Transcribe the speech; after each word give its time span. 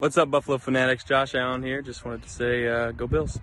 What's 0.00 0.16
up, 0.16 0.30
Buffalo 0.30 0.58
Fanatics? 0.58 1.02
Josh 1.02 1.34
Allen 1.34 1.60
here. 1.60 1.82
Just 1.82 2.04
wanted 2.04 2.22
to 2.22 2.28
say, 2.28 2.68
uh, 2.68 2.92
go 2.92 3.08
Bills. 3.08 3.40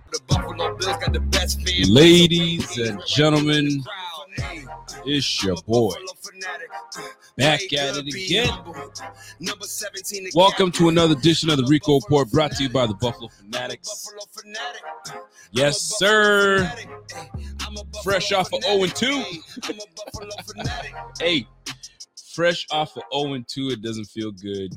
Ladies 1.86 2.78
and 2.78 3.02
gentlemen, 3.06 3.84
it's 5.04 5.44
your 5.44 5.56
boy. 5.66 5.92
Back 7.36 7.60
at 7.74 7.98
it 7.98 8.06
again. 8.06 8.48
Welcome 10.34 10.72
to 10.72 10.88
another 10.88 11.12
edition 11.12 11.50
of 11.50 11.58
the 11.58 11.66
Rico 11.68 11.96
Report 11.96 12.30
brought 12.30 12.52
to 12.52 12.62
you 12.62 12.70
by 12.70 12.86
the 12.86 12.94
Buffalo 12.94 13.28
Fanatics. 13.28 14.14
Yes, 15.50 15.78
sir. 15.98 16.72
Fresh 18.02 18.32
off 18.32 18.50
of 18.54 18.62
0 18.62 18.86
2. 18.86 19.24
hey, 21.20 21.46
fresh 22.34 22.66
off 22.70 22.96
of 22.96 23.02
0 23.12 23.44
2, 23.46 23.72
it 23.72 23.82
doesn't 23.82 24.06
feel 24.06 24.32
good. 24.32 24.74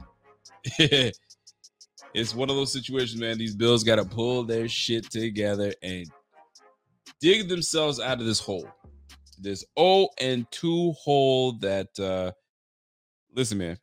it's 2.19 2.35
one 2.35 2.49
of 2.49 2.55
those 2.55 2.73
situations, 2.73 3.19
man. 3.19 3.37
These 3.37 3.55
Bills 3.55 3.83
got 3.83 3.95
to 3.95 4.05
pull 4.05 4.43
their 4.43 4.67
shit 4.67 5.09
together 5.09 5.73
and 5.81 6.05
dig 7.21 7.47
themselves 7.47 7.99
out 7.99 8.19
of 8.19 8.25
this 8.25 8.39
hole. 8.39 8.67
This 9.39 9.63
0 9.77 10.09
and 10.19 10.49
2 10.51 10.91
hole 10.93 11.53
that, 11.53 11.97
uh, 11.97 12.31
listen, 13.33 13.57
man, 13.57 13.77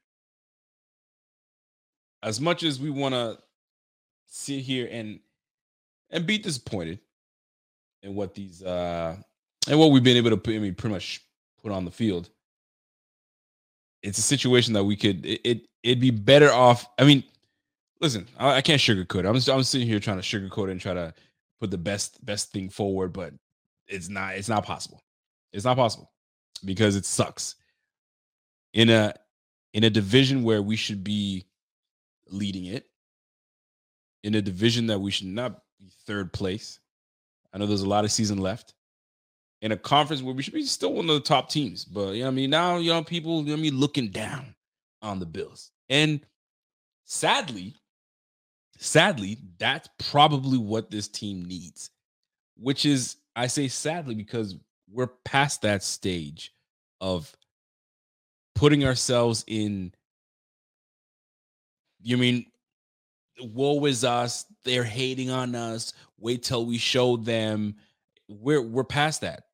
as 2.23 2.41
much 2.41 2.63
as 2.63 2.79
we 2.79 2.91
want 2.91 3.15
to 3.15 3.39
sit 4.27 4.61
here 4.61 4.89
and 4.91 5.21
and 6.11 6.27
be 6.27 6.39
disappointed 6.39 6.99
in 8.03 8.15
what 8.15 8.35
these 8.35 8.63
uh 8.63 9.17
and 9.69 9.79
what 9.79 9.91
we've 9.91 10.05
been 10.05 10.17
able 10.17 10.31
to 10.31 10.37
put, 10.37 10.55
I 10.55 10.59
mean, 10.59 10.75
pretty 10.75 10.95
much 10.95 11.23
put 11.63 11.73
on 11.73 11.85
the 11.85 11.91
field. 11.91 12.29
It's 14.03 14.19
a 14.19 14.23
situation 14.23 14.75
that 14.75 14.85
we 14.85 14.95
could 14.95 15.25
it, 15.25 15.41
it 15.45 15.69
it'd 15.83 16.01
be 16.01 16.11
better 16.11 16.53
off. 16.53 16.87
I 16.99 17.05
mean, 17.05 17.25
listen, 18.01 18.27
I, 18.39 18.57
I 18.57 18.61
can't 18.61 18.81
sugarcoat 18.81 19.21
it. 19.21 19.27
I'm 19.27 19.55
I'm 19.55 19.63
sitting 19.63 19.87
here 19.87 20.01
trying 20.01 20.21
to 20.21 20.23
sugarcoat 20.23 20.69
it 20.69 20.73
and 20.73 20.81
try 20.81 20.95
to 20.95 21.15
put 21.61 21.71
the 21.71 21.79
best 21.79 22.25
best 22.25 22.53
thing 22.53 22.69
forward, 22.69 23.13
but 23.13 23.33
it's 23.87 24.09
not 24.09 24.37
it's 24.37 24.49
not 24.49 24.65
possible. 24.65 25.03
It's 25.53 25.65
not 25.65 25.77
possible 25.77 26.11
because 26.65 26.97
it 26.97 27.05
sucks. 27.05 27.57
In 28.73 28.91
a 28.91 29.15
in 29.73 29.85
a 29.85 29.91
division 29.91 30.43
where 30.43 30.63
we 30.63 30.77
should 30.77 31.05
be 31.05 31.47
leading 32.29 32.67
it, 32.67 32.87
in 34.25 34.35
a 34.35 34.43
division 34.43 34.87
that 34.89 35.01
we 35.01 35.11
should 35.11 35.29
not 35.29 35.61
be 35.79 35.91
third 36.07 36.33
place. 36.33 36.81
I 37.53 37.59
know 37.59 37.67
there's 37.67 37.83
a 37.83 37.89
lot 37.89 38.05
of 38.05 38.13
season 38.13 38.39
left. 38.39 38.75
In 39.63 39.73
a 39.73 39.77
conference 39.77 40.21
where 40.23 40.35
we 40.35 40.43
should 40.43 40.53
be 40.53 40.65
still 40.65 40.93
one 40.93 41.09
of 41.09 41.15
the 41.15 41.21
top 41.21 41.49
teams, 41.49 41.85
but 41.85 42.15
you 42.15 42.23
know, 42.23 42.29
I 42.29 42.31
mean, 42.31 42.51
now 42.51 42.77
you 42.77 42.93
know 42.93 43.03
people, 43.03 43.41
you 43.43 43.49
know, 43.49 43.55
I 43.55 43.57
mean, 43.57 43.77
looking 43.77 44.09
down 44.09 44.55
on 45.01 45.19
the 45.19 45.25
Bills, 45.25 45.71
and 45.89 46.21
sadly, 47.05 47.75
sadly, 48.79 49.39
that's 49.59 49.89
probably 50.11 50.59
what 50.59 50.91
this 50.91 51.09
team 51.09 51.45
needs. 51.45 51.91
Which 52.59 52.87
is, 52.87 53.17
I 53.35 53.49
say 53.49 53.69
sadly 53.69 54.15
because 54.15 54.57
we're 54.91 55.09
past 55.25 55.63
that 55.63 55.83
stage 55.83 56.53
of 57.01 57.35
putting 58.55 58.85
ourselves 58.85 59.45
in 59.47 59.93
you 62.03 62.17
mean 62.17 62.47
woe 63.41 63.85
is 63.85 64.05
us 64.05 64.47
they're 64.65 64.85
hating 64.85 65.29
on 65.29 65.55
us 65.55 65.93
wait 66.19 66.43
till 66.43 66.65
we 66.65 66.79
show 66.79 67.17
them. 67.17 67.75
We're 68.29 68.63
we're 68.63 68.85
past 68.85 69.21
that. 69.21 69.45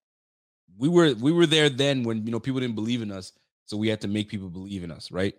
We 0.78 0.88
were 0.88 1.14
we 1.14 1.32
were 1.32 1.46
there 1.46 1.68
then 1.68 2.04
when 2.04 2.24
you 2.24 2.32
know 2.32 2.40
people 2.40 2.60
didn't 2.60 2.76
believe 2.76 3.02
in 3.02 3.10
us 3.10 3.32
so 3.66 3.76
we 3.76 3.88
had 3.88 4.00
to 4.02 4.08
make 4.08 4.28
people 4.28 4.48
believe 4.48 4.84
in 4.84 4.90
us 4.90 5.10
right 5.10 5.34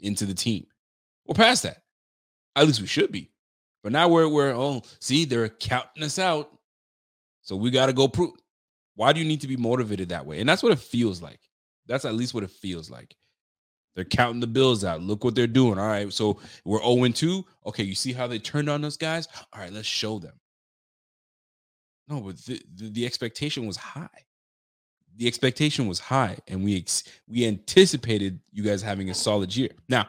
into 0.00 0.26
the 0.26 0.34
team. 0.34 0.66
We're 1.26 1.34
past 1.34 1.64
that 1.64 1.81
at 2.56 2.66
least 2.66 2.80
we 2.80 2.86
should 2.86 3.12
be 3.12 3.30
but 3.82 3.92
now 3.92 4.08
we're 4.08 4.28
we're 4.28 4.52
oh 4.54 4.82
see 5.00 5.24
they're 5.24 5.48
counting 5.48 6.02
us 6.02 6.18
out 6.18 6.50
so 7.42 7.56
we 7.56 7.70
got 7.70 7.86
to 7.86 7.92
go 7.92 8.08
prove 8.08 8.32
why 8.94 9.12
do 9.12 9.20
you 9.20 9.26
need 9.26 9.40
to 9.40 9.48
be 9.48 9.56
motivated 9.56 10.10
that 10.10 10.26
way? 10.26 10.40
And 10.40 10.48
that's 10.48 10.62
what 10.62 10.72
it 10.72 10.78
feels 10.78 11.22
like. 11.22 11.40
That's 11.86 12.04
at 12.04 12.14
least 12.14 12.34
what 12.34 12.44
it 12.44 12.50
feels 12.50 12.90
like. 12.90 13.16
They're 13.94 14.04
counting 14.04 14.40
the 14.40 14.46
bills 14.46 14.84
out. 14.84 15.02
Look 15.02 15.24
what 15.24 15.34
they're 15.34 15.46
doing. 15.46 15.78
All 15.78 15.86
right. 15.86 16.12
So 16.12 16.38
we're 16.64 16.82
0 16.82 17.08
2. 17.08 17.44
Okay. 17.66 17.82
You 17.82 17.94
see 17.94 18.12
how 18.12 18.26
they 18.26 18.38
turned 18.38 18.68
on 18.68 18.84
us 18.84 18.96
guys? 18.96 19.28
All 19.52 19.60
right. 19.60 19.72
Let's 19.72 19.88
show 19.88 20.18
them. 20.18 20.34
No, 22.08 22.20
but 22.20 22.38
the, 22.38 22.62
the, 22.74 22.90
the 22.90 23.06
expectation 23.06 23.66
was 23.66 23.76
high. 23.76 24.08
The 25.16 25.26
expectation 25.26 25.86
was 25.86 25.98
high, 25.98 26.38
and 26.48 26.64
we 26.64 26.76
ex- 26.76 27.04
we 27.28 27.46
anticipated 27.46 28.40
you 28.50 28.62
guys 28.62 28.80
having 28.80 29.10
a 29.10 29.14
solid 29.14 29.54
year. 29.54 29.68
Now, 29.88 30.06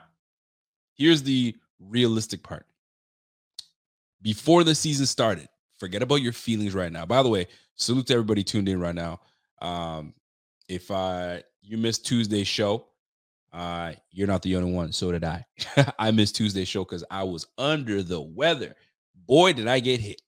here's 0.95 1.21
the 1.21 1.55
realistic 1.89 2.43
part. 2.43 2.65
Before 4.21 4.63
the 4.63 4.75
season 4.75 5.05
started, 5.05 5.47
forget 5.77 6.01
about 6.01 6.21
your 6.21 6.33
feelings 6.33 6.73
right 6.73 6.91
now. 6.91 7.05
By 7.05 7.23
the 7.23 7.29
way, 7.29 7.47
salute 7.75 8.07
to 8.07 8.13
everybody 8.13 8.43
tuned 8.43 8.69
in 8.69 8.79
right 8.79 8.95
now. 8.95 9.19
Um, 9.61 10.13
if 10.69 10.91
I 10.91 11.43
you 11.61 11.77
missed 11.77 12.05
Tuesday's 12.05 12.47
show, 12.47 12.87
uh, 13.51 13.93
you're 14.11 14.27
not 14.27 14.41
the 14.41 14.55
only 14.55 14.71
one. 14.71 14.91
So 14.91 15.11
did 15.11 15.23
I. 15.23 15.45
I 15.99 16.11
missed 16.11 16.35
Tuesday's 16.35 16.67
show 16.67 16.83
because 16.83 17.03
I 17.11 17.23
was 17.23 17.47
under 17.57 18.01
the 18.01 18.19
weather. 18.19 18.75
Boy, 19.27 19.53
did 19.53 19.67
I 19.67 19.79
get 19.79 19.99
hit. 19.99 20.21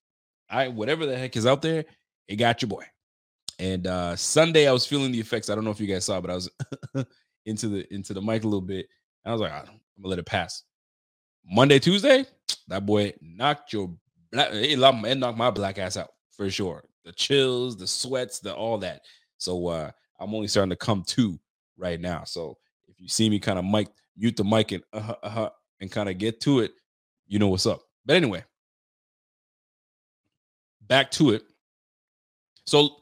I 0.49 0.67
whatever 0.67 1.05
the 1.05 1.17
heck 1.17 1.35
is 1.35 1.45
out 1.45 1.61
there, 1.61 1.85
it 2.27 2.35
got 2.35 2.61
your 2.61 2.69
boy. 2.69 2.83
And 3.57 3.87
uh 3.87 4.15
Sunday, 4.15 4.67
I 4.67 4.71
was 4.71 4.85
feeling 4.85 5.11
the 5.11 5.19
effects. 5.19 5.49
I 5.49 5.55
don't 5.55 5.63
know 5.63 5.71
if 5.71 5.79
you 5.79 5.87
guys 5.87 6.05
saw, 6.05 6.21
but 6.21 6.31
I 6.31 6.35
was 6.35 6.49
into 7.45 7.67
the 7.69 7.93
into 7.93 8.13
the 8.13 8.21
mic 8.21 8.43
a 8.43 8.47
little 8.47 8.61
bit. 8.61 8.87
I 9.25 9.31
was 9.31 9.41
like, 9.41 9.51
I'm 9.51 9.65
gonna 9.65 10.09
let 10.09 10.19
it 10.19 10.25
pass. 10.25 10.63
Monday, 11.49 11.79
Tuesday, 11.79 12.25
that 12.67 12.85
boy 12.85 13.13
knocked 13.21 13.73
your 13.73 13.93
black, 14.31 14.49
it 14.53 14.77
knocked 15.17 15.37
my 15.37 15.51
black 15.51 15.77
ass 15.77 15.97
out 15.97 16.11
for 16.31 16.49
sure 16.49 16.83
the 17.05 17.13
chills, 17.13 17.77
the 17.77 17.87
sweats, 17.87 18.39
the 18.39 18.53
all 18.53 18.77
that. 18.79 19.01
So 19.37 19.67
uh 19.67 19.91
I'm 20.19 20.33
only 20.33 20.47
starting 20.47 20.71
to 20.71 20.75
come 20.75 21.03
to 21.07 21.39
right 21.77 21.99
now. 21.99 22.23
So 22.23 22.57
if 22.87 22.99
you 22.99 23.07
see 23.07 23.29
me 23.29 23.39
kind 23.39 23.59
of 23.59 23.65
mic 23.65 23.87
mute 24.17 24.35
the 24.35 24.43
mic 24.43 24.71
and 24.71 24.83
uh 24.91 25.13
uh 25.23 25.49
and 25.79 25.91
kind 25.91 26.09
of 26.09 26.17
get 26.17 26.41
to 26.41 26.59
it, 26.59 26.73
you 27.27 27.39
know 27.39 27.47
what's 27.47 27.65
up. 27.65 27.81
But 28.05 28.15
anyway, 28.15 28.43
back 30.81 31.11
to 31.11 31.31
it. 31.31 31.43
So 32.65 32.97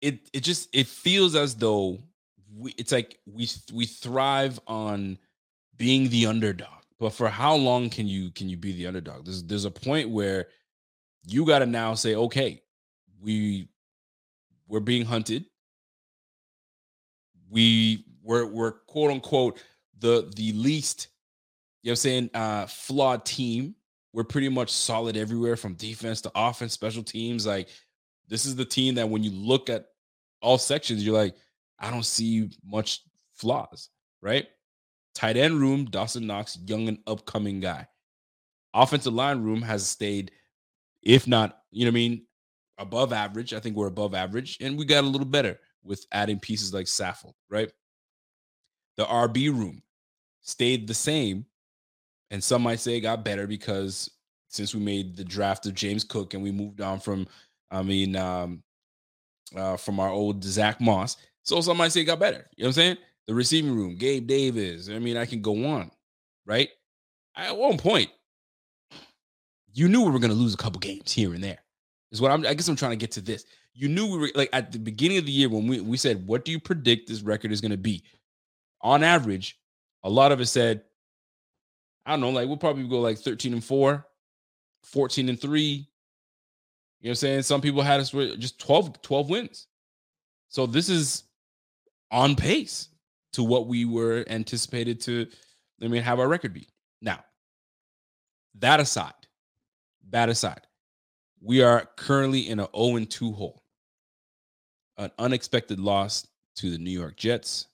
it 0.00 0.28
it 0.32 0.40
just 0.40 0.68
it 0.74 0.86
feels 0.86 1.36
as 1.36 1.54
though 1.54 1.98
we 2.54 2.74
it's 2.76 2.92
like 2.92 3.18
we 3.26 3.48
we 3.72 3.86
thrive 3.86 4.58
on 4.66 5.18
being 5.76 6.08
the 6.08 6.26
underdog. 6.26 6.75
But 6.98 7.10
for 7.10 7.28
how 7.28 7.54
long 7.54 7.90
can 7.90 8.06
you 8.08 8.30
can 8.30 8.48
you 8.48 8.56
be 8.56 8.72
the 8.72 8.86
underdog? 8.86 9.24
There's 9.24 9.42
there's 9.44 9.64
a 9.64 9.70
point 9.70 10.10
where 10.10 10.48
you 11.26 11.44
got 11.44 11.58
to 11.58 11.66
now 11.66 11.94
say, 11.94 12.14
okay, 12.14 12.62
we 13.20 13.68
we're 14.68 14.80
being 14.80 15.04
hunted. 15.04 15.44
We 17.50 18.04
we're 18.22 18.46
we're 18.46 18.72
quote 18.72 19.10
unquote 19.10 19.62
the 19.98 20.32
the 20.36 20.52
least, 20.52 21.08
you 21.82 21.88
know, 21.88 21.92
what 21.92 21.92
I'm 21.92 21.96
saying, 21.96 22.30
uh, 22.34 22.66
flawed 22.66 23.24
team. 23.24 23.74
We're 24.12 24.24
pretty 24.24 24.48
much 24.48 24.70
solid 24.70 25.16
everywhere 25.16 25.56
from 25.56 25.74
defense 25.74 26.22
to 26.22 26.32
offense, 26.34 26.72
special 26.72 27.02
teams. 27.02 27.46
Like 27.46 27.68
this 28.28 28.46
is 28.46 28.56
the 28.56 28.64
team 28.64 28.94
that 28.94 29.08
when 29.08 29.22
you 29.22 29.30
look 29.30 29.68
at 29.68 29.86
all 30.40 30.56
sections, 30.56 31.04
you're 31.04 31.16
like, 31.16 31.34
I 31.78 31.90
don't 31.90 32.06
see 32.06 32.48
much 32.64 33.02
flaws, 33.34 33.90
right? 34.22 34.46
Tight 35.16 35.38
end 35.38 35.58
room, 35.58 35.86
Dawson 35.86 36.26
Knox, 36.26 36.58
young 36.66 36.88
and 36.88 36.98
upcoming 37.06 37.58
guy. 37.58 37.88
Offensive 38.74 39.14
line 39.14 39.42
room 39.42 39.62
has 39.62 39.88
stayed, 39.88 40.30
if 41.02 41.26
not, 41.26 41.60
you 41.70 41.86
know 41.86 41.88
what 41.88 41.92
I 41.92 41.94
mean, 41.94 42.26
above 42.76 43.14
average. 43.14 43.54
I 43.54 43.60
think 43.60 43.76
we're 43.76 43.86
above 43.86 44.12
average, 44.12 44.58
and 44.60 44.76
we 44.76 44.84
got 44.84 45.04
a 45.04 45.06
little 45.06 45.26
better 45.26 45.58
with 45.82 46.04
adding 46.12 46.38
pieces 46.38 46.74
like 46.74 46.84
Saffold, 46.84 47.32
right? 47.48 47.72
The 48.98 49.06
RB 49.06 49.48
room 49.48 49.82
stayed 50.42 50.86
the 50.86 50.92
same, 50.92 51.46
and 52.30 52.44
some 52.44 52.60
might 52.60 52.80
say 52.80 52.98
it 52.98 53.00
got 53.00 53.24
better 53.24 53.46
because 53.46 54.10
since 54.50 54.74
we 54.74 54.82
made 54.82 55.16
the 55.16 55.24
draft 55.24 55.64
of 55.64 55.72
James 55.72 56.04
Cook 56.04 56.34
and 56.34 56.42
we 56.42 56.52
moved 56.52 56.82
on 56.82 57.00
from, 57.00 57.26
I 57.70 57.82
mean, 57.82 58.16
um, 58.16 58.62
uh, 59.56 59.78
from 59.78 59.98
our 59.98 60.10
old 60.10 60.44
Zach 60.44 60.78
Moss. 60.78 61.16
So 61.42 61.58
some 61.62 61.78
might 61.78 61.92
say 61.92 62.02
it 62.02 62.04
got 62.04 62.20
better. 62.20 62.44
You 62.54 62.64
know 62.64 62.68
what 62.68 62.68
I'm 62.68 62.72
saying? 62.74 62.96
The 63.26 63.34
receiving 63.34 63.74
room, 63.74 63.96
Gabe 63.96 64.26
Davis. 64.26 64.88
I 64.88 64.98
mean, 64.98 65.16
I 65.16 65.26
can 65.26 65.42
go 65.42 65.66
on, 65.66 65.90
right? 66.44 66.68
At 67.36 67.56
one 67.56 67.76
point, 67.76 68.10
you 69.72 69.88
knew 69.88 70.02
we 70.02 70.10
were 70.10 70.18
going 70.18 70.30
to 70.30 70.36
lose 70.36 70.54
a 70.54 70.58
couple 70.58 70.78
games 70.78 71.12
here 71.12 71.34
and 71.34 71.42
there. 71.42 71.58
Is 72.12 72.20
what 72.20 72.30
I'm. 72.30 72.46
I 72.46 72.54
guess 72.54 72.68
I'm 72.68 72.76
trying 72.76 72.92
to 72.92 72.96
get 72.96 73.10
to 73.12 73.20
this. 73.20 73.44
You 73.74 73.88
knew 73.88 74.06
we 74.06 74.18
were 74.18 74.30
like 74.34 74.48
at 74.52 74.72
the 74.72 74.78
beginning 74.78 75.18
of 75.18 75.26
the 75.26 75.32
year 75.32 75.48
when 75.48 75.66
we 75.66 75.80
we 75.80 75.96
said, 75.96 76.26
"What 76.26 76.44
do 76.44 76.52
you 76.52 76.60
predict 76.60 77.08
this 77.08 77.22
record 77.22 77.50
is 77.52 77.60
going 77.60 77.72
to 77.72 77.76
be?" 77.76 78.04
On 78.80 79.02
average, 79.02 79.58
a 80.04 80.08
lot 80.08 80.30
of 80.30 80.40
us 80.40 80.50
said, 80.52 80.82
"I 82.06 82.12
don't 82.12 82.20
know, 82.20 82.30
like 82.30 82.46
we'll 82.46 82.56
probably 82.56 82.86
go 82.86 83.00
like 83.00 83.18
13 83.18 83.52
and 83.52 83.64
four, 83.64 84.06
14 84.84 85.28
and 85.28 85.40
three. 85.40 85.88
You 87.00 87.08
know 87.08 87.10
what 87.10 87.10
I'm 87.10 87.14
saying? 87.16 87.42
Some 87.42 87.60
people 87.60 87.82
had 87.82 88.00
us 88.00 88.12
with 88.14 88.40
just 88.40 88.58
12, 88.60 89.02
12 89.02 89.28
wins. 89.28 89.66
So 90.48 90.66
this 90.66 90.88
is 90.88 91.24
on 92.10 92.36
pace 92.36 92.88
to 93.36 93.44
what 93.44 93.66
we 93.66 93.84
were 93.84 94.24
anticipated 94.28 94.98
to, 94.98 95.26
I 95.82 95.88
mean, 95.88 96.02
have 96.02 96.18
our 96.18 96.26
record 96.26 96.54
be. 96.54 96.66
Now, 97.02 97.22
that 98.60 98.80
aside, 98.80 99.12
that 100.08 100.30
aside, 100.30 100.62
we 101.42 101.62
are 101.62 101.86
currently 101.98 102.48
in 102.48 102.60
an 102.60 102.68
0 102.74 103.04
2 103.04 103.32
hole. 103.32 103.62
An 104.96 105.10
unexpected 105.18 105.78
loss 105.78 106.26
to 106.56 106.70
the 106.70 106.78
New 106.78 106.90
York 106.90 107.18
Jets. 107.18 107.66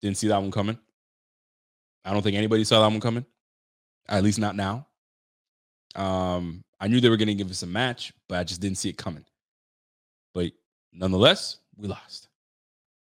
Didn't 0.00 0.16
see 0.16 0.28
that 0.28 0.40
one 0.40 0.50
coming. 0.50 0.78
I 2.06 2.14
don't 2.14 2.22
think 2.22 2.38
anybody 2.38 2.64
saw 2.64 2.80
that 2.80 2.90
one 2.90 3.00
coming. 3.00 3.26
At 4.08 4.24
least 4.24 4.38
not 4.38 4.56
now. 4.56 4.86
Um, 5.94 6.62
I 6.80 6.88
knew 6.88 7.02
they 7.02 7.10
were 7.10 7.18
going 7.18 7.28
to 7.28 7.34
give 7.34 7.50
us 7.50 7.62
a 7.62 7.66
match, 7.66 8.14
but 8.26 8.38
I 8.38 8.44
just 8.44 8.62
didn't 8.62 8.78
see 8.78 8.88
it 8.88 8.96
coming. 8.96 9.26
But 10.32 10.52
nonetheless, 10.94 11.58
we 11.76 11.88
lost. 11.88 12.27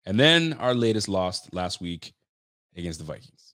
And 0.10 0.20
then 0.20 0.54
our 0.54 0.74
latest 0.74 1.08
loss 1.08 1.48
last 1.54 1.82
week 1.82 2.14
against 2.76 2.98
the 2.98 3.06
Vikings. 3.06 3.54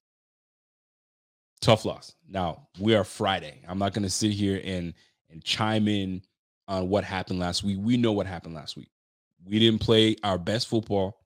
Tough 1.60 1.84
loss. 1.84 2.16
Now, 2.30 2.70
we 2.80 2.96
are 2.96 3.04
Friday. 3.04 3.60
I'm 3.68 3.78
not 3.78 3.94
going 3.94 4.04
to 4.04 4.10
sit 4.10 4.32
here 4.32 4.62
and 4.64 4.94
and 5.30 5.44
chime 5.44 5.90
in 5.90 6.22
on 6.70 6.88
what 6.88 7.04
happened 7.04 7.40
last 7.40 7.62
week. 7.66 7.78
We 7.82 7.98
know 7.98 8.14
what 8.14 8.26
happened 8.26 8.56
last 8.56 8.78
week. 8.78 8.88
We 9.44 9.60
didn't 9.60 9.82
play 9.82 10.16
our 10.24 10.38
best 10.38 10.70
football. 10.70 11.18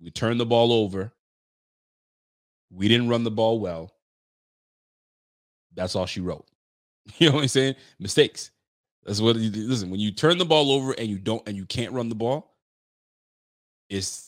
We 0.00 0.12
turned 0.12 0.38
the 0.38 0.46
ball 0.46 0.72
over. 0.72 1.10
We 2.70 2.86
didn't 2.86 3.08
run 3.08 3.24
the 3.24 3.32
ball 3.32 3.58
well. 3.58 3.92
That's 5.74 5.96
all 5.96 6.06
she 6.06 6.20
wrote. 6.20 6.46
You 7.18 7.30
know 7.30 7.36
what 7.36 7.42
I'm 7.42 7.48
saying? 7.48 7.74
Mistakes. 7.98 8.52
That's 9.04 9.20
what 9.20 9.34
listen, 9.34 9.90
when 9.90 9.98
you 9.98 10.12
turn 10.12 10.38
the 10.38 10.44
ball 10.44 10.70
over 10.70 10.92
and 10.92 11.08
you 11.08 11.18
don't 11.18 11.42
and 11.48 11.56
you 11.56 11.66
can't 11.66 11.92
run 11.92 12.08
the 12.08 12.14
ball, 12.14 12.54
it's 13.88 14.27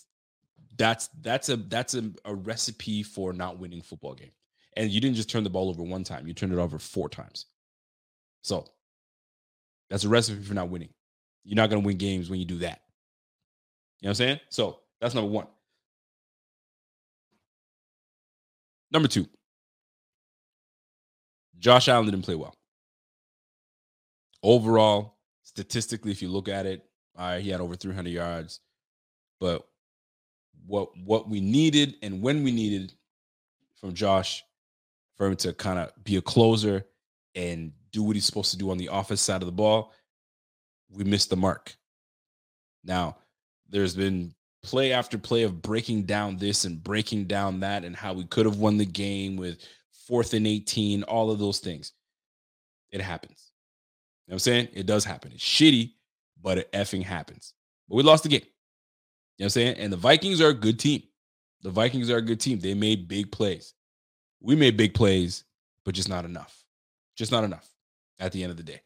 that's 0.81 1.11
that's 1.21 1.51
a 1.51 1.57
that's 1.57 1.95
a, 1.95 2.11
a 2.25 2.35
recipe 2.35 3.03
for 3.03 3.35
not 3.35 3.59
winning 3.59 3.83
football 3.83 4.15
game. 4.15 4.31
And 4.77 4.91
you 4.91 4.99
didn't 4.99 5.17
just 5.17 5.29
turn 5.29 5.45
the 5.45 5.51
ball 5.51 5.69
over 5.69 5.83
one 5.83 6.05
time, 6.05 6.27
you 6.27 6.33
turned 6.33 6.55
it 6.55 6.59
over 6.59 6.79
four 6.79 7.11
times. 7.11 7.47
So 8.43 8.67
that's 9.91 10.05
a 10.05 10.09
recipe 10.09 10.43
for 10.43 10.55
not 10.55 10.71
winning. 10.71 10.89
You're 11.45 11.57
not 11.57 11.69
going 11.69 11.83
to 11.83 11.87
win 11.87 11.99
games 11.99 12.31
when 12.31 12.41
you 12.41 12.47
do 12.47 12.59
that. 12.59 12.81
You 14.01 14.07
know 14.07 14.09
what 14.09 14.11
I'm 14.11 14.15
saying? 14.15 14.41
So 14.49 14.79
that's 15.03 15.15
number 15.15 15.31
one. 15.31 15.49
Number 18.91 19.09
two, 19.09 19.27
Josh 21.59 21.89
Allen 21.89 22.07
didn't 22.07 22.23
play 22.23 22.37
well. 22.37 22.55
Overall, 24.43 25.19
statistically, 25.43 26.11
if 26.11 26.23
you 26.23 26.29
look 26.29 26.49
at 26.49 26.65
it, 26.65 26.87
uh, 27.17 27.39
he 27.39 27.51
had 27.51 27.61
over 27.61 27.77
300 27.77 28.09
yards. 28.09 28.61
But 29.39 29.67
what 30.71 30.97
what 31.05 31.29
we 31.29 31.41
needed 31.41 31.97
and 32.01 32.23
when 32.23 32.45
we 32.45 32.53
needed 32.53 32.93
from 33.81 33.93
Josh 33.93 34.45
for 35.17 35.27
him 35.27 35.37
to 35.37 35.53
kind 35.53 35.79
of 35.79 35.93
be 36.05 36.17
a 36.17 36.23
closer 36.23 36.87
and 37.35 37.73
do 37.91 38.03
what 38.03 38.15
he's 38.15 38.25
supposed 38.25 38.53
to 38.53 38.57
do 38.57 38.71
on 38.71 38.79
the 38.79 38.89
offense 38.91 39.21
side 39.21 39.43
of 39.43 39.47
the 39.47 39.53
ball, 39.53 39.93
we 40.89 41.03
missed 41.05 41.29
the 41.29 41.37
mark. 41.37 41.75
Now, 42.85 43.17
there's 43.69 43.97
been 43.97 44.33
play 44.63 44.93
after 44.93 45.19
play 45.19 45.43
of 45.43 45.61
breaking 45.61 46.05
down 46.05 46.37
this 46.37 46.65
and 46.65 46.83
breaking 46.83 47.25
down 47.25 47.61
that 47.61 47.85
and 47.85 47.97
how 47.97 48.13
we 48.13 48.25
could 48.25 48.47
have 48.47 48.59
won 48.59 48.77
the 48.77 48.87
game 48.87 49.37
with 49.37 49.59
fourth 50.07 50.35
and 50.35 50.47
18, 50.47 51.03
all 51.05 51.31
of 51.31 51.39
those 51.39 51.59
things. 51.59 51.93
It 52.91 53.01
happens. 53.01 53.51
You 54.27 54.33
know 54.33 54.35
what 54.35 54.37
I'm 54.37 54.39
saying? 54.41 54.69
It 54.73 54.87
does 54.87 55.05
happen. 55.05 55.33
It's 55.35 55.45
shitty, 55.45 55.93
but 56.41 56.59
it 56.59 56.73
effing 56.73 57.03
happens. 57.03 57.55
But 57.89 57.97
we 57.97 58.03
lost 58.03 58.23
the 58.23 58.29
game. 58.29 58.47
Know 59.41 59.45
what 59.45 59.47
I'm 59.47 59.51
saying? 59.51 59.77
And 59.79 59.91
the 59.91 59.97
Vikings 59.97 60.43
are 60.43 60.51
a 60.51 60.55
good 60.55 60.79
team. 60.79 61.03
The 61.63 61.71
Vikings 61.71 62.11
are 62.11 62.19
a 62.19 62.23
good 62.23 62.41
team. 62.41 62.59
They 62.61 62.75
made 62.75 63.09
big 63.09 63.33
plays. 63.33 63.73
We 64.43 64.55
made 64.55 64.77
big 64.77 64.93
plays, 64.93 65.45
but 65.87 65.95
just 65.95 66.11
not 66.11 66.27
enough. 66.27 66.63
Just 67.17 67.33
not 67.33 67.43
enough 67.45 67.67
at 68.19 68.33
the 68.33 68.43
end 68.43 68.51
of 68.51 68.59
the 68.59 68.63
day. 68.63 68.83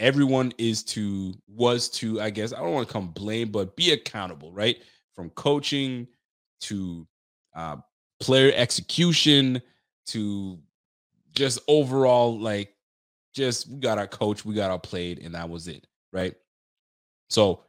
Everyone 0.00 0.52
is 0.58 0.82
to, 0.84 1.34
was 1.46 1.88
to, 1.90 2.20
I 2.20 2.30
guess, 2.30 2.52
I 2.52 2.58
don't 2.58 2.72
want 2.72 2.88
to 2.88 2.92
come 2.92 3.08
blame, 3.08 3.52
but 3.52 3.76
be 3.76 3.92
accountable, 3.92 4.50
right? 4.50 4.78
From 5.14 5.30
coaching 5.30 6.08
to 6.62 7.06
uh, 7.54 7.76
player 8.18 8.52
execution 8.56 9.62
to 10.08 10.58
just 11.32 11.60
overall, 11.68 12.36
like, 12.36 12.74
just 13.34 13.68
we 13.68 13.78
got 13.78 13.98
our 13.98 14.08
coach, 14.08 14.44
we 14.44 14.54
got 14.54 14.72
our 14.72 14.80
played, 14.80 15.20
and 15.20 15.36
that 15.36 15.48
was 15.48 15.68
it, 15.68 15.86
right? 16.12 16.34
So 17.28 17.62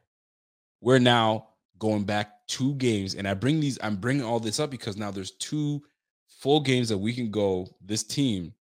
we're 0.81 0.98
now 0.98 1.50
going 1.82 2.04
back 2.04 2.34
two 2.48 2.76
games, 2.76 3.16
and 3.16 3.28
I 3.28 3.34
bring 3.34 3.60
these, 3.60 3.80
I'm 3.82 3.96
bringing 3.96 4.24
all 4.24 4.40
this 4.40 4.60
up 4.60 4.70
because 4.70 4.98
now 4.98 5.10
there's 5.10 5.32
two 5.32 5.82
full 6.28 6.60
games 6.62 6.88
that 6.90 6.98
we 6.98 7.12
can 7.12 7.32
go. 7.32 7.68
This 7.84 8.04
team 8.04 8.54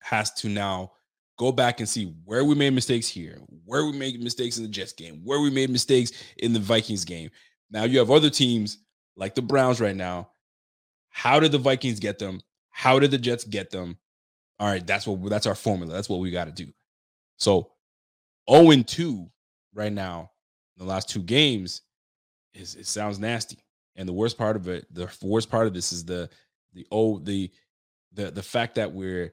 has 0.00 0.32
to 0.34 0.48
now 0.48 0.92
go 1.38 1.52
back 1.52 1.78
and 1.78 1.88
see 1.88 2.14
where 2.24 2.42
we 2.42 2.54
made 2.54 2.72
mistakes 2.72 3.06
here, 3.06 3.38
where 3.66 3.84
we 3.84 3.92
made 3.92 4.18
mistakes 4.18 4.56
in 4.56 4.62
the 4.62 4.68
Jets 4.70 4.94
game, 4.94 5.20
where 5.24 5.40
we 5.40 5.50
made 5.50 5.68
mistakes 5.68 6.12
in 6.38 6.54
the 6.54 6.58
Vikings 6.58 7.04
game. 7.04 7.28
Now 7.70 7.84
you 7.84 7.98
have 7.98 8.10
other 8.10 8.30
teams 8.30 8.78
like 9.14 9.34
the 9.34 9.42
Browns 9.42 9.78
right 9.78 9.94
now. 9.94 10.30
How 11.10 11.38
did 11.38 11.52
the 11.52 11.58
Vikings 11.58 12.00
get 12.00 12.18
them? 12.18 12.40
How 12.70 12.98
did 12.98 13.10
the 13.10 13.18
Jets 13.18 13.44
get 13.44 13.70
them? 13.70 13.98
All 14.58 14.68
right, 14.68 14.86
that's 14.86 15.06
what 15.06 15.28
that's 15.28 15.46
our 15.46 15.54
formula. 15.54 15.92
That's 15.92 16.08
what 16.08 16.20
we 16.20 16.30
got 16.30 16.46
to 16.46 16.64
do. 16.64 16.72
So 17.36 17.72
0 18.50 18.70
and 18.70 18.88
2 18.88 19.30
right 19.74 19.92
now 19.92 20.30
in 20.78 20.86
the 20.86 20.90
last 20.90 21.10
two 21.10 21.22
games 21.22 21.82
it 22.56 22.86
sounds 22.86 23.18
nasty. 23.18 23.58
And 23.96 24.08
the 24.08 24.12
worst 24.12 24.36
part 24.36 24.56
of 24.56 24.68
it, 24.68 24.86
the 24.92 25.08
worst 25.22 25.50
part 25.50 25.66
of 25.66 25.74
this 25.74 25.92
is 25.92 26.04
the 26.04 26.28
the 26.72 26.86
oh 26.90 27.18
the 27.18 27.50
the 28.12 28.30
the 28.30 28.42
fact 28.42 28.74
that 28.76 28.92
we're 28.92 29.32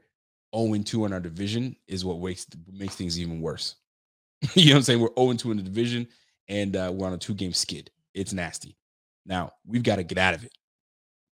0 0.55 0.77
2 0.83 1.05
in 1.05 1.13
our 1.13 1.19
division 1.19 1.75
is 1.87 2.05
what 2.05 2.19
makes 2.19 2.45
makes 2.71 2.95
things 2.95 3.19
even 3.19 3.41
worse. 3.41 3.75
you 4.53 4.67
know 4.67 4.71
what 4.71 4.77
I'm 4.77 4.83
saying? 4.83 4.99
We're 4.99 5.09
0 5.17 5.33
2 5.33 5.51
in 5.51 5.57
the 5.57 5.63
division 5.63 6.07
and 6.47 6.75
uh, 6.75 6.91
we're 6.93 7.07
on 7.07 7.13
a 7.13 7.17
two 7.17 7.33
game 7.33 7.53
skid. 7.53 7.89
It's 8.13 8.33
nasty. 8.33 8.77
Now 9.25 9.51
we've 9.65 9.83
got 9.83 9.97
to 9.97 10.03
get 10.03 10.17
out 10.17 10.33
of 10.33 10.43
it. 10.43 10.53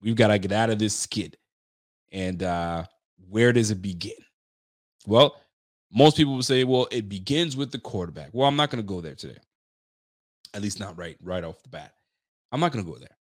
We've 0.02 0.16
got 0.16 0.28
to 0.28 0.40
get 0.40 0.52
out 0.52 0.70
of 0.70 0.80
this 0.80 0.96
skid. 0.96 1.38
And 2.12 2.42
uh, 2.44 2.86
where 3.30 3.54
does 3.54 3.72
it 3.72 3.82
begin? 3.82 4.18
Well, 5.06 5.36
most 5.92 6.18
people 6.18 6.36
will 6.36 6.44
say, 6.44 6.64
well, 6.64 6.88
it 6.92 7.10
begins 7.10 7.56
with 7.56 7.72
the 7.72 7.80
quarterback. 7.80 8.30
Well, 8.32 8.48
I'm 8.48 8.56
not 8.56 8.70
going 8.70 8.84
to 8.84 8.88
go 8.88 9.02
there 9.02 9.16
today. 9.16 9.38
At 10.54 10.62
least 10.62 10.80
not 10.80 10.98
right 10.98 11.18
right 11.24 11.44
off 11.44 11.62
the 11.64 11.70
bat. 11.70 11.94
I'm 12.52 12.60
not 12.60 12.74
to 12.74 12.84
go 12.84 12.98
there. 12.98 13.18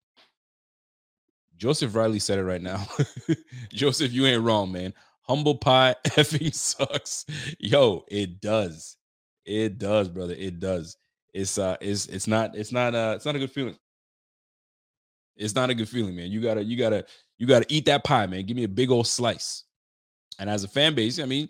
Joseph 1.57 1.93
Riley 1.93 2.19
said 2.19 2.39
it 2.39 2.43
right 2.43 2.61
now. 2.61 2.87
Joseph, 3.69 4.13
you 4.13 4.25
ain't 4.25 4.41
wrong, 4.41 4.71
man. 4.71 4.93
Humble 5.23 5.55
pie 5.55 5.95
effing 6.07 6.53
sucks. 6.53 7.25
Yo, 7.59 8.05
it 8.07 8.41
does. 8.41 8.95
It 9.45 9.77
does, 9.77 10.07
brother. 10.07 10.33
It 10.37 10.59
does. 10.59 10.97
It's 11.33 11.57
uh 11.57 11.77
it's 11.81 12.07
it's 12.07 12.27
not 12.27 12.55
it's 12.55 12.71
not 12.71 12.95
uh 12.95 13.13
it's 13.15 13.25
not 13.25 13.35
a 13.35 13.39
good 13.39 13.51
feeling. 13.51 13.75
It's 15.35 15.55
not 15.55 15.69
a 15.69 15.75
good 15.75 15.89
feeling, 15.89 16.15
man. 16.15 16.31
You 16.31 16.41
gotta 16.41 16.63
you 16.63 16.77
gotta 16.77 17.05
you 17.37 17.45
gotta 17.45 17.65
eat 17.69 17.85
that 17.85 18.03
pie, 18.03 18.25
man. 18.25 18.45
Give 18.45 18.57
me 18.57 18.63
a 18.63 18.69
big 18.69 18.89
old 18.89 19.07
slice. 19.07 19.65
And 20.39 20.49
as 20.49 20.63
a 20.63 20.67
fan 20.67 20.95
base, 20.95 21.19
I 21.19 21.25
mean, 21.25 21.49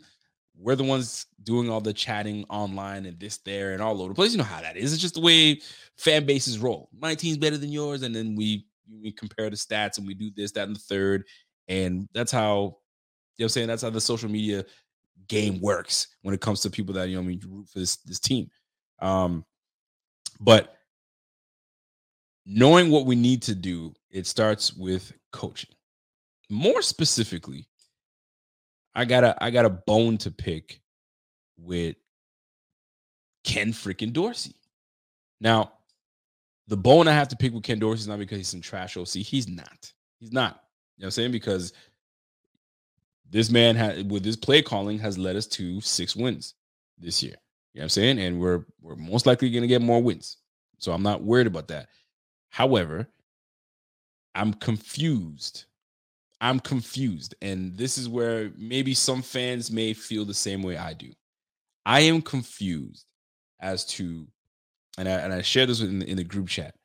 we're 0.60 0.76
the 0.76 0.84
ones 0.84 1.26
doing 1.44 1.70
all 1.70 1.80
the 1.80 1.94
chatting 1.94 2.46
online 2.50 3.06
and 3.06 3.20
this 3.20 3.38
there 3.38 3.72
and 3.72 3.82
all 3.82 4.02
over 4.02 4.10
the 4.10 4.16
place. 4.16 4.32
You 4.32 4.38
know 4.40 4.44
how 4.44 4.62
that 4.62 4.76
is. 4.76 4.94
It's 4.94 5.02
just 5.02 5.16
the 5.16 5.22
way 5.22 5.62
fan 5.98 6.26
bases 6.26 6.60
roll. 6.60 6.90
My 6.98 7.16
team's 7.16 7.38
better 7.38 7.58
than 7.58 7.72
yours, 7.72 8.04
and 8.04 8.14
then 8.14 8.36
we 8.36 8.66
we 9.02 9.12
compare 9.12 9.50
the 9.50 9.56
stats 9.56 9.98
and 9.98 10.08
we 10.08 10.14
do 10.14 10.32
this, 10.36 10.52
that, 10.54 10.68
and 10.68 10.76
the 10.76 10.82
third. 10.82 11.26
And 11.68 12.10
that's 12.14 12.32
how, 12.32 12.48
you 12.48 12.56
know 12.58 12.66
what 12.66 13.44
I'm 13.44 13.50
saying? 13.50 13.68
That's 13.68 13.84
how 13.84 13.90
the 13.90 14.02
social 14.02 14.30
media 14.30 14.66
game 15.28 15.62
works 15.62 16.08
when 16.24 16.34
it 16.34 16.42
comes 16.42 16.62
to 16.62 16.70
people 16.70 16.94
that, 16.96 17.08
you 17.10 17.16
know, 17.16 17.22
I 17.22 17.26
mean, 17.26 17.42
root 17.48 17.70
for 17.70 17.80
this, 17.80 17.98
this 17.98 18.20
team. 18.20 18.50
Um, 19.00 19.46
but 20.40 20.76
knowing 22.46 22.90
what 22.90 23.06
we 23.06 23.16
need 23.16 23.44
to 23.44 23.56
do, 23.56 23.94
it 24.10 24.26
starts 24.26 24.74
with 24.74 25.14
coaching. 25.32 25.70
More 26.50 26.82
specifically, 26.82 27.68
I 28.96 29.06
got 29.06 29.24
a 29.24 29.44
I 29.44 29.52
got 29.52 29.66
a 29.66 29.70
bone 29.70 30.18
to 30.20 30.32
pick 30.32 30.82
with 31.58 31.96
Ken 33.44 33.72
freaking 33.72 34.14
Dorsey. 34.14 34.56
Now, 35.42 35.74
the 36.68 36.78
bone 36.78 37.08
I 37.08 37.14
have 37.14 37.30
to 37.30 37.36
pick 37.36 37.54
with 37.54 37.64
Ken 37.64 37.80
Dorsey 37.80 38.02
is 38.02 38.08
not 38.08 38.20
because 38.20 38.38
he's 38.38 38.48
some 38.48 38.62
trash 38.62 38.98
OC. 38.98 39.08
He's 39.08 39.48
not. 39.48 39.92
He's 40.20 40.32
not. 40.32 40.64
You 40.98 41.04
know 41.04 41.06
what 41.06 41.08
I'm 41.08 41.12
saying? 41.12 41.32
Because 41.32 41.74
this 43.30 43.50
man 43.50 43.76
had 43.76 44.10
with 44.10 44.26
his 44.26 44.36
play 44.36 44.62
calling 44.62 45.00
has 45.00 45.18
led 45.18 45.36
us 45.36 45.48
to 45.48 45.80
six 45.82 46.16
wins 46.16 46.56
this 46.98 47.24
year. 47.24 47.36
You 47.74 47.80
know 47.80 47.82
what 47.82 47.86
I'm 47.86 47.90
saying? 47.90 48.20
And 48.20 48.40
we're 48.40 48.66
we're 48.82 48.96
most 48.96 49.26
likely 49.26 49.50
gonna 49.50 49.68
get 49.68 49.82
more 49.82 50.02
wins. 50.02 50.38
So 50.80 50.92
I'm 50.92 51.04
not 51.04 51.24
worried 51.24 51.48
about 51.48 51.68
that. 51.70 51.88
However, 52.50 53.08
I'm 54.36 54.54
confused. 54.54 55.66
I'm 56.42 56.60
confused. 56.60 57.36
And 57.42 57.78
this 57.78 57.98
is 57.98 58.08
where 58.08 58.52
maybe 58.58 58.94
some 58.94 59.22
fans 59.22 59.72
may 59.72 59.94
feel 59.94 60.26
the 60.26 60.34
same 60.34 60.64
way 60.64 60.78
I 60.78 60.94
do. 60.94 61.12
I 61.86 62.02
am 62.02 62.22
confused 62.22 63.06
as 63.60 63.86
to 63.86 64.28
and 64.98 65.08
I 65.08 65.14
and 65.14 65.34
I 65.34 65.42
shared 65.42 65.70
this 65.70 65.82
in 65.82 66.00
the, 66.00 66.10
in 66.10 66.18
the 66.18 66.24
group 66.24 66.48
chat 66.48 66.76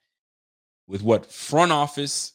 with 0.87 1.03
what 1.03 1.31
front 1.31 1.73
office 1.73 2.33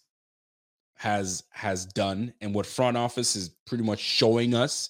has 0.95 1.43
has 1.51 1.85
done 1.85 2.33
and 2.41 2.53
what 2.53 2.65
front 2.65 2.97
office 2.97 3.35
is 3.35 3.49
pretty 3.65 3.83
much 3.83 3.99
showing 3.99 4.53
us 4.53 4.89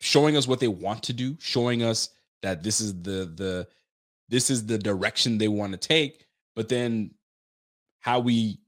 showing 0.00 0.36
us 0.36 0.46
what 0.46 0.60
they 0.60 0.68
want 0.68 1.02
to 1.04 1.12
do 1.12 1.36
showing 1.40 1.82
us 1.82 2.10
that 2.42 2.62
this 2.62 2.80
is 2.80 3.02
the 3.02 3.32
the 3.34 3.66
this 4.28 4.50
is 4.50 4.66
the 4.66 4.78
direction 4.78 5.38
they 5.38 5.48
want 5.48 5.72
to 5.72 5.78
take 5.78 6.24
but 6.54 6.68
then 6.68 7.10
how 8.00 8.20
we 8.20 8.60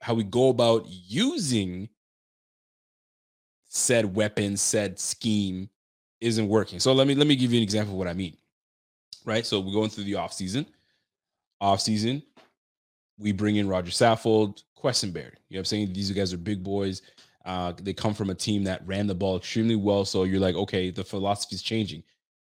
how 0.00 0.14
we 0.14 0.24
go 0.24 0.48
about 0.48 0.84
using 0.86 1.88
said 3.68 4.14
weapon 4.14 4.56
said 4.56 4.98
scheme 4.98 5.68
isn't 6.20 6.48
working 6.48 6.80
so 6.80 6.92
let 6.92 7.06
me 7.06 7.14
let 7.14 7.26
me 7.26 7.36
give 7.36 7.52
you 7.52 7.58
an 7.58 7.62
example 7.62 7.94
of 7.94 7.98
what 7.98 8.08
i 8.08 8.12
mean 8.12 8.36
right? 9.26 9.44
So 9.44 9.60
we're 9.60 9.72
going 9.72 9.90
through 9.90 10.04
the 10.04 10.14
off 10.14 10.32
season. 10.32 10.64
Off 11.60 11.80
season, 11.80 12.22
we 13.18 13.32
bring 13.32 13.56
in 13.56 13.68
Rodger 13.68 13.90
Saffold, 13.90 14.62
Quessenberry. 14.78 15.34
You 15.48 15.56
know 15.56 15.60
I'm 15.60 15.64
saying? 15.64 15.92
These 15.92 16.12
guys 16.12 16.32
are 16.32 16.38
big 16.38 16.62
boys. 16.62 17.02
Uh, 17.44 17.72
they 17.80 17.92
come 17.92 18.14
from 18.14 18.30
a 18.30 18.34
team 18.34 18.64
that 18.64 18.86
ran 18.86 19.06
the 19.06 19.14
ball 19.14 19.36
extremely 19.36 19.76
well. 19.76 20.04
So 20.04 20.24
you're 20.24 20.40
like, 20.40 20.54
okay, 20.54 20.90
the 20.90 21.04
philosophy 21.04 21.54
is 21.54 21.62
changing. 21.62 22.02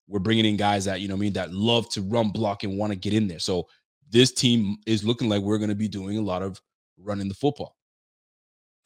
We're 0.08 0.20
bringing 0.20 0.44
in 0.44 0.56
guys 0.56 0.84
that, 0.84 1.00
you 1.00 1.08
know 1.08 1.14
I 1.14 1.18
mean, 1.18 1.32
that 1.34 1.52
love 1.52 1.88
to 1.90 2.02
run 2.02 2.30
block 2.30 2.64
and 2.64 2.78
want 2.78 2.92
to 2.92 2.98
get 2.98 3.12
in 3.12 3.28
there. 3.28 3.38
So 3.38 3.68
this 4.10 4.32
team 4.32 4.76
is 4.86 5.04
looking 5.04 5.28
like 5.28 5.42
we're 5.42 5.58
going 5.58 5.70
to 5.70 5.74
be 5.74 5.88
doing 5.88 6.18
a 6.18 6.22
lot 6.22 6.42
of 6.42 6.60
running 6.98 7.28
the 7.28 7.34
football. 7.34 7.76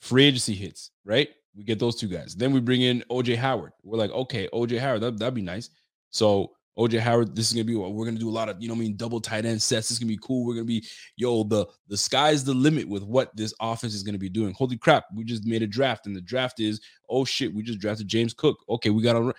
Free 0.01 0.25
agency 0.25 0.55
hits, 0.55 0.91
right? 1.05 1.29
We 1.55 1.65
get 1.65 1.79
those 1.79 1.97
two 1.97 2.09
guys. 2.09 2.35
Then 2.35 2.53
we 2.53 2.61
bring 2.61 2.83
in 2.83 3.05
OJ 3.11 3.37
Howard. 3.37 3.73
We're 3.83 3.99
like, 3.99 4.11
okay, 4.13 4.49
OJ 4.53 4.79
Howard, 4.79 5.03
that, 5.03 5.19
that'd 5.19 5.35
be 5.35 5.43
nice. 5.43 5.71
So 6.11 6.53
OJ 6.79 7.01
Howard, 7.01 7.37
this 7.37 7.49
is 7.49 7.53
gonna 7.53 7.65
be 7.65 7.75
we're 7.75 8.05
gonna 8.05 8.19
do 8.19 8.31
a 8.31 8.31
lot 8.31 8.49
of, 8.49 8.61
you 8.63 8.69
know, 8.69 8.75
I 8.75 8.79
mean, 8.79 8.97
double 8.97 9.21
tight 9.21 9.45
end 9.45 9.61
sets. 9.61 9.89
This 9.89 9.93
is 9.93 9.99
gonna 9.99 10.09
be 10.09 10.21
cool. 10.23 10.47
We're 10.47 10.55
gonna 10.55 10.65
be, 10.65 10.87
yo, 11.17 11.43
the 11.45 11.67
the 11.89 11.97
sky's 11.97 12.45
the 12.45 12.55
limit 12.55 12.89
with 12.89 13.03
what 13.03 13.37
this 13.37 13.53
offense 13.61 13.95
is 13.95 14.03
gonna 14.03 14.19
be 14.19 14.29
doing. 14.29 14.55
Holy 14.55 14.79
crap, 14.79 15.05
we 15.15 15.25
just 15.25 15.45
made 15.45 15.63
a 15.63 15.67
draft, 15.67 16.07
and 16.07 16.17
the 16.17 16.21
draft 16.21 16.61
is, 16.61 16.81
oh 17.09 17.25
shit, 17.25 17.53
we 17.53 17.63
just 17.63 17.81
drafted 17.81 18.09
James 18.09 18.33
Cook. 18.33 18.59
Okay, 18.69 18.91
we 18.91 19.03
got 19.03 19.15
to 19.15 19.35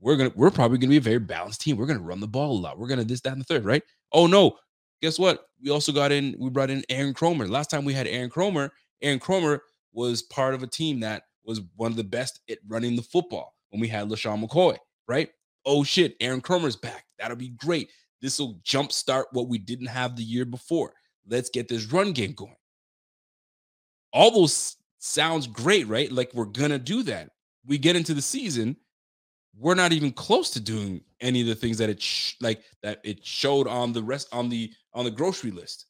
we're 0.00 0.16
gonna 0.16 0.32
we're 0.34 0.50
probably 0.50 0.78
gonna 0.78 0.90
be 0.90 0.96
a 0.96 1.00
very 1.00 1.18
balanced 1.18 1.60
team. 1.60 1.76
We're 1.76 1.86
gonna 1.86 2.00
run 2.00 2.20
the 2.20 2.28
ball 2.28 2.58
a 2.58 2.60
lot. 2.60 2.78
We're 2.78 2.88
gonna 2.88 3.04
this, 3.04 3.20
that, 3.22 3.32
and 3.32 3.40
the 3.40 3.44
third, 3.44 3.64
right? 3.64 3.82
Oh 4.12 4.26
no, 4.26 4.56
guess 5.04 5.18
what? 5.18 5.46
We 5.62 5.70
also 5.70 5.92
got 5.92 6.12
in, 6.12 6.34
we 6.38 6.50
brought 6.50 6.70
in 6.70 6.82
Aaron 6.88 7.14
Kromer. 7.14 7.48
Last 7.48 7.70
time 7.70 7.84
we 7.84 7.92
had 7.92 8.06
Aaron 8.06 8.30
Kromer, 8.30 8.70
Aaron 9.02 9.20
Kromer 9.20 9.60
was 9.92 10.22
part 10.22 10.54
of 10.54 10.62
a 10.62 10.66
team 10.66 11.00
that 11.00 11.24
was 11.44 11.60
one 11.76 11.90
of 11.90 11.96
the 11.96 12.04
best 12.04 12.40
at 12.50 12.58
running 12.66 12.96
the 12.96 13.02
football 13.02 13.54
when 13.70 13.80
we 13.80 13.88
had 13.88 14.08
LeSean 14.08 14.42
McCoy, 14.42 14.76
right? 15.06 15.28
oh 15.66 15.84
shit, 15.84 16.16
Aaron 16.20 16.40
Kromer's 16.40 16.76
back. 16.76 17.04
That'll 17.18 17.36
be 17.36 17.50
great. 17.50 17.90
This 18.20 18.38
will 18.38 18.60
jumpstart 18.64 19.24
what 19.32 19.48
we 19.48 19.58
didn't 19.58 19.86
have 19.86 20.16
the 20.16 20.22
year 20.22 20.44
before. 20.44 20.92
Let's 21.26 21.50
get 21.50 21.68
this 21.68 21.86
run 21.86 22.12
game 22.12 22.32
going. 22.32 22.56
All 24.12 24.30
those 24.30 24.76
sounds 24.98 25.46
great, 25.46 25.88
right? 25.88 26.10
Like 26.10 26.32
we're 26.34 26.44
gonna 26.44 26.78
do 26.78 27.02
that. 27.04 27.30
We 27.66 27.78
get 27.78 27.96
into 27.96 28.14
the 28.14 28.22
season, 28.22 28.76
we're 29.56 29.74
not 29.74 29.92
even 29.92 30.12
close 30.12 30.50
to 30.50 30.60
doing 30.60 31.02
any 31.24 31.40
of 31.40 31.46
the 31.46 31.54
things 31.54 31.78
that 31.78 31.90
it 31.90 32.00
sh- 32.00 32.34
like 32.40 32.62
that 32.82 33.00
it 33.02 33.24
showed 33.24 33.66
on 33.66 33.92
the 33.92 34.02
rest 34.02 34.28
on 34.32 34.48
the 34.48 34.72
on 34.92 35.04
the 35.04 35.10
grocery 35.10 35.50
list. 35.50 35.86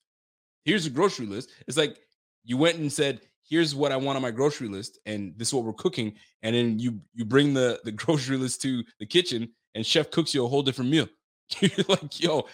Here's 0.65 0.87
a 0.87 0.91
grocery 0.91 1.27
list. 1.27 1.51
It's 1.69 1.77
like 1.77 1.99
you 2.45 2.57
went 2.57 2.79
and 2.79 2.91
said, 2.91 3.21
"Here's 3.47 3.75
what 3.75 3.93
I 3.93 3.97
want 3.97 4.17
on 4.17 4.23
my 4.23 4.31
grocery 4.31 4.69
list, 4.69 4.99
and 5.05 5.35
this 5.37 5.49
is 5.49 5.55
what 5.55 5.65
we're 5.65 5.75
cooking." 5.75 6.15
And 6.43 6.55
then 6.55 6.79
you 6.79 7.01
you 7.13 7.25
bring 7.25 7.53
the 7.53 7.81
the 7.85 7.93
grocery 8.03 8.39
list 8.39 8.63
to 8.63 8.83
the 8.99 9.07
kitchen, 9.07 9.51
and 9.75 9.85
chef 9.85 10.11
cooks 10.11 10.33
you 10.33 10.45
a 10.45 10.49
whole 10.49 10.63
different 10.63 10.91
meal. 10.91 11.09
You're 11.61 11.87
like, 11.89 12.23
yo, 12.23 12.47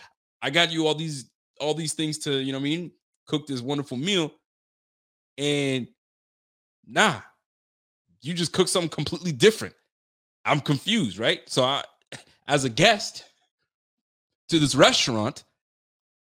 I 0.42 0.50
got 0.50 0.72
you 0.72 0.86
all 0.86 0.94
these 0.94 1.30
all 1.60 1.74
these 1.74 1.92
things 1.92 2.18
to, 2.18 2.40
you 2.40 2.52
know 2.52 2.58
what 2.58 2.62
I 2.62 2.70
mean, 2.70 2.90
cook 3.26 3.46
this 3.46 3.60
wonderful 3.60 3.98
meal. 3.98 4.32
And 5.38 5.86
nah, 6.86 7.20
you 8.22 8.34
just 8.34 8.52
cook 8.52 8.68
something 8.68 8.88
completely 8.88 9.32
different. 9.32 9.74
I'm 10.44 10.60
confused, 10.60 11.18
right? 11.18 11.40
So 11.46 11.62
I 11.62 11.84
as 12.50 12.64
a 12.64 12.68
guest 12.68 13.24
to 14.48 14.58
this 14.58 14.74
restaurant, 14.74 15.44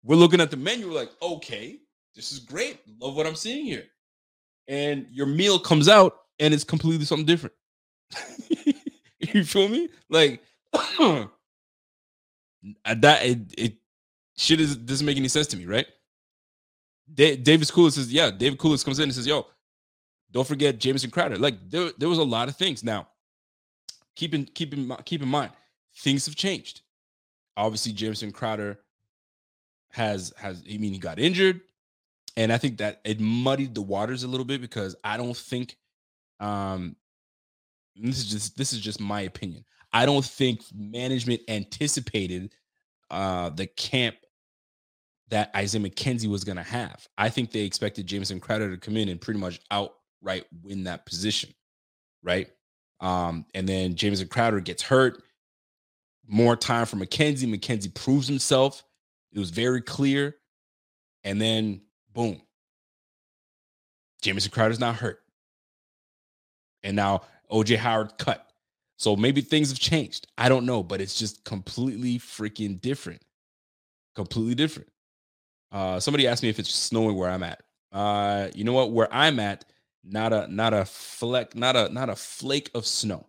we're 0.03 0.17
looking 0.17 0.41
at 0.41 0.51
the 0.51 0.57
menu, 0.57 0.89
we're 0.89 0.95
like, 0.95 1.13
okay, 1.23 1.79
this 2.17 2.33
is 2.33 2.41
great. 2.41 2.81
Love 3.01 3.15
what 3.15 3.27
I'm 3.27 3.37
seeing 3.37 3.65
here. 3.65 3.85
And 4.67 5.07
your 5.11 5.27
meal 5.27 5.61
comes 5.61 5.89
out 5.89 6.17
and 6.41 6.53
it's 6.53 6.65
completely 6.65 7.07
something 7.07 7.25
different. 7.25 7.55
you 9.21 9.45
feel 9.45 9.69
me? 9.69 9.89
Like 10.11 10.43
that 10.73 11.31
it, 13.25 13.39
it 13.57 13.75
shit 14.37 14.61
is 14.61 14.77
doesn't 14.77 15.07
make 15.07 15.17
any 15.17 15.29
sense 15.29 15.47
to 15.49 15.57
me, 15.57 15.67
right? 15.67 15.87
Da- 17.15 17.37
David 17.37 17.69
Coolis 17.69 17.93
says, 17.93 18.13
yeah, 18.13 18.33
David 18.33 18.59
Coolis 18.59 18.85
comes 18.85 18.99
in 18.99 19.05
and 19.05 19.15
says, 19.15 19.27
yo, 19.27 19.47
don't 20.33 20.47
forget 20.47 20.81
Jamison 20.81 21.13
Crowder. 21.13 21.39
Like 21.39 21.71
there, 21.71 21.91
there 21.97 22.09
was 22.09 22.19
a 22.19 22.25
lot 22.25 22.49
of 22.49 22.57
things. 22.57 22.83
Now, 22.83 23.07
keep 24.17 24.35
in 24.35 24.47
keep 24.47 24.75
in 24.75 24.93
keep 25.05 25.23
in 25.23 25.29
mind, 25.29 25.53
things 25.99 26.27
have 26.27 26.37
changed. 26.37 26.83
Obviously, 27.57 27.93
Jamison 27.93 28.33
Crowder 28.33 28.79
has 29.91 30.33
has 30.37 30.63
I 30.73 30.79
mean 30.79 30.93
he 30.93 30.99
got 30.99 31.19
injured, 31.19 31.61
and 32.37 32.53
I 32.53 32.59
think 32.59 32.79
that 32.79 33.01
it 33.05 33.21
muddied 33.21 33.75
the 33.75 33.83
waters 33.83 34.23
a 34.23 34.29
little 34.29 34.47
bit 34.47 34.61
because 34.61 34.97
I 35.03 35.17
don't 35.17 35.37
think 35.37 35.77
um 36.41 36.97
this 37.97 38.19
is 38.19 38.27
just 38.31 38.57
this 38.57 38.73
is 38.73 38.81
just 38.81 39.01
my 39.01 39.23
opinion. 39.23 39.65
I 39.93 40.07
don't 40.07 40.25
think 40.25 40.63
management 40.75 41.43
anticipated 41.49 42.55
uh, 43.11 43.49
the 43.51 43.67
camp 43.67 44.17
that 45.31 45.51
Isaiah 45.55 45.83
McKenzie 45.83 46.29
was 46.29 46.45
going 46.45 46.57
to 46.57 46.63
have. 46.63 47.07
I 47.17 47.29
think 47.29 47.51
they 47.51 47.61
expected 47.61 48.07
Jamison 48.07 48.41
Crowder 48.41 48.71
to 48.71 48.77
come 48.77 48.97
in 48.97 49.09
and 49.09 49.21
pretty 49.21 49.41
much 49.41 49.61
outright 49.71 50.45
win 50.63 50.85
that 50.85 51.07
position, 51.07 51.51
right? 52.23 52.49
Um, 53.01 53.47
and 53.55 53.69
then 53.69 53.95
Jamison 53.95 54.29
Crowder 54.29 54.61
gets 54.61 54.83
hurt. 54.83 55.23
More 56.29 56.57
time 56.57 56.87
for 56.87 56.97
McKenzie. 56.97 57.53
McKenzie 57.53 57.93
proves 57.93 58.29
himself. 58.29 58.85
It 59.33 59.39
was 59.39 59.51
very 59.51 59.81
clear. 59.81 60.37
And 61.25 61.41
then, 61.41 61.81
boom, 62.13 62.41
Jamison 64.23 64.51
Crowder's 64.51 64.79
not 64.79 64.97
hurt. 64.97 65.21
And 66.83 66.95
now 66.95 67.23
OJ 67.51 67.77
Howard 67.77 68.19
cut. 68.19 68.45
So 68.99 69.17
maybe 69.17 69.41
things 69.41 69.71
have 69.71 69.79
changed. 69.79 70.27
I 70.37 70.49
don't 70.49 70.67
know, 70.67 70.83
but 70.83 71.01
it's 71.01 71.19
just 71.19 71.45
completely 71.45 72.19
freaking 72.19 72.81
different. 72.81 73.23
Completely 74.15 74.55
different. 74.55 74.89
Uh, 75.71 76.01
somebody 76.01 76.27
asked 76.27 76.43
me 76.43 76.49
if 76.49 76.59
it's 76.59 76.75
snowing 76.75 77.17
where 77.17 77.31
I'm 77.31 77.43
at. 77.43 77.63
Uh, 77.93 78.49
you 78.55 78.65
know 78.65 78.73
what? 78.73 78.93
Where 78.93 79.09
I'm 79.13 79.39
at, 79.39 79.65
not 80.05 80.33
a 80.33 80.47
not 80.53 80.75
a 80.75 80.85
fleck, 80.85 81.55
not 81.55 81.77
a 81.77 81.89
not 81.91 82.09
a 82.11 82.17
flake 82.17 82.71
of 82.75 82.87
snow. 82.87 83.27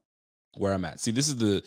Where 0.58 0.74
I'm 0.74 0.86
at. 0.86 1.00
See, 1.00 1.12
this 1.12 1.28
is 1.28 1.38
the 1.38 1.64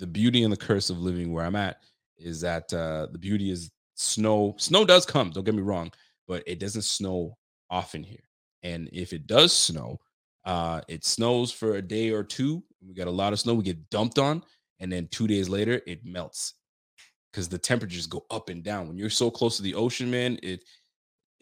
the 0.00 0.06
beauty 0.06 0.42
and 0.42 0.52
the 0.52 0.56
curse 0.56 0.90
of 0.90 0.98
living 0.98 1.32
where 1.32 1.44
I'm 1.44 1.56
at 1.56 1.78
is 2.18 2.40
that 2.40 2.72
uh 2.72 3.06
the 3.12 3.18
beauty 3.18 3.50
is 3.50 3.70
snow. 3.94 4.54
Snow 4.58 4.84
does 4.84 5.06
come, 5.06 5.30
don't 5.30 5.44
get 5.44 5.54
me 5.54 5.62
wrong, 5.62 5.92
but 6.26 6.42
it 6.46 6.58
doesn't 6.58 6.82
snow 6.82 7.36
often 7.70 8.02
here. 8.02 8.24
And 8.62 8.88
if 8.92 9.12
it 9.12 9.26
does 9.26 9.52
snow, 9.52 10.00
uh 10.44 10.80
it 10.88 11.04
snows 11.04 11.52
for 11.52 11.76
a 11.76 11.82
day 11.82 12.10
or 12.10 12.24
two. 12.24 12.62
We 12.86 12.94
got 12.94 13.06
a 13.06 13.12
lot 13.12 13.32
of 13.32 13.40
snow, 13.40 13.54
we 13.54 13.62
get 13.62 13.90
dumped 13.90 14.18
on, 14.18 14.42
and 14.80 14.90
then 14.90 15.06
two 15.08 15.28
days 15.28 15.48
later 15.48 15.80
it 15.86 16.04
melts 16.04 16.54
because 17.30 17.48
the 17.48 17.58
temperatures 17.58 18.06
go 18.06 18.24
up 18.30 18.48
and 18.48 18.64
down. 18.64 18.88
When 18.88 18.98
you're 18.98 19.10
so 19.10 19.30
close 19.30 19.56
to 19.58 19.62
the 19.62 19.74
ocean, 19.74 20.10
man, 20.10 20.38
it 20.42 20.64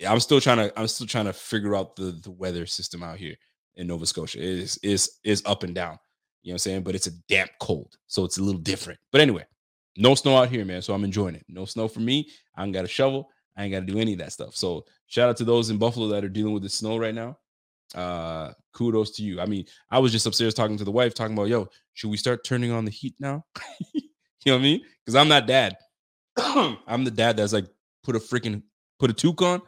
I'm 0.07 0.21
still 0.21 0.41
trying 0.41 0.59
to 0.59 0.79
I'm 0.79 0.89
still 0.89 1.07
trying 1.07 1.27
to 1.27 1.33
figure 1.33 1.75
out 1.75 1.97
the 1.97 2.13
the 2.23 2.31
weather 2.31 2.67
system 2.67 3.03
out 3.03 3.19
here 3.19 3.37
in 3.77 3.87
Nova 3.87 4.07
Scotia. 4.07 4.39
It 4.39 4.45
is 4.45 4.79
is 4.83 5.19
is 5.25 5.43
up 5.47 5.63
and 5.63 5.75
down. 5.75 5.99
You 6.43 6.51
know 6.51 6.53
what 6.53 6.55
I'm 6.55 6.59
saying? 6.59 6.83
But 6.83 6.95
it's 6.95 7.07
a 7.07 7.13
damp 7.29 7.51
cold. 7.61 7.97
So 8.07 8.25
it's 8.25 8.39
a 8.39 8.43
little 8.43 8.61
different. 8.61 8.99
But 9.13 9.21
anyway, 9.21 9.45
no 9.97 10.15
snow 10.15 10.37
out 10.37 10.49
here, 10.49 10.65
man. 10.65 10.83
So 10.83 10.95
I'm 10.95 11.05
enjoying 11.05 11.35
it. 11.35 11.45
No 11.49 11.65
snow 11.65 11.89
for 11.89 12.01
me. 12.01 12.31
I 12.57 12.65
ain't 12.65 12.73
got 12.73 12.85
a 12.85 12.89
shovel. 12.89 13.29
I 13.57 13.65
ain't 13.65 13.73
got 13.73 13.81
to 13.81 13.87
do 13.87 13.99
any 13.99 14.13
of 14.13 14.21
that 14.21 14.33
stuff. 14.33 14.55
So 14.55 14.85
shout 15.07 15.29
out 15.29 15.37
to 15.39 15.45
those 15.45 15.71
in 15.71 15.79
Buffalo 15.79 16.09
that 16.09 16.25
are 16.25 16.29
dealing 16.29 16.55
with 16.55 16.63
the 16.63 16.69
snow 16.69 16.97
right 16.97 17.15
now. 17.15 17.39
Uh 17.95 18.53
kudos 18.75 19.11
to 19.13 19.23
you. 19.23 19.41
I 19.41 19.47
mean, 19.47 19.65
I 19.91 19.99
was 19.99 20.13
just 20.13 20.27
upstairs 20.27 20.55
talking 20.55 20.77
to 20.77 20.85
the 20.85 20.91
wife, 20.91 21.15
talking 21.15 21.35
about, 21.35 21.49
yo, 21.49 21.69
should 21.95 22.11
we 22.11 22.17
start 22.17 22.45
turning 22.45 22.71
on 22.71 22.85
the 22.85 22.91
heat 22.91 23.15
now? 23.19 23.45
you 23.95 24.03
know 24.47 24.55
what 24.55 24.61
I 24.61 24.63
mean? 24.63 24.83
Because 25.05 25.17
I'm 25.17 25.29
not 25.29 25.47
dad. 25.47 25.77
I'm 26.37 27.05
the 27.05 27.11
dad 27.11 27.37
that's 27.37 27.53
like 27.53 27.67
put 28.05 28.15
a 28.15 28.19
freaking 28.19 28.63
put 28.99 29.11
a 29.11 29.15
toque 29.15 29.43
on, 29.43 29.63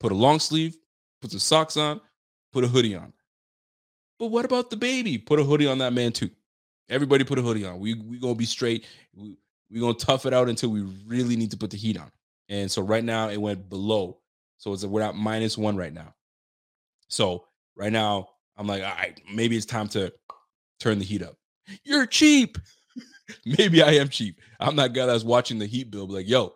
put 0.00 0.12
a 0.12 0.14
long 0.14 0.40
sleeve, 0.40 0.76
put 1.20 1.30
some 1.30 1.40
socks 1.40 1.76
on, 1.76 2.00
put 2.52 2.64
a 2.64 2.68
hoodie 2.68 2.94
on. 2.94 3.12
But 4.18 4.28
what 4.28 4.44
about 4.44 4.70
the 4.70 4.76
baby? 4.76 5.18
Put 5.18 5.40
a 5.40 5.44
hoodie 5.44 5.66
on 5.66 5.78
that 5.78 5.92
man 5.92 6.12
too. 6.12 6.30
Everybody 6.88 7.24
put 7.24 7.38
a 7.38 7.42
hoodie 7.42 7.64
on. 7.64 7.80
We 7.80 7.94
we 7.94 8.18
gonna 8.18 8.34
be 8.34 8.44
straight. 8.44 8.86
We 9.14 9.36
we 9.70 9.80
gonna 9.80 9.94
tough 9.94 10.26
it 10.26 10.34
out 10.34 10.48
until 10.48 10.70
we 10.70 10.82
really 11.06 11.36
need 11.36 11.50
to 11.50 11.56
put 11.56 11.70
the 11.70 11.76
heat 11.76 11.98
on. 11.98 12.10
And 12.48 12.70
so 12.70 12.82
right 12.82 13.04
now 13.04 13.28
it 13.28 13.40
went 13.40 13.68
below. 13.68 14.18
So 14.58 14.72
it's 14.72 14.84
we're 14.84 15.02
at 15.02 15.14
minus 15.14 15.58
one 15.58 15.76
right 15.76 15.92
now. 15.92 16.14
So 17.08 17.44
right 17.76 17.92
now 17.92 18.28
I'm 18.56 18.66
like, 18.66 18.82
all 18.82 18.94
right, 18.94 19.20
maybe 19.32 19.56
it's 19.56 19.66
time 19.66 19.88
to 19.88 20.12
turn 20.80 20.98
the 20.98 21.04
heat 21.04 21.22
up. 21.22 21.36
You're 21.84 22.06
cheap. 22.06 22.58
maybe 23.58 23.82
I 23.82 23.92
am 23.92 24.08
cheap. 24.08 24.40
I'm 24.60 24.76
that 24.76 24.92
guy 24.92 25.06
that's 25.06 25.24
watching 25.24 25.58
the 25.58 25.66
heat 25.66 25.90
bill, 25.90 26.06
like, 26.06 26.28
yo, 26.28 26.54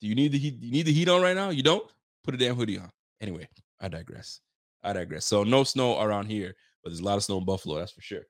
do 0.00 0.08
you 0.08 0.14
need 0.14 0.32
the 0.32 0.38
heat? 0.38 0.56
You 0.60 0.70
need 0.70 0.86
the 0.86 0.92
heat 0.92 1.08
on 1.08 1.22
right 1.22 1.36
now? 1.36 1.50
You 1.50 1.62
don't? 1.62 1.88
Put 2.24 2.34
a 2.34 2.38
damn 2.38 2.56
hoodie 2.56 2.78
on. 2.78 2.90
Anyway, 3.20 3.48
I 3.80 3.88
digress. 3.88 4.40
I 4.84 4.92
digress. 4.92 5.24
So 5.24 5.42
no 5.42 5.64
snow 5.64 6.00
around 6.00 6.26
here, 6.26 6.54
but 6.82 6.90
there's 6.90 7.00
a 7.00 7.04
lot 7.04 7.16
of 7.16 7.24
snow 7.24 7.38
in 7.38 7.44
Buffalo, 7.44 7.78
that's 7.78 7.92
for 7.92 8.02
sure. 8.02 8.22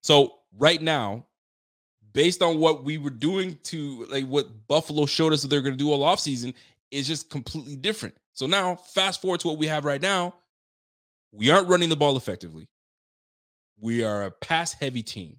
So 0.00 0.34
right 0.58 0.80
now, 0.80 1.26
based 2.12 2.42
on 2.42 2.58
what 2.58 2.82
we 2.84 2.98
were 2.98 3.10
doing 3.10 3.58
to 3.64 4.06
like 4.10 4.26
what 4.26 4.66
Buffalo 4.66 5.06
showed 5.06 5.32
us 5.32 5.42
that 5.42 5.48
they're 5.48 5.60
going 5.60 5.74
to 5.74 5.78
do 5.78 5.92
all 5.92 6.00
offseason, 6.00 6.54
is 6.90 7.06
just 7.06 7.30
completely 7.30 7.76
different. 7.76 8.16
So 8.32 8.46
now, 8.46 8.76
fast 8.76 9.22
forward 9.22 9.40
to 9.40 9.48
what 9.48 9.58
we 9.58 9.66
have 9.66 9.84
right 9.84 10.00
now. 10.00 10.34
We 11.32 11.50
aren't 11.50 11.68
running 11.68 11.88
the 11.88 11.96
ball 11.96 12.16
effectively. 12.16 12.66
We 13.78 14.02
are 14.02 14.24
a 14.24 14.30
pass 14.30 14.72
heavy 14.72 15.02
team. 15.02 15.38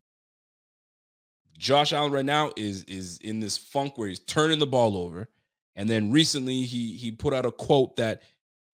Josh 1.58 1.94
Allen 1.94 2.12
right 2.12 2.25
now 2.25 2.51
is 2.56 2.84
is 2.86 3.18
in 3.18 3.39
this 3.39 3.58
funk 3.58 3.98
where 3.98 4.08
he's 4.08 4.20
turning 4.20 4.60
the 4.60 4.68
ball 4.68 4.98
over. 4.98 5.30
And 5.75 5.89
then 5.89 6.12
recently 6.12 6.63
he 6.63 6.94
he 6.94 7.12
put 7.12 7.34
out 7.34 7.46
a 7.46 7.51
quote 7.51 7.96
that 7.98 8.24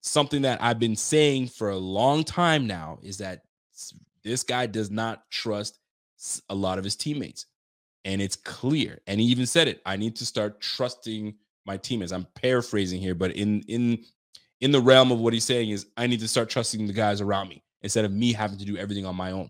something 0.08 0.42
that 0.44 0.62
I've 0.62 0.80
been 0.80 0.96
saying 0.96 1.48
for 1.48 1.70
a 1.70 1.78
long 1.78 2.24
time 2.24 2.68
now 2.68 3.00
is 3.02 3.18
that 3.20 3.44
this 4.24 4.44
guy 4.44 4.66
does 4.66 4.92
not 4.92 5.30
trust 5.30 5.80
a 6.50 6.56
lot 6.56 6.78
of 6.78 6.84
his 6.84 6.96
teammates. 6.96 7.46
And 8.06 8.22
it's 8.22 8.36
clear. 8.36 9.00
And 9.08 9.20
he 9.20 9.28
even 9.28 9.46
said 9.46 9.68
it. 9.68 9.82
I 9.86 9.98
need 9.98 10.16
to 10.18 10.26
start 10.26 10.62
trusting 10.62 11.36
my 11.66 11.78
teammates. 11.78 12.12
I'm 12.12 12.28
paraphrasing 12.36 13.02
here, 13.02 13.16
but 13.16 13.32
in 13.32 13.62
in 13.68 14.04
in 14.62 14.72
the 14.72 14.82
realm 14.82 15.12
of 15.12 15.20
what 15.20 15.34
he's 15.34 15.44
saying 15.44 15.70
is 15.70 15.86
I 15.98 16.08
need 16.08 16.22
to 16.22 16.28
start 16.28 16.50
trusting 16.50 16.88
the 16.88 16.94
guys 16.94 17.22
around 17.22 17.50
me 17.50 17.64
instead 17.82 18.06
of 18.06 18.12
me 18.12 18.34
having 18.34 18.58
to 18.58 18.66
do 18.66 18.78
everything 18.78 19.06
on 19.06 19.16
my 19.16 19.32
own. 19.32 19.50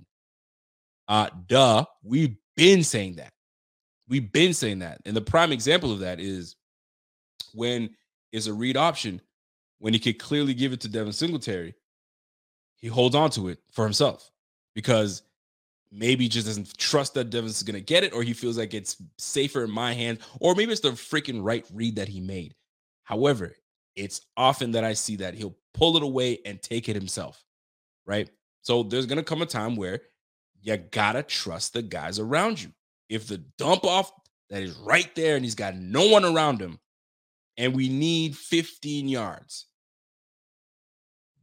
Uh 1.08 1.30
duh, 1.48 1.86
we've 2.04 2.36
been 2.56 2.84
saying 2.84 3.18
that. 3.18 3.32
We've 4.10 4.32
been 4.32 4.54
saying 4.54 4.80
that. 4.80 5.02
And 5.06 5.16
the 5.16 5.22
prime 5.22 5.52
example 5.52 5.92
of 5.92 6.00
that 6.00 6.20
is 6.20 6.56
when 7.54 7.92
is 8.32 8.48
a 8.48 8.54
read 8.54 8.76
option, 8.76 9.22
when 9.80 9.94
he 9.94 10.00
could 10.00 10.20
clearly 10.20 10.54
give 10.54 10.74
it 10.74 10.82
to 10.82 10.90
Devin 10.90 11.14
Singletary, 11.14 11.76
he 12.78 12.88
holds 12.88 13.16
on 13.16 13.30
to 13.32 13.50
it 13.50 13.60
for 13.72 13.84
himself 13.84 14.32
because 14.76 15.24
maybe 15.92 16.26
he 16.26 16.30
just 16.30 16.48
doesn't 16.48 16.78
trust 16.78 17.14
that 17.14 17.30
Devin's 17.30 17.64
going 17.64 17.76
to 17.76 17.82
get 17.82 18.04
it, 18.04 18.14
or 18.14 18.24
he 18.24 18.34
feels 18.34 18.58
like 18.58 18.74
it's 18.74 18.98
safer 19.18 19.64
in 19.64 19.72
my 19.72 19.94
hands, 19.94 20.20
or 20.40 20.56
maybe 20.56 20.72
it's 20.72 20.82
the 20.82 20.90
freaking 20.90 21.44
right 21.44 21.66
read 21.74 21.96
that 21.96 22.08
he 22.08 22.22
made. 22.22 22.54
However, 23.04 23.56
it's 23.96 24.22
often 24.36 24.72
that 24.74 24.84
I 24.84 24.94
see 24.94 25.16
that 25.18 25.34
he'll 25.34 25.58
pull 25.74 25.98
it 25.98 26.04
away 26.04 26.40
and 26.46 26.62
take 26.62 26.90
it 26.90 26.96
himself, 26.96 27.44
right? 28.06 28.30
So 28.62 28.84
there's 28.84 29.06
going 29.06 29.18
to 29.18 29.24
come 29.24 29.42
a 29.42 29.46
time 29.46 29.76
where 29.76 30.02
you 30.62 30.78
got 30.78 31.14
to 31.14 31.24
trust 31.24 31.74
the 31.74 31.82
guys 31.82 32.20
around 32.20 32.62
you. 32.62 32.72
If 33.10 33.28
the 33.28 33.38
dump 33.58 33.86
off 33.86 34.12
that 34.50 34.62
is 34.62 34.76
right 34.76 35.14
there 35.16 35.36
and 35.36 35.46
he's 35.46 35.56
got 35.56 35.76
no 35.76 36.08
one 36.08 36.26
around 36.26 36.62
him, 36.62 36.80
and 37.58 37.76
we 37.76 37.90
need 37.90 38.36
15 38.36 39.08
yards. 39.08 39.66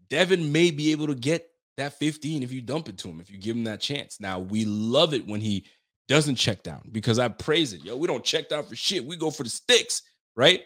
Devin 0.09 0.53
may 0.53 0.70
be 0.70 0.92
able 0.92 1.09
to 1.09 1.14
get 1.14 1.48
that 1.77 1.98
15 1.98 2.42
if 2.42 2.53
you 2.53 2.61
dump 2.61 2.88
it 2.88 2.98
to 2.98 3.09
him, 3.09 3.20
if 3.20 3.31
you 3.31 3.38
give 3.38 3.57
him 3.57 3.64
that 3.64 3.81
chance. 3.81 4.20
Now, 4.20 4.38
we 4.38 4.64
love 4.64 5.12
it 5.12 5.27
when 5.27 5.40
he 5.40 5.66
doesn't 6.07 6.37
check 6.37 6.62
down 6.62 6.88
because 6.92 7.18
I 7.18 7.29
praise 7.29 7.72
it. 7.72 7.85
Yo, 7.85 7.96
we 7.96 8.07
don't 8.07 8.24
check 8.24 8.48
down 8.48 8.64
for 8.64 8.77
shit. 8.77 9.05
We 9.05 9.16
go 9.16 9.31
for 9.31 9.42
the 9.42 9.50
sticks, 9.50 10.03
right? 10.37 10.62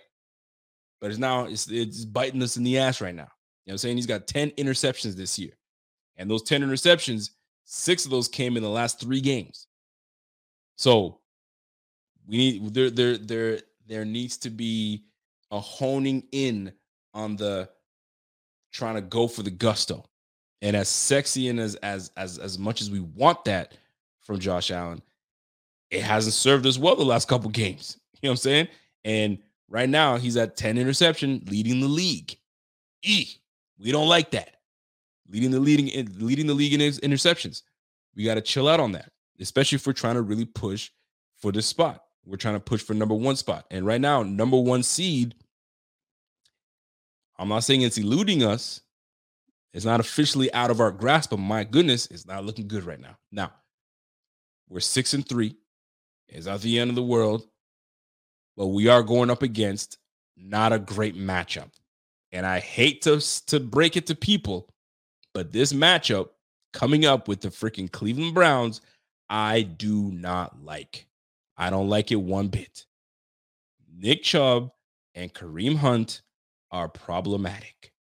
But 1.01 1.11
it's 1.11 1.19
now 1.19 1.45
it's 1.45 1.71
it's 1.71 2.05
biting 2.05 2.43
us 2.43 2.57
in 2.57 2.65
the 2.65 2.79
ass 2.79 3.01
right 3.01 3.15
now. 3.15 3.29
You 3.65 3.71
know 3.71 3.73
what 3.73 3.73
I'm 3.75 3.79
saying? 3.79 3.97
He's 3.97 4.07
got 4.07 4.27
10 4.27 4.51
interceptions 4.53 5.15
this 5.15 5.39
year. 5.39 5.53
And 6.17 6.29
those 6.29 6.43
10 6.43 6.63
interceptions, 6.63 7.31
six 7.65 8.05
of 8.05 8.11
those 8.11 8.29
came 8.29 8.57
in 8.57 8.63
the 8.63 8.69
last 8.69 9.01
three 9.01 9.21
games. 9.21 9.69
So 10.77 11.21
we 12.27 12.37
need 12.37 12.75
there 12.75 12.91
there 12.91 13.17
there 13.17 13.61
there 13.87 14.05
needs 14.05 14.37
to 14.39 14.51
be 14.51 15.05
a 15.51 15.61
honing 15.61 16.25
in 16.33 16.73
on 17.15 17.37
the 17.37 17.69
trying 18.73 18.95
to 18.95 19.01
go 19.01 19.27
for 19.29 19.43
the 19.43 19.51
gusto. 19.51 20.05
And 20.61 20.77
as 20.77 20.89
sexy 20.89 21.49
and 21.49 21.61
as 21.61 21.77
as 21.77 22.11
as 22.17 22.39
as 22.39 22.59
much 22.59 22.81
as 22.81 22.91
we 22.91 23.01
want 23.01 23.45
that 23.45 23.77
from 24.21 24.39
Josh 24.39 24.71
Allen, 24.71 25.03
it 25.91 26.03
hasn't 26.03 26.35
served 26.35 26.67
us 26.67 26.79
well 26.79 26.97
the 26.97 27.05
last 27.05 27.29
couple 27.29 27.51
games. 27.51 27.99
You 28.21 28.27
know 28.27 28.33
what 28.33 28.39
I'm 28.41 28.43
saying? 28.43 28.69
And 29.05 29.39
right 29.69 29.89
now 29.89 30.17
he's 30.17 30.37
at 30.37 30.57
10 30.57 30.77
interception, 30.77 31.41
leading 31.47 31.79
the 31.79 31.87
league. 31.87 32.37
E, 33.05 33.29
we 33.79 33.93
don't 33.93 34.09
like 34.09 34.33
that. 34.33 34.57
Leading 35.29 35.53
the 35.53 35.61
leading 35.61 35.89
eh, 35.95 36.05
leading 36.17 36.49
the 36.49 36.55
league 36.55 36.75
in 36.75 36.81
interceptions. 36.81 37.63
We 38.17 38.25
got 38.25 38.35
to 38.35 38.41
chill 38.41 38.67
out 38.67 38.81
on 38.81 38.91
that, 38.93 39.13
especially 39.39 39.77
if 39.77 39.87
we're 39.87 39.93
trying 39.93 40.17
to 40.17 40.23
really 40.23 40.47
push 40.47 40.91
for 41.37 41.53
this 41.53 41.67
spot. 41.67 42.03
We're 42.29 42.37
trying 42.37 42.55
to 42.57 42.61
push 42.61 42.83
for 42.83 42.93
number 42.93 43.15
one 43.15 43.37
spot. 43.37 43.65
And 43.71 43.87
right 43.87 44.01
now, 44.01 44.23
number 44.23 44.59
one 44.59 44.83
seed, 44.83 45.35
I'm 47.39 47.49
not 47.49 47.65
saying 47.65 47.81
it's 47.81 47.97
eluding 47.97 48.43
us. 48.43 48.83
It's 49.73 49.87
not 49.87 50.01
officially 50.01 50.53
out 50.53 50.71
of 50.71 50.81
our 50.81 50.91
grasp, 50.91 51.31
but 51.31 51.39
my 51.39 51.65
goodness, 51.65 52.07
it's 52.11 52.27
not 52.27 52.45
looking 52.45 52.69
good 52.69 52.85
right 52.85 53.01
now. 53.01 53.17
Now, 53.33 53.53
we're 54.69 54.81
six 54.81 55.15
and 55.15 55.27
three. 55.27 55.57
It's 56.29 56.47
not 56.47 56.61
the 56.61 56.79
end 56.79 56.91
of 56.91 56.97
the 56.97 57.03
world, 57.03 57.47
but 58.59 58.67
we 58.67 58.89
are 58.89 59.03
going 59.03 59.31
up 59.31 59.43
against 59.43 59.97
not 60.37 60.75
a 60.75 60.79
great 60.79 61.17
matchup. 61.17 61.71
And 62.33 62.45
I 62.45 62.61
hate 62.61 63.03
to, 63.03 63.21
to 63.47 63.59
break 63.59 63.97
it 63.97 64.07
to 64.09 64.15
people, 64.15 64.69
but 65.33 65.53
this 65.53 65.73
matchup 65.73 66.29
coming 66.75 67.07
up 67.07 67.27
with 67.27 67.41
the 67.41 67.49
freaking 67.49 67.91
Cleveland 67.91 68.35
Browns, 68.35 68.83
I 69.31 69.63
do 69.63 70.11
not 70.13 70.63
like. 70.63 71.07
I 71.59 71.71
don't 71.71 71.89
like 71.89 72.13
it 72.13 72.17
one 72.17 72.49
bit. 72.49 72.87
Nick 73.93 74.23
Chubb 74.23 74.71
and 75.15 75.35
Kareem 75.35 75.77
Hunt 75.77 76.23
are 76.71 76.89
problematic. 76.89 77.93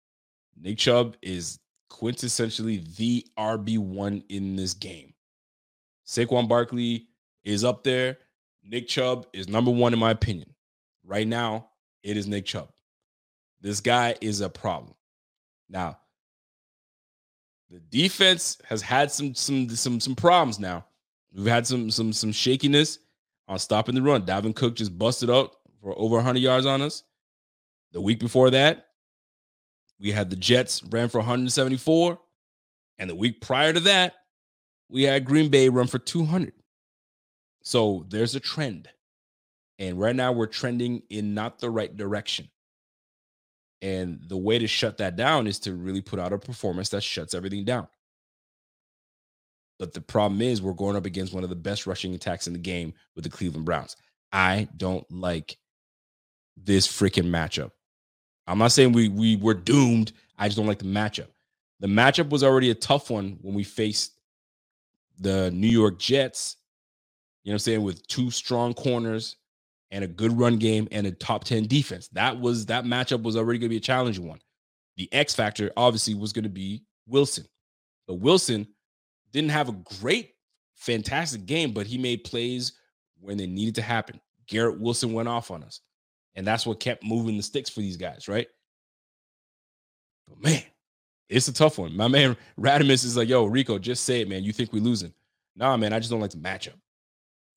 Nick 0.56 0.78
Chubb 0.78 1.18
is 1.24 1.60
quintessentially 1.92 2.96
the 2.96 3.26
RB1 3.38 4.24
in 4.30 4.56
this 4.56 4.76
game. 4.76 5.14
Saquon 6.06 6.48
Barkley 6.48 7.08
is 7.44 7.64
up 7.64 7.84
there. 7.84 8.20
Nick 8.64 8.88
Chubb 8.88 9.26
is 9.34 9.48
number 9.48 9.72
one, 9.72 9.94
in 9.94 10.00
my 10.00 10.12
opinion. 10.12 10.54
Right 11.04 11.28
now, 11.28 11.70
it 12.04 12.16
is 12.16 12.28
Nick 12.28 12.46
Chubb. 12.46 12.70
This 13.62 13.80
guy 13.80 14.16
is 14.22 14.42
a 14.42 14.50
problem. 14.50 14.94
Now, 15.70 15.98
the 17.70 17.80
defense 17.80 18.58
has 18.66 18.82
had 18.82 19.12
some 19.12 19.34
some 19.34 19.68
some 19.70 20.00
some 20.00 20.16
problems 20.16 20.60
now. 20.60 20.86
We've 21.34 21.48
had 21.48 21.68
some 21.68 21.92
some 21.92 22.14
some 22.14 22.32
shakiness 22.32 23.00
on 23.48 23.60
stopping 23.60 23.96
the 23.96 24.02
run. 24.02 24.26
Dalvin 24.26 24.56
Cook 24.56 24.76
just 24.76 24.98
busted 24.98 25.30
up 25.30 25.56
for 25.82 25.98
over 25.98 26.16
100 26.16 26.40
yards 26.40 26.66
on 26.66 26.82
us. 26.82 27.04
The 27.94 28.02
week 28.02 28.20
before 28.20 28.50
that, 28.52 28.88
we 30.00 30.12
had 30.12 30.30
the 30.30 30.36
Jets 30.36 30.84
ran 30.84 31.10
for 31.10 31.20
174. 31.20 32.20
And 33.00 33.10
the 33.10 33.16
week 33.16 33.42
prior 33.42 33.74
to 33.74 33.80
that, 33.82 34.14
we 34.90 35.04
had 35.04 35.26
Green 35.26 35.50
Bay 35.50 35.70
run 35.70 35.88
for 35.88 36.00
200. 36.00 36.54
So 37.64 38.06
there's 38.10 38.36
a 38.36 38.40
trend. 38.40 38.90
And 39.80 40.00
right 40.00 40.16
now 40.16 40.32
we're 40.32 40.48
trending 40.48 41.04
in 41.10 41.34
not 41.34 41.60
the 41.60 41.70
right 41.70 41.96
direction. 41.96 42.50
And 43.82 44.20
the 44.28 44.38
way 44.38 44.58
to 44.58 44.68
shut 44.68 44.98
that 44.98 45.16
down 45.16 45.46
is 45.46 45.60
to 45.60 45.74
really 45.74 46.02
put 46.02 46.20
out 46.20 46.34
a 46.34 46.40
performance 46.40 46.90
that 46.90 47.04
shuts 47.04 47.36
everything 47.36 47.64
down. 47.64 47.88
But 49.80 49.94
the 49.94 50.02
problem 50.02 50.42
is 50.42 50.62
we're 50.62 50.74
going 50.74 50.96
up 50.96 51.06
against 51.06 51.34
one 51.34 51.44
of 51.44 51.50
the 51.50 51.56
best 51.56 51.86
rushing 51.86 52.16
attacks 52.16 52.48
in 52.48 52.54
the 52.54 52.60
game 52.60 52.94
with 53.16 53.24
the 53.24 53.30
Cleveland 53.30 53.66
Browns. 53.66 53.96
I 54.32 54.68
don't 54.78 55.10
like 55.12 55.58
this 56.56 56.88
freaking 56.88 57.30
matchup. 57.30 57.72
I'm 58.48 58.58
not 58.58 58.72
saying 58.72 58.94
we 58.94 59.10
we 59.10 59.36
were 59.36 59.54
doomed. 59.54 60.14
I 60.38 60.48
just 60.48 60.58
don't 60.58 60.68
like 60.68 60.80
the 60.80 60.86
matchup. 60.86 61.28
The 61.80 61.88
matchup 61.88 62.30
was 62.30 62.44
already 62.44 62.72
a 62.72 62.76
tough 62.76 63.10
one 63.10 63.38
when 63.42 63.54
we 63.54 63.64
faced 63.64 64.20
the 65.20 65.52
New 65.52 65.68
York 65.68 66.00
Jets. 66.00 66.58
You 67.44 67.52
know 67.52 67.54
what 67.54 67.56
I'm 67.56 67.60
saying? 67.60 67.84
With 67.84 68.08
two 68.08 68.32
strong 68.32 68.74
corners 68.74 69.36
and 69.92 70.04
a 70.04 70.08
good 70.08 70.38
run 70.38 70.58
game 70.58 70.88
and 70.92 71.08
a 71.08 71.12
top 71.12 71.44
10 71.44 71.68
defense. 71.68 72.08
That 72.10 72.40
was 72.40 72.66
that 72.66 72.86
matchup 72.86 73.24
was 73.24 73.38
already 73.38 73.60
going 73.60 73.70
to 73.70 73.74
be 73.74 73.78
a 73.78 73.82
challenging 73.82 74.28
one. 74.28 74.40
The 74.98 75.12
X 75.14 75.36
factor 75.36 75.72
obviously 75.78 76.16
was 76.16 76.34
going 76.34 76.44
to 76.44 76.50
be 76.50 76.84
Wilson. 77.08 77.46
But 78.08 78.16
Wilson 78.16 78.68
didn't 79.32 79.52
have 79.52 79.70
a 79.70 79.80
great, 80.02 80.36
fantastic 80.76 81.46
game, 81.46 81.72
but 81.72 81.88
he 81.88 81.98
made 81.98 82.24
plays 82.24 82.74
when 83.20 83.38
they 83.38 83.48
needed 83.48 83.76
to 83.76 83.82
happen. 83.82 84.20
Garrett 84.48 84.80
Wilson 84.80 85.14
went 85.14 85.28
off 85.28 85.52
on 85.52 85.64
us. 85.64 85.82
And 86.36 86.46
that's 86.46 86.66
what 86.66 86.80
kept 86.80 87.04
moving 87.04 87.36
the 87.36 87.44
sticks 87.44 87.70
for 87.70 87.82
these 87.82 87.98
guys, 87.98 88.28
right? 88.28 88.48
But 90.28 90.42
man, 90.42 90.64
it's 91.30 91.48
a 91.48 91.54
tough 91.54 91.78
one. 91.78 91.96
My 91.96 92.08
man 92.08 92.38
Radimus 92.60 93.04
is 93.04 93.18
like, 93.18 93.28
yo, 93.28 93.46
Rico, 93.46 93.80
just 93.80 94.04
say 94.04 94.22
it, 94.22 94.30
man. 94.30 94.44
You 94.44 94.54
think 94.54 94.72
we're 94.72 94.84
losing? 94.84 95.14
Nah, 95.56 95.76
man, 95.78 95.94
I 95.94 96.00
just 96.00 96.12
don't 96.12 96.22
like 96.22 96.32
the 96.32 96.38
matchup. 96.38 96.76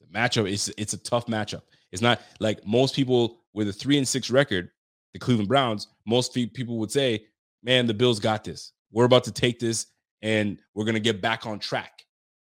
The 0.00 0.06
matchup 0.18 0.50
is 0.50 0.72
it's 0.78 0.94
a 0.94 0.98
tough 0.98 1.26
matchup. 1.26 1.62
It's 1.92 2.02
not 2.02 2.22
like 2.40 2.66
most 2.66 2.94
people 2.94 3.40
with 3.52 3.68
a 3.68 3.72
three 3.72 3.98
and 3.98 4.08
six 4.08 4.30
record, 4.30 4.70
the 5.12 5.18
Cleveland 5.18 5.48
Browns, 5.48 5.88
most 6.06 6.32
people 6.32 6.78
would 6.78 6.90
say, 6.90 7.24
man, 7.62 7.86
the 7.86 7.94
Bills 7.94 8.18
got 8.20 8.44
this. 8.44 8.72
We're 8.92 9.04
about 9.04 9.24
to 9.24 9.32
take 9.32 9.58
this 9.58 9.86
and 10.22 10.58
we're 10.74 10.84
going 10.84 10.94
to 10.94 11.00
get 11.00 11.20
back 11.20 11.46
on 11.46 11.58
track. 11.58 12.04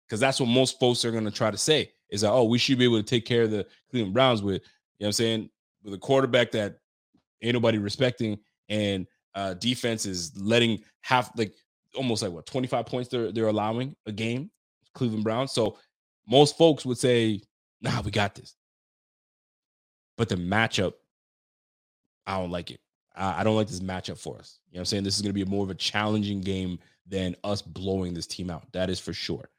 Because 0.07 0.19
that's 0.19 0.39
what 0.39 0.47
most 0.47 0.79
folks 0.79 1.05
are 1.05 1.11
going 1.11 1.25
to 1.25 1.31
try 1.31 1.49
to 1.49 1.57
say 1.57 1.91
is 2.09 2.21
that, 2.21 2.31
oh, 2.31 2.43
we 2.43 2.57
should 2.57 2.77
be 2.77 2.83
able 2.83 2.97
to 2.97 3.03
take 3.03 3.25
care 3.25 3.43
of 3.43 3.51
the 3.51 3.65
Cleveland 3.89 4.13
Browns 4.13 4.43
with, 4.43 4.55
you 4.55 4.59
know 4.59 5.05
what 5.05 5.07
I'm 5.07 5.13
saying, 5.13 5.49
with 5.83 5.93
a 5.93 5.97
quarterback 5.97 6.51
that 6.51 6.77
ain't 7.41 7.53
nobody 7.53 7.77
respecting 7.77 8.39
and 8.69 9.05
uh 9.35 9.53
defense 9.55 10.05
is 10.05 10.31
letting 10.39 10.81
half 11.01 11.31
like 11.37 11.53
almost 11.95 12.23
like 12.23 12.31
what 12.31 12.45
25 12.45 12.85
points 12.85 13.09
they're 13.09 13.31
they're 13.31 13.47
allowing 13.47 13.95
a 14.05 14.11
game, 14.11 14.49
Cleveland 14.93 15.23
Browns. 15.23 15.51
So 15.51 15.77
most 16.27 16.57
folks 16.57 16.85
would 16.85 16.97
say, 16.97 17.41
nah, 17.81 18.01
we 18.01 18.11
got 18.11 18.35
this. 18.35 18.55
But 20.17 20.29
the 20.29 20.35
matchup, 20.35 20.93
I 22.25 22.39
don't 22.39 22.51
like 22.51 22.71
it. 22.71 22.79
I, 23.15 23.41
I 23.41 23.43
don't 23.43 23.55
like 23.55 23.67
this 23.67 23.79
matchup 23.79 24.17
for 24.17 24.37
us. 24.37 24.59
You 24.69 24.75
know 24.75 24.79
what 24.79 24.81
I'm 24.81 24.85
saying? 24.85 25.03
This 25.03 25.15
is 25.15 25.21
going 25.21 25.33
to 25.35 25.45
be 25.45 25.49
more 25.49 25.63
of 25.63 25.69
a 25.69 25.75
challenging 25.75 26.41
game 26.41 26.79
than 27.07 27.35
us 27.43 27.61
blowing 27.61 28.13
this 28.13 28.27
team 28.27 28.49
out. 28.49 28.71
That 28.73 28.89
is 28.89 28.99
for 28.99 29.13
sure. 29.13 29.49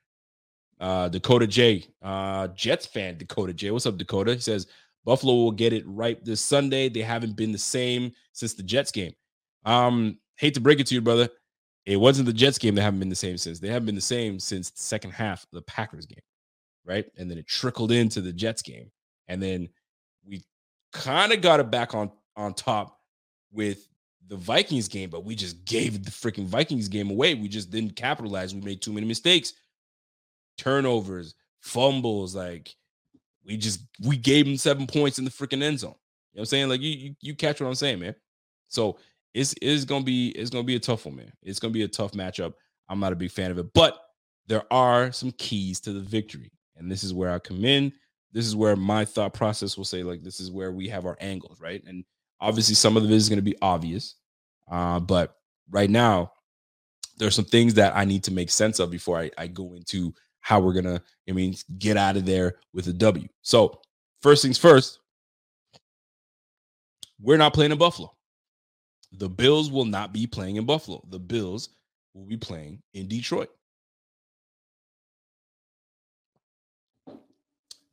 Uh, 0.81 1.09
Dakota 1.09 1.47
J, 1.47 1.87
uh, 2.03 2.49
Jets 2.49 2.87
fan, 2.87 3.17
Dakota 3.17 3.53
J. 3.53 3.71
What's 3.71 3.87
up, 3.87 3.97
Dakota? 3.97 4.35
He 4.35 4.41
says 4.41 4.67
Buffalo 5.05 5.35
will 5.35 5.53
get 5.53 5.73
it 5.73 5.85
right 5.87 6.23
this 6.25 6.41
Sunday. 6.41 6.89
They 6.89 7.03
haven't 7.03 7.37
been 7.37 7.53
the 7.53 7.59
same 7.59 8.13
since 8.33 8.55
the 8.55 8.63
Jets 8.63 8.91
game. 8.91 9.13
Um, 9.65 10.19
hate 10.37 10.55
to 10.55 10.61
break 10.61 10.81
it 10.81 10.87
to 10.89 10.95
you, 10.95 11.01
brother. 11.01 11.29
It 11.87 11.97
wasn't 11.97 12.27
the 12.27 12.33
Jets 12.33 12.59
game 12.59 12.75
that 12.75 12.83
haven't 12.83 13.01
been 13.01 13.09
the 13.11 13.15
same 13.15 13.37
since. 13.37 13.61
They 13.61 13.69
haven't 13.69 13.87
been 13.87 13.95
the 13.95 14.01
same 14.01 14.41
since 14.41 14.71
the 14.71 14.81
second 14.81 15.13
half 15.13 15.45
of 15.45 15.51
the 15.53 15.63
Packers 15.63 16.07
game, 16.07 16.23
right? 16.85 17.07
And 17.19 17.31
then 17.31 17.39
it 17.39 17.47
trickled 17.47 17.93
into 17.93 18.21
the 18.21 18.33
Jets 18.33 18.63
game. 18.63 18.91
And 19.29 19.43
then 19.43 19.69
we 20.27 20.43
kind 20.93 21.33
of 21.33 21.41
got 21.43 21.61
it 21.61 21.71
back 21.71 21.95
on 21.95 22.11
on 22.37 22.55
top 22.55 22.99
with 23.53 23.87
the 24.29 24.37
Vikings 24.37 24.89
game, 24.89 25.11
but 25.11 25.25
we 25.25 25.35
just 25.35 25.65
gave 25.65 26.05
the 26.05 26.11
freaking 26.11 26.47
Vikings 26.47 26.89
game 26.89 27.11
away. 27.11 27.35
We 27.35 27.49
just 27.49 27.71
didn't 27.71 27.97
capitalize. 27.97 28.55
We 28.55 28.61
made 28.61 28.81
too 28.81 28.93
many 28.93 29.07
mistakes, 29.07 29.53
turnovers, 30.57 31.35
fumbles. 31.61 32.35
Like 32.35 32.75
we 33.45 33.57
just 33.57 33.81
we 34.01 34.17
gave 34.17 34.47
them 34.47 34.57
seven 34.57 34.87
points 34.87 35.19
in 35.19 35.25
the 35.25 35.31
freaking 35.31 35.63
end 35.63 35.81
zone. 35.81 35.95
You 36.33 36.39
know 36.39 36.41
what 36.41 36.43
I'm 36.43 36.47
saying? 36.47 36.69
Like 36.69 36.81
you 36.81 36.91
you, 36.91 37.15
you 37.21 37.35
catch 37.35 37.61
what 37.61 37.69
I'm 37.69 37.75
saying, 37.75 38.01
man. 38.01 38.15
So 38.69 38.99
it's 39.35 39.55
it's 39.61 39.85
gonna 39.85 40.05
be 40.05 40.29
it's 40.31 40.51
gonna 40.51 40.65
be 40.65 40.77
a 40.77 40.81
tough 40.81 41.07
one, 41.07 41.17
man. 41.17 41.33
It's 41.43 41.59
gonna 41.59 41.73
be 41.73 41.83
a 41.83 41.89
tough 41.89 42.13
matchup. 42.13 42.55
I'm 42.89 43.01
not 43.01 43.13
a 43.13 43.17
big 43.17 43.31
fan 43.31 43.51
of 43.51 43.59
it, 43.59 43.73
but 43.75 43.99
there 44.47 44.65
are 44.71 45.13
some 45.13 45.33
keys 45.33 45.81
to 45.81 45.93
the 45.93 46.01
victory, 46.01 46.53
and 46.77 46.91
this 46.91 47.03
is 47.03 47.15
where 47.15 47.31
I 47.31 47.39
come 47.39 47.65
in. 47.65 47.93
This 48.33 48.47
is 48.47 48.57
where 48.57 48.77
my 48.77 49.05
thought 49.05 49.33
process 49.33 49.77
will 49.77 49.85
say, 49.85 50.03
like, 50.03 50.23
this 50.23 50.41
is 50.41 50.51
where 50.51 50.73
we 50.73 50.89
have 50.89 51.07
our 51.07 51.17
angles, 51.21 51.61
right? 51.61 51.83
And 51.87 52.05
Obviously, 52.41 52.75
some 52.75 52.97
of 52.97 53.05
it 53.05 53.11
is 53.11 53.29
going 53.29 53.39
to 53.39 53.43
be 53.43 53.57
obvious, 53.63 54.17
uh, 54.71 55.01
but 55.01 55.37
right 55.71 55.91
now, 55.91 56.33
there's 57.17 57.35
some 57.35 57.45
things 57.45 57.75
that 57.75 57.97
I 57.97 58.05
need 58.05 58.25
to 58.25 58.33
make 58.33 58.51
sense 58.51 58.81
of 58.81 58.91
before 58.91 59.19
I, 59.19 59.31
I 59.39 59.47
go 59.47 59.75
into 59.75 60.13
how 60.41 60.61
we're 60.61 60.75
gonna, 60.75 61.01
I 61.29 61.33
mean, 61.33 61.55
get 61.79 61.97
out 61.97 62.17
of 62.17 62.27
there 62.27 62.57
with 62.73 62.87
a 62.89 62.93
W. 62.93 63.29
So, 63.43 63.81
first 64.21 64.43
things 64.43 64.59
first, 64.59 64.99
we're 67.21 67.39
not 67.39 67.55
playing 67.55 67.73
in 67.73 67.79
Buffalo. 67.79 68.15
The 69.13 69.29
Bills 69.29 69.71
will 69.71 69.85
not 69.85 70.13
be 70.13 70.27
playing 70.27 70.57
in 70.57 70.67
Buffalo. 70.67 71.03
The 71.09 71.21
Bills 71.21 71.71
will 72.15 72.27
be 72.27 72.37
playing 72.37 72.83
in 72.95 73.09
Detroit. 73.09 73.49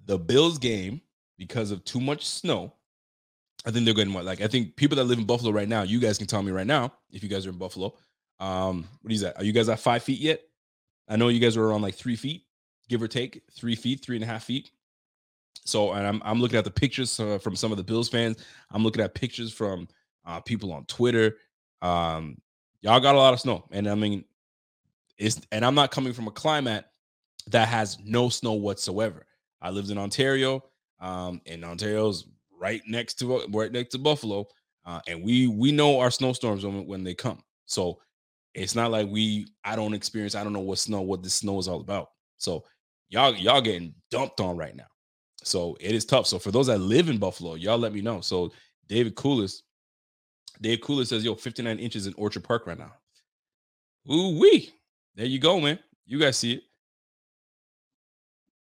The 0.06 0.18
Bills 0.18 0.58
game, 0.58 1.00
because 1.38 1.72
of 1.72 1.84
too 1.86 2.02
much 2.02 2.26
snow, 2.26 2.74
I 3.66 3.72
think 3.72 3.86
they're 3.86 3.94
going 3.94 4.12
to 4.12 4.22
like. 4.22 4.42
I 4.42 4.48
think 4.48 4.76
people 4.76 4.96
that 4.98 5.04
live 5.04 5.20
in 5.20 5.26
Buffalo 5.26 5.52
right 5.52 5.68
now, 5.68 5.84
you 5.84 6.00
guys 6.00 6.18
can 6.18 6.28
tell 6.28 6.42
me 6.42 6.52
right 6.52 6.66
now 6.66 6.94
if 7.12 7.22
you 7.22 7.30
guys 7.30 7.46
are 7.46 7.50
in 7.50 7.58
Buffalo. 7.58 7.96
Um, 8.40 8.88
what 9.02 9.14
is 9.14 9.22
that? 9.22 9.38
Are 9.38 9.44
you 9.44 9.52
guys 9.52 9.70
at 9.70 9.80
five 9.80 10.04
feet 10.04 10.20
yet? 10.20 10.42
I 11.08 11.16
know 11.16 11.28
you 11.28 11.40
guys 11.40 11.58
are 11.58 11.64
around 11.64 11.82
like 11.82 11.96
three 11.96 12.16
feet, 12.16 12.46
give 12.90 13.02
or 13.04 13.08
take, 13.08 13.44
three 13.52 13.76
feet, 13.76 14.04
three 14.04 14.16
and 14.16 14.24
a 14.24 14.28
half 14.28 14.44
feet. 14.44 14.72
So, 15.66 15.92
and 15.92 16.08
I'm 16.08 16.22
I'm 16.26 16.42
looking 16.42 16.58
at 16.58 16.64
the 16.64 16.72
pictures 16.72 17.20
uh, 17.20 17.38
from 17.38 17.56
some 17.56 17.72
of 17.72 17.78
the 17.78 17.84
Bills 17.84 18.10
fans. 18.10 18.38
I'm 18.72 18.84
looking 18.84 19.04
at 19.04 19.14
pictures 19.14 19.54
from 19.54 19.88
uh, 20.26 20.40
people 20.40 20.74
on 20.74 20.86
Twitter. 20.86 21.38
Um, 21.84 22.38
y'all 22.82 23.00
got 23.00 23.16
a 23.16 23.20
lot 23.20 23.34
of 23.34 23.40
snow, 23.40 23.66
and 23.72 23.88
I 23.88 23.96
mean, 23.96 24.26
it's 25.18 25.40
and 25.52 25.64
I'm 25.64 25.76
not 25.76 25.92
coming 25.92 26.14
from 26.14 26.28
a 26.28 26.32
climate 26.32 26.86
that 27.48 27.68
has 27.68 28.00
no 28.04 28.30
snow 28.30 28.54
whatsoever. 28.54 29.26
I 29.62 29.70
lived 29.70 29.92
in 29.92 30.00
Ontario, 30.00 30.64
um, 31.00 31.42
and 31.46 31.64
Ontario's 31.64 32.26
right 32.62 32.82
next 32.88 33.16
to 33.16 33.44
right 33.50 33.72
next 33.72 33.90
to 33.90 33.98
Buffalo, 33.98 34.46
uh, 34.86 35.02
and 35.08 35.22
we 35.22 35.48
we 35.48 35.72
know 35.72 36.00
our 36.00 36.12
snowstorms 36.12 36.64
when 36.64 36.86
when 36.86 37.04
they 37.04 37.16
come. 37.16 37.44
So 37.66 38.00
it's 38.54 38.76
not 38.76 38.92
like 38.92 39.10
we 39.10 39.48
I 39.66 39.76
don't 39.76 39.94
experience 39.94 40.36
I 40.36 40.44
don't 40.44 40.54
know 40.54 40.60
what 40.60 40.78
snow 40.78 41.02
what 41.02 41.24
this 41.24 41.34
snow 41.34 41.60
is 41.60 41.68
all 41.68 41.82
about. 41.82 42.10
So 42.38 42.64
y'all 43.10 43.36
y'all 43.36 43.62
getting 43.62 43.94
dumped 44.12 44.40
on 44.40 44.56
right 44.56 44.76
now. 44.76 44.88
So 45.44 45.76
it 45.80 45.96
is 45.96 46.06
tough. 46.06 46.28
So 46.28 46.38
for 46.38 46.52
those 46.52 46.68
that 46.68 46.78
live 46.78 47.10
in 47.10 47.18
Buffalo, 47.18 47.56
y'all 47.56 47.80
let 47.80 47.94
me 47.94 48.02
know. 48.02 48.22
So 48.22 48.52
David 48.88 49.16
Coolis, 49.16 49.62
Dave 50.62 50.80
Coolis 50.80 51.08
says, 51.08 51.24
yo, 51.24 51.34
59 51.34 51.80
inches 51.80 52.06
in 52.06 52.14
Orchard 52.16 52.44
Park 52.44 52.68
right 52.68 52.78
now. 52.78 52.94
Ooh 54.12 54.40
wee. 54.40 54.70
There 55.16 55.26
you 55.26 55.40
go, 55.40 55.60
man. 55.60 55.80
You 56.06 56.20
guys 56.20 56.38
see 56.38 56.54
it. 56.54 56.64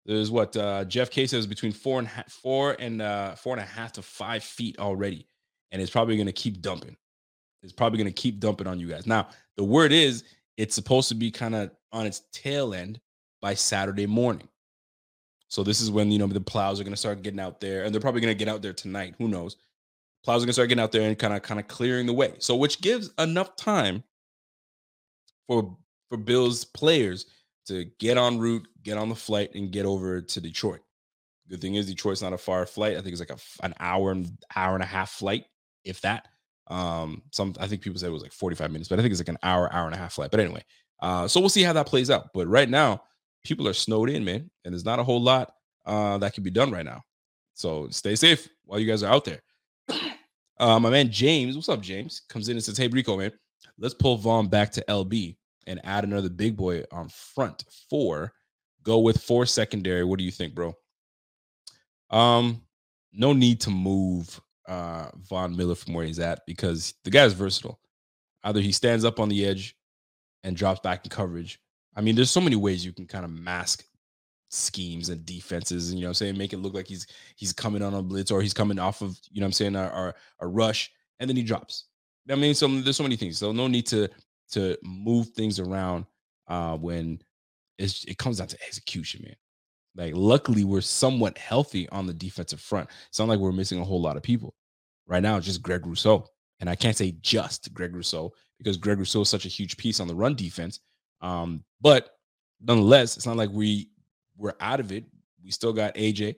There's 0.07 0.31
what 0.31 0.57
uh, 0.57 0.85
Jeff 0.85 1.11
K 1.11 1.27
says 1.27 1.47
between 1.47 1.73
four 1.73 1.99
and 1.99 2.09
ha- 2.09 2.25
four 2.29 2.77
and 2.79 3.03
uh, 3.03 3.35
four 3.35 3.55
and 3.55 3.63
a 3.63 3.67
half 3.67 3.93
to 3.93 4.03
five 4.03 4.43
feet 4.43 4.79
already, 4.79 5.27
and 5.73 5.81
it's 5.81 5.91
probably 5.91 6.17
going 6.17 6.27
to 6.27 6.33
keep 6.33 6.61
dumping. 6.63 6.97
It's 7.63 7.73
probably 7.73 7.99
going 7.99 8.13
to 8.13 8.23
keep 8.23 8.41
dumping 8.41 8.67
on 8.67 8.81
you 8.81 8.89
guys. 8.89 9.07
Now 9.07 9.29
the 9.57 9.65
word 9.65 9.93
is 9.93 10.25
it's 10.57 10.75
supposed 10.75 11.09
to 11.11 11.15
be 11.15 11.31
kind 11.31 11.55
of 11.55 11.71
on 11.93 12.07
its 12.07 12.23
tail 12.33 12.75
end 12.75 13.01
by 13.43 13.55
Saturday 13.55 14.07
morning. 14.07 14.49
So 15.49 15.63
this 15.63 15.81
is 15.81 15.91
when 15.91 16.11
you 16.11 16.19
know 16.19 16.27
the 16.27 16.41
plows 16.41 16.81
are 16.81 16.85
going 16.85 16.95
to 16.95 16.99
start 16.99 17.23
getting 17.23 17.41
out 17.41 17.61
there, 17.61 17.85
and 17.85 17.93
they're 17.93 18.01
probably 18.01 18.21
going 18.21 18.37
to 18.37 18.45
get 18.45 18.53
out 18.53 18.63
there 18.63 18.73
tonight. 18.73 19.15
Who 19.19 19.29
knows? 19.29 19.57
Plows 20.25 20.43
are 20.43 20.47
going 20.47 20.49
to 20.49 20.53
start 20.55 20.69
getting 20.69 20.83
out 20.83 20.93
there 20.93 21.03
and 21.03 21.19
kind 21.19 21.35
of 21.35 21.43
kind 21.43 21.61
of 21.61 21.69
clearing 21.69 22.07
the 22.07 22.13
way. 22.13 22.35
So 22.39 22.57
which 22.57 22.81
gives 22.81 23.11
enough 23.19 23.57
time 23.57 24.03
for 25.47 25.77
for 26.09 26.17
Bills 26.17 26.65
players 26.65 27.27
to 27.67 27.87
get 27.99 28.17
en 28.17 28.39
route, 28.39 28.67
get 28.83 28.99
on 28.99 29.09
the 29.09 29.15
flight, 29.15 29.55
and 29.55 29.71
get 29.71 29.87
over 29.87 30.21
to 30.21 30.41
Detroit. 30.41 30.81
Good 31.49 31.61
thing 31.61 31.75
is 31.75 31.87
Detroit's 31.87 32.23
not 32.23 32.33
a 32.33 32.39
far 32.39 32.65
flight. 32.67 32.97
I 32.97 33.01
think 33.01 33.13
it's 33.13 33.21
like 33.21 33.31
a, 33.31 33.65
an 33.65 33.75
hour 33.81 34.13
and 34.13 34.31
hour 34.55 34.75
and 34.75 34.83
a 34.83 34.87
half 34.87 35.11
flight, 35.11 35.45
if 35.85 36.01
that. 36.03 36.29
Um, 36.69 37.23
some 37.33 37.55
I 37.59 37.67
think 37.67 37.83
people 37.83 37.99
said 37.99 38.09
it 38.09 38.13
was 38.13 38.23
like 38.23 38.33
45 38.33 38.71
minutes, 38.71 38.89
but 38.89 38.99
I 38.99 39.03
think 39.03 39.11
it's 39.13 39.21
like 39.21 39.29
an 39.29 39.39
hour, 39.43 39.73
hour 39.73 39.87
and 39.87 39.95
a 39.95 39.99
half 39.99 40.13
flight. 40.13 40.31
But 40.31 40.41
anyway, 40.41 40.65
uh, 41.01 41.27
so 41.27 41.41
we'll 41.41 41.49
see 41.49 41.63
how 41.63 41.73
that 41.73 41.87
plays 41.87 42.11
out. 42.11 42.29
But 42.33 42.47
right 42.47 42.69
now, 42.69 43.03
people 43.45 43.67
are 43.67 43.73
snowed 43.73 44.11
in, 44.11 44.25
man, 44.25 44.51
and 44.65 44.73
there's 44.73 44.85
not 44.85 44.99
a 44.99 45.05
whole 45.05 45.21
lot 45.21 45.53
uh 45.87 46.19
that 46.19 46.35
can 46.35 46.45
be 46.45 46.51
done 46.51 46.71
right 46.71 46.85
now. 46.85 47.03
So 47.55 47.89
stay 47.91 48.15
safe 48.15 48.49
while 48.65 48.79
you 48.79 48.87
guys 48.87 49.03
are 49.03 49.13
out 49.13 49.25
there. 49.25 49.41
Uh, 50.61 50.79
my 50.79 50.91
man 50.91 51.11
James, 51.11 51.57
what's 51.57 51.71
up, 51.71 51.81
James? 51.81 52.21
Comes 52.29 52.51
in 52.51 52.57
and 52.57 52.63
says, 52.63 52.77
Hey, 52.77 52.87
Rico, 52.87 53.17
man, 53.17 53.33
let's 53.79 53.95
pull 53.95 54.19
Von 54.19 54.47
back 54.47 54.71
to 54.73 54.85
LB 54.89 55.37
and 55.67 55.81
add 55.85 56.05
another 56.05 56.29
big 56.29 56.57
boy 56.57 56.85
on 56.93 57.09
front 57.09 57.65
four. 57.89 58.33
Go 58.83 59.01
with 59.01 59.23
four 59.23 59.47
secondary. 59.47 60.05
What 60.05 60.19
do 60.19 60.25
you 60.25 60.31
think, 60.31 60.55
bro? 60.55 60.75
Um, 62.11 62.63
no 63.13 63.33
need 63.33 63.61
to 63.63 63.71
move 63.71 64.41
uh 64.67 65.11
Von 65.29 65.57
Miller 65.57 65.75
from 65.75 65.95
where 65.95 66.07
he's 66.07 66.19
at 66.19 66.41
because 66.47 66.95
the 67.05 67.11
guy's 67.11 67.33
versatile. 67.33 67.81
Either 68.45 68.61
he 68.61 68.73
stands 68.73 69.05
up 69.05 69.21
on 69.21 69.29
the 69.29 69.45
edge 69.45 69.77
and 70.45 70.57
drops 70.57 70.81
back 70.81 71.05
in 71.05 71.11
coverage. 71.11 71.61
I 71.95 72.01
mean, 72.01 72.15
there's 72.15 72.31
so 72.31 72.41
many 72.41 72.57
ways 72.57 72.85
you 72.85 72.93
can 72.93 73.07
kind 73.07 73.25
of 73.25 73.31
mask 73.31 73.85
schemes 74.51 75.11
and 75.11 75.25
defenses 75.25 75.91
and 75.91 75.99
you 75.99 76.05
know 76.05 76.11
I'm 76.11 76.15
saying 76.15 76.37
make 76.37 76.53
it 76.53 76.59
look 76.59 76.75
like 76.75 76.89
he's 76.89 77.07
he's 77.37 77.53
coming 77.53 77.83
on 77.83 77.95
a 77.95 78.03
blitz 78.03 78.33
or 78.33 78.43
he's 78.43 78.53
coming 78.53 78.81
off 78.81 79.01
of 79.01 79.17
you 79.31 79.41
know 79.41 79.47
I'm 79.47 79.53
saying 79.53 79.77
a, 79.77 80.13
a, 80.41 80.47
rush 80.47 80.91
and 81.21 81.31
then 81.31 81.37
he 81.37 81.45
drops. 81.45 81.85
I 82.29 82.35
mean, 82.35 82.55
so 82.55 82.67
there's 82.67 82.97
so 82.97 83.05
many 83.05 83.17
things. 83.17 83.39
So 83.39 83.53
no 83.53 83.69
need 83.69 83.87
to 83.89 84.09
to 84.51 84.77
move 84.83 85.29
things 85.31 85.59
around 85.59 86.07
uh 86.49 86.77
when 86.77 87.21
it 87.79 88.19
comes 88.19 88.39
down 88.39 88.49
to 88.49 88.63
execution, 88.67 89.23
man. 89.25 89.37
Like, 89.97 90.13
luckily, 90.15 90.65
we're 90.65 90.81
somewhat 90.81 91.37
healthy 91.39 91.89
on 91.89 92.07
the 92.07 92.15
defensive 92.15 92.61
front. 92.61 92.89
It's 93.09 93.19
not 93.19 93.29
like 93.29 93.39
we're 93.39 93.53
missing 93.53 93.81
a 93.81 93.85
whole 93.85 94.01
lot 94.01 94.17
of 94.17 94.23
people. 94.23 94.55
Right 95.07 95.23
now, 95.23 95.41
just 95.41 95.63
Greg 95.63 95.87
Rousseau. 95.87 96.27
And 96.61 96.69
I 96.69 96.77
can't 96.77 96.97
say 96.97 97.17
just 97.23 97.73
Greg 97.73 97.95
Rousseau 97.97 98.33
because 98.59 98.77
Greg 98.77 98.99
Rousseau 98.99 99.23
is 99.23 99.31
such 99.31 99.47
a 99.47 99.49
huge 99.49 99.77
piece 99.77 99.99
on 99.99 100.07
the 100.07 100.15
run 100.15 100.35
defense. 100.35 100.81
Um, 101.23 101.65
but 101.81 102.11
nonetheless, 102.61 103.17
it's 103.17 103.27
not 103.27 103.37
like 103.37 103.51
we 103.51 103.89
we're 104.37 104.55
out 104.61 104.79
of 104.81 104.93
it. 104.93 105.05
We 105.43 105.51
still 105.51 105.73
got 105.73 105.95
AJ. 105.95 106.37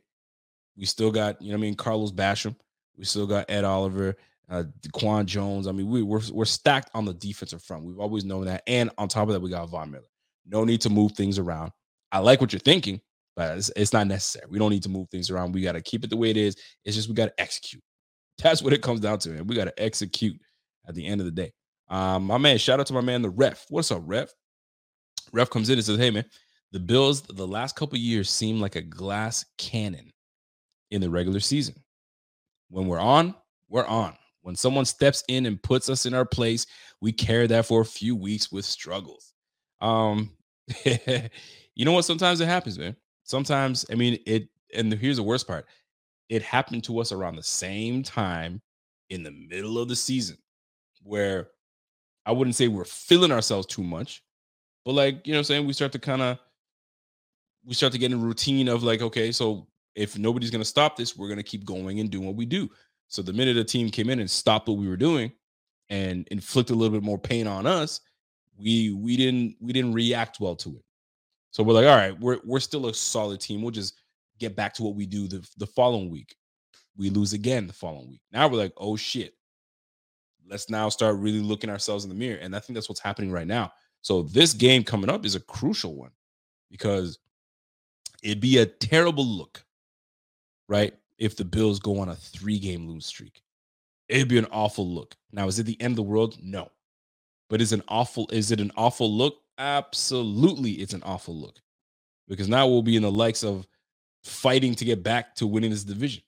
We 0.77 0.87
still 0.87 1.11
got, 1.11 1.43
you 1.43 1.51
know 1.51 1.59
I 1.59 1.61
mean, 1.61 1.75
Carlos 1.75 2.13
Basham. 2.13 2.57
We 2.97 3.05
still 3.05 3.27
got 3.27 3.51
Ed 3.51 3.65
Oliver, 3.65 4.17
uh 4.51 4.65
DaQuan 4.81 5.27
Jones. 5.27 5.67
I 5.67 5.73
mean, 5.73 5.89
we, 5.89 6.03
we're 6.03 6.21
we're 6.33 6.45
stacked 6.45 6.91
on 6.95 7.05
the 7.05 7.15
defensive 7.15 7.63
front. 7.63 7.85
We've 7.85 7.99
always 7.99 8.25
known 8.25 8.47
that. 8.47 8.63
And 8.67 8.91
on 8.99 9.09
top 9.09 9.29
of 9.29 9.35
that, 9.35 9.41
we 9.41 9.51
got 9.51 9.69
Von 9.69 9.91
Miller. 9.91 10.05
No 10.47 10.65
need 10.65 10.81
to 10.83 10.91
move 10.91 11.13
things 11.13 11.39
around. 11.39 11.73
I 12.11 12.19
like 12.19 12.41
what 12.41 12.53
you're 12.53 12.61
thinking, 12.61 13.01
but 13.37 13.57
it's, 13.57 13.71
it's 13.77 13.93
not 13.93 14.07
necessary. 14.07 14.47
We 14.51 14.59
don't 14.59 14.71
need 14.71 14.83
to 14.83 14.89
move 14.89 15.09
things 15.11 15.31
around. 15.31 15.55
We 15.55 15.63
got 15.63 15.73
to 15.73 15.81
keep 15.81 16.05
it 16.05 16.11
the 16.11 16.17
way 16.17 16.31
it 16.31 16.37
is. 16.37 16.57
It's 16.85 16.97
just 16.97 17.09
we 17.09 17.15
got 17.15 17.27
to 17.27 17.41
execute. 17.41 17.83
That's 18.43 18.63
what 18.63 18.73
it 18.73 18.83
comes 18.83 19.01
down 19.01 19.19
to, 19.21 19.31
man. 19.31 19.47
We 19.47 19.57
got 19.57 19.65
to 19.65 19.83
execute 19.83 20.39
at 20.87 20.95
the 20.95 21.07
end 21.07 21.21
of 21.21 21.25
the 21.25 21.31
day. 21.31 21.53
Um, 21.89 22.25
my 22.25 22.39
man, 22.39 22.59
shout 22.59 22.81
out 22.81 22.87
to 22.87 22.95
my 22.95 23.01
man, 23.01 23.23
the 23.23 23.31
ref. 23.31 23.67
What's 23.69 23.91
up, 23.91 24.03
ref? 24.05 24.31
Ref 25.33 25.51
comes 25.51 25.71
in 25.71 25.79
and 25.79 25.85
says, 25.85 25.99
Hey, 25.99 26.11
man, 26.11 26.25
the 26.73 26.81
Bills, 26.81 27.23
the 27.23 27.47
last 27.47 27.77
couple 27.77 27.99
years 27.99 28.31
seem 28.31 28.61
like 28.61 28.77
a 28.77 28.83
glass 28.83 29.45
cannon 29.59 30.11
in 30.91 31.01
the 31.01 31.11
regular 31.11 31.41
season. 31.41 31.75
When 32.71 32.87
we're 32.87 33.01
on, 33.01 33.35
we're 33.69 33.87
on. 33.87 34.17
When 34.43 34.57
someone 34.57 34.85
steps 34.85 35.25
in 35.29 35.47
and 35.47 35.63
puts 35.63 35.89
us 35.89 36.05
in 36.05 36.15
our 36.15 36.25
place, 36.25 36.67
we 37.01 37.13
carry 37.13 37.47
that 37.47 37.67
for 37.67 37.81
a 37.81 37.87
few 37.87 38.15
weeks 38.15 38.53
with 38.53 38.65
struggles. 38.65 39.33
Um, 39.81 40.33
you 40.85 41.85
know 41.85 41.93
what? 41.93 42.05
Sometimes 42.05 42.41
it 42.41 42.47
happens, 42.47 42.79
man. 42.79 42.97
Sometimes, 43.25 43.87
I 43.91 43.95
mean, 43.95 44.19
it, 44.27 44.49
and 44.75 44.93
here's 44.93 45.17
the 45.17 45.23
worst 45.23 45.47
part 45.47 45.67
it 46.29 46.43
happened 46.43 46.83
to 46.85 46.99
us 46.99 47.13
around 47.13 47.37
the 47.37 47.43
same 47.43 48.03
time 48.03 48.61
in 49.11 49.23
the 49.23 49.31
middle 49.31 49.79
of 49.79 49.89
the 49.89 49.97
season 49.97 50.39
where 51.03 51.49
I 52.25 52.33
wouldn't 52.33 52.57
say 52.57 52.69
we're 52.69 52.85
feeling 52.85 53.33
ourselves 53.33 53.67
too 53.67 53.83
much, 53.83 54.23
but 54.85 54.93
like, 54.93 55.27
you 55.27 55.33
know 55.33 55.39
what 55.39 55.41
I'm 55.41 55.45
saying? 55.45 55.67
We 55.67 55.73
start 55.73 55.93
to 55.93 55.99
kind 55.99 56.23
of, 56.23 56.39
we 57.65 57.75
start 57.75 57.93
to 57.93 57.99
get 57.99 58.13
in 58.13 58.19
a 58.19 58.23
routine 58.23 58.69
of 58.69 58.83
like, 58.83 59.03
okay, 59.03 59.31
so 59.31 59.67
if 59.95 60.19
nobody's 60.19 60.51
going 60.51 60.63
to 60.63 60.69
stop 60.69 60.97
this, 60.97 61.17
we're 61.17 61.29
going 61.29 61.37
to 61.37 61.43
keep 61.43 61.65
going 61.65 62.01
and 62.01 62.11
doing 62.11 62.27
what 62.27 62.37
we 62.37 62.47
do. 62.47 62.71
So 63.13 63.21
the 63.21 63.35
minute 63.35 63.59
a 63.59 63.65
team 63.65 63.91
came 63.91 64.09
in 64.09 64.21
and 64.21 64.31
stopped 64.31 64.69
what 64.69 64.79
we 64.79 64.89
were 64.89 64.97
doing 64.97 65.31
and 65.91 66.27
inflicted 66.31 66.75
a 66.75 66.79
little 66.79 66.97
bit 66.99 67.05
more 67.05 67.19
pain 67.19 67.47
on 67.47 67.67
us, 67.67 68.01
we 68.59 68.95
we 68.95 69.19
didn't 69.19 69.57
we 69.61 69.75
didn't 69.75 69.93
react 69.93 70.41
well 70.41 70.57
to 70.57 70.71
it. 70.71 70.85
So 71.51 71.63
we're 71.63 71.75
like, 71.75 71.87
all 71.87 71.97
right, 71.97 72.19
we're 72.19 72.39
we're 72.43 72.59
still 72.59 72.87
a 72.87 72.95
solid 72.95 73.39
team. 73.39 73.61
We'll 73.61 73.71
just 73.71 74.01
get 74.39 74.57
back 74.57 74.73
to 74.75 74.83
what 74.83 74.95
we 74.95 75.05
do 75.05 75.29
the, 75.29 75.47
the 75.59 75.67
following 75.67 76.11
week. 76.11 76.35
We 76.97 77.11
lose 77.11 77.35
again 77.35 77.67
the 77.67 77.75
following 77.75 78.09
week. 78.09 78.23
Now 78.33 78.49
we're 78.49 78.57
like, 78.57 78.73
oh 78.79 78.97
shit. 78.97 79.35
Let's 80.49 80.71
now 80.71 80.89
start 80.89 81.17
really 81.17 81.41
looking 81.41 81.69
ourselves 81.69 82.05
in 82.05 82.09
the 82.09 82.17
mirror. 82.17 82.39
And 82.41 82.57
I 82.57 82.61
think 82.61 82.75
that's 82.75 82.89
what's 82.89 83.01
happening 83.01 83.31
right 83.31 83.47
now. 83.47 83.73
So 84.01 84.23
this 84.23 84.55
game 84.55 84.85
coming 84.85 85.11
up 85.11 85.27
is 85.27 85.35
a 85.35 85.41
crucial 85.41 85.95
one 85.97 86.11
because 86.71 87.19
it'd 88.23 88.41
be 88.41 88.59
a 88.59 88.67
terrible 88.67 89.25
look, 89.25 89.63
right? 90.67 90.95
If 91.23 91.37
the 91.37 91.45
Bills 91.45 91.79
go 91.79 92.01
on 92.01 92.09
a 92.09 92.17
three 92.17 92.59
game 92.59 92.89
lose 92.89 93.07
streak. 93.07 93.43
It'd 94.09 94.27
be 94.27 94.39
an 94.39 94.49
awful 94.51 94.89
look. 94.89 95.15
Now, 95.31 95.47
is 95.47 95.57
it 95.61 95.67
the 95.67 95.81
end 95.81 95.93
of 95.93 95.97
the 95.97 96.03
world? 96.03 96.37
No. 96.43 96.69
But 97.49 97.61
is 97.61 97.73
an 97.73 97.85
awful 97.87 98.29
is 98.33 98.51
it 98.51 98.61
an 98.61 98.73
awful 98.77 99.09
look? 99.09 99.37
Absolutely, 99.57 100.73
it's 100.73 100.95
an 100.95 101.03
awful 101.05 101.37
look. 101.37 101.61
Because 102.27 102.49
now 102.49 102.67
we'll 102.67 102.83
be 102.83 102.97
in 102.97 103.03
the 103.03 103.11
likes 103.11 103.45
of 103.45 103.69
fighting 104.25 104.75
to 104.75 104.85
get 104.85 105.05
back 105.05 105.37
to 105.37 105.47
winning 105.47 105.71
this 105.71 105.85
division. 105.85 106.25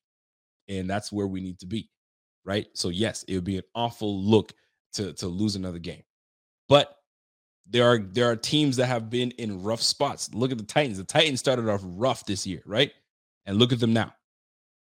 And 0.69 0.89
that's 0.89 1.11
where 1.11 1.27
we 1.27 1.41
need 1.41 1.59
to 1.59 1.67
be. 1.67 1.91
Right. 2.45 2.69
So, 2.75 2.91
yes, 2.91 3.25
it 3.25 3.35
would 3.35 3.45
be 3.45 3.57
an 3.57 3.65
awful 3.75 4.23
look 4.23 4.53
to, 4.93 5.13
to 5.15 5.27
lose 5.27 5.57
another 5.57 5.81
game. 5.81 6.05
But 6.69 6.97
there 7.69 7.85
are 7.85 7.99
there 7.99 8.31
are 8.31 8.37
teams 8.37 8.77
that 8.77 8.87
have 8.87 9.11
been 9.11 9.33
in 9.33 9.65
rough 9.65 9.83
spots. 9.83 10.33
Look 10.33 10.53
at 10.53 10.59
the 10.59 10.65
Titans. 10.65 10.99
The 10.99 11.05
Titans 11.05 11.41
started 11.41 11.69
off 11.69 11.81
rough 11.83 12.25
this 12.27 12.47
year, 12.47 12.63
right? 12.65 12.93
And 13.45 13.59
look 13.59 13.73
at 13.73 13.81
them 13.81 13.93
now. 13.93 14.15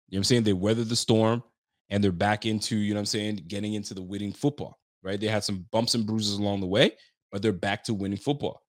You 0.10 0.16
know 0.16 0.18
what 0.18 0.20
I'm 0.20 0.24
saying? 0.26 0.44
They 0.44 0.54
weathered 0.54 0.90
the 0.90 0.96
storm 0.96 1.44
and 1.90 2.04
they're 2.04 2.12
back 2.12 2.46
into, 2.46 2.76
you 2.76 2.94
know 2.94 3.00
what 3.00 3.02
I'm 3.02 3.06
saying, 3.08 3.44
getting 3.48 3.74
into 3.74 3.94
the 3.94 4.02
winning 4.02 4.34
football 4.34 4.80
right? 5.04 5.20
They 5.20 5.28
had 5.28 5.44
some 5.44 5.66
bumps 5.72 5.96
and 5.96 6.06
bruises 6.06 6.38
along 6.38 6.62
the 6.62 6.68
way, 6.68 6.94
but 7.32 7.42
they're 7.42 7.52
back 7.52 7.84
to 7.86 7.94
winning 7.94 8.18
football. 8.18 8.62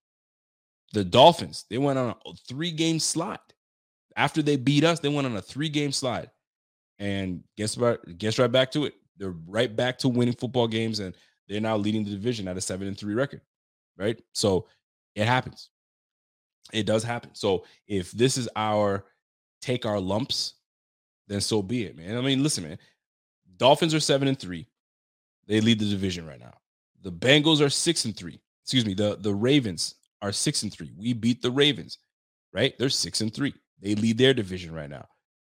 The 0.93 1.05
Dolphins, 1.05 1.67
they 1.71 1.79
went 1.79 1.99
on 1.99 2.15
a 2.27 2.33
three 2.49 2.73
game 2.73 2.99
slide. 2.99 3.39
After 4.17 4.43
they 4.43 4.57
beat 4.57 4.85
us, 4.85 5.01
they 5.01 5.09
went 5.09 5.27
on 5.27 5.37
a 5.37 5.43
three 5.43 5.69
game 5.69 5.93
slide. 5.93 6.31
And 6.99 7.43
guess 7.57 7.77
what? 7.77 8.19
Guess 8.19 8.39
right 8.39 8.51
back 8.51 8.71
to 8.73 8.85
it. 8.85 8.95
They're 9.17 9.35
right 9.47 9.75
back 9.75 9.99
to 9.99 10.09
winning 10.09 10.35
football 10.35 10.67
games, 10.67 10.99
and 10.99 11.15
they're 11.49 11.61
now 11.61 11.77
leading 11.77 12.05
the 12.05 12.11
division 12.11 12.49
at 12.49 12.57
a 12.57 12.61
seven 12.61 12.89
and 12.89 12.99
three 12.99 13.15
record. 13.15 13.41
Right. 13.97 14.21
So 14.33 14.67
it 15.15 15.27
happens. 15.27 15.71
It 16.73 16.87
does 16.87 17.05
happen. 17.05 17.31
So 17.35 17.65
if 17.87 18.11
this 18.13 18.37
is 18.37 18.49
our 18.57 19.05
take 19.61 19.87
our 19.87 20.01
lumps, 20.01 20.55
then 21.31 21.41
so 21.41 21.63
be 21.63 21.85
it, 21.85 21.97
man. 21.97 22.17
I 22.19 22.21
mean, 22.21 22.43
listen, 22.43 22.65
man. 22.65 22.79
Dolphins 23.57 23.95
are 23.95 24.01
seven 24.01 24.29
and 24.29 24.39
three. 24.39 24.67
They 25.47 25.61
lead 25.61 25.79
the 25.79 25.89
division 25.89 26.27
right 26.27 26.41
now. 26.41 26.55
The 27.03 27.13
Bengals 27.13 27.65
are 27.65 27.71
six 27.71 28.05
and 28.05 28.17
three. 28.17 28.41
Excuse 28.65 28.85
me. 28.85 28.95
The, 28.95 29.17
the 29.21 29.35
Ravens 29.35 29.95
are 30.23 30.33
six 30.33 30.63
and 30.63 30.73
three. 30.73 30.91
We 30.97 31.13
beat 31.13 31.41
the 31.41 31.51
Ravens, 31.51 31.99
right? 32.53 32.77
They're 32.79 32.89
six 32.89 33.21
and 33.21 33.33
three. 33.33 33.55
They 33.81 33.95
lead 33.95 34.19
their 34.19 34.35
division 34.35 34.75
right 34.75 34.91
now. 34.91 35.07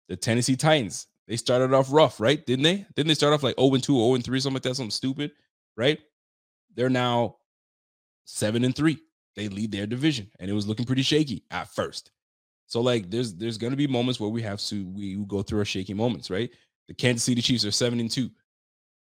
The 0.09 0.15
Tennessee 0.15 0.55
Titans, 0.55 1.07
they 1.27 1.37
started 1.37 1.73
off 1.73 1.91
rough, 1.91 2.19
right? 2.19 2.45
Didn't 2.45 2.63
they? 2.63 2.85
Didn't 2.95 3.07
they 3.07 3.13
start 3.13 3.33
off 3.33 3.43
like 3.43 3.59
0 3.59 3.73
and 3.73 3.83
2, 3.83 3.95
0 3.95 4.15
and 4.15 4.23
3, 4.23 4.39
something 4.39 4.55
like 4.55 4.63
that, 4.63 4.75
something 4.75 4.91
stupid, 4.91 5.31
right? 5.77 5.99
They're 6.75 6.89
now 6.89 7.37
seven 8.25 8.63
and 8.63 8.75
three. 8.75 8.99
They 9.35 9.47
lead 9.47 9.71
their 9.71 9.87
division, 9.87 10.29
and 10.39 10.49
it 10.49 10.53
was 10.53 10.67
looking 10.67 10.85
pretty 10.85 11.03
shaky 11.03 11.45
at 11.51 11.69
first. 11.73 12.11
So, 12.71 12.81
like, 12.81 13.09
there's 13.09 13.33
there's 13.35 13.57
gonna 13.57 13.75
be 13.75 13.87
moments 13.87 14.19
where 14.19 14.29
we 14.29 14.41
have 14.43 14.61
to 14.61 14.87
we 14.87 15.15
go 15.27 15.41
through 15.41 15.59
our 15.59 15.65
shaky 15.65 15.93
moments, 15.93 16.29
right? 16.29 16.49
The 16.87 16.93
Kansas 16.93 17.23
City 17.23 17.41
Chiefs 17.41 17.65
are 17.65 17.71
seven 17.71 17.99
and 17.99 18.09
two, 18.09 18.29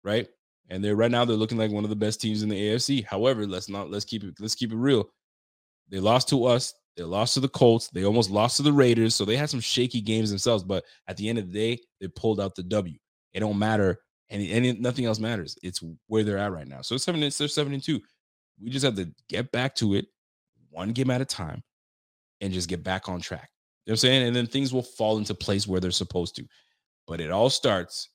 right? 0.04 0.28
and 0.70 0.84
they're 0.84 0.96
right 0.96 1.12
now 1.12 1.26
they're 1.26 1.36
looking 1.36 1.58
like 1.58 1.72
one 1.72 1.84
of 1.84 1.90
the 1.90 1.96
best 1.96 2.22
teams 2.22 2.44
in 2.44 2.50
the 2.50 2.56
AFC. 2.56 3.06
However, 3.06 3.46
let's 3.46 3.70
not 3.70 3.90
let's 3.90 4.06
keep 4.06 4.24
it 4.24 4.36
let's 4.40 4.56
keep 4.56 4.72
it 4.72 4.78
real. 4.78 5.10
They 5.90 6.00
lost 6.00 6.30
to 6.30 6.46
us. 6.46 6.74
They 6.96 7.04
lost 7.04 7.36
to 7.36 7.40
the 7.40 7.50
Colts. 7.50 7.90
They 7.90 8.06
almost 8.06 8.30
lost 8.30 8.58
to 8.58 8.64
the 8.64 8.74
Raiders. 8.74 9.16
So 9.16 9.24
they 9.24 9.38
had 9.38 9.50
some 9.50 9.60
shaky 9.60 10.02
games 10.02 10.30
themselves. 10.30 10.64
But 10.64 10.84
at 11.08 11.16
the 11.16 11.30
end 11.30 11.38
of 11.38 11.52
the 11.52 11.54
day, 11.54 11.82
they 12.02 12.08
pulled 12.08 12.42
out 12.42 12.56
the 12.56 12.64
W. 12.64 12.98
It 13.34 13.40
don't 13.40 13.60
matter, 13.60 14.00
and 14.30 14.42
any 14.42 14.74
nothing 14.74 15.06
else 15.06 15.20
matters. 15.20 15.58
It's 15.64 15.82
where 16.08 16.24
they're 16.24 16.40
at 16.40 16.52
right 16.52 16.68
now. 16.68 16.82
So 16.82 16.98
seven, 16.98 17.22
they're 17.22 17.30
seven 17.30 17.74
and 17.74 17.84
two. 17.84 18.02
We 18.62 18.72
just 18.72 18.86
have 18.86 18.96
to 18.96 19.12
get 19.30 19.52
back 19.52 19.76
to 19.76 19.94
it, 19.94 20.08
one 20.72 20.92
game 20.92 21.12
at 21.12 21.22
a 21.22 21.26
time, 21.26 21.64
and 22.42 22.52
just 22.52 22.68
get 22.68 22.84
back 22.84 23.08
on 23.08 23.22
track. 23.22 23.50
Know 23.88 23.92
what 23.92 23.94
I'm 23.94 23.98
saying? 23.98 24.28
And 24.28 24.36
then 24.36 24.48
things 24.48 24.74
will 24.74 24.84
fall 24.84 25.18
into 25.18 25.34
place 25.34 25.68
where 25.68 25.80
they're 25.80 25.92
supposed 25.92 26.36
to. 26.36 26.46
But 27.08 27.22
it 27.22 27.32
all 27.32 27.50
starts 27.50 28.10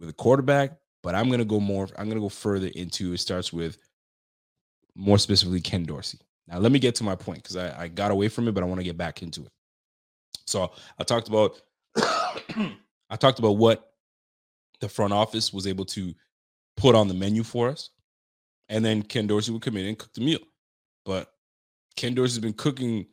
with 0.00 0.08
a 0.08 0.12
quarterback 0.12 0.72
but 1.06 1.14
I'm 1.14 1.30
gonna 1.30 1.44
go 1.44 1.60
more. 1.60 1.88
I'm 1.96 2.08
gonna 2.08 2.20
go 2.20 2.28
further 2.28 2.66
into. 2.74 3.12
It 3.12 3.18
starts 3.18 3.52
with 3.52 3.78
more 4.96 5.18
specifically 5.18 5.60
Ken 5.60 5.84
Dorsey. 5.84 6.18
Now 6.48 6.58
let 6.58 6.72
me 6.72 6.80
get 6.80 6.96
to 6.96 7.04
my 7.04 7.14
point 7.14 7.44
because 7.44 7.54
I, 7.54 7.82
I 7.82 7.86
got 7.86 8.10
away 8.10 8.28
from 8.28 8.48
it, 8.48 8.54
but 8.54 8.64
I 8.64 8.66
want 8.66 8.80
to 8.80 8.84
get 8.84 8.98
back 8.98 9.22
into 9.22 9.42
it. 9.42 9.52
So 10.48 10.72
I 10.98 11.04
talked 11.04 11.28
about 11.28 11.60
I 11.96 13.16
talked 13.16 13.38
about 13.38 13.52
what 13.52 13.88
the 14.80 14.88
front 14.88 15.12
office 15.12 15.52
was 15.52 15.68
able 15.68 15.84
to 15.84 16.12
put 16.76 16.96
on 16.96 17.06
the 17.06 17.14
menu 17.14 17.44
for 17.44 17.68
us, 17.68 17.90
and 18.68 18.84
then 18.84 19.00
Ken 19.02 19.28
Dorsey 19.28 19.52
would 19.52 19.62
come 19.62 19.76
in 19.76 19.86
and 19.86 19.96
cook 19.96 20.12
the 20.12 20.22
meal. 20.22 20.40
But 21.04 21.30
Ken 21.94 22.14
Dorsey's 22.14 22.40
been 22.40 22.52
cooking, 22.52 23.06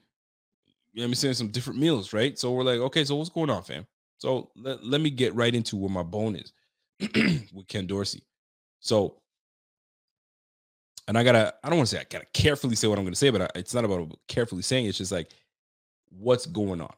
you 0.93 1.01
know, 1.01 1.05
I'm 1.05 1.15
saying 1.15 1.33
some 1.33 1.49
different 1.49 1.79
meals, 1.79 2.13
right? 2.13 2.37
So 2.37 2.51
we're 2.51 2.63
like, 2.63 2.79
okay, 2.79 3.03
so 3.03 3.15
what's 3.15 3.29
going 3.29 3.49
on, 3.49 3.63
fam? 3.63 3.85
So 4.17 4.51
let, 4.55 4.83
let 4.85 5.01
me 5.01 5.09
get 5.09 5.35
right 5.35 5.53
into 5.53 5.75
where 5.75 5.89
my 5.89 6.03
bone 6.03 6.35
is. 6.35 6.53
with 7.53 7.67
Ken 7.67 7.87
Dorsey. 7.87 8.23
So, 8.79 9.17
and 11.07 11.17
I 11.17 11.23
gotta, 11.23 11.53
I 11.63 11.69
don't 11.69 11.77
want 11.77 11.89
to 11.89 11.95
say 11.95 12.01
I 12.01 12.05
gotta 12.09 12.27
carefully 12.33 12.75
say 12.75 12.87
what 12.87 12.97
I'm 12.97 13.03
gonna 13.03 13.15
say, 13.15 13.29
but 13.29 13.41
I, 13.41 13.49
it's 13.55 13.73
not 13.73 13.85
about 13.85 14.17
carefully 14.27 14.61
saying. 14.61 14.85
It's 14.85 14.97
just 14.97 15.11
like, 15.11 15.31
what's 16.09 16.45
going 16.45 16.81
on? 16.81 16.93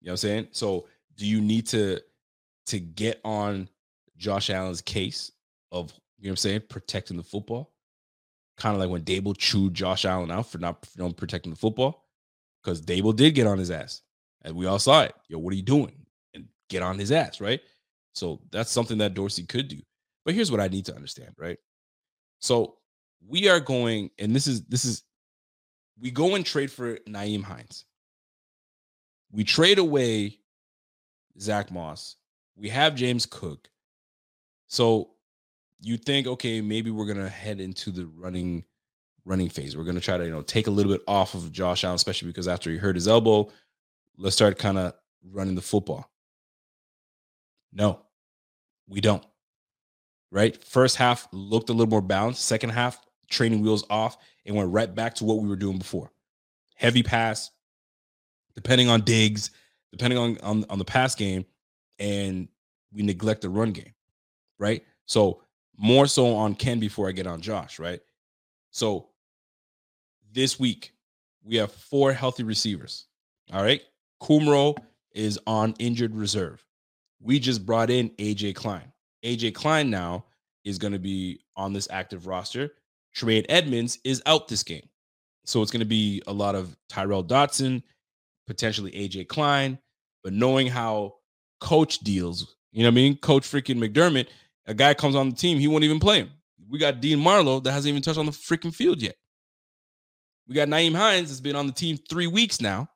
You 0.00 0.06
know 0.06 0.10
what 0.10 0.12
I'm 0.12 0.16
saying? 0.16 0.48
So, 0.52 0.86
do 1.16 1.26
you 1.26 1.40
need 1.40 1.66
to 1.68 2.00
to 2.66 2.80
get 2.80 3.20
on 3.24 3.68
Josh 4.16 4.50
Allen's 4.50 4.82
case 4.82 5.32
of 5.72 5.92
you 6.18 6.26
know 6.26 6.28
what 6.28 6.32
I'm 6.32 6.36
saying, 6.36 6.62
protecting 6.68 7.16
the 7.16 7.22
football? 7.22 7.72
Kind 8.56 8.74
of 8.74 8.80
like 8.80 8.90
when 8.90 9.02
Daboll 9.02 9.36
chewed 9.36 9.74
Josh 9.74 10.04
Allen 10.04 10.30
out 10.30 10.50
for 10.50 10.58
not 10.58 10.86
you 10.96 11.04
know, 11.04 11.12
protecting 11.12 11.50
the 11.50 11.58
football, 11.58 12.03
because 12.64 12.80
Daboll 12.80 13.14
did 13.14 13.34
get 13.34 13.46
on 13.46 13.58
his 13.58 13.70
ass, 13.70 14.00
and 14.42 14.56
we 14.56 14.66
all 14.66 14.78
saw 14.78 15.02
it. 15.02 15.14
Yo, 15.28 15.38
what 15.38 15.52
are 15.52 15.56
you 15.56 15.62
doing? 15.62 15.94
And 16.32 16.46
get 16.70 16.82
on 16.82 16.98
his 16.98 17.12
ass, 17.12 17.40
right? 17.40 17.60
So 18.14 18.40
that's 18.50 18.70
something 18.70 18.98
that 18.98 19.14
Dorsey 19.14 19.44
could 19.44 19.68
do. 19.68 19.80
But 20.24 20.34
here's 20.34 20.50
what 20.50 20.60
I 20.60 20.68
need 20.68 20.86
to 20.86 20.94
understand, 20.94 21.34
right? 21.36 21.58
So 22.38 22.76
we 23.26 23.48
are 23.48 23.60
going, 23.60 24.10
and 24.18 24.34
this 24.34 24.46
is 24.46 24.64
this 24.64 24.84
is 24.84 25.02
we 26.00 26.10
go 26.10 26.34
and 26.34 26.44
trade 26.44 26.70
for 26.70 26.96
Nyheim 27.08 27.42
Hines. 27.42 27.84
We 29.32 29.44
trade 29.44 29.78
away 29.78 30.38
Zach 31.38 31.70
Moss. 31.70 32.16
We 32.56 32.68
have 32.68 32.94
James 32.94 33.26
Cook. 33.26 33.68
So 34.68 35.10
you 35.80 35.96
think, 35.96 36.26
okay, 36.26 36.60
maybe 36.60 36.90
we're 36.90 37.06
gonna 37.06 37.28
head 37.28 37.60
into 37.60 37.90
the 37.90 38.06
running 38.06 38.64
running 39.24 39.48
phase. 39.48 39.76
We're 39.76 39.84
gonna 39.84 40.00
try 40.00 40.18
to, 40.18 40.24
you 40.24 40.30
know, 40.30 40.42
take 40.42 40.66
a 40.66 40.70
little 40.70 40.92
bit 40.92 41.02
off 41.06 41.34
of 41.34 41.50
Josh 41.52 41.84
Allen, 41.84 41.96
especially 41.96 42.28
because 42.28 42.48
after 42.48 42.70
he 42.70 42.76
hurt 42.76 42.94
his 42.94 43.08
elbow, 43.08 43.50
let's 44.16 44.36
start 44.36 44.58
kind 44.58 44.78
of 44.78 44.94
running 45.22 45.54
the 45.54 45.62
football. 45.62 46.10
No, 47.72 48.00
we 48.88 49.00
don't. 49.00 49.24
Right? 50.30 50.62
First 50.64 50.96
half 50.96 51.28
looked 51.32 51.70
a 51.70 51.72
little 51.72 51.90
more 51.90 52.02
balanced. 52.02 52.44
Second 52.44 52.70
half, 52.70 52.98
training 53.30 53.60
wheels 53.62 53.84
off 53.88 54.18
and 54.44 54.56
went 54.56 54.72
right 54.72 54.92
back 54.92 55.14
to 55.16 55.24
what 55.24 55.38
we 55.38 55.48
were 55.48 55.56
doing 55.56 55.78
before. 55.78 56.10
Heavy 56.74 57.02
pass, 57.02 57.50
depending 58.54 58.88
on 58.88 59.02
Diggs, 59.02 59.50
depending 59.92 60.18
on, 60.18 60.38
on, 60.42 60.64
on 60.68 60.78
the 60.78 60.84
pass 60.84 61.14
game, 61.14 61.44
and 61.98 62.48
we 62.92 63.02
neglect 63.02 63.42
the 63.42 63.48
run 63.48 63.72
game. 63.72 63.94
Right? 64.58 64.84
So 65.06 65.42
more 65.76 66.06
so 66.06 66.34
on 66.34 66.54
Ken 66.54 66.78
before 66.78 67.08
I 67.08 67.12
get 67.12 67.26
on 67.26 67.40
Josh, 67.40 67.78
right? 67.78 68.00
So 68.70 69.08
this 70.34 70.58
week 70.60 70.92
we 71.42 71.56
have 71.56 71.72
four 71.72 72.12
healthy 72.12 72.42
receivers. 72.42 73.06
All 73.52 73.62
right. 73.62 73.82
Kumerow 74.22 74.76
is 75.12 75.38
on 75.46 75.74
injured 75.78 76.14
reserve. 76.14 76.64
We 77.20 77.38
just 77.38 77.64
brought 77.64 77.90
in 77.90 78.10
AJ 78.10 78.56
Klein. 78.56 78.92
AJ 79.24 79.54
Klein 79.54 79.90
now 79.90 80.24
is 80.64 80.78
going 80.78 80.92
to 80.92 80.98
be 80.98 81.40
on 81.56 81.72
this 81.72 81.88
active 81.90 82.26
roster. 82.26 82.72
Tremaine 83.14 83.46
Edmunds 83.48 83.98
is 84.04 84.22
out 84.26 84.48
this 84.48 84.62
game. 84.62 84.88
So 85.44 85.62
it's 85.62 85.70
going 85.70 85.80
to 85.80 85.86
be 85.86 86.22
a 86.26 86.32
lot 86.32 86.54
of 86.54 86.76
Tyrel 86.88 87.26
Dodson, 87.26 87.82
potentially 88.46 88.90
AJ 88.92 89.28
Klein. 89.28 89.78
But 90.22 90.32
knowing 90.32 90.66
how 90.66 91.16
coach 91.60 92.00
deals, 92.00 92.56
you 92.72 92.82
know 92.82 92.88
what 92.88 92.92
I 92.92 92.94
mean? 92.94 93.16
Coach 93.18 93.44
freaking 93.44 93.76
McDermott, 93.76 94.28
a 94.66 94.74
guy 94.74 94.94
comes 94.94 95.14
on 95.14 95.28
the 95.28 95.36
team, 95.36 95.58
he 95.58 95.68
won't 95.68 95.84
even 95.84 96.00
play 96.00 96.18
him. 96.20 96.30
We 96.68 96.78
got 96.78 97.00
Dean 97.00 97.20
Marlowe 97.20 97.60
that 97.60 97.72
hasn't 97.72 97.90
even 97.90 98.02
touched 98.02 98.18
on 98.18 98.26
the 98.26 98.32
freaking 98.32 98.74
field 98.74 99.02
yet. 99.02 99.16
We 100.48 100.54
got 100.54 100.68
Nyheim 100.68 100.94
Hines 100.94 101.28
that's 101.28 101.40
been 101.40 101.56
on 101.56 101.66
the 101.66 101.72
team 101.72 101.98
three 102.08 102.26
weeks 102.26 102.60
now. 102.60 102.88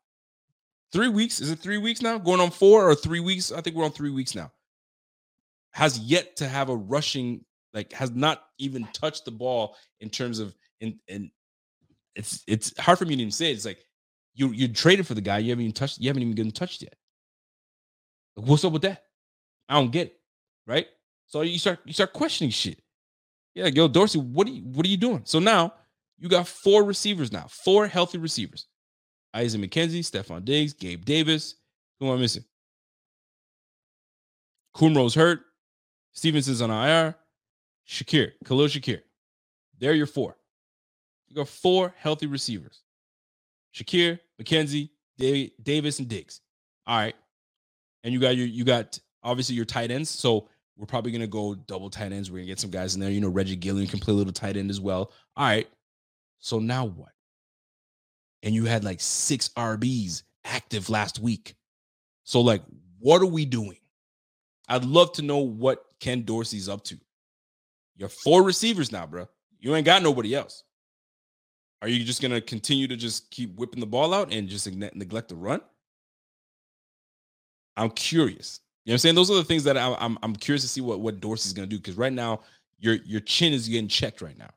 Three 0.92 1.08
weeks? 1.08 1.40
Is 1.40 1.50
it 1.50 1.58
three 1.58 1.78
weeks 1.78 2.02
now? 2.02 2.18
Going 2.18 2.40
on 2.40 2.50
four 2.50 2.88
or 2.88 2.94
three 2.94 3.20
weeks? 3.20 3.52
I 3.52 3.60
think 3.60 3.76
we're 3.76 3.84
on 3.84 3.92
three 3.92 4.10
weeks 4.10 4.34
now. 4.34 4.50
Has 5.72 5.98
yet 5.98 6.36
to 6.36 6.48
have 6.48 6.70
a 6.70 6.76
rushing, 6.76 7.44
like 7.74 7.92
has 7.92 8.10
not 8.10 8.42
even 8.58 8.86
touched 8.92 9.24
the 9.24 9.30
ball 9.30 9.76
in 10.00 10.08
terms 10.08 10.38
of 10.38 10.54
in 10.80 10.98
and 11.08 11.30
it's 12.14 12.42
it's 12.46 12.78
hard 12.78 12.98
for 12.98 13.04
me 13.04 13.16
to 13.16 13.22
even 13.22 13.30
say. 13.30 13.50
It. 13.50 13.54
It's 13.54 13.64
like 13.64 13.84
you 14.34 14.50
you 14.50 14.68
traded 14.68 15.06
for 15.06 15.14
the 15.14 15.20
guy, 15.20 15.38
you 15.38 15.50
haven't 15.50 15.64
even 15.64 15.74
touched, 15.74 16.00
you 16.00 16.08
haven't 16.08 16.22
even 16.22 16.34
gotten 16.34 16.52
touched 16.52 16.82
yet. 16.82 16.94
what's 18.34 18.64
up 18.64 18.72
with 18.72 18.82
that? 18.82 19.04
I 19.68 19.74
don't 19.74 19.90
get 19.90 20.08
it. 20.08 20.20
Right? 20.66 20.86
So 21.26 21.42
you 21.42 21.58
start 21.58 21.80
you 21.84 21.92
start 21.92 22.12
questioning 22.12 22.50
shit. 22.50 22.80
Yeah, 23.54 23.66
yo, 23.66 23.88
Dorsey, 23.88 24.18
what 24.18 24.46
are 24.46 24.50
you 24.50 24.62
what 24.62 24.86
are 24.86 24.88
you 24.88 24.96
doing? 24.96 25.22
So 25.24 25.38
now 25.38 25.74
you 26.18 26.28
got 26.28 26.48
four 26.48 26.84
receivers 26.84 27.32
now, 27.32 27.46
four 27.48 27.86
healthy 27.86 28.18
receivers. 28.18 28.66
Isaac 29.34 29.60
McKenzie, 29.60 30.00
Stefon 30.00 30.44
Diggs, 30.44 30.72
Gabe 30.72 31.04
Davis. 31.04 31.54
Who 32.00 32.08
am 32.08 32.18
I 32.18 32.20
missing? 32.20 32.44
Kumerow's 34.76 35.14
hurt. 35.14 35.40
Stevenson's 36.12 36.62
on 36.62 36.70
IR. 36.70 37.14
Shakir, 37.86 38.32
Khalil 38.44 38.66
Shakir. 38.66 39.00
There 39.78 39.94
your 39.94 40.06
four. 40.06 40.36
You 41.28 41.36
got 41.36 41.48
four 41.48 41.94
healthy 41.96 42.26
receivers. 42.26 42.82
Shakir, 43.74 44.18
McKenzie, 44.40 44.90
Davis, 45.18 45.98
and 45.98 46.08
Diggs. 46.08 46.40
All 46.86 46.98
right. 46.98 47.14
And 48.04 48.12
you 48.12 48.20
got 48.20 48.36
your 48.36 48.46
you 48.46 48.64
got 48.64 48.98
obviously 49.22 49.54
your 49.54 49.64
tight 49.64 49.90
ends. 49.90 50.10
So 50.10 50.48
we're 50.76 50.86
probably 50.86 51.12
gonna 51.12 51.26
go 51.26 51.54
double 51.54 51.90
tight 51.90 52.12
ends. 52.12 52.30
We're 52.30 52.38
gonna 52.38 52.46
get 52.46 52.60
some 52.60 52.70
guys 52.70 52.94
in 52.94 53.00
there. 53.00 53.10
You 53.10 53.20
know, 53.20 53.28
Reggie 53.28 53.56
Gilliam 53.56 53.86
can 53.86 53.98
play 53.98 54.14
a 54.14 54.16
little 54.16 54.32
tight 54.32 54.56
end 54.56 54.70
as 54.70 54.80
well. 54.80 55.12
All 55.36 55.46
right. 55.46 55.68
So 56.38 56.58
now 56.58 56.84
what? 56.84 57.12
And 58.42 58.54
you 58.54 58.64
had 58.64 58.84
like 58.84 59.00
six 59.00 59.48
RBs 59.50 60.22
active 60.44 60.88
last 60.90 61.18
week. 61.18 61.54
So, 62.24 62.40
like, 62.40 62.62
what 62.98 63.22
are 63.22 63.26
we 63.26 63.44
doing? 63.44 63.78
I'd 64.68 64.84
love 64.84 65.12
to 65.14 65.22
know 65.22 65.38
what 65.38 65.84
Ken 65.98 66.22
Dorsey's 66.22 66.68
up 66.68 66.84
to. 66.84 66.98
You're 67.96 68.08
four 68.08 68.42
receivers 68.42 68.92
now, 68.92 69.06
bro. 69.06 69.28
You 69.58 69.74
ain't 69.74 69.86
got 69.86 70.02
nobody 70.02 70.34
else. 70.34 70.62
Are 71.82 71.88
you 71.88 72.04
just 72.04 72.22
gonna 72.22 72.40
continue 72.40 72.88
to 72.88 72.96
just 72.96 73.30
keep 73.30 73.54
whipping 73.56 73.80
the 73.80 73.86
ball 73.86 74.12
out 74.12 74.32
and 74.32 74.48
just 74.48 74.70
neglect 74.72 75.28
the 75.28 75.36
run? 75.36 75.60
I'm 77.76 77.90
curious. 77.90 78.60
You 78.84 78.90
know 78.90 78.92
what 78.92 78.94
I'm 78.94 78.98
saying? 78.98 79.14
Those 79.14 79.30
are 79.30 79.34
the 79.34 79.44
things 79.44 79.64
that 79.64 79.76
I, 79.76 79.94
I'm 79.98 80.18
I'm 80.22 80.34
curious 80.34 80.62
to 80.62 80.68
see 80.68 80.80
what 80.80 81.00
what 81.00 81.20
Dorsey's 81.20 81.52
gonna 81.52 81.66
do 81.66 81.76
because 81.78 81.96
right 81.96 82.12
now 82.12 82.40
your 82.78 82.94
your 82.94 83.20
chin 83.20 83.52
is 83.52 83.68
getting 83.68 83.88
checked 83.88 84.20
right 84.20 84.36
now. 84.38 84.50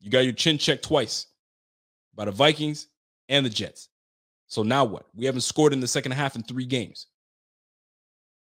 You 0.00 0.10
got 0.10 0.20
your 0.20 0.32
chin 0.32 0.58
checked 0.58 0.84
twice 0.84 1.26
by 2.14 2.24
the 2.24 2.30
Vikings 2.30 2.88
and 3.28 3.44
the 3.44 3.50
Jets. 3.50 3.88
So 4.46 4.62
now 4.62 4.84
what? 4.84 5.06
We 5.14 5.26
haven't 5.26 5.42
scored 5.42 5.72
in 5.72 5.80
the 5.80 5.86
second 5.86 6.12
half 6.12 6.34
in 6.34 6.42
three 6.42 6.66
games. 6.66 7.06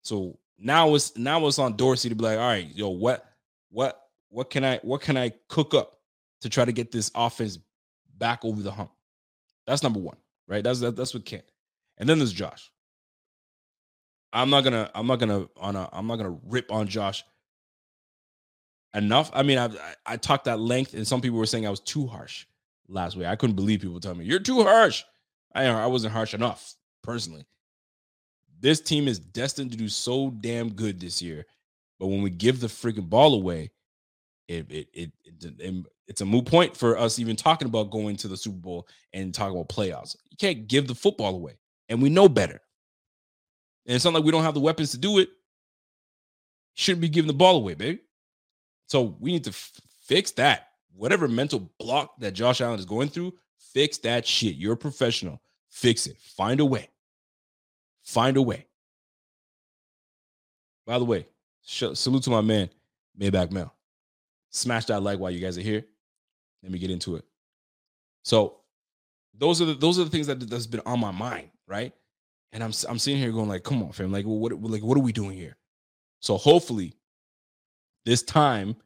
So 0.02 0.38
now 0.58 0.94
it's 0.94 1.16
now 1.16 1.46
it's 1.46 1.58
on 1.58 1.76
Dorsey 1.76 2.08
to 2.08 2.14
be 2.14 2.24
like, 2.24 2.38
all 2.38 2.46
right, 2.46 2.68
yo, 2.74 2.88
what 2.88 3.26
what 3.70 4.00
what 4.30 4.50
can 4.50 4.64
I 4.64 4.78
what 4.82 5.00
can 5.00 5.16
I 5.16 5.32
cook 5.48 5.74
up 5.74 5.96
to 6.40 6.48
try 6.48 6.64
to 6.64 6.72
get 6.72 6.90
this 6.90 7.10
offense 7.14 7.58
back 8.18 8.44
over 8.44 8.62
the 8.62 8.72
hump? 8.72 8.90
That's 9.66 9.82
number 9.82 10.00
one, 10.00 10.16
right? 10.48 10.64
That's 10.64 10.80
that, 10.80 10.96
that's 10.96 11.14
what 11.14 11.24
Ken. 11.24 11.42
And 11.98 12.08
then 12.08 12.18
there's 12.18 12.32
Josh. 12.32 12.70
I'm 14.32 14.50
not 14.50 14.64
gonna 14.64 14.90
I'm 14.94 15.06
not 15.06 15.18
gonna 15.18 15.46
on 15.56 15.76
a 15.76 15.88
I'm 15.92 16.06
not 16.06 16.16
gonna 16.16 16.38
rip 16.46 16.72
on 16.72 16.88
Josh 16.88 17.24
enough. 18.94 19.30
I 19.32 19.42
mean, 19.42 19.58
I 19.58 19.70
I 20.06 20.16
talked 20.16 20.48
at 20.48 20.60
length, 20.60 20.94
and 20.94 21.06
some 21.06 21.20
people 21.20 21.38
were 21.38 21.46
saying 21.46 21.66
I 21.66 21.70
was 21.70 21.80
too 21.80 22.06
harsh 22.06 22.46
last 22.88 23.16
week. 23.16 23.26
I 23.26 23.36
couldn't 23.36 23.56
believe 23.56 23.80
people 23.80 24.00
telling 24.00 24.18
me 24.18 24.24
you're 24.24 24.38
too 24.38 24.62
harsh. 24.62 25.04
I 25.54 25.66
I 25.66 25.86
wasn't 25.86 26.12
harsh 26.12 26.34
enough 26.34 26.74
personally. 27.02 27.46
This 28.60 28.80
team 28.80 29.08
is 29.08 29.18
destined 29.18 29.72
to 29.72 29.76
do 29.76 29.88
so 29.88 30.30
damn 30.30 30.72
good 30.72 31.00
this 31.00 31.20
year, 31.20 31.44
but 31.98 32.06
when 32.06 32.22
we 32.22 32.30
give 32.30 32.60
the 32.60 32.68
freaking 32.68 33.08
ball 33.08 33.34
away, 33.34 33.70
it 34.48 34.70
it 34.70 34.88
it, 34.92 35.12
it, 35.24 35.54
it 35.58 35.86
it's 36.06 36.20
a 36.20 36.26
moot 36.26 36.46
point 36.46 36.76
for 36.76 36.98
us 36.98 37.18
even 37.18 37.36
talking 37.36 37.68
about 37.68 37.90
going 37.90 38.16
to 38.16 38.28
the 38.28 38.36
Super 38.36 38.58
Bowl 38.58 38.88
and 39.12 39.32
talking 39.34 39.56
about 39.56 39.68
playoffs. 39.68 40.16
You 40.30 40.36
can't 40.36 40.68
give 40.68 40.86
the 40.86 40.94
football 40.94 41.34
away, 41.34 41.58
and 41.88 42.02
we 42.02 42.10
know 42.10 42.28
better. 42.28 42.60
And 43.86 43.96
it's 43.96 44.04
not 44.04 44.14
like 44.14 44.24
we 44.24 44.30
don't 44.30 44.44
have 44.44 44.54
the 44.54 44.60
weapons 44.60 44.92
to 44.92 44.98
do 44.98 45.18
it. 45.18 45.28
Shouldn't 46.74 47.00
be 47.00 47.08
giving 47.08 47.26
the 47.26 47.34
ball 47.34 47.56
away, 47.56 47.74
baby. 47.74 48.00
So 48.92 49.16
we 49.20 49.32
need 49.32 49.44
to 49.44 49.50
f- 49.50 49.72
fix 50.02 50.32
that. 50.32 50.68
Whatever 50.94 51.26
mental 51.26 51.72
block 51.78 52.12
that 52.18 52.32
Josh 52.32 52.60
Allen 52.60 52.78
is 52.78 52.84
going 52.84 53.08
through, 53.08 53.32
fix 53.72 53.96
that 53.98 54.26
shit. 54.26 54.56
You're 54.56 54.74
a 54.74 54.76
professional. 54.76 55.40
Fix 55.70 56.06
it. 56.06 56.18
Find 56.18 56.60
a 56.60 56.66
way. 56.66 56.90
Find 58.02 58.36
a 58.36 58.42
way. 58.42 58.66
By 60.84 60.98
the 60.98 61.06
way, 61.06 61.26
sh- 61.64 61.94
salute 61.94 62.24
to 62.24 62.30
my 62.30 62.42
man, 62.42 62.68
Maybach 63.18 63.50
Mel. 63.50 63.74
Smash 64.50 64.84
that 64.84 65.02
like 65.02 65.18
while 65.18 65.30
you 65.30 65.40
guys 65.40 65.56
are 65.56 65.62
here. 65.62 65.86
Let 66.62 66.70
me 66.70 66.78
get 66.78 66.90
into 66.90 67.16
it. 67.16 67.24
So 68.24 68.58
those 69.32 69.62
are 69.62 69.64
the 69.64 69.74
those 69.74 69.98
are 69.98 70.04
the 70.04 70.10
things 70.10 70.26
that 70.26 70.50
that's 70.50 70.66
been 70.66 70.82
on 70.84 71.00
my 71.00 71.12
mind, 71.12 71.48
right? 71.66 71.94
And 72.52 72.62
I'm 72.62 72.72
I'm 72.86 72.98
sitting 72.98 73.18
here 73.18 73.32
going 73.32 73.48
like, 73.48 73.62
come 73.62 73.82
on, 73.82 73.92
fam, 73.92 74.12
like 74.12 74.26
what 74.26 74.52
like 74.60 74.82
what 74.82 74.98
are 74.98 75.02
we 75.02 75.12
doing 75.12 75.38
here? 75.38 75.56
So 76.20 76.36
hopefully 76.36 76.94
this 78.04 78.22
time 78.22 78.76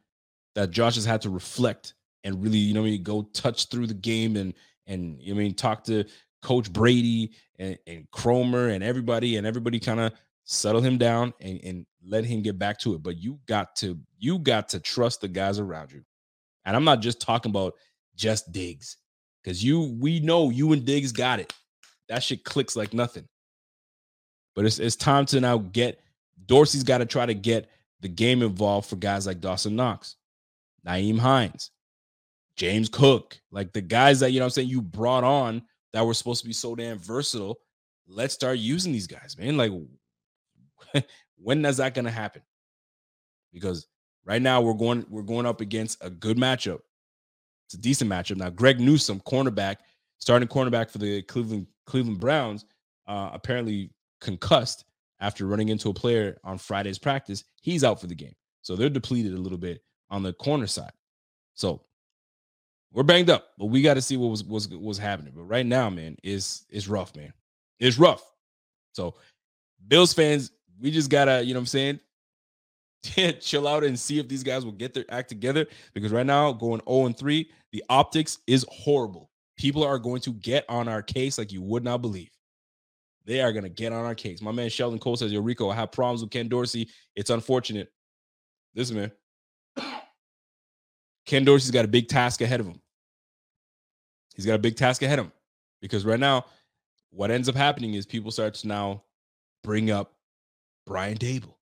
that 0.55 0.71
Josh 0.71 0.95
has 0.95 1.05
had 1.05 1.21
to 1.21 1.29
reflect 1.29 1.93
and 2.23 2.41
really, 2.43 2.57
you 2.57 2.73
know, 2.73 2.81
I 2.81 2.85
mean, 2.85 3.03
go 3.03 3.23
touch 3.33 3.69
through 3.69 3.87
the 3.87 3.93
game 3.93 4.35
and 4.35 4.53
and 4.87 5.21
you 5.21 5.33
know, 5.33 5.39
I 5.39 5.43
mean, 5.43 5.53
talk 5.53 5.83
to 5.85 6.05
Coach 6.41 6.71
Brady 6.71 7.31
and, 7.59 7.77
and 7.87 8.09
Kromer 8.11 8.73
and 8.73 8.83
everybody, 8.83 9.37
and 9.37 9.45
everybody 9.45 9.79
kind 9.79 9.99
of 9.99 10.13
settle 10.45 10.81
him 10.81 10.97
down 10.97 11.33
and, 11.41 11.59
and 11.63 11.85
let 12.05 12.23
him 12.23 12.41
get 12.41 12.57
back 12.57 12.79
to 12.79 12.93
it. 12.95 13.03
But 13.03 13.17
you 13.17 13.39
got 13.47 13.75
to 13.77 13.99
you 14.17 14.39
got 14.39 14.69
to 14.69 14.79
trust 14.79 15.21
the 15.21 15.27
guys 15.27 15.59
around 15.59 15.91
you. 15.91 16.03
And 16.65 16.75
I'm 16.75 16.83
not 16.83 17.01
just 17.01 17.21
talking 17.21 17.49
about 17.49 17.73
just 18.15 18.51
Diggs, 18.51 18.97
because 19.43 19.63
you 19.63 19.95
we 19.99 20.19
know 20.19 20.49
you 20.49 20.73
and 20.73 20.85
Diggs 20.85 21.11
got 21.11 21.39
it. 21.39 21.53
That 22.09 22.23
shit 22.23 22.43
clicks 22.43 22.75
like 22.75 22.93
nothing. 22.93 23.27
But 24.55 24.65
it's 24.65 24.79
it's 24.79 24.95
time 24.95 25.25
to 25.27 25.39
now 25.39 25.57
get 25.57 25.99
Dorsey's 26.45 26.83
got 26.83 26.99
to 26.99 27.05
try 27.05 27.25
to 27.25 27.33
get 27.33 27.69
the 28.01 28.07
game 28.07 28.41
involved 28.41 28.89
for 28.89 28.95
guys 28.95 29.25
like 29.25 29.41
Dawson 29.41 29.75
Knox, 29.75 30.15
Nyheim 30.85 31.17
Hines, 31.17 31.71
James 32.55 32.89
Cook, 32.89 33.39
like 33.51 33.73
the 33.73 33.81
guys 33.81 34.19
that 34.19 34.31
you 34.31 34.39
know 34.39 34.45
I'm 34.45 34.51
saying 34.51 34.69
you 34.69 34.81
brought 34.81 35.23
on 35.23 35.63
that 35.93 36.05
were 36.05 36.13
supposed 36.13 36.41
to 36.41 36.47
be 36.47 36.53
so 36.53 36.75
damn 36.75 36.99
versatile. 36.99 37.57
Let's 38.07 38.33
start 38.33 38.57
using 38.57 38.91
these 38.91 39.07
guys, 39.07 39.35
man. 39.37 39.57
Like 39.57 39.71
when 41.37 41.65
is 41.65 41.77
that 41.77 41.93
gonna 41.93 42.11
happen? 42.11 42.41
Because 43.53 43.87
right 44.25 44.41
now 44.41 44.61
we're 44.61 44.73
going 44.73 45.05
we're 45.09 45.23
going 45.23 45.45
up 45.45 45.61
against 45.61 45.97
a 46.01 46.09
good 46.09 46.37
matchup. 46.37 46.79
It's 47.65 47.73
a 47.73 47.79
decent 47.79 48.09
matchup. 48.09 48.37
Now, 48.37 48.49
Greg 48.49 48.79
Newsome, 48.79 49.19
cornerback, 49.21 49.77
starting 50.19 50.47
cornerback 50.47 50.89
for 50.89 50.99
the 50.99 51.21
Cleveland 51.23 51.67
Cleveland 51.85 52.19
Browns, 52.19 52.65
uh, 53.07 53.31
apparently 53.33 53.91
concussed 54.21 54.85
after 55.19 55.45
running 55.45 55.69
into 55.69 55.89
a 55.89 55.93
player 55.93 56.37
on 56.43 56.57
Friday's 56.57 56.99
practice. 56.99 57.43
He's 57.61 57.83
out 57.83 57.99
for 57.99 58.07
the 58.07 58.15
game. 58.15 58.35
So 58.61 58.75
they're 58.75 58.89
depleted 58.89 59.33
a 59.33 59.37
little 59.37 59.57
bit 59.57 59.81
on 60.09 60.23
the 60.23 60.33
corner 60.33 60.67
side. 60.67 60.91
So 61.55 61.81
we're 62.93 63.03
banged 63.03 63.29
up, 63.29 63.49
but 63.57 63.65
we 63.65 63.81
got 63.81 63.95
to 63.95 64.01
see 64.01 64.17
what 64.17 64.29
was 64.29 64.43
was 64.43 64.67
was 64.69 64.97
happening. 64.97 65.33
But 65.35 65.43
right 65.43 65.65
now, 65.65 65.89
man, 65.89 66.17
is 66.23 66.65
it's 66.69 66.87
rough, 66.87 67.15
man. 67.15 67.33
It's 67.79 67.97
rough. 67.97 68.23
So 68.93 69.15
Bills 69.87 70.13
fans, 70.13 70.51
we 70.79 70.91
just 70.91 71.09
gotta, 71.09 71.43
you 71.43 71.53
know 71.53 71.59
what 71.59 71.63
I'm 71.63 71.67
saying? 71.67 71.99
chill 73.39 73.67
out 73.67 73.83
and 73.83 73.97
see 73.97 74.19
if 74.19 74.27
these 74.27 74.43
guys 74.43 74.65
will 74.65 74.71
get 74.71 74.93
their 74.93 75.05
act 75.09 75.29
together. 75.29 75.67
Because 75.93 76.11
right 76.11 76.25
now, 76.25 76.51
going 76.51 76.81
0 76.87 77.05
and 77.05 77.17
3, 77.17 77.49
the 77.71 77.83
optics 77.89 78.39
is 78.47 78.65
horrible. 78.69 79.29
People 79.57 79.83
are 79.83 79.99
going 79.99 80.21
to 80.21 80.33
get 80.33 80.65
on 80.69 80.87
our 80.87 81.01
case 81.01 81.37
like 81.37 81.51
you 81.51 81.61
would 81.61 81.83
not 81.83 82.01
believe. 82.01 82.29
They 83.27 83.41
are 83.41 83.51
going 83.51 83.63
to 83.63 83.69
get 83.69 83.91
on 83.91 84.05
our 84.05 84.15
case. 84.15 84.41
My 84.41 84.53
man 84.53 84.69
Sheldon 84.69 84.99
Cole 84.99 85.17
says, 85.17 85.33
Yo, 85.33 85.41
Rico, 85.41 85.69
I 85.69 85.75
have 85.75 85.91
problems 85.91 86.21
with 86.21 86.31
Ken 86.31 86.47
Dorsey. 86.47 86.89
It's 87.13 87.29
unfortunate. 87.29 87.91
Listen, 88.73 88.95
man. 88.95 89.11
Ken 91.25 91.43
Dorsey's 91.43 91.71
got 91.71 91.83
a 91.83 91.89
big 91.89 92.07
task 92.07 92.39
ahead 92.39 92.61
of 92.61 92.67
him. 92.67 92.79
He's 94.33 94.45
got 94.45 94.55
a 94.55 94.59
big 94.59 94.77
task 94.77 95.01
ahead 95.01 95.19
of 95.19 95.25
him 95.25 95.33
because 95.81 96.05
right 96.05 96.19
now, 96.19 96.45
what 97.09 97.29
ends 97.29 97.49
up 97.49 97.55
happening 97.55 97.95
is 97.95 98.05
people 98.05 98.31
start 98.31 98.53
to 98.55 98.67
now 98.67 99.03
bring 99.63 99.91
up 99.91 100.13
Brian 100.85 101.17
Daboll. 101.17 101.55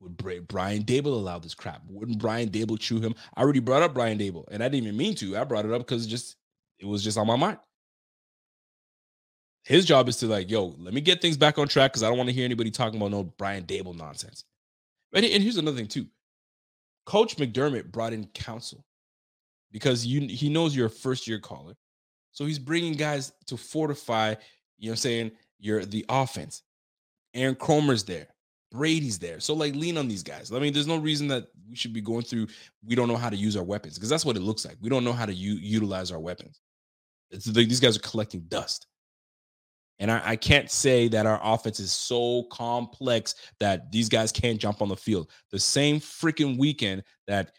Would 0.00 0.18
Brian 0.48 0.82
Daboll 0.84 1.06
allow 1.06 1.38
this 1.38 1.54
crap? 1.54 1.80
Wouldn't 1.88 2.18
Brian 2.18 2.50
Daboll 2.50 2.78
chew 2.78 3.00
him? 3.00 3.14
I 3.34 3.40
already 3.40 3.60
brought 3.60 3.82
up 3.82 3.94
Brian 3.94 4.18
Daboll, 4.18 4.44
and 4.50 4.62
I 4.62 4.68
didn't 4.68 4.84
even 4.84 4.96
mean 4.96 5.14
to. 5.16 5.38
I 5.38 5.44
brought 5.44 5.64
it 5.64 5.72
up 5.72 5.78
because 5.78 6.06
just 6.06 6.36
it 6.78 6.86
was 6.86 7.02
just 7.02 7.16
on 7.16 7.26
my 7.26 7.36
mind. 7.36 7.58
His 9.66 9.84
job 9.84 10.08
is 10.08 10.16
to 10.18 10.26
like, 10.26 10.48
yo, 10.48 10.76
let 10.78 10.94
me 10.94 11.00
get 11.00 11.20
things 11.20 11.36
back 11.36 11.58
on 11.58 11.66
track 11.66 11.92
because 11.92 12.04
I 12.04 12.08
don't 12.08 12.16
want 12.16 12.28
to 12.28 12.34
hear 12.34 12.44
anybody 12.44 12.70
talking 12.70 13.00
about 13.00 13.10
no 13.10 13.24
Brian 13.24 13.64
Daboll 13.64 13.96
nonsense. 13.96 14.44
And, 15.12 15.24
and 15.24 15.42
here's 15.42 15.56
another 15.56 15.76
thing 15.76 15.88
too. 15.88 16.06
Coach 17.04 17.36
McDermott 17.36 17.90
brought 17.90 18.12
in 18.12 18.26
counsel 18.28 18.84
because 19.72 20.06
you 20.06 20.20
he 20.28 20.48
knows 20.48 20.74
you're 20.74 20.86
a 20.86 20.90
first 20.90 21.26
year 21.26 21.40
caller, 21.40 21.74
so 22.30 22.46
he's 22.46 22.60
bringing 22.60 22.92
guys 22.92 23.32
to 23.46 23.56
fortify. 23.56 24.30
You 24.78 24.88
know, 24.88 24.90
what 24.90 24.92
I'm 24.92 24.96
saying 24.96 25.30
you're 25.58 25.84
the 25.84 26.04
offense. 26.08 26.62
Aaron 27.34 27.56
Kromer's 27.56 28.04
there. 28.04 28.28
Brady's 28.70 29.18
there. 29.18 29.40
So 29.40 29.54
like 29.54 29.74
lean 29.74 29.98
on 29.98 30.06
these 30.06 30.22
guys. 30.22 30.52
I 30.52 30.60
mean, 30.60 30.72
there's 30.72 30.86
no 30.86 30.98
reason 30.98 31.26
that 31.28 31.46
we 31.68 31.74
should 31.74 31.92
be 31.92 32.00
going 32.00 32.22
through 32.22 32.46
we 32.84 32.94
don't 32.94 33.08
know 33.08 33.16
how 33.16 33.30
to 33.30 33.36
use 33.36 33.56
our 33.56 33.64
weapons 33.64 33.94
because 33.94 34.10
that's 34.10 34.24
what 34.24 34.36
it 34.36 34.42
looks 34.42 34.64
like. 34.64 34.76
We 34.80 34.90
don't 34.90 35.04
know 35.04 35.12
how 35.12 35.26
to 35.26 35.34
u- 35.34 35.58
utilize 35.60 36.12
our 36.12 36.20
weapons. 36.20 36.60
It's 37.30 37.46
these 37.46 37.80
guys 37.80 37.96
are 37.96 38.00
collecting 38.00 38.42
dust. 38.48 38.86
And 39.98 40.10
I, 40.10 40.20
I, 40.24 40.36
can't 40.36 40.70
say 40.70 41.08
that 41.08 41.24
our 41.24 41.40
offense 41.42 41.80
is 41.80 41.92
so 41.92 42.42
complex 42.50 43.34
that 43.60 43.90
these 43.90 44.10
guys 44.10 44.30
can't 44.30 44.60
jump 44.60 44.82
on 44.82 44.88
the 44.88 44.96
field. 44.96 45.30
The 45.50 45.58
same 45.58 46.00
freaking 46.00 46.58
weekend 46.58 47.02
that 47.26 47.52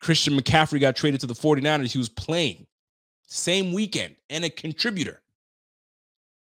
Christian 0.00 0.38
McCaffrey 0.38 0.80
got 0.80 0.96
traded 0.96 1.20
to 1.20 1.26
the 1.26 1.34
49ers, 1.34 1.92
he 1.92 1.98
was 1.98 2.08
playing. 2.08 2.66
Same 3.26 3.72
weekend 3.72 4.16
and 4.28 4.44
a 4.44 4.50
contributor. 4.50 5.20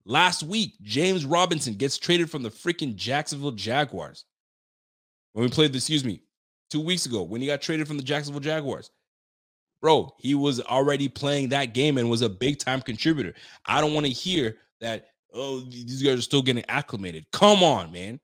Last 0.04 0.42
week, 0.42 0.74
James 0.82 1.24
Robinson 1.24 1.74
gets 1.74 1.96
traded 1.96 2.30
from 2.30 2.42
the 2.42 2.50
freaking 2.50 2.96
Jacksonville 2.96 3.52
Jaguars. 3.52 4.24
When 5.32 5.44
we 5.44 5.50
played, 5.50 5.74
excuse 5.74 6.04
me, 6.04 6.22
two 6.70 6.80
weeks 6.80 7.06
ago, 7.06 7.22
when 7.22 7.40
he 7.40 7.46
got 7.46 7.62
traded 7.62 7.86
from 7.86 7.98
the 7.98 8.02
Jacksonville 8.02 8.40
Jaguars. 8.40 8.90
Bro, 9.82 10.14
he 10.18 10.36
was 10.36 10.60
already 10.60 11.08
playing 11.08 11.48
that 11.50 11.74
game 11.74 11.98
and 11.98 12.08
was 12.08 12.22
a 12.22 12.28
big 12.28 12.60
time 12.60 12.80
contributor. 12.80 13.34
I 13.66 13.80
don't 13.80 13.92
want 13.92 14.06
to 14.06 14.12
hear 14.12 14.56
that, 14.80 15.08
oh, 15.34 15.60
these 15.60 16.02
guys 16.02 16.18
are 16.18 16.22
still 16.22 16.40
getting 16.40 16.64
acclimated. 16.68 17.26
Come 17.32 17.64
on, 17.64 17.90
man. 17.90 18.20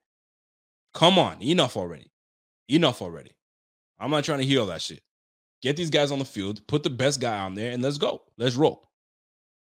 Come 0.93 1.19
on. 1.19 1.41
Enough 1.41 1.75
already. 1.75 2.09
Enough 2.69 3.01
already. 3.01 3.31
I'm 3.99 4.09
not 4.09 4.23
trying 4.23 4.39
to 4.39 4.45
hear 4.45 4.61
all 4.61 4.67
that 4.67 4.81
shit. 4.81 5.01
Get 5.61 5.75
these 5.75 5.89
guys 5.89 6.11
on 6.11 6.19
the 6.19 6.25
field, 6.25 6.65
put 6.67 6.83
the 6.83 6.89
best 6.89 7.19
guy 7.19 7.39
on 7.39 7.53
there, 7.53 7.71
and 7.71 7.83
let's 7.83 7.97
go. 7.97 8.21
Let's 8.37 8.55
roll. 8.55 8.89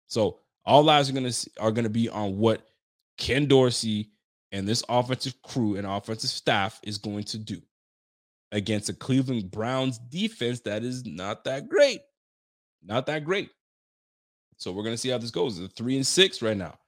So 0.08 0.40
all 0.64 0.90
eyes 0.90 1.08
are 1.08 1.12
gonna 1.12 1.30
are 1.60 1.70
gonna 1.70 1.88
be 1.88 2.08
on 2.08 2.36
what 2.38 2.66
Ken 3.16 3.46
Dorsey 3.46 4.10
and 4.50 4.66
this 4.66 4.82
offensive 4.88 5.40
crew 5.42 5.76
and 5.76 5.86
offensive 5.86 6.30
staff 6.30 6.80
is 6.82 6.98
going 6.98 7.22
to 7.24 7.38
do 7.38 7.62
against 8.52 8.88
a 8.88 8.94
Cleveland 8.94 9.50
Browns 9.50 9.98
defense 9.98 10.60
that 10.60 10.84
is 10.84 11.04
not 11.04 11.44
that 11.44 11.68
great. 11.68 12.00
Not 12.82 13.06
that 13.06 13.24
great. 13.24 13.50
So 14.56 14.72
we're 14.72 14.82
going 14.84 14.94
to 14.94 14.98
see 14.98 15.08
how 15.08 15.18
this 15.18 15.30
goes. 15.30 15.58
The 15.58 15.68
three 15.68 15.96
and 15.96 16.06
six 16.06 16.42
right 16.42 16.56
now. 16.56 16.78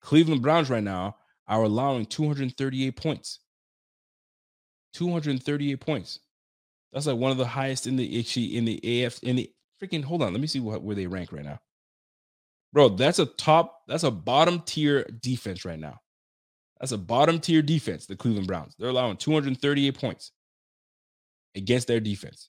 Cleveland 0.00 0.42
Browns 0.42 0.70
right 0.70 0.82
now 0.82 1.16
are 1.48 1.62
allowing 1.62 2.06
238 2.06 2.96
points. 2.96 3.40
238 4.94 5.80
points. 5.80 6.20
That's 6.92 7.06
like 7.06 7.16
one 7.16 7.30
of 7.30 7.38
the 7.38 7.46
highest 7.46 7.86
in 7.86 7.96
the 7.96 8.18
actually 8.18 8.56
in 8.56 8.64
the 8.64 9.04
AF 9.04 9.22
in 9.22 9.36
the 9.36 9.50
freaking 9.82 10.04
hold 10.04 10.22
on. 10.22 10.32
Let 10.32 10.40
me 10.40 10.46
see 10.46 10.60
what, 10.60 10.82
where 10.82 10.96
they 10.96 11.06
rank 11.06 11.32
right 11.32 11.44
now. 11.44 11.60
Bro, 12.72 12.90
that's 12.90 13.18
a 13.18 13.26
top, 13.26 13.82
that's 13.88 14.04
a 14.04 14.10
bottom 14.10 14.60
tier 14.60 15.04
defense 15.20 15.64
right 15.64 15.78
now. 15.78 16.00
That's 16.78 16.92
a 16.92 16.98
bottom 16.98 17.40
tier 17.40 17.62
defense, 17.62 18.06
the 18.06 18.16
Cleveland 18.16 18.46
Browns. 18.46 18.74
They're 18.78 18.88
allowing 18.88 19.16
238 19.16 19.98
points 19.98 20.32
against 21.54 21.86
their 21.86 22.00
defense. 22.00 22.48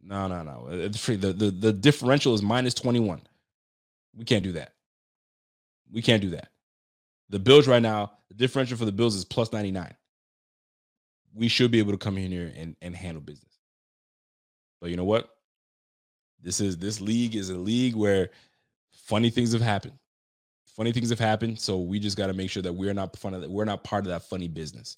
No, 0.00 0.28
no, 0.28 0.42
no. 0.42 0.68
Uh, 0.68 0.88
the, 0.88 1.34
the, 1.36 1.50
the 1.50 1.72
differential 1.72 2.34
is 2.34 2.42
minus 2.42 2.74
21. 2.74 3.20
We 4.16 4.24
can't 4.24 4.44
do 4.44 4.52
that. 4.52 4.74
We 5.92 6.02
can't 6.02 6.22
do 6.22 6.30
that. 6.30 6.48
The 7.30 7.38
Bills 7.38 7.66
right 7.66 7.82
now, 7.82 8.12
the 8.28 8.34
differential 8.34 8.76
for 8.76 8.84
the 8.84 8.92
Bills 8.92 9.14
is 9.14 9.24
plus 9.24 9.52
99. 9.52 9.94
We 11.34 11.48
should 11.48 11.70
be 11.70 11.78
able 11.78 11.92
to 11.92 11.98
come 11.98 12.16
in 12.16 12.30
here 12.30 12.52
and, 12.56 12.76
and 12.80 12.94
handle 12.96 13.20
business. 13.20 13.58
But 14.80 14.90
you 14.90 14.96
know 14.96 15.04
what? 15.04 15.28
This 16.40 16.60
is 16.60 16.78
this 16.78 17.00
league 17.00 17.34
is 17.34 17.50
a 17.50 17.56
league 17.56 17.96
where 17.96 18.30
funny 18.92 19.28
things 19.30 19.52
have 19.52 19.60
happened. 19.60 19.98
Funny 20.76 20.92
things 20.92 21.10
have 21.10 21.18
happened. 21.18 21.58
So 21.60 21.78
we 21.78 21.98
just 21.98 22.16
got 22.16 22.28
to 22.28 22.32
make 22.32 22.50
sure 22.50 22.62
that 22.62 22.72
we're 22.72 22.94
not 22.94 23.16
fun 23.16 23.34
of. 23.34 23.44
We're 23.50 23.64
not 23.64 23.82
part 23.82 24.04
of 24.04 24.10
that 24.10 24.22
funny 24.22 24.48
business. 24.48 24.96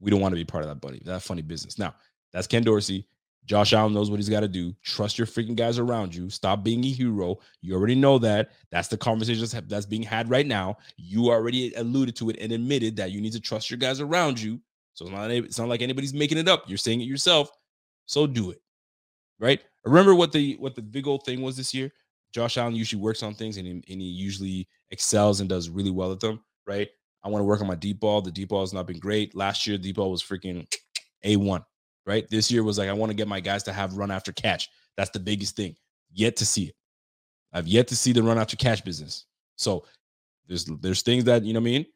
We 0.00 0.10
don't 0.10 0.20
want 0.20 0.32
to 0.32 0.36
be 0.36 0.44
part 0.44 0.64
of 0.64 0.70
that 0.70 0.80
buddy, 0.80 1.02
that 1.04 1.22
funny 1.22 1.42
business. 1.42 1.78
Now, 1.78 1.94
that's 2.32 2.46
Ken 2.46 2.62
Dorsey. 2.62 3.06
Josh 3.46 3.72
Allen 3.72 3.92
knows 3.92 4.10
what 4.10 4.18
he's 4.18 4.28
got 4.28 4.40
to 4.40 4.48
do. 4.48 4.74
Trust 4.82 5.18
your 5.18 5.26
freaking 5.26 5.56
guys 5.56 5.78
around 5.78 6.14
you. 6.14 6.30
Stop 6.30 6.62
being 6.62 6.84
a 6.84 6.88
hero. 6.88 7.38
You 7.62 7.74
already 7.74 7.94
know 7.94 8.18
that. 8.18 8.50
That's 8.70 8.88
the 8.88 8.96
conversation 8.96 9.44
that's 9.66 9.86
being 9.86 10.02
had 10.02 10.30
right 10.30 10.46
now. 10.46 10.76
You 10.96 11.30
already 11.30 11.72
alluded 11.74 12.14
to 12.16 12.30
it 12.30 12.38
and 12.38 12.52
admitted 12.52 12.96
that 12.96 13.10
you 13.10 13.20
need 13.20 13.32
to 13.32 13.40
trust 13.40 13.70
your 13.70 13.78
guys 13.78 14.00
around 14.00 14.40
you. 14.40 14.60
So 14.92 15.06
it's 15.06 15.12
not, 15.12 15.30
it's 15.30 15.58
not 15.58 15.68
like 15.68 15.82
anybody's 15.82 16.14
making 16.14 16.38
it 16.38 16.48
up. 16.48 16.64
You're 16.66 16.78
saying 16.78 17.00
it 17.00 17.04
yourself. 17.04 17.50
So 18.06 18.26
do 18.26 18.50
it. 18.50 18.60
Right? 19.38 19.60
Remember 19.84 20.14
what 20.14 20.32
the 20.32 20.56
what 20.60 20.74
the 20.74 20.82
big 20.82 21.06
old 21.06 21.24
thing 21.24 21.40
was 21.40 21.56
this 21.56 21.72
year? 21.72 21.90
Josh 22.32 22.58
Allen 22.58 22.76
usually 22.76 23.00
works 23.00 23.22
on 23.22 23.34
things 23.34 23.56
and 23.56 23.66
he, 23.66 23.72
and 23.72 24.00
he 24.00 24.06
usually 24.06 24.68
excels 24.90 25.40
and 25.40 25.48
does 25.48 25.70
really 25.70 25.90
well 25.90 26.12
at 26.12 26.20
them. 26.20 26.40
Right? 26.66 26.88
I 27.22 27.28
want 27.28 27.40
to 27.40 27.46
work 27.46 27.60
on 27.60 27.66
my 27.66 27.74
deep 27.74 28.00
ball. 28.00 28.22
The 28.22 28.30
deep 28.30 28.48
ball 28.48 28.60
has 28.60 28.72
not 28.72 28.86
been 28.86 28.98
great. 28.98 29.34
Last 29.34 29.66
year, 29.66 29.76
deep 29.76 29.96
ball 29.96 30.10
was 30.10 30.22
freaking 30.22 30.66
A1, 31.24 31.64
right? 32.06 32.28
This 32.30 32.50
year 32.50 32.62
was 32.62 32.78
like, 32.78 32.88
I 32.88 32.92
want 32.92 33.10
to 33.10 33.16
get 33.16 33.28
my 33.28 33.40
guys 33.40 33.62
to 33.64 33.72
have 33.72 33.96
run 33.96 34.10
after 34.10 34.32
catch. 34.32 34.70
That's 34.96 35.10
the 35.10 35.20
biggest 35.20 35.56
thing. 35.56 35.76
Yet 36.12 36.36
to 36.36 36.46
see 36.46 36.64
it. 36.64 36.74
I've 37.52 37.68
yet 37.68 37.88
to 37.88 37.96
see 37.96 38.12
the 38.12 38.22
run 38.22 38.38
after 38.38 38.56
catch 38.56 38.84
business. 38.84 39.26
So 39.56 39.84
there's 40.46 40.64
there's 40.64 41.02
things 41.02 41.24
that, 41.24 41.44
you 41.44 41.52
know 41.52 41.60
what 41.60 41.68
I 41.68 41.72
mean, 41.72 41.86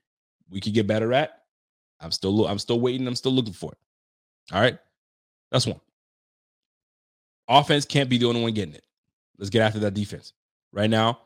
we 0.51 0.61
could 0.61 0.75
get 0.75 0.87
better 0.87 1.13
at. 1.13 1.43
I'm 2.01 2.11
still 2.11 2.47
I'm 2.47 2.59
still 2.59 2.81
waiting. 2.81 3.07
I'm 3.07 3.15
still 3.15 3.33
looking 3.33 3.53
for 3.53 3.73
it. 3.73 3.79
All 4.53 4.61
right. 4.61 4.79
That's 5.51 5.67
one. 5.67 5.81
Offense 7.49 7.85
can't 7.85 8.11
be 8.11 8.19
the 8.19 8.27
only 8.27 8.43
one 8.43 8.53
getting 8.53 8.75
it. 8.75 8.85
Let's 9.39 9.51
get 9.51 9.63
after 9.63 9.79
that 9.81 9.95
defense. 9.95 10.33
Right 10.73 10.91
now, 10.91 11.21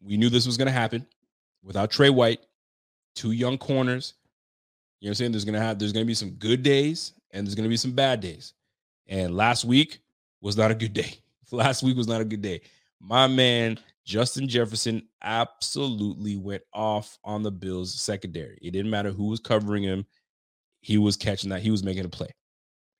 we 0.00 0.16
knew 0.16 0.28
this 0.28 0.46
was 0.46 0.56
going 0.56 0.66
to 0.66 0.72
happen 0.72 1.06
without 1.62 1.90
Trey 1.90 2.10
White 2.10 2.40
two 3.14 3.32
young 3.32 3.58
corners. 3.58 4.14
You 5.00 5.06
know 5.06 5.10
what 5.10 5.12
I'm 5.12 5.14
saying? 5.16 5.32
There's 5.32 5.44
gonna 5.44 5.60
have 5.60 5.78
there's 5.78 5.92
gonna 5.92 6.04
be 6.04 6.14
some 6.14 6.30
good 6.32 6.62
days 6.62 7.12
and 7.32 7.46
there's 7.46 7.54
gonna 7.54 7.68
be 7.68 7.76
some 7.76 7.92
bad 7.92 8.20
days. 8.20 8.54
And 9.06 9.36
last 9.36 9.64
week 9.64 10.00
was 10.40 10.56
not 10.56 10.70
a 10.70 10.74
good 10.74 10.92
day. 10.92 11.14
Last 11.52 11.82
week 11.82 11.98
was 11.98 12.08
not 12.08 12.22
a 12.22 12.24
good 12.24 12.40
day. 12.40 12.62
My 12.98 13.26
man 13.26 13.78
Justin 14.04 14.48
Jefferson 14.48 15.06
absolutely 15.22 16.36
went 16.36 16.62
off 16.72 17.18
on 17.24 17.42
the 17.42 17.50
Bills 17.50 17.94
secondary. 17.94 18.58
It 18.62 18.72
didn't 18.72 18.90
matter 18.90 19.10
who 19.10 19.26
was 19.26 19.38
covering 19.38 19.82
him, 19.82 20.06
he 20.80 20.98
was 20.98 21.16
catching 21.16 21.50
that, 21.50 21.62
he 21.62 21.70
was 21.70 21.84
making 21.84 22.04
a 22.04 22.08
play. 22.08 22.30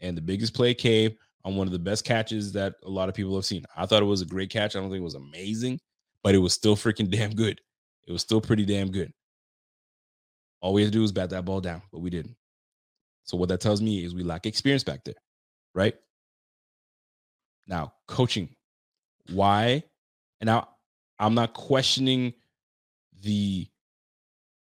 And 0.00 0.16
the 0.16 0.22
biggest 0.22 0.54
play 0.54 0.74
came 0.74 1.16
on 1.44 1.56
one 1.56 1.66
of 1.66 1.72
the 1.72 1.78
best 1.78 2.04
catches 2.04 2.52
that 2.52 2.74
a 2.84 2.88
lot 2.88 3.08
of 3.08 3.14
people 3.14 3.34
have 3.34 3.44
seen. 3.44 3.64
I 3.76 3.86
thought 3.86 4.02
it 4.02 4.06
was 4.06 4.20
a 4.20 4.26
great 4.26 4.50
catch. 4.50 4.76
I 4.76 4.80
don't 4.80 4.90
think 4.90 5.00
it 5.00 5.04
was 5.04 5.14
amazing, 5.14 5.80
but 6.22 6.34
it 6.34 6.38
was 6.38 6.52
still 6.52 6.76
freaking 6.76 7.10
damn 7.16 7.34
good. 7.34 7.60
It 8.06 8.12
was 8.12 8.22
still 8.22 8.40
pretty 8.40 8.64
damn 8.64 8.90
good. 8.90 9.12
All 10.62 10.72
we 10.72 10.82
had 10.82 10.92
to 10.92 10.96
do 10.96 11.02
was 11.02 11.12
bat 11.12 11.28
that 11.30 11.44
ball 11.44 11.60
down, 11.60 11.82
but 11.92 11.98
we 11.98 12.08
didn't. 12.08 12.36
So 13.24 13.36
what 13.36 13.50
that 13.50 13.60
tells 13.60 13.82
me 13.82 14.04
is 14.04 14.14
we 14.14 14.22
lack 14.22 14.46
experience 14.46 14.84
back 14.84 15.04
there, 15.04 15.14
right? 15.74 15.94
Now, 17.66 17.92
coaching. 18.08 18.48
Why? 19.32 19.82
And 20.40 20.46
now 20.46 20.68
I'm 21.18 21.34
not 21.34 21.52
questioning 21.52 22.32
the 23.22 23.68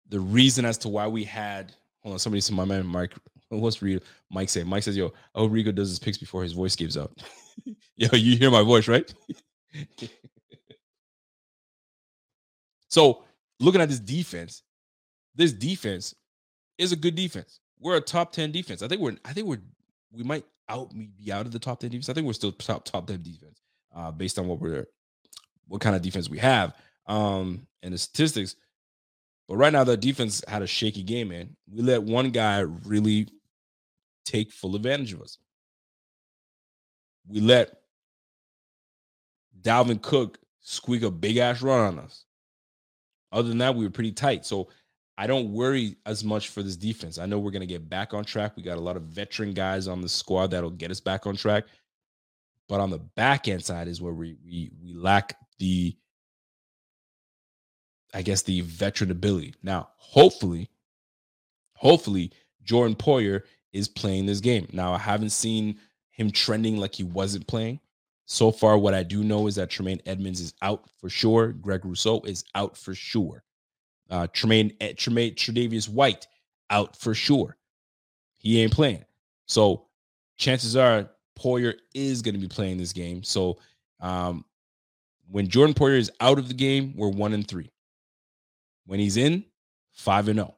the 0.08 0.20
reason 0.20 0.64
as 0.64 0.76
to 0.78 0.88
why 0.88 1.06
we 1.06 1.24
had 1.24 1.72
hold 2.02 2.14
on, 2.14 2.18
somebody 2.18 2.40
said 2.40 2.54
my 2.54 2.64
man 2.64 2.86
Mike 2.86 3.14
what's 3.48 3.80
Rico? 3.82 4.04
Mike 4.30 4.48
say? 4.48 4.64
Mike 4.64 4.82
says, 4.82 4.96
yo, 4.96 5.12
hope 5.34 5.52
Rico 5.52 5.72
does 5.72 5.88
his 5.88 5.98
picks 5.98 6.18
before 6.18 6.42
his 6.42 6.52
voice 6.52 6.76
gives 6.76 6.96
out. 6.96 7.12
yo, 7.96 8.08
you 8.12 8.36
hear 8.36 8.50
my 8.50 8.62
voice, 8.62 8.88
right? 8.88 9.12
so 12.88 13.24
looking 13.60 13.80
at 13.80 13.88
this 13.88 14.00
defense, 14.00 14.62
this 15.34 15.52
defense 15.52 16.14
is 16.78 16.92
a 16.92 16.96
good 16.96 17.14
defense. 17.14 17.60
We're 17.78 17.96
a 17.96 18.00
top 18.00 18.32
10 18.32 18.52
defense. 18.52 18.82
I 18.82 18.88
think 18.88 19.00
we're 19.00 19.16
I 19.24 19.32
think 19.32 19.46
we're 19.46 19.62
we 20.12 20.22
might 20.22 20.44
out 20.68 20.92
be 21.16 21.32
out 21.32 21.46
of 21.46 21.52
the 21.52 21.58
top 21.58 21.80
10 21.80 21.90
defense. 21.90 22.08
I 22.08 22.14
think 22.14 22.26
we're 22.26 22.32
still 22.32 22.52
top 22.52 22.84
top 22.84 23.06
10 23.06 23.22
defense 23.22 23.60
uh, 23.94 24.10
based 24.10 24.38
on 24.38 24.46
what 24.46 24.60
we're 24.60 24.86
what 25.68 25.80
kind 25.80 25.96
of 25.96 26.02
defense 26.02 26.28
we 26.28 26.38
have 26.38 26.74
um 27.06 27.66
and 27.82 27.92
the 27.92 27.98
statistics. 27.98 28.56
But 29.48 29.56
right 29.56 29.72
now 29.72 29.84
the 29.84 29.96
defense 29.96 30.42
had 30.48 30.62
a 30.62 30.66
shaky 30.66 31.02
game, 31.02 31.28
man. 31.28 31.56
We 31.70 31.82
let 31.82 32.02
one 32.02 32.30
guy 32.30 32.60
really 32.60 33.28
take 34.24 34.50
full 34.52 34.74
advantage 34.74 35.12
of 35.12 35.20
us. 35.20 35.38
We 37.28 37.40
let 37.40 37.80
Dalvin 39.60 40.00
Cook 40.00 40.38
squeak 40.60 41.02
a 41.02 41.10
big 41.10 41.36
ass 41.36 41.62
run 41.62 41.80
on 41.80 41.98
us. 41.98 42.24
Other 43.32 43.48
than 43.48 43.58
that, 43.58 43.74
we 43.74 43.84
were 43.84 43.90
pretty 43.90 44.12
tight. 44.12 44.46
So 44.46 44.68
I 45.16 45.26
don't 45.26 45.52
worry 45.52 45.96
as 46.06 46.24
much 46.24 46.48
for 46.48 46.62
this 46.62 46.76
defense. 46.76 47.18
I 47.18 47.26
know 47.26 47.38
we're 47.38 47.52
going 47.52 47.60
to 47.60 47.66
get 47.66 47.88
back 47.88 48.14
on 48.14 48.24
track. 48.24 48.56
We 48.56 48.62
got 48.62 48.78
a 48.78 48.80
lot 48.80 48.96
of 48.96 49.02
veteran 49.02 49.52
guys 49.52 49.86
on 49.86 50.00
the 50.00 50.08
squad 50.08 50.48
that'll 50.48 50.70
get 50.70 50.90
us 50.90 51.00
back 51.00 51.26
on 51.26 51.36
track. 51.36 51.64
But 52.68 52.80
on 52.80 52.90
the 52.90 52.98
back 52.98 53.46
end 53.46 53.64
side 53.64 53.88
is 53.88 54.00
where 54.00 54.14
we 54.14 54.36
we 54.44 54.70
we 54.82 54.94
lack 54.94 55.36
the 55.58 55.96
I 58.12 58.22
guess 58.22 58.42
the 58.42 58.62
veteran 58.62 59.10
ability. 59.10 59.54
Now, 59.62 59.90
hopefully, 59.96 60.70
hopefully 61.74 62.32
Jordan 62.62 62.96
Poyer 62.96 63.42
is 63.72 63.88
playing 63.88 64.26
this 64.26 64.40
game. 64.40 64.68
Now, 64.72 64.92
I 64.92 64.98
haven't 64.98 65.30
seen 65.30 65.78
him 66.10 66.30
trending 66.30 66.76
like 66.76 66.94
he 66.94 67.02
wasn't 67.02 67.46
playing. 67.46 67.80
So 68.26 68.50
far, 68.50 68.78
what 68.78 68.94
I 68.94 69.02
do 69.02 69.22
know 69.22 69.48
is 69.48 69.56
that 69.56 69.68
Tremaine 69.68 70.00
Edmunds 70.06 70.40
is 70.40 70.54
out 70.62 70.88
for 70.98 71.10
sure. 71.10 71.48
Greg 71.52 71.84
Rousseau 71.84 72.20
is 72.22 72.44
out 72.54 72.76
for 72.76 72.94
sure. 72.94 73.42
Uh, 74.10 74.26
Tremaine, 74.32 74.72
eh, 74.80 74.92
Tremaine, 74.96 75.34
Tre'Davious 75.34 75.88
White 75.88 76.26
out 76.70 76.96
for 76.96 77.14
sure. 77.14 77.56
He 78.38 78.60
ain't 78.60 78.72
playing. 78.72 79.04
So 79.46 79.86
chances 80.36 80.76
are 80.76 81.10
Poyer 81.38 81.74
is 81.94 82.22
going 82.22 82.34
to 82.34 82.40
be 82.40 82.48
playing 82.48 82.78
this 82.78 82.92
game. 82.92 83.22
So 83.22 83.58
um, 84.00 84.44
when 85.30 85.48
Jordan 85.48 85.74
Poyer 85.74 85.98
is 85.98 86.10
out 86.20 86.38
of 86.38 86.48
the 86.48 86.54
game, 86.54 86.94
we're 86.96 87.08
one 87.08 87.32
and 87.32 87.46
three. 87.46 87.70
When 88.86 89.00
he's 89.00 89.16
in, 89.16 89.44
five 89.92 90.28
and 90.28 90.38
zero. 90.38 90.48
Oh. 90.52 90.56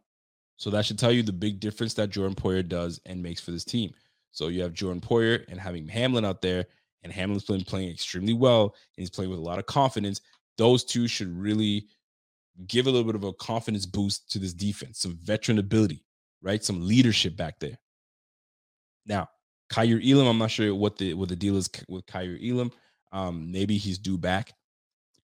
So 0.57 0.71
that 0.71 0.87
should 0.87 0.99
tell 0.99 1.13
you 1.13 1.23
the 1.23 1.33
big 1.33 1.61
difference 1.61 1.95
that 1.95 2.11
Jordan 2.11 2.35
Poyer 2.35 2.67
does 2.67 3.01
and 3.07 3.23
makes 3.23 3.41
for 3.41 3.51
this 3.51 3.65
team. 3.65 3.93
So 4.33 4.49
you 4.49 4.63
have 4.63 4.73
Jordan 4.73 5.01
Poyer 5.01 5.45
and 5.49 5.61
having 5.61 5.87
Hamlin 5.87 6.25
out 6.25 6.43
there, 6.43 6.67
and 7.03 7.13
Hamlin's 7.13 7.45
playing 7.45 7.91
extremely 7.91 8.33
well, 8.33 8.65
and 8.65 9.03
he's 9.03 9.11
playing 9.11 9.31
with 9.31 9.39
a 9.39 9.43
lot 9.43 9.59
of 9.59 9.67
confidence. 9.67 10.23
Those 10.57 10.85
two 10.85 11.07
should 11.07 11.37
really 11.39 11.87
give 12.67 12.87
a 12.87 12.91
little 12.91 13.05
bit 13.05 13.15
of 13.15 13.25
a 13.25 13.33
confidence 13.35 13.87
boost 13.87 14.31
to 14.33 14.39
this 14.39 14.53
defense, 14.53 15.01
some 15.01 15.19
veteran 15.23 15.59
ability, 15.59 16.05
right? 16.43 16.65
Some 16.65 16.87
leadership 16.87 17.37
back 17.37 17.59
there. 17.61 17.79
Now, 19.05 19.29
Kaiir 19.71 20.01
Elam, 20.01 20.27
I'm 20.27 20.39
not 20.39 20.51
sure 20.51 20.75
what 20.75 20.97
the 20.97 21.15
what 21.15 21.29
the 21.29 21.37
deal 21.37 21.57
is 21.57 21.69
with 21.89 22.07
Kaiir 22.07 22.39
Elam. 22.43 22.71
Um, 23.13 23.51
maybe 23.51 23.77
he's 23.77 23.99
due 23.99 24.19
back. 24.19 24.53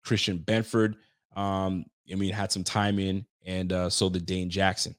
Christian 0.05 0.39
Benford, 0.39 0.95
um, 1.37 1.85
I 2.11 2.17
mean, 2.17 2.33
had 2.33 2.51
some 2.51 2.65
time 2.65 2.99
in, 2.99 3.25
and 3.47 3.73
uh, 3.73 3.89
so 3.89 4.09
did 4.09 4.27
Dane 4.27 4.51
Jackson. 4.51 4.95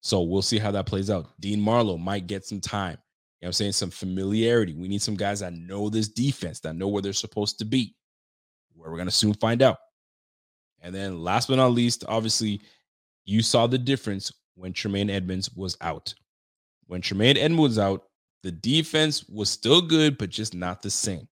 So 0.00 0.22
we'll 0.22 0.42
see 0.42 0.58
how 0.58 0.70
that 0.70 0.86
plays 0.86 1.10
out. 1.10 1.28
Dean 1.40 1.60
Marlowe 1.60 1.98
might 1.98 2.26
get 2.26 2.44
some 2.46 2.60
time. 2.60 2.98
You 3.40 3.46
know 3.46 3.48
I'm 3.48 3.52
saying? 3.52 3.72
Some 3.72 3.90
familiarity. 3.90 4.74
We 4.74 4.88
need 4.88 5.02
some 5.02 5.16
guys 5.16 5.40
that 5.40 5.52
know 5.52 5.88
this 5.88 6.08
defense, 6.08 6.60
that 6.60 6.76
know 6.76 6.88
where 6.88 7.02
they're 7.02 7.12
supposed 7.12 7.58
to 7.58 7.64
be. 7.64 7.94
Where 8.74 8.90
we're 8.90 8.96
going 8.96 9.08
to 9.08 9.14
soon 9.14 9.34
find 9.34 9.60
out. 9.60 9.78
And 10.80 10.94
then 10.94 11.22
last 11.22 11.48
but 11.48 11.56
not 11.56 11.72
least, 11.72 12.04
obviously, 12.08 12.60
you 13.24 13.42
saw 13.42 13.66
the 13.66 13.78
difference 13.78 14.32
when 14.54 14.72
Tremaine 14.72 15.10
Edmunds 15.10 15.50
was 15.54 15.76
out. 15.80 16.14
When 16.86 17.00
Tremaine 17.00 17.36
Edmunds 17.36 17.76
was 17.76 17.78
out, 17.78 18.04
the 18.42 18.52
defense 18.52 19.28
was 19.28 19.50
still 19.50 19.82
good, 19.82 20.16
but 20.18 20.30
just 20.30 20.54
not 20.54 20.82
the 20.82 20.90
same. 20.90 21.28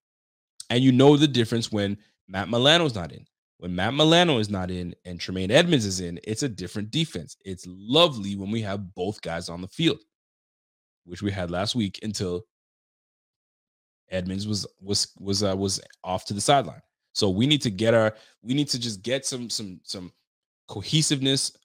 And 0.69 0.83
you 0.83 0.91
know 0.91 1.17
the 1.17 1.27
difference 1.27 1.71
when 1.71 1.97
Matt 2.27 2.49
Milano's 2.49 2.95
not 2.95 3.11
in. 3.11 3.25
When 3.59 3.75
Matt 3.75 3.95
Milano 3.95 4.37
is 4.37 4.49
not 4.49 4.69
in 4.69 4.93
and 5.05 5.19
Tremaine 5.19 5.49
Edmunds 5.49 5.85
is 5.85 5.99
in, 5.99 6.19
it's 6.23 6.43
a 6.43 6.49
different 6.49 6.91
defense. 6.91 7.37
It's 7.43 7.65
lovely 7.67 8.35
when 8.35 8.51
we 8.51 8.61
have 8.61 8.93
both 8.93 9.21
guys 9.21 9.49
on 9.49 9.61
the 9.61 9.67
field, 9.67 9.99
which 11.05 11.23
we 11.23 11.31
had 11.31 11.49
last 11.49 11.73
week 11.73 11.99
until 12.03 12.43
Edmunds 14.11 14.47
was 14.47 14.67
was 14.79 15.11
was 15.19 15.43
uh, 15.43 15.55
was 15.57 15.81
off 16.03 16.25
to 16.25 16.33
the 16.33 16.41
sideline. 16.41 16.81
So 17.17 17.31
we 17.31 17.47
need 17.47 17.63
to 17.63 17.71
get 17.71 17.95
our 17.95 18.13
we 18.43 18.53
need 18.53 18.67
to 18.69 18.79
just 18.79 19.01
get 19.01 19.25
some 19.25 19.49
some 19.49 19.79
some 19.81 20.11
cohesiveness, 20.67 21.57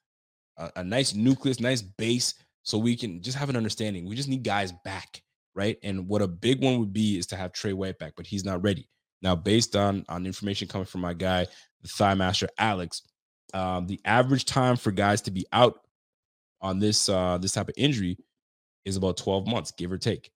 a, 0.56 0.70
a 0.76 0.84
nice 0.84 1.14
nucleus, 1.14 1.60
nice 1.60 1.82
base, 1.82 2.32
so 2.62 2.78
we 2.78 2.96
can 2.96 3.20
just 3.20 3.36
have 3.36 3.50
an 3.50 3.56
understanding. 3.56 4.08
We 4.08 4.16
just 4.16 4.30
need 4.30 4.44
guys 4.44 4.72
back, 4.82 5.22
right? 5.54 5.76
And 5.82 6.08
what 6.08 6.22
a 6.22 6.26
big 6.26 6.64
one 6.64 6.78
would 6.78 6.94
be 6.94 7.18
is 7.18 7.26
to 7.26 7.36
have 7.36 7.52
Trey 7.52 7.74
White 7.74 7.98
back, 7.98 8.14
but 8.16 8.26
he's 8.26 8.46
not 8.46 8.62
ready. 8.62 8.88
Now, 9.20 9.36
based 9.36 9.76
on 9.76 10.06
on 10.08 10.24
information 10.24 10.68
coming 10.68 10.86
from 10.86 11.02
my 11.02 11.12
guy, 11.12 11.46
the 11.82 11.88
Thigh 11.88 12.14
Master 12.14 12.48
Alex, 12.56 13.02
um, 13.52 13.86
the 13.86 14.00
average 14.06 14.46
time 14.46 14.76
for 14.76 14.90
guys 14.90 15.20
to 15.22 15.30
be 15.30 15.44
out 15.52 15.80
on 16.62 16.78
this 16.78 17.10
uh, 17.10 17.36
this 17.36 17.52
type 17.52 17.68
of 17.68 17.74
injury 17.76 18.16
is 18.86 18.96
about 18.96 19.18
12 19.18 19.46
months, 19.46 19.70
give 19.72 19.92
or 19.92 19.98
take. 19.98 20.30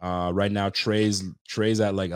Uh, 0.00 0.30
right 0.32 0.50
now, 0.50 0.70
Trey's 0.70 1.22
Trey's 1.46 1.82
at 1.82 1.94
like 1.94 2.12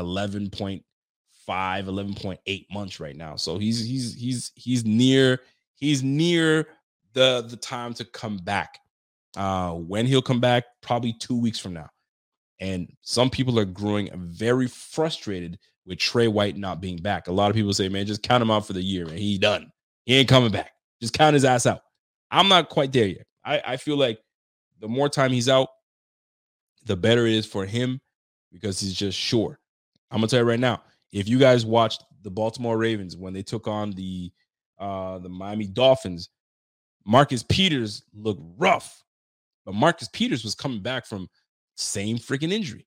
11.5, 1.49 2.14
11.8 2.14 2.66
months 2.70 3.01
right 3.01 3.16
now. 3.16 3.36
So 3.36 3.59
he's 3.59 3.84
he's 3.84 4.14
he's 4.14 4.53
he's 4.55 4.84
near 4.84 5.40
he's 5.74 6.03
near 6.03 6.68
the 7.14 7.46
the 7.49 7.57
time 7.57 7.94
to 7.94 8.05
come 8.05 8.36
back. 8.38 8.78
Uh, 9.36 9.72
when 9.72 10.07
he'll 10.07 10.22
come 10.22 10.40
back, 10.40 10.64
probably 10.80 11.12
two 11.12 11.38
weeks 11.38 11.59
from 11.59 11.74
now. 11.74 11.88
And 12.61 12.92
some 13.03 13.30
people 13.30 13.59
are 13.59 13.64
growing 13.64 14.11
very 14.14 14.66
frustrated 14.66 15.59
with 15.86 15.99
Trey 15.99 16.28
White 16.28 16.57
not 16.57 16.80
being 16.80 16.96
back. 16.96 17.28
A 17.28 17.32
lot 17.32 17.51
of 17.51 17.57
people 17.57 17.72
say, 17.72 17.88
man, 17.88 18.07
just 18.07 18.22
count 18.22 18.42
him 18.42 18.51
out 18.51 18.66
for 18.66 18.72
the 18.72 18.82
year, 18.82 19.07
man. 19.07 19.18
He 19.18 19.38
done. 19.38 19.70
He 20.07 20.16
ain't 20.16 20.28
coming 20.28 20.51
back. 20.51 20.72
Just 21.01 21.14
count 21.14 21.34
his 21.34 21.44
ass 21.44 21.66
out. 21.66 21.82
I'm 22.30 22.49
not 22.49 22.68
quite 22.68 22.92
there 22.92 23.07
yet. 23.07 23.26
I, 23.44 23.62
I 23.64 23.76
feel 23.76 23.96
like 23.96 24.18
the 24.80 24.88
more 24.88 25.09
time 25.09 25.30
he's 25.30 25.49
out, 25.49 25.68
the 26.84 26.96
better 26.96 27.26
it 27.26 27.34
is 27.34 27.46
for 27.46 27.64
him 27.64 28.01
because 28.53 28.80
he's 28.80 28.94
just 28.94 29.18
sure. 29.18 29.59
I'm 30.11 30.18
gonna 30.18 30.28
tell 30.28 30.40
you 30.40 30.46
right 30.46 30.59
now, 30.59 30.82
if 31.12 31.28
you 31.28 31.38
guys 31.38 31.64
watched 31.64 32.02
the 32.22 32.30
Baltimore 32.30 32.76
Ravens 32.76 33.16
when 33.16 33.32
they 33.32 33.42
took 33.42 33.66
on 33.68 33.92
the 33.92 34.30
uh 34.78 35.18
the 35.18 35.28
Miami 35.28 35.66
Dolphins, 35.66 36.28
Marcus 37.04 37.42
Peters 37.42 38.02
looked 38.14 38.42
rough. 38.59 39.02
But 39.64 39.74
Marcus 39.74 40.09
Peters 40.12 40.44
was 40.44 40.54
coming 40.54 40.80
back 40.80 41.06
from 41.06 41.28
same 41.76 42.18
freaking 42.18 42.52
injury. 42.52 42.86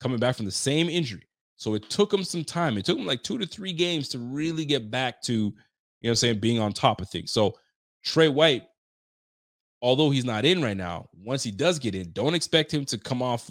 Coming 0.00 0.18
back 0.18 0.36
from 0.36 0.46
the 0.46 0.50
same 0.50 0.88
injury. 0.88 1.26
So 1.56 1.74
it 1.74 1.88
took 1.90 2.12
him 2.12 2.24
some 2.24 2.44
time. 2.44 2.78
It 2.78 2.86
took 2.86 2.98
him 2.98 3.06
like 3.06 3.22
two 3.22 3.36
to 3.36 3.46
three 3.46 3.74
games 3.74 4.08
to 4.10 4.18
really 4.18 4.64
get 4.64 4.90
back 4.90 5.20
to, 5.24 5.32
you 5.32 5.52
know 6.02 6.10
I'm 6.10 6.16
saying, 6.16 6.40
being 6.40 6.58
on 6.58 6.72
top 6.72 7.02
of 7.02 7.10
things. 7.10 7.32
So 7.32 7.54
Trey 8.02 8.28
White, 8.28 8.64
although 9.82 10.10
he's 10.10 10.24
not 10.24 10.46
in 10.46 10.62
right 10.62 10.76
now, 10.76 11.08
once 11.22 11.42
he 11.42 11.50
does 11.50 11.78
get 11.78 11.94
in, 11.94 12.12
don't 12.12 12.34
expect 12.34 12.72
him 12.72 12.86
to 12.86 12.96
come 12.96 13.20
off. 13.20 13.50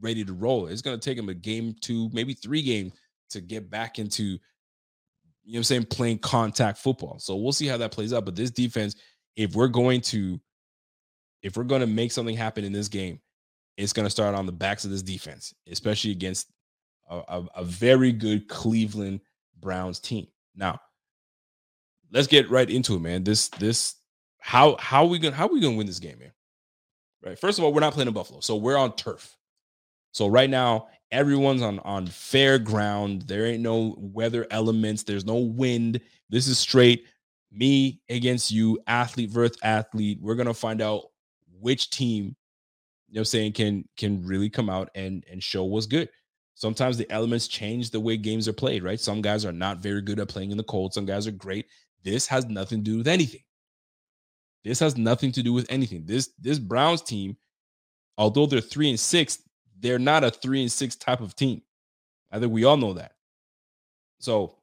ready 0.00 0.24
to 0.24 0.32
roll. 0.32 0.66
It's 0.66 0.82
going 0.82 0.98
to 0.98 1.04
take 1.04 1.18
him 1.18 1.28
a 1.28 1.34
game, 1.34 1.74
two, 1.80 2.10
maybe 2.12 2.34
three 2.34 2.62
games 2.62 2.92
to 3.30 3.40
get 3.40 3.70
back 3.70 3.98
into, 3.98 4.38
you 5.44 5.52
know 5.52 5.58
I'm 5.58 5.64
saying, 5.64 5.86
playing 5.86 6.18
contact 6.18 6.78
football. 6.78 7.18
So 7.18 7.36
we'll 7.36 7.52
see 7.52 7.66
how 7.66 7.76
that 7.78 7.92
plays 7.92 8.12
out. 8.12 8.24
But 8.24 8.36
this 8.36 8.50
defense, 8.50 8.96
if 9.36 9.54
we're 9.54 9.68
going 9.68 10.00
to, 10.02 10.40
if 11.42 11.56
we're 11.56 11.64
going 11.64 11.80
to 11.80 11.86
make 11.86 12.12
something 12.12 12.36
happen 12.36 12.64
in 12.64 12.72
this 12.72 12.88
game, 12.88 13.20
it's 13.76 13.92
going 13.92 14.06
to 14.06 14.10
start 14.10 14.34
on 14.34 14.46
the 14.46 14.52
backs 14.52 14.84
of 14.84 14.90
this 14.90 15.02
defense, 15.02 15.54
especially 15.70 16.10
against 16.10 16.50
a, 17.08 17.16
a, 17.16 17.46
a 17.56 17.64
very 17.64 18.12
good 18.12 18.48
Cleveland 18.48 19.20
Browns 19.60 20.00
team. 20.00 20.26
Now, 20.54 20.80
let's 22.10 22.26
get 22.26 22.50
right 22.50 22.68
into 22.68 22.94
it, 22.94 23.00
man. 23.00 23.22
This, 23.22 23.48
this, 23.48 23.96
how, 24.38 24.76
how 24.78 25.04
we 25.04 25.18
gonna, 25.18 25.36
how 25.36 25.46
we 25.46 25.60
gonna 25.60 25.76
win 25.76 25.86
this 25.86 25.98
game, 25.98 26.18
man? 26.18 26.32
Right. 27.22 27.38
First 27.38 27.58
of 27.58 27.64
all, 27.64 27.72
we're 27.72 27.80
not 27.80 27.92
playing 27.92 28.08
in 28.08 28.14
Buffalo, 28.14 28.40
so 28.40 28.56
we're 28.56 28.76
on 28.76 28.94
turf. 28.94 29.35
So 30.12 30.26
right 30.26 30.50
now, 30.50 30.88
everyone's 31.10 31.62
on 31.62 31.78
on 31.80 32.06
fair 32.06 32.58
ground. 32.58 33.22
There 33.22 33.46
ain't 33.46 33.62
no 33.62 33.94
weather 33.98 34.46
elements. 34.50 35.02
There's 35.02 35.24
no 35.24 35.36
wind. 35.36 36.00
This 36.30 36.48
is 36.48 36.58
straight 36.58 37.04
me 37.52 38.00
against 38.08 38.50
you, 38.50 38.78
athlete 38.86 39.30
versus 39.30 39.56
athlete. 39.62 40.18
We're 40.20 40.34
gonna 40.34 40.54
find 40.54 40.82
out 40.82 41.04
which 41.60 41.90
team, 41.90 42.36
you 43.08 43.14
know, 43.14 43.20
I'm 43.20 43.24
saying 43.24 43.52
can 43.52 43.88
can 43.96 44.24
really 44.26 44.50
come 44.50 44.68
out 44.68 44.90
and 44.94 45.24
and 45.30 45.42
show 45.42 45.64
what's 45.64 45.86
good. 45.86 46.08
Sometimes 46.54 46.96
the 46.96 47.10
elements 47.10 47.48
change 47.48 47.90
the 47.90 48.00
way 48.00 48.16
games 48.16 48.48
are 48.48 48.52
played, 48.52 48.82
right? 48.82 48.98
Some 48.98 49.20
guys 49.20 49.44
are 49.44 49.52
not 49.52 49.78
very 49.78 50.00
good 50.00 50.18
at 50.18 50.28
playing 50.28 50.50
in 50.50 50.56
the 50.56 50.64
cold. 50.64 50.94
Some 50.94 51.04
guys 51.04 51.26
are 51.26 51.32
great. 51.32 51.66
This 52.02 52.26
has 52.26 52.46
nothing 52.46 52.78
to 52.78 52.90
do 52.90 52.98
with 52.98 53.08
anything. 53.08 53.42
This 54.64 54.80
has 54.80 54.96
nothing 54.96 55.32
to 55.32 55.42
do 55.42 55.52
with 55.52 55.66
anything. 55.70 56.04
This 56.06 56.30
this 56.38 56.58
Browns 56.58 57.02
team, 57.02 57.36
although 58.18 58.46
they're 58.46 58.60
three 58.60 58.90
and 58.90 58.98
six, 58.98 59.42
they're 59.80 59.98
not 59.98 60.24
a 60.24 60.30
three 60.30 60.62
and 60.62 60.72
six 60.72 60.96
type 60.96 61.20
of 61.20 61.34
team. 61.34 61.62
I 62.30 62.38
think 62.38 62.52
we 62.52 62.64
all 62.64 62.76
know 62.76 62.94
that. 62.94 63.12
So 64.18 64.56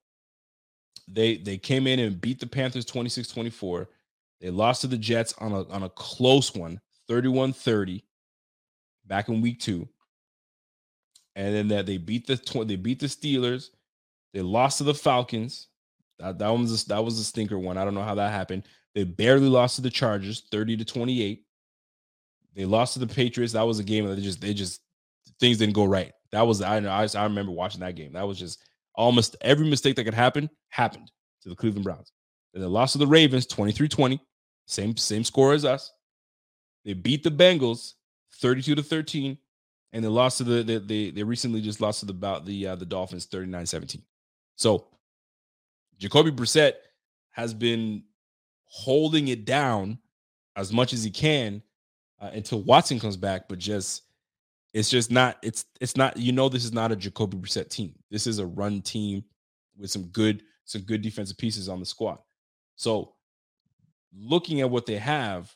they 1.07 1.37
they 1.37 1.57
came 1.57 1.87
in 1.87 1.99
and 1.99 2.19
beat 2.19 2.39
the 2.39 2.47
Panthers 2.47 2.85
26-24. 2.85 3.87
They 4.41 4.49
lost 4.49 4.81
to 4.81 4.87
the 4.87 4.97
Jets 4.97 5.33
on 5.39 5.51
a 5.51 5.67
on 5.69 5.83
a 5.83 5.89
close 5.89 6.53
one, 6.53 6.79
31-30 7.09 8.03
back 9.05 9.29
in 9.29 9.41
week 9.41 9.59
2. 9.59 9.87
And 11.35 11.55
then 11.55 11.67
that 11.69 11.85
they 11.85 11.97
beat 11.97 12.27
the 12.27 12.63
they 12.65 12.75
beat 12.75 12.99
the 12.99 13.07
Steelers. 13.07 13.69
They 14.33 14.41
lost 14.41 14.79
to 14.79 14.83
the 14.83 14.93
Falcons. 14.93 15.67
That 16.19 16.39
that 16.39 16.49
one 16.49 16.61
was 16.61 16.83
a, 16.83 16.87
that 16.89 17.03
was 17.03 17.19
a 17.19 17.23
stinker 17.23 17.57
one. 17.57 17.77
I 17.77 17.85
don't 17.85 17.95
know 17.95 18.03
how 18.03 18.15
that 18.15 18.31
happened. 18.31 18.63
They 18.93 19.03
barely 19.03 19.47
lost 19.47 19.77
to 19.77 19.81
the 19.81 19.89
Chargers, 19.89 20.43
30 20.51 20.77
to 20.77 20.85
28. 20.85 21.43
They 22.55 22.65
lost 22.65 22.93
to 22.93 22.99
the 22.99 23.07
Patriots. 23.07 23.53
That 23.53 23.65
was 23.65 23.79
a 23.79 23.83
game 23.83 24.05
that 24.05 24.15
they 24.15 24.21
just 24.21 24.41
they 24.41 24.53
just 24.53 24.81
things 25.43 25.57
didn't 25.57 25.75
go 25.75 25.83
right. 25.83 26.13
That 26.31 26.47
was 26.47 26.61
I 26.61 26.79
know 26.79 26.89
I, 26.89 27.05
I 27.15 27.23
remember 27.25 27.51
watching 27.51 27.81
that 27.81 27.95
game. 27.95 28.13
That 28.13 28.25
was 28.25 28.39
just 28.39 28.63
almost 28.95 29.35
every 29.41 29.67
mistake 29.69 29.97
that 29.97 30.05
could 30.05 30.13
happen 30.13 30.49
happened 30.69 31.11
to 31.41 31.49
the 31.49 31.55
Cleveland 31.55 31.83
Browns. 31.83 32.13
And 32.53 32.63
they 32.63 32.67
lost 32.67 32.93
to 32.93 32.97
the 32.97 33.07
Ravens 33.07 33.45
23-20, 33.47 34.19
same 34.65 34.95
same 34.95 35.25
score 35.25 35.53
as 35.53 35.65
us. 35.65 35.91
They 36.85 36.93
beat 36.93 37.23
the 37.23 37.29
Bengals 37.29 37.93
32 38.35 38.75
to 38.75 38.83
13 38.83 39.37
and 39.91 40.03
they 40.03 40.07
lost 40.07 40.37
to 40.37 40.45
the 40.45 40.63
they 40.63 40.77
they, 40.77 41.11
they 41.11 41.23
recently 41.23 41.59
just 41.59 41.81
lost 41.81 41.99
to 41.99 42.05
the 42.05 42.13
about 42.13 42.45
the 42.45 42.67
uh, 42.67 42.75
the 42.75 42.85
Dolphins 42.85 43.27
39-17. 43.27 44.01
So 44.55 44.87
Jacoby 45.99 46.31
Brissett 46.31 46.73
has 47.31 47.53
been 47.53 48.03
holding 48.63 49.27
it 49.27 49.43
down 49.43 49.99
as 50.55 50.71
much 50.71 50.93
as 50.93 51.03
he 51.03 51.11
can 51.11 51.61
uh, 52.21 52.29
until 52.33 52.61
Watson 52.61 52.99
comes 52.99 53.17
back, 53.17 53.49
but 53.49 53.59
just 53.59 54.03
it's 54.73 54.89
just 54.89 55.11
not 55.11 55.37
it's 55.43 55.65
it's 55.79 55.95
not 55.95 56.17
you 56.17 56.31
know 56.31 56.49
this 56.49 56.65
is 56.65 56.73
not 56.73 56.91
a 56.91 56.95
Jacoby 56.95 57.37
Brissett 57.37 57.69
team. 57.69 57.93
This 58.09 58.27
is 58.27 58.39
a 58.39 58.45
run 58.45 58.81
team 58.81 59.23
with 59.77 59.91
some 59.91 60.03
good 60.07 60.43
some 60.65 60.81
good 60.81 61.01
defensive 61.01 61.37
pieces 61.37 61.69
on 61.69 61.79
the 61.79 61.85
squad. 61.85 62.19
So 62.75 63.13
looking 64.15 64.61
at 64.61 64.69
what 64.69 64.85
they 64.85 64.97
have, 64.97 65.55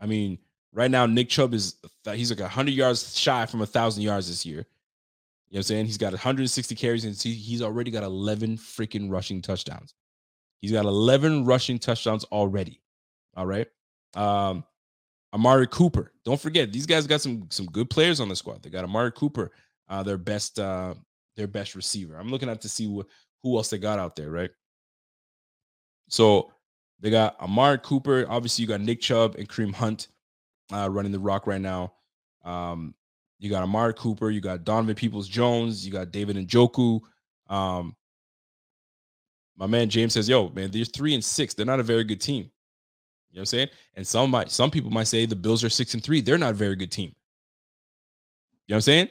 I 0.00 0.06
mean, 0.06 0.38
right 0.72 0.90
now 0.90 1.06
Nick 1.06 1.28
Chubb 1.28 1.52
is 1.52 1.76
he's 2.04 2.30
like 2.30 2.40
100 2.40 2.70
yards 2.72 3.18
shy 3.18 3.46
from 3.46 3.60
a 3.60 3.62
1000 3.62 4.02
yards 4.02 4.28
this 4.28 4.46
year. 4.46 4.66
You 5.48 5.56
know 5.56 5.58
what 5.58 5.58
I'm 5.58 5.62
saying? 5.64 5.86
He's 5.86 5.98
got 5.98 6.12
160 6.12 6.74
carries 6.76 7.04
and 7.04 7.14
he's 7.14 7.60
already 7.60 7.90
got 7.90 8.04
11 8.04 8.56
freaking 8.56 9.10
rushing 9.10 9.42
touchdowns. 9.42 9.94
He's 10.60 10.72
got 10.72 10.86
11 10.86 11.44
rushing 11.44 11.78
touchdowns 11.78 12.24
already. 12.24 12.80
All 13.36 13.46
right. 13.46 13.66
Um, 14.14 14.64
Amari 15.34 15.66
Cooper. 15.66 16.12
Don't 16.24 16.40
forget, 16.40 16.72
these 16.72 16.86
guys 16.86 17.06
got 17.06 17.20
some 17.20 17.46
some 17.50 17.66
good 17.66 17.88
players 17.88 18.20
on 18.20 18.28
the 18.28 18.36
squad. 18.36 18.62
They 18.62 18.70
got 18.70 18.84
Amari 18.84 19.12
Cooper, 19.12 19.50
uh, 19.88 20.02
their 20.02 20.18
best 20.18 20.58
uh, 20.58 20.94
their 21.36 21.46
best 21.46 21.74
receiver. 21.74 22.16
I'm 22.16 22.28
looking 22.28 22.48
at 22.48 22.60
to 22.62 22.68
see 22.68 22.86
wh- 22.86 23.06
who 23.42 23.56
else 23.56 23.70
they 23.70 23.78
got 23.78 23.98
out 23.98 24.16
there, 24.16 24.30
right? 24.30 24.50
So 26.08 26.52
they 27.00 27.10
got 27.10 27.40
Amari 27.40 27.78
Cooper. 27.78 28.26
Obviously, 28.28 28.62
you 28.62 28.68
got 28.68 28.80
Nick 28.80 29.00
Chubb 29.00 29.36
and 29.36 29.48
Kareem 29.48 29.74
Hunt 29.74 30.08
uh, 30.72 30.88
running 30.90 31.12
the 31.12 31.18
rock 31.18 31.46
right 31.46 31.60
now. 31.60 31.94
Um, 32.44 32.94
you 33.38 33.50
got 33.50 33.62
Amari 33.62 33.94
Cooper. 33.94 34.30
You 34.30 34.40
got 34.40 34.64
Donovan 34.64 34.94
Peoples 34.94 35.28
Jones. 35.28 35.84
You 35.84 35.92
got 35.92 36.12
David 36.12 36.36
Njoku. 36.36 37.00
Um, 37.48 37.96
my 39.56 39.66
man 39.66 39.88
James 39.88 40.12
says, 40.12 40.28
"Yo, 40.28 40.50
man, 40.50 40.70
they're 40.70 40.84
three 40.84 41.14
and 41.14 41.24
six. 41.24 41.54
They're 41.54 41.66
not 41.66 41.80
a 41.80 41.84
very 41.84 42.04
good 42.04 42.20
team." 42.20 42.50
You 43.32 43.38
know 43.38 43.40
what 43.40 43.42
I'm 43.42 43.46
saying? 43.46 43.68
And 43.94 44.06
some 44.06 44.30
might, 44.30 44.50
some 44.50 44.70
people 44.70 44.90
might 44.90 45.04
say 45.08 45.24
the 45.24 45.34
Bills 45.34 45.64
are 45.64 45.70
six 45.70 45.94
and 45.94 46.04
three. 46.04 46.20
They're 46.20 46.36
not 46.36 46.50
a 46.50 46.54
very 46.54 46.76
good 46.76 46.92
team. 46.92 47.14
You 48.66 48.74
know 48.74 48.76
what 48.76 48.76
I'm 48.76 48.82
saying? 48.82 49.08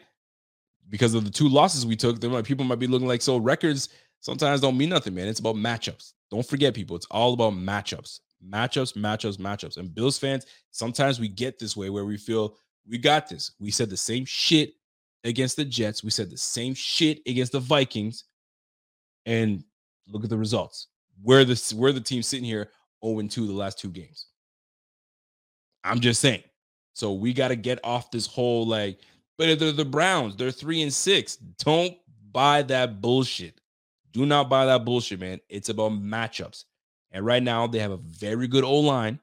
Because 0.90 1.16
of 1.16 1.26
the 1.26 1.32
two 1.32 1.50
losses 1.50 1.86
we 1.86 1.96
took, 1.96 2.22
then 2.22 2.44
people 2.44 2.64
might 2.64 2.80
be 2.80 2.88
looking 2.88 3.08
like 3.08 3.24
so. 3.24 3.38
Records 3.38 3.90
sometimes 4.20 4.62
don't 4.62 4.78
mean 4.78 4.90
nothing, 4.90 5.16
man. 5.16 5.28
It's 5.28 5.40
about 5.40 5.56
matchups. 5.56 6.14
Don't 6.30 6.46
forget, 6.46 6.76
people. 6.76 6.96
It's 6.96 7.08
all 7.10 7.34
about 7.34 7.54
matchups, 7.54 8.20
matchups, 8.48 8.94
matchups, 8.94 9.38
matchups. 9.38 9.78
And 9.78 9.94
Bills 9.94 10.20
fans, 10.20 10.46
sometimes 10.70 11.20
we 11.20 11.28
get 11.28 11.58
this 11.58 11.76
way 11.76 11.90
where 11.90 12.06
we 12.06 12.18
feel 12.18 12.56
we 12.88 13.00
got 13.00 13.28
this. 13.28 13.52
We 13.60 13.72
said 13.72 13.90
the 13.90 13.98
same 13.98 14.26
shit 14.26 14.74
against 15.24 15.56
the 15.56 15.66
Jets. 15.66 16.04
We 16.04 16.12
said 16.12 16.30
the 16.30 16.38
same 16.38 16.74
shit 16.76 17.22
against 17.28 17.54
the 17.54 17.60
Vikings, 17.60 18.26
and 19.26 19.64
look 20.08 20.24
at 20.24 20.30
the 20.30 20.38
results. 20.38 20.88
We're 21.24 21.44
the 21.44 21.74
we're 21.76 21.92
the 21.92 22.02
team 22.02 22.22
sitting 22.22 22.46
here 22.46 22.70
0 23.06 23.22
2 23.28 23.48
the 23.48 23.54
last 23.54 23.80
two 23.80 23.90
games. 23.90 24.28
I'm 25.84 26.00
just 26.00 26.22
saying. 26.22 26.44
So 26.94 27.14
we 27.14 27.34
got 27.34 27.50
to 27.50 27.56
get 27.56 27.80
off 27.84 28.12
this 28.12 28.28
whole 28.28 28.68
like, 28.68 29.00
but 29.38 29.60
they're 29.60 29.72
the 29.72 29.86
Browns. 29.86 30.36
They're 30.36 30.52
three 30.52 30.82
and 30.82 30.94
six. 30.94 31.38
Don't 31.38 31.98
buy 32.32 32.62
that 32.64 33.02
bullshit. 33.02 33.60
Do 34.12 34.26
not 34.26 34.50
buy 34.50 34.66
that 34.66 34.86
bullshit, 34.86 35.20
man. 35.20 35.40
It's 35.50 35.70
about 35.70 35.94
matchups. 35.94 36.66
And 37.12 37.26
right 37.26 37.42
now 37.42 37.68
they 37.68 37.80
have 37.80 37.92
a 37.92 37.98
very 37.98 38.48
good 38.48 38.64
O 38.64 38.76
line 38.80 39.20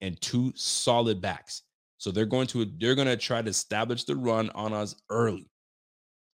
and 0.00 0.20
two 0.20 0.52
solid 0.56 1.20
backs. 1.20 1.62
So 1.98 2.10
they're 2.10 2.26
going 2.26 2.46
to 2.48 2.64
they're 2.78 2.94
going 2.94 3.08
to 3.08 3.16
try 3.16 3.42
to 3.42 3.50
establish 3.50 4.04
the 4.04 4.16
run 4.16 4.50
on 4.50 4.72
us 4.72 4.94
early. 5.10 5.50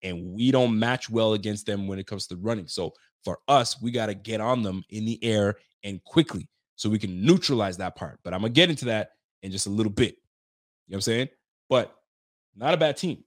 And 0.02 0.32
we 0.32 0.50
don't 0.50 0.78
match 0.78 1.08
well 1.08 1.34
against 1.34 1.66
them 1.66 1.86
when 1.86 1.98
it 1.98 2.06
comes 2.06 2.26
to 2.26 2.36
running. 2.36 2.66
So 2.66 2.92
for 3.24 3.38
us, 3.46 3.80
we 3.80 3.92
got 3.92 4.06
to 4.06 4.14
get 4.14 4.40
on 4.40 4.62
them 4.62 4.82
in 4.90 5.04
the 5.04 5.22
air 5.22 5.56
and 5.84 6.02
quickly 6.02 6.48
so 6.76 6.88
we 6.88 6.98
can 6.98 7.24
neutralize 7.24 7.76
that 7.78 7.96
part. 7.96 8.18
But 8.22 8.34
I'm 8.34 8.40
gonna 8.40 8.52
get 8.52 8.70
into 8.70 8.86
that 8.86 9.12
in 9.42 9.52
just 9.52 9.66
a 9.66 9.70
little 9.70 9.92
bit. 9.92 10.16
You 10.86 10.92
know 10.92 10.96
what 10.96 10.96
I'm 10.96 11.00
saying? 11.02 11.28
But 11.68 11.94
not 12.56 12.74
a 12.74 12.76
bad 12.76 12.96
team, 12.96 13.24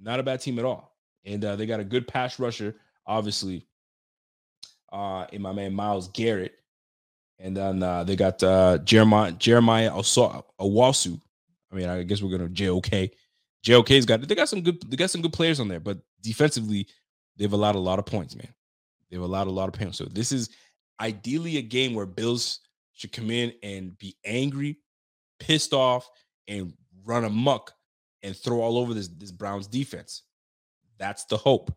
not 0.00 0.20
a 0.20 0.22
bad 0.22 0.40
team 0.40 0.58
at 0.58 0.64
all. 0.64 0.96
And 1.24 1.44
uh, 1.44 1.56
they 1.56 1.66
got 1.66 1.80
a 1.80 1.84
good 1.84 2.08
pass 2.08 2.38
rusher, 2.38 2.74
obviously, 3.06 3.66
uh, 4.92 5.26
in 5.32 5.42
my 5.42 5.52
man 5.52 5.72
Myles 5.72 6.08
Garrett. 6.08 6.54
And 7.38 7.56
then 7.56 7.82
uh, 7.82 8.04
they 8.04 8.14
got 8.16 8.42
uh, 8.42 8.78
Jeremiah 8.78 9.32
Jeremiah 9.32 9.90
Owusu. 9.90 11.20
I 11.70 11.74
mean, 11.74 11.88
I 11.88 12.02
guess 12.02 12.22
we're 12.22 12.36
gonna 12.36 12.48
JOK. 12.48 13.10
JOK's 13.64 14.06
got 14.06 14.20
they 14.20 14.34
got 14.34 14.48
some 14.48 14.62
good 14.62 14.80
they 14.90 14.96
got 14.96 15.10
some 15.10 15.22
good 15.22 15.32
players 15.32 15.60
on 15.60 15.68
there, 15.68 15.80
but 15.80 15.98
defensively 16.20 16.86
they've 17.36 17.52
allowed 17.52 17.76
a 17.76 17.80
lot 17.80 17.98
of 17.98 18.06
points, 18.06 18.36
man. 18.36 18.52
They've 19.10 19.20
allowed 19.20 19.46
a 19.46 19.50
lot 19.50 19.68
of 19.68 19.74
points. 19.74 19.98
So 19.98 20.04
this 20.04 20.32
is 20.32 20.50
ideally 21.00 21.56
a 21.56 21.62
game 21.62 21.94
where 21.94 22.06
Bills 22.06 22.60
should 23.02 23.12
come 23.12 23.30
in 23.32 23.52
and 23.64 23.98
be 23.98 24.16
angry, 24.24 24.78
pissed 25.40 25.72
off, 25.72 26.08
and 26.46 26.72
run 27.04 27.24
amok 27.24 27.72
and 28.22 28.36
throw 28.36 28.60
all 28.60 28.78
over 28.78 28.94
this, 28.94 29.08
this 29.08 29.32
Browns 29.32 29.66
defense. 29.66 30.22
That's 30.98 31.24
the 31.24 31.36
hope. 31.36 31.74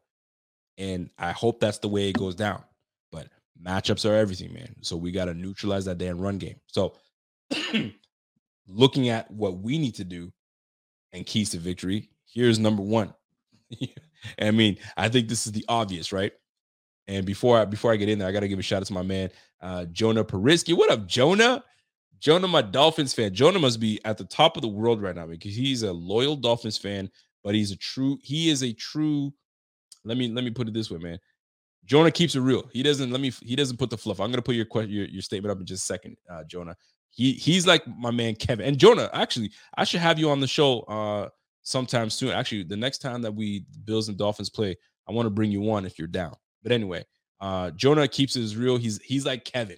And 0.77 1.09
I 1.17 1.31
hope 1.31 1.59
that's 1.59 1.79
the 1.79 1.87
way 1.87 2.09
it 2.09 2.17
goes 2.17 2.35
down. 2.35 2.63
But 3.11 3.29
matchups 3.61 4.07
are 4.07 4.13
everything, 4.13 4.53
man. 4.53 4.75
So 4.81 4.95
we 4.95 5.11
got 5.11 5.25
to 5.25 5.33
neutralize 5.33 5.85
that 5.85 5.97
damn 5.97 6.19
run 6.19 6.37
game. 6.37 6.59
So 6.67 6.93
looking 8.67 9.09
at 9.09 9.29
what 9.31 9.57
we 9.57 9.79
need 9.79 9.95
to 9.95 10.03
do 10.03 10.31
and 11.11 11.25
keys 11.25 11.49
to 11.51 11.57
victory, 11.57 12.11
here's 12.31 12.59
number 12.59 12.83
one. 12.83 13.15
I 14.39 14.51
mean, 14.51 14.77
I 14.95 15.09
think 15.09 15.27
this 15.27 15.47
is 15.47 15.53
the 15.53 15.65
obvious, 15.67 16.11
right? 16.11 16.33
And 17.07 17.25
before 17.25 17.59
I 17.59 17.65
before 17.65 17.91
I 17.91 17.95
get 17.95 18.09
in 18.09 18.19
there, 18.19 18.27
I 18.27 18.31
gotta 18.31 18.47
give 18.47 18.59
a 18.59 18.63
shout 18.63 18.81
out 18.81 18.87
to 18.87 18.93
my 18.93 19.03
man 19.03 19.29
uh 19.61 19.85
Jonah 19.85 20.23
Perisky. 20.23 20.75
What 20.75 20.91
up, 20.91 21.07
Jonah? 21.07 21.63
Jonah, 22.19 22.47
my 22.47 22.61
Dolphins 22.61 23.13
fan. 23.13 23.33
Jonah 23.33 23.59
must 23.59 23.79
be 23.79 23.99
at 24.05 24.17
the 24.17 24.23
top 24.23 24.55
of 24.55 24.61
the 24.61 24.67
world 24.67 25.01
right 25.01 25.15
now 25.15 25.27
because 25.27 25.55
he's 25.55 25.83
a 25.83 25.93
loyal 25.93 26.35
Dolphins 26.35 26.77
fan, 26.77 27.09
but 27.43 27.53
he's 27.53 27.71
a 27.71 27.75
true, 27.77 28.17
he 28.23 28.49
is 28.49 28.63
a 28.63 28.73
true. 28.73 29.33
Let 30.03 30.17
me 30.17 30.29
let 30.29 30.43
me 30.43 30.49
put 30.49 30.67
it 30.67 30.73
this 30.73 30.89
way, 30.89 30.97
man. 30.97 31.19
Jonah 31.85 32.11
keeps 32.11 32.35
it 32.35 32.39
real. 32.39 32.67
He 32.73 32.81
doesn't 32.81 33.11
let 33.11 33.21
me. 33.21 33.31
He 33.43 33.55
doesn't 33.55 33.77
put 33.77 33.89
the 33.89 33.97
fluff. 33.97 34.19
I'm 34.19 34.31
gonna 34.31 34.41
put 34.41 34.55
your 34.55 34.65
question, 34.65 34.91
your, 34.91 35.05
your 35.05 35.21
statement 35.21 35.51
up 35.51 35.59
in 35.59 35.65
just 35.65 35.83
a 35.83 35.85
second, 35.85 36.17
uh, 36.29 36.43
Jonah. 36.45 36.75
He 37.11 37.33
he's 37.33 37.67
like 37.67 37.85
my 37.87 38.11
man 38.11 38.35
Kevin 38.35 38.65
and 38.65 38.77
Jonah. 38.77 39.09
Actually, 39.13 39.51
I 39.77 39.83
should 39.83 39.99
have 39.99 40.17
you 40.17 40.29
on 40.29 40.39
the 40.39 40.47
show 40.47 40.81
uh 40.81 41.29
sometime 41.61 42.09
soon. 42.09 42.31
Actually, 42.31 42.63
the 42.63 42.75
next 42.75 42.99
time 42.99 43.21
that 43.21 43.33
we 43.33 43.65
Bills 43.85 44.09
and 44.09 44.17
Dolphins 44.17 44.49
play, 44.49 44.75
I 45.07 45.11
want 45.11 45.27
to 45.27 45.31
bring 45.31 45.51
you 45.51 45.71
on 45.71 45.85
if 45.85 45.99
you're 45.99 46.07
down. 46.07 46.35
But 46.65 46.71
anyway, 46.73 47.05
uh 47.39 47.69
Jonah 47.71 48.07
keeps 48.07 48.35
it 48.35 48.57
real. 48.57 48.77
He's 48.77 48.99
he's 49.03 49.25
like 49.25 49.45
Kevin, 49.45 49.77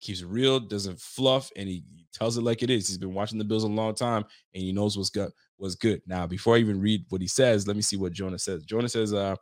keeps 0.00 0.24
real, 0.24 0.58
doesn't 0.58 1.00
fluff, 1.00 1.50
and 1.56 1.68
he, 1.68 1.84
tells 2.12 2.38
it 2.38 2.42
like 2.42 2.62
it 2.62 2.70
is. 2.70 2.88
He's 2.88 2.96
been 2.96 3.12
watching 3.12 3.38
the 3.38 3.44
Bills 3.44 3.64
a 3.64 3.68
long 3.68 3.94
time, 3.94 4.24
and 4.54 4.62
he 4.62 4.72
knows 4.72 4.96
what's 4.96 5.10
good. 5.10 5.30
What's 5.58 5.74
good. 5.74 6.00
Now, 6.06 6.26
before 6.26 6.56
I 6.56 6.58
even 6.58 6.80
read 6.80 7.04
what 7.10 7.20
he 7.20 7.28
says, 7.28 7.66
let 7.66 7.76
me 7.76 7.82
see 7.82 7.98
what 7.98 8.12
Jonah 8.12 8.38
says. 8.38 8.64
Jonah 8.64 8.88
says, 8.88 9.12
uh 9.12 9.36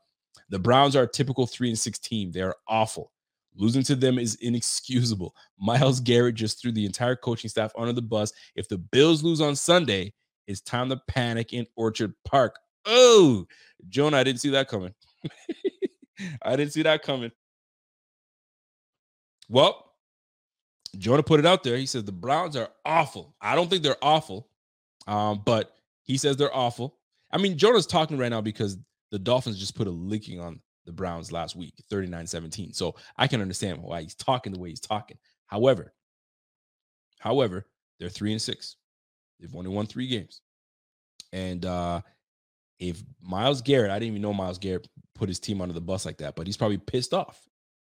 the 0.51 0.59
Browns 0.59 0.97
are 0.97 1.05
a 1.05 1.11
typical 1.11 1.47
three 1.47 1.69
and 1.69 1.79
six 1.79 1.99
team. 1.99 2.33
They 2.33 2.43
are 2.43 2.57
awful. 2.69 3.13
Losing 3.57 3.85
to 3.85 3.95
them 3.95 4.19
is 4.19 4.35
inexcusable. 4.37 5.35
Myles 5.59 6.01
Garrett 6.01 6.35
just 6.35 6.61
threw 6.61 6.73
the 6.73 6.85
entire 6.85 7.17
coaching 7.17 7.49
staff 7.49 7.73
under 7.79 7.93
the 7.93 8.03
bus. 8.03 8.33
If 8.57 8.69
the 8.69 8.79
Bills 8.79 9.23
lose 9.23 9.41
on 9.41 9.57
Sunday, 9.57 10.13
it's 10.47 10.61
time 10.61 10.91
to 10.91 11.01
panic 11.09 11.53
in 11.53 11.67
Orchard 11.77 12.13
Park. 12.25 12.57
Oh, 12.85 13.47
Jonah, 13.89 14.19
I 14.19 14.25
didn't 14.25 14.41
see 14.41 14.51
that 14.51 14.69
coming. 14.69 14.93
I 16.43 16.57
didn't 16.57 16.73
see 16.73 16.83
that 16.83 17.03
coming. 17.03 17.33
Well, 19.49 19.93
Jonah 20.99 21.23
put 21.23 21.41
it 21.41 21.47
out 21.47 21.63
there. 21.63 21.77
He 21.77 21.87
says 21.87 22.05
the 22.05 22.13
Browns 22.13 22.57
are 22.57 22.69
awful. 22.85 23.35
I 23.41 23.55
don't 23.55 23.69
think 23.69 23.83
they're 23.83 23.97
awful, 24.03 24.49
um, 25.07 25.43
but 25.45 25.75
he 26.03 26.17
says 26.17 26.37
they're 26.37 26.55
awful. 26.55 26.97
I 27.31 27.39
mean, 27.39 27.59
Jonah's 27.59 27.87
talking 27.87 28.17
right 28.17 28.31
now 28.31 28.41
because 28.41 28.79
the 29.11 29.19
Dolphins 29.19 29.59
just 29.59 29.77
put 29.77 29.87
a 29.87 29.91
licking 29.91 30.41
on 30.41 30.61
the 30.87 30.93
Browns 30.93 31.33
last 31.33 31.57
week, 31.57 31.75
39 31.91 32.27
17. 32.27 32.73
So 32.73 32.95
I 33.17 33.27
can 33.27 33.41
understand 33.41 33.83
why 33.83 34.03
he's 34.03 34.15
talking 34.15 34.53
the 34.53 34.59
way 34.59 34.69
he's 34.69 34.81
talking. 34.81 35.19
However, 35.47 35.93
however, 37.19 37.67
they're 37.99 38.09
three 38.09 38.33
and 38.33 38.43
six. 38.43 38.77
They've 39.41 39.55
only 39.55 39.71
won 39.71 39.87
three 39.87 40.07
games. 40.07 40.41
And 41.33 41.65
uh 41.65 42.03
if 42.89 43.03
Myles 43.23 43.63
Garrett, 43.63 43.91
I 43.91 43.99
didn't 43.99 44.13
even 44.13 44.23
know 44.23 44.35
Myles 44.35 44.59
Garrett 44.59 44.89
put 45.15 45.29
his 45.29 45.41
team 45.41 45.61
under 45.61 45.75
the 45.75 45.81
bus 45.81 46.05
like 46.05 46.19
that, 46.19 46.37
but 46.37 46.47
he's 46.47 46.57
probably 46.57 46.79
pissed 46.79 47.15
off. 47.15 47.41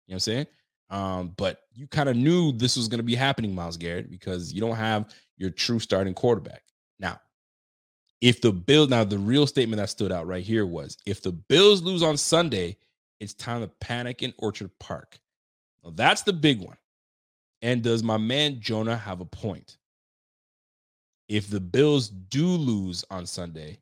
You 0.07 0.11
know 0.11 0.15
what 0.15 0.15
I'm 0.15 0.19
saying? 0.19 0.47
Um, 0.89 1.33
but 1.37 1.61
you 1.73 1.87
kind 1.87 2.09
of 2.09 2.15
knew 2.15 2.51
this 2.51 2.75
was 2.75 2.87
going 2.87 2.99
to 2.99 3.03
be 3.03 3.15
happening, 3.15 3.53
Myles 3.53 3.77
Garrett, 3.77 4.09
because 4.09 4.51
you 4.51 4.59
don't 4.59 4.75
have 4.75 5.13
your 5.37 5.51
true 5.51 5.79
starting 5.79 6.13
quarterback. 6.13 6.63
Now, 6.99 7.21
if 8.21 8.41
the 8.41 8.51
Bills, 8.51 8.89
now 8.89 9.03
the 9.03 9.19
real 9.19 9.47
statement 9.47 9.79
that 9.79 9.89
stood 9.89 10.11
out 10.11 10.27
right 10.27 10.43
here 10.43 10.65
was 10.65 10.97
if 11.05 11.21
the 11.21 11.31
Bills 11.31 11.81
lose 11.81 12.03
on 12.03 12.17
Sunday, 12.17 12.77
it's 13.19 13.33
time 13.33 13.61
to 13.61 13.67
panic 13.79 14.23
in 14.23 14.33
Orchard 14.39 14.71
Park. 14.79 15.19
Now, 15.83 15.91
that's 15.95 16.23
the 16.23 16.33
big 16.33 16.59
one. 16.59 16.77
And 17.61 17.81
does 17.81 18.03
my 18.03 18.17
man 18.17 18.59
Jonah 18.59 18.97
have 18.97 19.21
a 19.21 19.25
point? 19.25 19.77
If 21.27 21.49
the 21.49 21.59
Bills 21.59 22.09
do 22.09 22.47
lose 22.47 23.05
on 23.11 23.25
Sunday, 23.25 23.79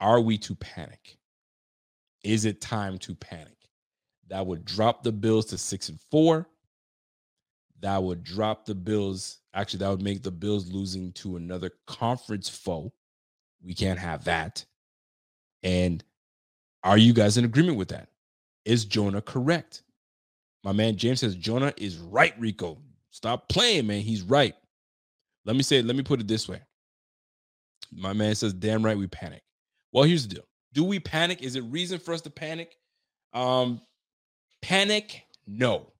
are 0.00 0.20
we 0.20 0.38
to 0.38 0.54
panic? 0.54 1.18
Is 2.22 2.44
it 2.44 2.60
time 2.60 2.98
to 2.98 3.14
panic? 3.14 3.56
That 4.28 4.46
would 4.46 4.64
drop 4.64 5.02
the 5.02 5.12
Bills 5.12 5.46
to 5.46 5.58
six 5.58 5.88
and 5.88 6.00
four. 6.10 6.48
That 7.80 8.02
would 8.02 8.24
drop 8.24 8.66
the 8.66 8.74
Bills. 8.74 9.38
Actually, 9.54 9.80
that 9.80 9.90
would 9.90 10.02
make 10.02 10.22
the 10.22 10.30
Bills 10.30 10.70
losing 10.70 11.12
to 11.12 11.36
another 11.36 11.70
conference 11.86 12.48
foe. 12.48 12.92
We 13.62 13.74
can't 13.74 13.98
have 13.98 14.24
that. 14.24 14.64
And 15.62 16.04
are 16.84 16.98
you 16.98 17.12
guys 17.12 17.38
in 17.38 17.44
agreement 17.44 17.78
with 17.78 17.88
that? 17.88 18.08
Is 18.64 18.84
Jonah 18.84 19.22
correct? 19.22 19.82
My 20.64 20.72
man 20.72 20.96
James 20.96 21.20
says 21.20 21.34
Jonah 21.34 21.72
is 21.76 21.96
right, 21.96 22.38
Rico. 22.38 22.78
Stop 23.10 23.48
playing, 23.48 23.86
man. 23.86 24.00
He's 24.00 24.22
right. 24.22 24.54
Let 25.44 25.56
me 25.56 25.62
say, 25.62 25.80
let 25.82 25.96
me 25.96 26.02
put 26.02 26.20
it 26.20 26.28
this 26.28 26.48
way. 26.48 26.60
My 27.90 28.12
man 28.12 28.34
says, 28.34 28.52
damn 28.52 28.84
right, 28.84 28.98
we 28.98 29.06
panic. 29.06 29.42
Well, 29.92 30.04
here's 30.04 30.26
the 30.26 30.36
deal. 30.36 30.44
Do 30.72 30.84
we 30.84 31.00
panic? 31.00 31.42
Is 31.42 31.56
it 31.56 31.62
reason 31.62 31.98
for 31.98 32.12
us 32.12 32.20
to 32.22 32.30
panic? 32.30 32.76
Um, 33.32 33.80
panic? 34.62 35.24
No. 35.46 35.92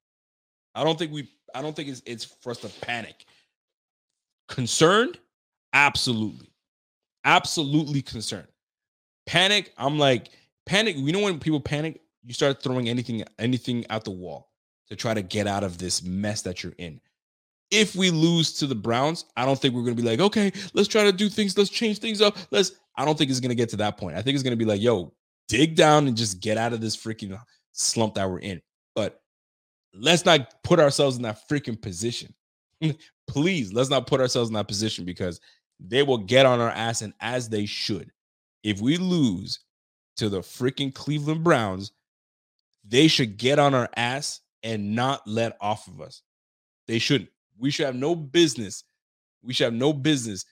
I 0.75 0.85
don't 0.85 0.99
think 0.99 1.13
we 1.13 1.29
I 1.55 1.63
don't 1.63 1.75
think 1.75 1.89
it's 1.89 2.03
it's 2.07 2.25
for 2.25 2.51
us 2.51 2.59
to 2.59 2.69
panic. 2.81 3.25
Concerned? 4.49 5.19
Absolutely. 5.73 6.53
Absolutely 7.25 8.03
concerned. 8.03 8.49
Panic, 9.27 9.73
I'm 9.77 9.99
like, 9.99 10.31
panic. 10.65 10.97
You 10.97 11.13
know 11.13 11.21
when 11.21 11.39
people 11.39 11.61
panic, 11.61 12.01
you 12.25 12.33
start 12.33 12.63
throwing 12.63 12.89
anything, 12.89 13.25
anything 13.39 13.85
out 13.91 14.05
the 14.05 14.11
wall 14.11 14.51
to 14.89 14.97
try 14.97 15.13
to 15.13 15.23
get 15.23 15.47
out 15.47 15.65
of 15.65 15.79
this 15.79 16.03
mess 16.03 16.43
that 16.43 16.63
you're 16.63 16.75
in. 16.79 17.01
If 17.71 17.95
we 17.95 18.11
lose 18.11 18.53
to 18.55 18.67
the 18.67 18.75
Browns, 18.75 19.27
I 19.37 19.45
don't 19.45 19.61
think 19.61 19.75
we're 19.75 19.83
gonna 19.83 19.95
be 19.95 20.03
like, 20.03 20.21
okay, 20.21 20.53
let's 20.75 20.89
try 20.89 21.05
to 21.05 21.13
do 21.13 21.29
things, 21.29 21.57
let's 21.57 21.71
change 21.71 21.99
things 21.99 22.21
up. 22.21 22.37
Let's 22.51 22.73
I 22.97 23.05
don't 23.05 23.17
think 23.17 23.31
it's 23.31 23.41
gonna 23.41 23.55
get 23.55 23.69
to 23.71 23.77
that 23.79 23.97
point. 23.99 24.17
I 24.17 24.23
think 24.23 24.35
it's 24.35 24.43
gonna 24.43 24.57
be 24.57 24.65
like, 24.65 24.81
yo, 24.81 25.13
dig 25.49 25.75
down 25.75 26.07
and 26.07 26.17
just 26.17 26.41
get 26.41 26.57
out 26.57 26.73
of 26.73 26.81
this 26.81 26.97
freaking 26.97 27.39
slump 27.73 28.15
that 28.15 28.29
we're 28.31 28.39
in. 28.41 28.61
But 28.95 29.21
let's 29.95 30.25
not 30.25 30.63
put 30.63 30.81
ourselves 30.81 31.17
in 31.17 31.23
that 31.23 31.49
freaking 31.49 31.81
position. 31.81 32.35
Please, 33.29 33.73
let's 33.73 33.91
not 33.91 34.07
put 34.07 34.21
ourselves 34.21 34.51
in 34.51 34.55
that 34.55 34.69
position 34.69 35.05
because 35.05 35.41
they 35.81 36.03
will 36.03 36.19
get 36.19 36.47
on 36.47 36.61
our 36.61 36.71
ass 36.71 37.03
and 37.03 37.13
as 37.21 37.49
they 37.49 37.67
should. 37.67 38.11
If 38.65 38.81
we 38.81 38.97
lose 38.97 39.61
to 40.17 40.29
the 40.29 40.41
freaking 40.41 40.93
Cleveland 40.93 41.45
Browns, 41.45 41.93
they 42.85 43.09
should 43.09 43.37
get 43.37 43.59
on 43.59 43.75
our 43.75 43.89
ass 43.97 44.41
and 44.63 44.95
not 44.95 45.27
let 45.27 45.57
off 45.61 45.87
of 45.87 46.01
us. 46.01 46.23
They 46.87 46.99
shouldn't. 46.99 47.31
We 47.59 47.71
should 47.71 47.87
have 47.87 47.97
no 47.97 48.15
business. 48.15 48.85
We 49.43 49.53
should 49.53 49.65
have 49.65 49.75
no 49.75 49.93
business. 49.93 50.45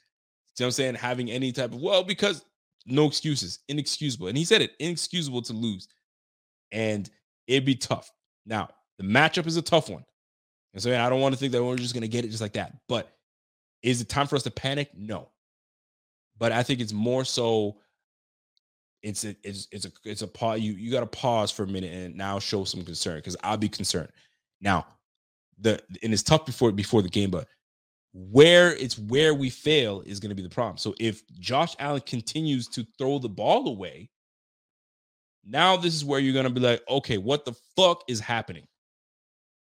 You 0.58 0.62
know 0.62 0.66
what 0.66 0.68
I'm 0.68 0.72
saying? 0.72 0.94
Having 0.96 1.30
any 1.30 1.52
type 1.52 1.72
of 1.72 1.80
well, 1.80 2.02
because 2.02 2.44
no 2.86 3.06
excuses, 3.06 3.60
inexcusable. 3.68 4.28
And 4.28 4.38
he 4.38 4.44
said 4.44 4.62
it, 4.62 4.72
inexcusable 4.78 5.42
to 5.42 5.52
lose. 5.52 5.88
And 6.72 7.10
it'd 7.46 7.64
be 7.64 7.74
tough. 7.74 8.10
Now, 8.46 8.68
the 8.98 9.04
matchup 9.04 9.46
is 9.46 9.56
a 9.56 9.62
tough 9.62 9.90
one. 9.90 10.04
And 10.72 10.82
so 10.82 10.90
I 10.90 11.08
don't 11.08 11.20
want 11.20 11.34
to 11.34 11.38
think 11.38 11.52
that 11.52 11.62
we're 11.62 11.76
just 11.76 11.94
going 11.94 12.02
to 12.02 12.08
get 12.08 12.24
it 12.24 12.28
just 12.28 12.40
like 12.40 12.52
that. 12.54 12.74
But 12.88 13.12
is 13.82 14.00
it 14.00 14.08
time 14.08 14.26
for 14.26 14.36
us 14.36 14.42
to 14.44 14.50
panic? 14.50 14.90
No. 14.96 15.28
But 16.38 16.52
I 16.52 16.62
think 16.62 16.80
it's 16.80 16.92
more 16.92 17.24
so 17.24 17.76
it's 19.02 19.24
a 19.24 19.36
it's 19.42 19.68
it's 19.70 19.86
a 19.86 19.92
it's 20.04 20.22
a 20.22 20.28
pause. 20.28 20.60
You 20.60 20.72
you 20.72 20.90
got 20.90 21.00
to 21.00 21.06
pause 21.06 21.50
for 21.50 21.62
a 21.62 21.66
minute 21.66 21.92
and 21.92 22.14
now 22.14 22.38
show 22.38 22.64
some 22.64 22.84
concern 22.84 23.16
because 23.16 23.36
I'll 23.42 23.56
be 23.56 23.68
concerned. 23.68 24.08
Now, 24.60 24.86
the 25.58 25.80
and 26.02 26.12
it's 26.12 26.22
tough 26.22 26.46
before 26.46 26.72
before 26.72 27.02
the 27.02 27.08
game, 27.08 27.30
but 27.30 27.48
where 28.12 28.74
it's 28.76 28.98
where 28.98 29.34
we 29.34 29.50
fail 29.50 30.02
is 30.06 30.20
going 30.20 30.30
to 30.30 30.34
be 30.34 30.42
the 30.42 30.48
problem. 30.48 30.78
So 30.78 30.94
if 30.98 31.22
Josh 31.38 31.76
Allen 31.78 32.02
continues 32.06 32.66
to 32.68 32.86
throw 32.98 33.18
the 33.18 33.28
ball 33.28 33.68
away, 33.68 34.08
now 35.44 35.76
this 35.76 35.94
is 35.94 36.04
where 36.04 36.18
you're 36.18 36.32
going 36.32 36.44
to 36.44 36.50
be 36.50 36.60
like, 36.60 36.82
okay, 36.88 37.18
what 37.18 37.44
the 37.44 37.54
fuck 37.76 38.02
is 38.08 38.20
happening? 38.20 38.66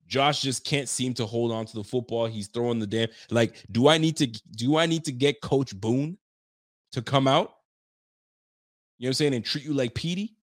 Josh 0.07 0.41
just 0.41 0.63
can't 0.63 0.87
seem 0.87 1.13
to 1.15 1.25
hold 1.25 1.51
on 1.51 1.65
to 1.65 1.75
the 1.75 1.83
football. 1.83 2.25
He's 2.25 2.47
throwing 2.47 2.79
the 2.79 2.87
damn 2.87 3.09
like, 3.29 3.63
do 3.71 3.89
I 3.89 3.97
need 3.97 4.15
to 4.17 4.27
do 4.27 4.77
I 4.77 4.85
need 4.85 5.03
to 5.05 5.11
get 5.11 5.41
Coach 5.41 5.75
Boone 5.75 6.17
to 6.93 7.01
come 7.01 7.27
out? 7.27 7.53
You 8.97 9.05
know 9.05 9.07
what 9.07 9.09
I'm 9.09 9.13
saying? 9.15 9.33
And 9.33 9.45
treat 9.45 9.65
you 9.65 9.73
like 9.73 9.93
Petey? 9.93 10.37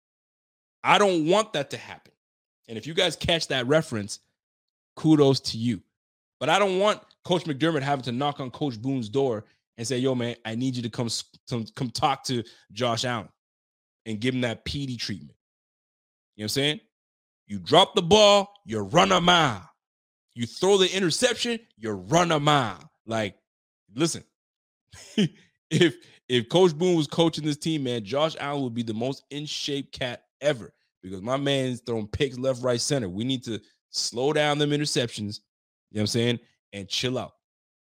I 0.84 0.98
don't 0.98 1.26
want 1.26 1.54
that 1.54 1.70
to 1.70 1.78
happen. 1.78 2.12
And 2.68 2.76
if 2.76 2.86
you 2.86 2.92
guys 2.92 3.16
catch 3.16 3.48
that 3.48 3.66
reference, 3.66 4.20
kudos 4.96 5.40
to 5.40 5.58
you. 5.58 5.80
But 6.40 6.48
I 6.48 6.58
don't 6.58 6.78
want 6.78 7.00
Coach 7.24 7.44
McDermott 7.44 7.82
having 7.82 8.04
to 8.04 8.12
knock 8.12 8.40
on 8.40 8.50
Coach 8.50 8.80
Boone's 8.80 9.08
door 9.08 9.44
and 9.76 9.86
say, 9.86 9.98
"Yo, 9.98 10.14
man, 10.14 10.36
I 10.44 10.54
need 10.54 10.76
you 10.76 10.82
to 10.82 10.90
come 10.90 11.08
come, 11.48 11.66
come 11.74 11.90
talk 11.90 12.24
to 12.24 12.42
Josh 12.72 13.04
Allen 13.04 13.28
and 14.06 14.20
give 14.20 14.34
him 14.34 14.42
that 14.42 14.64
Petey 14.64 14.96
treatment." 14.96 15.36
You 16.36 16.42
know 16.42 16.44
what 16.44 16.44
I'm 16.44 16.48
saying? 16.48 16.80
You 17.46 17.58
drop 17.58 17.94
the 17.94 18.02
ball, 18.02 18.52
you 18.64 18.80
run 18.80 19.12
a 19.12 19.20
mile. 19.20 19.68
You 20.34 20.46
throw 20.46 20.78
the 20.78 20.94
interception, 20.94 21.60
you 21.76 21.90
run 21.90 22.32
a 22.32 22.40
mile. 22.40 22.90
Like, 23.06 23.36
listen, 23.94 24.24
if 25.70 25.96
if 26.28 26.48
Coach 26.48 26.76
Boone 26.76 26.96
was 26.96 27.06
coaching 27.06 27.44
this 27.44 27.56
team, 27.56 27.84
man, 27.84 28.04
Josh 28.04 28.34
Allen 28.40 28.62
would 28.62 28.74
be 28.74 28.82
the 28.82 28.94
most 28.94 29.24
in 29.30 29.46
shape 29.46 29.92
cat 29.92 30.24
ever 30.40 30.72
because 31.02 31.22
my 31.22 31.36
man's 31.36 31.80
throwing 31.80 32.08
picks 32.08 32.38
left, 32.38 32.62
right, 32.62 32.80
center. 32.80 33.08
We 33.08 33.24
need 33.24 33.44
to 33.44 33.60
slow 33.94 34.32
down 34.32 34.58
them 34.58 34.70
interceptions. 34.70 35.40
You 35.90 35.98
know 35.98 36.00
what 36.00 36.00
I'm 36.02 36.06
saying? 36.08 36.38
and 36.74 36.88
chill 36.88 37.16
out 37.16 37.32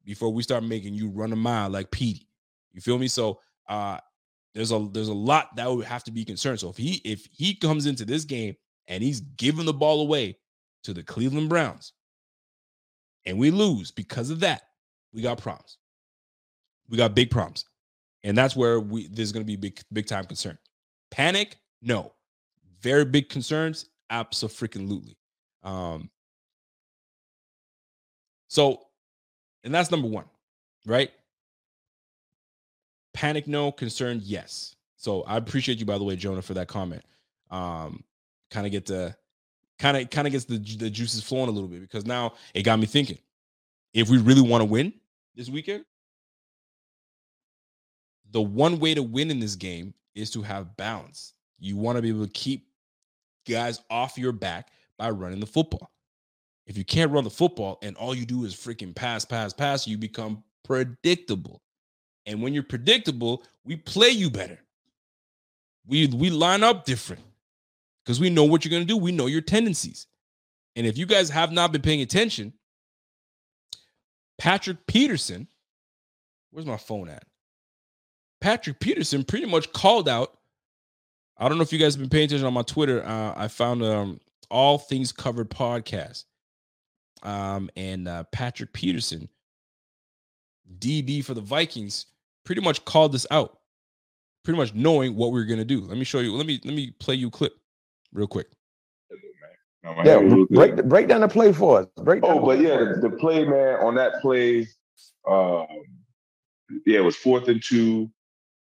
before 0.04 0.30
we 0.30 0.42
start 0.42 0.62
making 0.62 0.94
you 0.94 1.08
run 1.08 1.32
a 1.32 1.36
mile 1.36 1.70
like 1.70 1.90
Petey. 1.90 2.28
You 2.72 2.80
feel 2.80 2.98
me? 2.98 3.08
So 3.08 3.40
uh 3.68 3.98
there's 4.54 4.70
a 4.70 4.88
there's 4.92 5.08
a 5.08 5.14
lot 5.14 5.56
that 5.56 5.68
would 5.70 5.86
have 5.86 6.04
to 6.04 6.12
be 6.12 6.24
concerned. 6.24 6.60
So 6.60 6.68
if 6.68 6.76
he 6.76 7.00
if 7.04 7.26
he 7.32 7.54
comes 7.54 7.86
into 7.86 8.04
this 8.04 8.24
game 8.24 8.54
and 8.86 9.02
he's 9.02 9.20
giving 9.20 9.64
the 9.64 9.72
ball 9.72 10.02
away 10.02 10.38
to 10.84 10.92
the 10.92 11.02
Cleveland 11.02 11.48
Browns 11.48 11.94
and 13.24 13.38
we 13.38 13.50
lose 13.50 13.90
because 13.90 14.30
of 14.30 14.40
that, 14.40 14.62
we 15.12 15.22
got 15.22 15.40
problems. 15.40 15.78
We 16.88 16.98
got 16.98 17.14
big 17.14 17.30
problems. 17.30 17.64
And 18.24 18.36
that's 18.36 18.54
where 18.54 18.78
we 18.78 19.08
there's 19.08 19.32
going 19.32 19.44
to 19.44 19.46
be 19.46 19.56
big 19.56 19.80
big 19.92 20.06
time 20.06 20.26
concern. 20.26 20.58
Panic? 21.10 21.56
No. 21.80 22.12
Very 22.80 23.04
big 23.04 23.28
concerns? 23.28 23.86
Absolutely. 24.10 25.16
Um 25.62 26.10
so 28.48 28.80
and 29.64 29.74
that's 29.74 29.90
number 29.90 30.08
1, 30.08 30.24
right? 30.86 31.10
Panic 33.14 33.46
no, 33.46 33.70
concerned 33.72 34.22
yes. 34.22 34.74
So 34.96 35.22
I 35.22 35.36
appreciate 35.36 35.78
you 35.78 35.86
by 35.86 35.98
the 35.98 36.04
way 36.04 36.16
Jonah 36.16 36.42
for 36.42 36.54
that 36.54 36.68
comment. 36.68 37.02
Um 37.50 38.04
kind 38.50 38.66
of 38.66 38.72
get 38.72 38.86
the 38.86 39.14
kind 39.78 39.96
of 39.96 40.10
kind 40.10 40.26
of 40.26 40.32
gets 40.32 40.44
the 40.44 40.58
the 40.58 40.90
juices 40.90 41.22
flowing 41.22 41.48
a 41.48 41.52
little 41.52 41.68
bit 41.68 41.80
because 41.80 42.06
now 42.06 42.34
it 42.54 42.62
got 42.62 42.78
me 42.78 42.86
thinking. 42.86 43.18
If 43.92 44.08
we 44.08 44.18
really 44.18 44.40
want 44.40 44.62
to 44.62 44.64
win 44.64 44.92
this 45.34 45.50
weekend, 45.50 45.84
the 48.30 48.40
one 48.40 48.78
way 48.78 48.94
to 48.94 49.02
win 49.02 49.30
in 49.30 49.38
this 49.38 49.54
game 49.54 49.92
is 50.14 50.30
to 50.30 50.42
have 50.42 50.76
balance. 50.76 51.34
You 51.58 51.76
want 51.76 51.96
to 51.96 52.02
be 52.02 52.08
able 52.08 52.24
to 52.24 52.32
keep 52.32 52.66
guys 53.48 53.80
off 53.90 54.16
your 54.16 54.32
back 54.32 54.70
by 54.98 55.10
running 55.10 55.40
the 55.40 55.46
football. 55.46 55.90
If 56.66 56.76
you 56.78 56.84
can't 56.84 57.10
run 57.10 57.24
the 57.24 57.30
football 57.30 57.78
and 57.82 57.96
all 57.96 58.14
you 58.14 58.24
do 58.24 58.44
is 58.44 58.54
freaking 58.54 58.94
pass, 58.94 59.24
pass, 59.24 59.52
pass, 59.52 59.86
you 59.86 59.98
become 59.98 60.44
predictable. 60.64 61.60
And 62.26 62.40
when 62.40 62.54
you're 62.54 62.62
predictable, 62.62 63.44
we 63.64 63.76
play 63.76 64.10
you 64.10 64.30
better. 64.30 64.58
We 65.86 66.06
we 66.06 66.30
line 66.30 66.62
up 66.62 66.84
different 66.84 67.22
because 68.04 68.20
we 68.20 68.30
know 68.30 68.44
what 68.44 68.64
you're 68.64 68.70
going 68.70 68.84
to 68.84 68.86
do. 68.86 68.96
We 68.96 69.10
know 69.10 69.26
your 69.26 69.40
tendencies. 69.40 70.06
And 70.76 70.86
if 70.86 70.96
you 70.96 71.06
guys 71.06 71.30
have 71.30 71.50
not 71.52 71.72
been 71.72 71.82
paying 71.82 72.00
attention, 72.00 72.52
Patrick 74.38 74.86
Peterson, 74.86 75.48
where's 76.50 76.66
my 76.66 76.76
phone 76.76 77.08
at? 77.08 77.24
Patrick 78.40 78.80
Peterson 78.80 79.24
pretty 79.24 79.46
much 79.46 79.72
called 79.72 80.08
out. 80.08 80.38
I 81.38 81.48
don't 81.48 81.58
know 81.58 81.62
if 81.62 81.72
you 81.72 81.78
guys 81.78 81.94
have 81.94 82.00
been 82.00 82.10
paying 82.10 82.26
attention 82.26 82.46
on 82.46 82.54
my 82.54 82.62
Twitter. 82.62 83.04
Uh, 83.04 83.34
I 83.36 83.48
found 83.48 83.82
um, 83.82 84.20
all 84.52 84.78
things 84.78 85.10
covered 85.10 85.50
podcast. 85.50 86.24
Um, 87.22 87.70
and 87.76 88.06
uh, 88.06 88.24
Patrick 88.24 88.72
Peterson, 88.72 89.28
DB 90.78 91.24
for 91.24 91.34
the 91.34 91.40
Vikings, 91.40 92.06
pretty 92.44 92.60
much 92.60 92.84
called 92.84 93.12
this 93.12 93.26
out, 93.30 93.58
pretty 94.44 94.58
much 94.58 94.74
knowing 94.74 95.16
what 95.16 95.32
we 95.32 95.40
are 95.40 95.44
gonna 95.44 95.64
do. 95.64 95.80
Let 95.80 95.98
me 95.98 96.04
show 96.04 96.20
you. 96.20 96.34
Let 96.34 96.46
me 96.46 96.60
let 96.64 96.74
me 96.74 96.90
play 96.98 97.14
you 97.14 97.28
a 97.28 97.30
clip 97.30 97.54
real 98.12 98.26
quick. 98.26 98.48
Yeah, 100.04 100.20
break 100.50 100.76
break 100.84 101.08
down 101.08 101.22
the 101.22 101.28
play 101.28 101.52
for 101.52 101.80
us. 101.80 101.86
Break 101.96 102.22
down 102.22 102.38
oh, 102.38 102.46
but 102.46 102.60
yeah, 102.60 102.78
the, 102.78 103.08
the, 103.08 103.10
play 103.10 103.44
man 103.44 103.76
on 103.80 103.96
that 103.96 104.20
play, 104.20 104.68
um, 105.28 105.66
yeah, 106.86 106.98
it 106.98 107.04
was 107.04 107.16
fourth 107.16 107.48
and 107.48 107.62
two. 107.62 108.10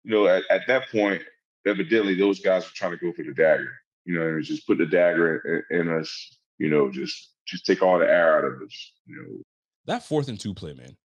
You 0.04 0.12
know, 0.12 0.28
at, 0.28 0.44
at 0.50 0.62
that 0.68 0.90
point, 0.90 1.22
evidently 1.66 2.16
those 2.16 2.40
guys 2.40 2.64
were 2.64 2.72
trying 2.74 2.92
to 2.92 2.98
go 2.98 3.14
for 3.14 3.24
the 3.24 3.34
dagger. 3.34 3.72
You 4.08 4.18
know, 4.18 4.26
and 4.26 4.44
just 4.44 4.66
put 4.66 4.78
the 4.80 4.86
dagger 4.86 5.64
in, 5.70 5.82
in 5.82 6.00
us. 6.00 6.38
You 6.58 6.70
know, 6.70 6.90
just 6.90 7.34
just 7.46 7.66
take 7.66 7.84
all 7.84 8.00
the 8.00 8.10
air 8.10 8.38
out 8.38 8.46
of 8.46 8.62
us. 8.62 8.94
You 9.06 9.16
know, 9.16 9.44
that 9.86 10.04
fourth 10.04 10.30
and 10.30 10.40
two 10.40 10.54
play, 10.54 10.74
man. 10.74 10.98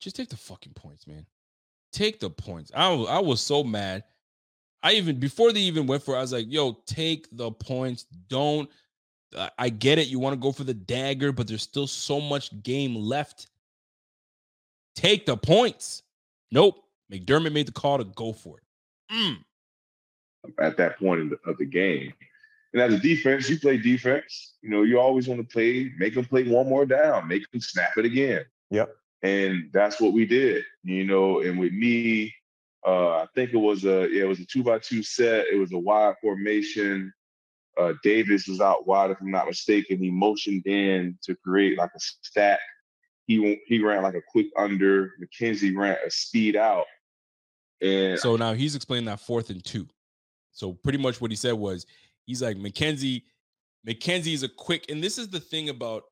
Just 0.00 0.16
take 0.16 0.28
the 0.28 0.36
fucking 0.36 0.74
points, 0.74 1.06
man. 1.06 1.24
Take 1.92 2.20
the 2.20 2.28
points. 2.28 2.70
I 2.74 2.90
was, 2.90 3.08
I 3.08 3.18
was 3.20 3.40
so 3.40 3.64
mad. 3.64 4.04
I 4.82 4.92
even 4.92 5.18
before 5.18 5.52
they 5.52 5.60
even 5.60 5.86
went 5.86 6.02
for 6.02 6.14
it, 6.14 6.18
I 6.18 6.22
was 6.22 6.32
like, 6.32 6.46
yo, 6.48 6.72
take 6.86 7.26
the 7.32 7.50
points. 7.50 8.06
Don't 8.28 8.68
I 9.58 9.68
get 9.68 9.98
it. 9.98 10.08
You 10.08 10.18
want 10.18 10.34
to 10.34 10.40
go 10.40 10.52
for 10.52 10.64
the 10.64 10.74
dagger, 10.74 11.32
but 11.32 11.48
there's 11.48 11.62
still 11.62 11.86
so 11.86 12.20
much 12.20 12.62
game 12.62 12.94
left. 12.94 13.48
Take 14.94 15.26
the 15.26 15.36
points. 15.36 16.02
Nope. 16.50 16.82
McDermott 17.12 17.52
made 17.52 17.66
the 17.66 17.72
call 17.72 17.98
to 17.98 18.04
go 18.04 18.32
for 18.32 18.58
it. 18.58 19.14
Mm. 19.14 19.38
At 20.60 20.76
that 20.78 20.98
point 20.98 21.30
the, 21.30 21.50
of 21.50 21.58
the 21.58 21.66
game. 21.66 22.12
And 22.72 22.82
as 22.82 22.92
a 22.92 22.98
defense, 22.98 23.48
you 23.48 23.58
play 23.58 23.78
defense. 23.78 24.54
You 24.60 24.70
know, 24.70 24.82
you 24.82 25.00
always 25.00 25.28
want 25.28 25.40
to 25.40 25.52
play, 25.52 25.90
make 25.98 26.14
them 26.14 26.24
play 26.24 26.44
one 26.44 26.68
more 26.68 26.84
down, 26.84 27.28
make 27.28 27.50
them 27.50 27.60
snap 27.60 27.96
it 27.96 28.04
again. 28.04 28.44
Yep. 28.70 28.94
And 29.22 29.70
that's 29.72 30.00
what 30.00 30.12
we 30.12 30.26
did. 30.26 30.64
You 30.84 31.04
know, 31.04 31.40
and 31.40 31.58
with 31.58 31.72
me, 31.72 32.34
uh, 32.86 33.22
I 33.22 33.26
think 33.34 33.52
it 33.52 33.58
was 33.58 33.84
a 33.84 34.08
yeah, 34.12 34.24
it 34.24 34.28
was 34.28 34.40
a 34.40 34.46
two 34.46 34.62
by 34.62 34.78
two 34.78 35.02
set. 35.02 35.46
It 35.50 35.58
was 35.58 35.72
a 35.72 35.78
wide 35.78 36.14
formation. 36.20 37.12
Uh, 37.78 37.94
Davis 38.02 38.46
was 38.46 38.60
out 38.60 38.86
wide, 38.86 39.10
if 39.10 39.20
I'm 39.20 39.30
not 39.30 39.46
mistaken. 39.46 39.98
He 39.98 40.10
motioned 40.10 40.66
in 40.66 41.18
to 41.24 41.34
create 41.34 41.78
like 41.78 41.90
a 41.96 41.98
stack. 41.98 42.60
He 43.26 43.60
he 43.66 43.82
ran 43.82 44.02
like 44.02 44.14
a 44.14 44.22
quick 44.28 44.46
under. 44.56 45.12
McKenzie 45.20 45.76
ran 45.76 45.96
a 46.06 46.10
speed 46.10 46.56
out. 46.56 46.86
And 47.82 48.18
so 48.18 48.36
now 48.36 48.54
he's 48.54 48.74
explaining 48.74 49.06
that 49.06 49.20
fourth 49.20 49.50
and 49.50 49.64
two. 49.64 49.88
So 50.56 50.72
pretty 50.72 50.98
much 50.98 51.20
what 51.20 51.30
he 51.30 51.36
said 51.36 51.52
was 51.52 51.86
he's 52.24 52.42
like 52.42 52.56
McKenzie. 52.56 53.22
McKenzie 53.86 54.32
is 54.32 54.42
a 54.42 54.48
quick, 54.48 54.90
and 54.90 55.04
this 55.04 55.18
is 55.18 55.28
the 55.28 55.38
thing 55.38 55.68
about, 55.68 56.04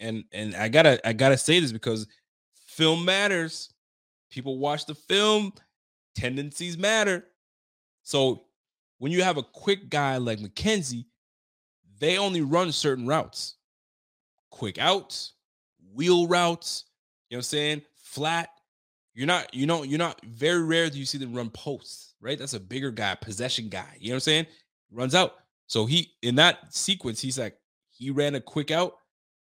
and 0.00 0.24
and 0.32 0.54
I 0.56 0.68
gotta 0.68 1.00
I 1.06 1.12
gotta 1.12 1.38
say 1.38 1.60
this 1.60 1.72
because 1.72 2.06
film 2.66 3.04
matters. 3.04 3.72
People 4.30 4.58
watch 4.58 4.86
the 4.86 4.94
film, 4.94 5.52
tendencies 6.16 6.76
matter. 6.76 7.24
So 8.02 8.46
when 8.98 9.12
you 9.12 9.22
have 9.22 9.36
a 9.36 9.42
quick 9.42 9.88
guy 9.88 10.16
like 10.16 10.40
McKenzie, 10.40 11.06
they 12.00 12.18
only 12.18 12.42
run 12.42 12.72
certain 12.72 13.06
routes. 13.06 13.54
Quick 14.50 14.78
outs, 14.78 15.34
wheel 15.94 16.26
routes, 16.26 16.86
you 17.30 17.36
know 17.36 17.38
what 17.38 17.40
I'm 17.40 17.42
saying? 17.44 17.82
Flat. 17.94 18.48
You're 19.16 19.26
not, 19.26 19.54
you 19.54 19.64
know, 19.64 19.82
you're 19.82 19.98
not 19.98 20.20
very 20.26 20.62
rare 20.62 20.90
do 20.90 20.98
you 20.98 21.06
see 21.06 21.16
them 21.16 21.32
run 21.32 21.48
posts, 21.48 22.14
right? 22.20 22.38
That's 22.38 22.52
a 22.52 22.60
bigger 22.60 22.90
guy, 22.90 23.14
possession 23.14 23.70
guy. 23.70 23.96
You 23.98 24.10
know 24.10 24.12
what 24.12 24.16
I'm 24.16 24.20
saying? 24.20 24.46
Runs 24.92 25.14
out. 25.14 25.36
So 25.68 25.86
he 25.86 26.12
in 26.20 26.34
that 26.34 26.74
sequence, 26.74 27.18
he's 27.18 27.38
like, 27.38 27.56
he 27.90 28.10
ran 28.10 28.34
a 28.34 28.40
quick 28.42 28.70
out. 28.70 28.96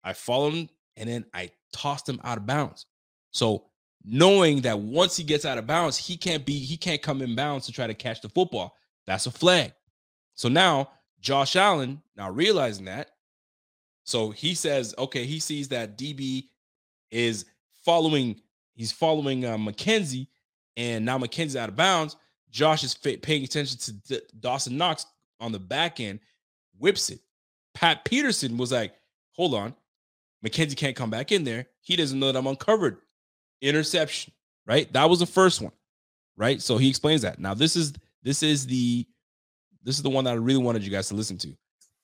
I 0.03 0.13
followed 0.13 0.55
him 0.55 0.69
and 0.97 1.07
then 1.07 1.25
I 1.35 1.51
tossed 1.71 2.09
him 2.09 2.19
out 2.23 2.39
of 2.39 2.47
bounds. 2.47 2.87
So 3.29 3.65
knowing 4.03 4.61
that 4.61 4.79
once 4.79 5.15
he 5.15 5.23
gets 5.23 5.45
out 5.45 5.59
of 5.59 5.67
bounds, 5.67 5.97
he 5.97 6.17
can't 6.17 6.47
be, 6.47 6.57
he 6.57 6.75
can't 6.75 7.03
come 7.03 7.21
in 7.21 7.35
bounds 7.35 7.67
to 7.67 7.71
try 7.71 7.85
to 7.85 7.93
catch 7.93 8.21
the 8.21 8.29
football. 8.29 8.75
That's 9.05 9.27
a 9.27 9.31
flag. 9.31 9.73
So 10.33 10.49
now 10.49 10.89
Josh 11.21 11.55
Allen, 11.55 12.01
now 12.17 12.31
realizing 12.31 12.85
that, 12.85 13.11
so 14.03 14.31
he 14.31 14.55
says, 14.55 14.95
okay, 14.97 15.25
he 15.25 15.39
sees 15.39 15.67
that 15.67 15.95
DB 15.95 16.45
is 17.11 17.45
following, 17.85 18.41
he's 18.79 18.93
following 18.93 19.43
uh, 19.43 19.57
McKenzie, 19.57 20.27
and 20.77 21.05
now 21.05 21.19
McKenzie's 21.19 21.57
out 21.57 21.67
of 21.67 21.75
bounds. 21.75 22.15
Josh 22.49 22.83
is 22.83 22.95
paying 22.95 23.43
attention 23.43 23.77
to 23.77 23.93
D- 23.93 24.21
Dawson 24.39 24.77
Knox 24.77 25.05
on 25.39 25.51
the 25.51 25.59
back 25.59 25.99
end, 25.99 26.21
whips 26.79 27.09
it. 27.09 27.19
Pat 27.75 28.05
Peterson 28.05 28.57
was 28.57 28.71
like, 28.71 28.93
hold 29.33 29.53
on, 29.53 29.75
McKenzie 30.43 30.77
can't 30.77 30.95
come 30.95 31.09
back 31.09 31.31
in 31.31 31.43
there. 31.43 31.67
He 31.81 31.95
doesn't 31.95 32.19
know 32.19 32.31
that 32.31 32.39
I'm 32.39 32.47
uncovered. 32.47 32.97
Interception, 33.61 34.33
right? 34.65 34.91
That 34.93 35.09
was 35.09 35.19
the 35.19 35.25
first 35.25 35.61
one, 35.61 35.73
right? 36.37 36.61
So 36.61 36.77
he 36.77 36.89
explains 36.89 37.21
that. 37.21 37.37
Now 37.37 37.53
this 37.53 37.75
is 37.75 37.93
this 38.23 38.41
is 38.41 38.65
the 38.65 39.05
this 39.83 39.97
is 39.97 40.01
the 40.01 40.09
one 40.09 40.23
that 40.23 40.31
I 40.31 40.35
really 40.35 40.63
wanted 40.63 40.83
you 40.83 40.89
guys 40.89 41.09
to 41.09 41.15
listen 41.15 41.37
to. 41.39 41.53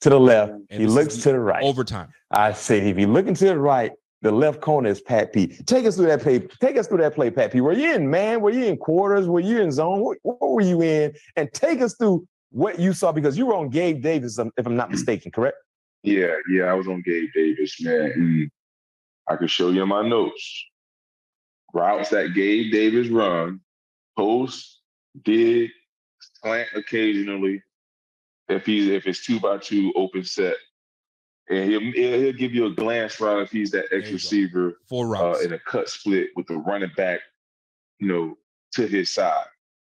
To 0.02 0.10
the 0.10 0.20
left, 0.20 0.52
and 0.68 0.80
he 0.80 0.86
looks 0.86 1.16
to 1.16 1.32
the 1.32 1.40
right. 1.40 1.62
Overtime. 1.62 2.12
I 2.30 2.52
said, 2.52 2.82
if 2.82 2.98
you're 2.98 3.08
looking 3.08 3.32
to 3.34 3.44
the 3.46 3.58
right, 3.58 3.92
the 4.22 4.32
left 4.32 4.60
corner 4.60 4.88
is 4.88 5.00
Pat 5.00 5.32
P. 5.32 5.48
Take 5.66 5.84
us 5.84 5.96
through 5.96 6.06
that 6.06 6.22
play. 6.22 6.38
Take 6.38 6.76
us 6.76 6.86
through 6.86 6.98
that 6.98 7.14
play, 7.14 7.30
Pat 7.30 7.52
P. 7.52 7.60
Were 7.60 7.72
you 7.72 7.94
in 7.94 8.08
man? 8.08 8.40
Were 8.40 8.50
you 8.50 8.64
in 8.64 8.76
quarters? 8.76 9.28
Were 9.28 9.40
you 9.40 9.60
in 9.60 9.70
zone? 9.70 10.00
What, 10.00 10.18
what 10.22 10.40
were 10.40 10.62
you 10.62 10.82
in? 10.82 11.12
And 11.36 11.52
take 11.52 11.80
us 11.80 11.94
through 11.94 12.26
what 12.50 12.78
you 12.78 12.92
saw 12.92 13.12
because 13.12 13.36
you 13.36 13.46
were 13.46 13.54
on 13.54 13.68
Gabe 13.68 14.02
Davis, 14.02 14.38
um, 14.38 14.50
if 14.56 14.66
I'm 14.66 14.76
not 14.76 14.90
mistaken, 14.90 15.30
correct? 15.30 15.58
Yeah, 16.02 16.34
yeah, 16.50 16.64
I 16.64 16.74
was 16.74 16.88
on 16.88 17.02
Gabe 17.04 17.28
Davis, 17.34 17.80
man. 17.80 18.12
And 18.14 18.50
I 19.28 19.36
can 19.36 19.48
show 19.48 19.70
you 19.70 19.84
my 19.86 20.06
notes. 20.06 20.64
Routes 21.74 22.10
that 22.10 22.32
Gabe 22.34 22.72
Davis 22.72 23.08
run, 23.08 23.60
post, 24.16 24.80
dig, 25.24 25.70
slant 26.40 26.68
occasionally 26.74 27.62
if 28.48 28.64
he's 28.64 28.88
if 28.88 29.06
it's 29.06 29.24
two 29.24 29.40
by 29.40 29.58
two 29.58 29.92
open 29.96 30.24
set. 30.24 30.54
And 31.48 31.70
he'll, 31.70 31.80
he'll 31.92 32.32
give 32.32 32.54
you 32.54 32.66
a 32.66 32.70
glance 32.70 33.20
route 33.20 33.42
if 33.42 33.52
he's 33.52 33.70
that 33.70 33.86
X 33.92 34.10
receiver 34.10 34.78
four 34.88 35.06
routes 35.06 35.40
uh, 35.40 35.44
in 35.44 35.52
a 35.52 35.58
cut 35.60 35.88
split 35.88 36.30
with 36.34 36.46
the 36.48 36.56
running 36.56 36.90
back, 36.96 37.20
you 38.00 38.08
know, 38.08 38.36
to 38.72 38.86
his 38.86 39.10
side. 39.10 39.46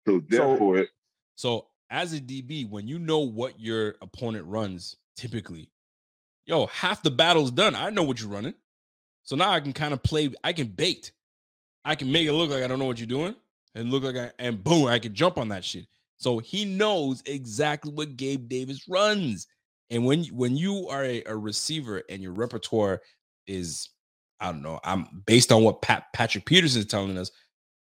So 0.06 0.22
therefore, 0.28 0.88
so, 1.36 1.60
so 1.60 1.68
as 1.90 2.14
a 2.14 2.20
DB, 2.20 2.70
when 2.70 2.88
you 2.88 3.00
know 3.00 3.20
what 3.20 3.60
your 3.60 3.96
opponent 4.02 4.46
runs, 4.46 4.98
typically, 5.16 5.70
yo, 6.46 6.68
half 6.68 7.02
the 7.02 7.12
battle's 7.12 7.52
done. 7.52 7.76
I 7.76 7.90
know 7.92 8.04
what 8.04 8.20
you're 8.20 8.30
running. 8.30 8.56
So 9.24 9.36
now 9.36 9.52
I 9.52 9.60
can 9.60 9.74
kind 9.74 9.94
of 9.94 10.02
play, 10.04 10.34
I 10.44 10.54
can 10.54 10.68
bait. 10.68 11.12
I 11.86 11.96
can 11.96 12.12
make 12.12 12.28
it 12.28 12.34
look 12.34 12.50
like 12.50 12.64
I 12.64 12.68
don't 12.68 12.80
know 12.80 12.86
what 12.86 13.00
you're 13.00 13.08
doing 13.08 13.36
and 13.76 13.92
look 13.92 14.04
like 14.04 14.18
I, 14.18 14.32
and 14.40 14.62
boom, 14.64 14.88
I 14.88 15.00
can 15.00 15.14
jump 15.14 15.38
on 15.38 15.50
that 15.50 15.64
shit. 15.64 15.86
So 16.18 16.40
he 16.40 16.66
knows 16.66 17.22
exactly 17.26 17.92
what 17.92 18.18
Gabe 18.18 18.50
Davis 18.50 18.88
runs. 18.90 19.48
And 19.90 20.06
when 20.06 20.26
when 20.26 20.58
you 20.58 20.88
are 20.90 21.04
a, 21.04 21.24
a 21.26 21.36
receiver 21.36 22.04
and 22.10 22.22
your 22.22 22.34
repertoire 22.34 23.02
is, 23.46 23.90
I 24.40 24.52
don't 24.52 24.62
know, 24.62 24.80
I'm 24.84 25.24
based 25.26 25.52
on 25.52 25.64
what 25.64 25.82
Pat, 25.82 26.06
Patrick 26.14 26.46
Peterson 26.46 26.82
is 26.82 26.86
telling 26.88 27.18
us, 27.18 27.32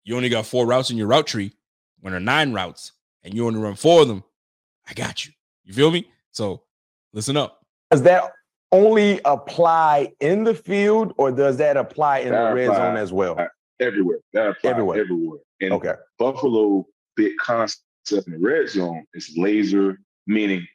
you 0.04 0.16
only 0.16 0.28
got 0.28 0.46
four 0.46 0.66
routes 0.66 0.90
in 0.90 0.96
your 0.96 1.06
route 1.06 1.26
tree 1.28 1.52
when 2.00 2.12
there 2.12 2.18
are 2.20 2.24
nine 2.24 2.52
routes 2.52 2.92
and 3.22 3.34
you 3.34 3.46
only 3.46 3.60
run 3.60 3.76
four 3.76 4.02
of 4.02 4.08
them. 4.08 4.24
I 4.88 4.94
got 4.94 5.24
you. 5.24 5.32
You 5.64 5.72
feel 5.72 5.92
me? 5.92 6.08
So 6.32 6.64
listen 7.12 7.36
up. 7.36 7.64
Does 7.92 8.02
that 8.02 8.32
only 8.72 9.20
apply 9.24 10.12
in 10.18 10.42
the 10.42 10.54
field 10.54 11.12
or 11.18 11.30
does 11.30 11.56
that 11.58 11.76
apply 11.76 12.20
in 12.20 12.32
That 12.32 12.48
the 12.48 12.54
red 12.54 12.64
apply- 12.68 12.76
zone 12.78 12.96
as 12.96 13.12
well? 13.12 13.38
Uh, 13.38 13.46
everywhere. 13.78 14.18
That 14.32 14.48
applies 14.48 14.70
Everywhere. 14.72 15.00
everywhere. 15.00 15.38
And 15.60 15.72
Okay. 15.74 15.92
Buffalo 16.18 16.84
big 17.14 17.36
concept 17.38 17.84
in 18.26 18.32
the 18.32 18.38
red 18.40 18.68
zone 18.68 19.04
is 19.14 19.32
laser, 19.36 19.98
meaning 20.26 20.66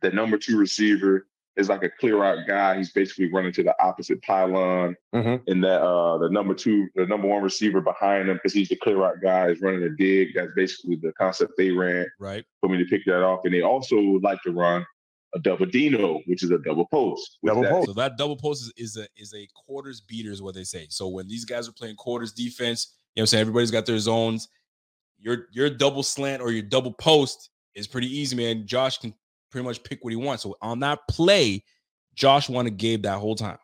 the 0.00 0.10
number 0.10 0.38
two 0.38 0.56
receiver 0.58 1.26
is 1.56 1.68
like 1.68 1.82
a 1.82 1.90
clear 1.98 2.22
out 2.22 2.46
guy. 2.46 2.76
He's 2.76 2.92
basically 2.92 3.32
running 3.32 3.52
to 3.54 3.64
the 3.64 3.74
opposite 3.82 4.22
pylon. 4.22 4.94
Mhm. 5.14 5.42
And 5.48 5.64
that 5.64 5.82
uh 5.82 6.18
the 6.18 6.30
number 6.30 6.54
two, 6.54 6.86
the 6.94 7.06
number 7.06 7.26
one 7.26 7.42
receiver 7.42 7.80
behind 7.80 8.28
him, 8.28 8.36
because 8.36 8.52
he's 8.52 8.68
the 8.68 8.76
clear 8.76 9.02
out 9.04 9.16
guy, 9.20 9.48
is 9.48 9.60
running 9.60 9.82
a 9.82 9.90
dig. 9.90 10.34
That's 10.34 10.52
basically 10.54 10.96
the 10.96 11.12
concept 11.14 11.52
they 11.58 11.70
ran 11.70 12.06
Right. 12.20 12.44
for 12.60 12.68
me 12.68 12.78
to 12.78 12.84
pick 12.84 13.04
that 13.06 13.22
off. 13.24 13.40
And 13.44 13.52
they 13.52 13.62
also 13.62 13.96
like 13.98 14.40
to 14.42 14.52
run 14.52 14.86
a 15.34 15.40
double 15.40 15.66
Dino, 15.66 16.20
which 16.26 16.42
is 16.42 16.50
a 16.52 16.58
double 16.58 16.86
post. 16.86 17.38
Double 17.44 17.62
that- 17.62 17.70
post. 17.72 17.86
So 17.88 17.92
that 17.94 18.16
double 18.16 18.36
post 18.36 18.72
is, 18.76 18.94
is 18.94 18.96
a 18.96 19.08
is 19.20 19.34
a 19.34 19.46
quarters 19.66 20.00
beater, 20.00 20.30
is 20.30 20.40
what 20.40 20.54
they 20.54 20.64
say. 20.64 20.86
So 20.90 21.08
when 21.08 21.26
these 21.26 21.44
guys 21.44 21.68
are 21.68 21.72
playing 21.72 21.96
quarters 21.96 22.32
defense, 22.32 22.94
you 23.14 23.20
know 23.20 23.22
what 23.22 23.24
I'm 23.24 23.26
saying? 23.26 23.40
Everybody's 23.42 23.70
got 23.72 23.84
their 23.84 23.98
zones. 23.98 24.48
Your 25.18 25.48
your 25.52 25.68
double 25.70 26.04
slant 26.04 26.40
or 26.40 26.52
your 26.52 26.62
double 26.62 26.92
post 26.92 27.50
is 27.74 27.88
pretty 27.88 28.06
easy, 28.06 28.36
man. 28.36 28.64
Josh 28.64 28.98
can 28.98 29.12
pretty 29.50 29.64
much 29.66 29.82
pick 29.82 30.04
what 30.04 30.10
he 30.10 30.16
wants. 30.16 30.42
So 30.42 30.56
on 30.62 30.80
that 30.80 31.00
play, 31.08 31.64
Josh 32.14 32.48
wanted 32.48 32.76
Gabe 32.76 33.02
that 33.02 33.18
whole 33.18 33.34
time. 33.36 33.58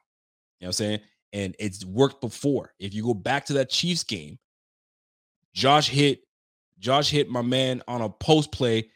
You 0.61 0.67
know 0.67 0.69
what 0.69 0.69
I'm 0.69 0.73
saying? 0.73 1.01
And 1.33 1.57
it's 1.59 1.85
worked 1.85 2.21
before. 2.21 2.73
If 2.79 2.95
you 2.95 3.03
go 3.03 3.15
back 3.15 3.45
to 3.47 3.55
that 3.55 3.71
Chiefs 3.71 4.05
game, 4.05 4.39
Josh 5.53 5.89
hit 5.89 6.21
Josh 6.79 7.11
hit 7.11 7.29
my 7.31 7.43
man 7.43 7.83
on 7.89 8.03
a 8.03 8.09
post 8.09 8.53
play 8.53 8.91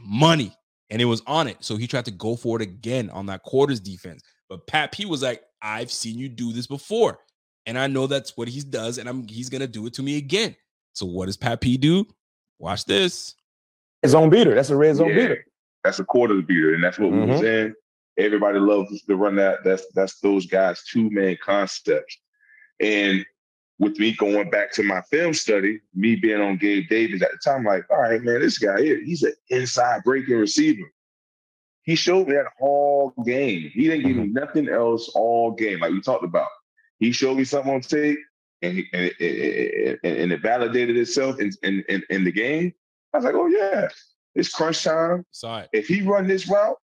money 0.00 0.52
and 0.90 1.00
it 1.00 1.04
was 1.06 1.22
on 1.26 1.46
it. 1.48 1.56
So 1.60 1.76
he 1.76 1.86
tried 1.86 2.04
to 2.06 2.10
go 2.10 2.36
for 2.36 2.56
it 2.60 2.62
again 2.62 3.10
on 3.10 3.26
that 3.26 3.42
quarters 3.42 3.80
defense. 3.80 4.22
But 4.48 4.66
Pat 4.66 4.92
P 4.92 5.04
was 5.06 5.22
like, 5.22 5.42
I've 5.62 5.90
seen 5.92 6.18
you 6.18 6.28
do 6.28 6.52
this 6.52 6.66
before. 6.66 7.18
And 7.66 7.78
I 7.78 7.86
know 7.86 8.06
that's 8.06 8.36
what 8.36 8.48
he 8.48 8.62
does, 8.62 8.96
and 8.96 9.08
I'm 9.08 9.28
he's 9.28 9.50
gonna 9.50 9.66
do 9.66 9.86
it 9.86 9.92
to 9.94 10.02
me 10.02 10.16
again. 10.16 10.56
So 10.94 11.04
what 11.04 11.26
does 11.26 11.36
Pat 11.36 11.60
P 11.60 11.76
do? 11.76 12.06
Watch 12.58 12.84
this. 12.86 13.34
Red 14.02 14.10
zone 14.10 14.30
beater. 14.30 14.54
That's 14.54 14.70
a 14.70 14.76
red 14.76 14.96
zone 14.96 15.10
Yeah. 15.10 15.14
beater. 15.16 15.44
That's 15.88 16.00
a 16.00 16.04
quarter 16.04 16.34
of 16.34 16.40
the 16.40 16.42
beater, 16.42 16.74
and 16.74 16.84
that's 16.84 16.98
what 16.98 17.10
we 17.10 17.20
was 17.20 17.40
mm-hmm. 17.40 17.46
in. 17.46 17.74
Everybody 18.18 18.58
loves 18.58 19.02
to 19.04 19.16
run 19.16 19.36
that. 19.36 19.64
That's 19.64 19.86
that's 19.94 20.20
those 20.20 20.44
guys' 20.44 20.84
two 20.84 21.08
man 21.08 21.38
concepts. 21.42 22.18
And 22.78 23.24
with 23.78 23.98
me 23.98 24.12
going 24.12 24.50
back 24.50 24.70
to 24.72 24.82
my 24.82 25.00
film 25.10 25.32
study, 25.32 25.80
me 25.94 26.16
being 26.16 26.42
on 26.42 26.58
Gabe 26.58 26.90
Davis 26.90 27.22
at 27.22 27.30
the 27.30 27.38
time, 27.42 27.64
like, 27.64 27.84
all 27.88 28.02
right, 28.02 28.22
man, 28.22 28.40
this 28.40 28.58
guy 28.58 28.82
here, 28.82 29.02
he's 29.02 29.22
an 29.22 29.32
inside 29.48 30.02
breaking 30.04 30.36
receiver. 30.36 30.92
He 31.84 31.94
showed 31.94 32.28
me 32.28 32.34
that 32.34 32.48
all 32.60 33.14
game. 33.24 33.70
He 33.72 33.84
didn't 33.84 34.06
give 34.06 34.16
me 34.16 34.24
mm-hmm. 34.24 34.34
nothing 34.34 34.68
else 34.68 35.08
all 35.14 35.52
game, 35.52 35.80
like 35.80 35.92
we 35.92 36.02
talked 36.02 36.22
about. 36.22 36.48
He 36.98 37.12
showed 37.12 37.38
me 37.38 37.44
something 37.44 37.72
on 37.72 37.80
tape, 37.80 38.18
and 38.60 38.82
and, 38.92 39.10
it, 39.18 40.00
and, 40.04 40.16
and 40.18 40.32
it 40.32 40.42
validated 40.42 40.98
itself 40.98 41.40
in, 41.40 41.50
in, 41.62 41.82
in, 41.88 42.02
in 42.10 42.24
the 42.24 42.32
game. 42.32 42.74
I 43.14 43.16
was 43.16 43.24
like, 43.24 43.36
oh 43.36 43.46
yeah, 43.46 43.88
it's 44.34 44.48
crunch 44.50 44.84
time 44.84 45.24
Saw 45.32 45.60
it. 45.60 45.68
if 45.72 45.86
he 45.86 46.02
run 46.02 46.26
this 46.26 46.48
route, 46.48 46.76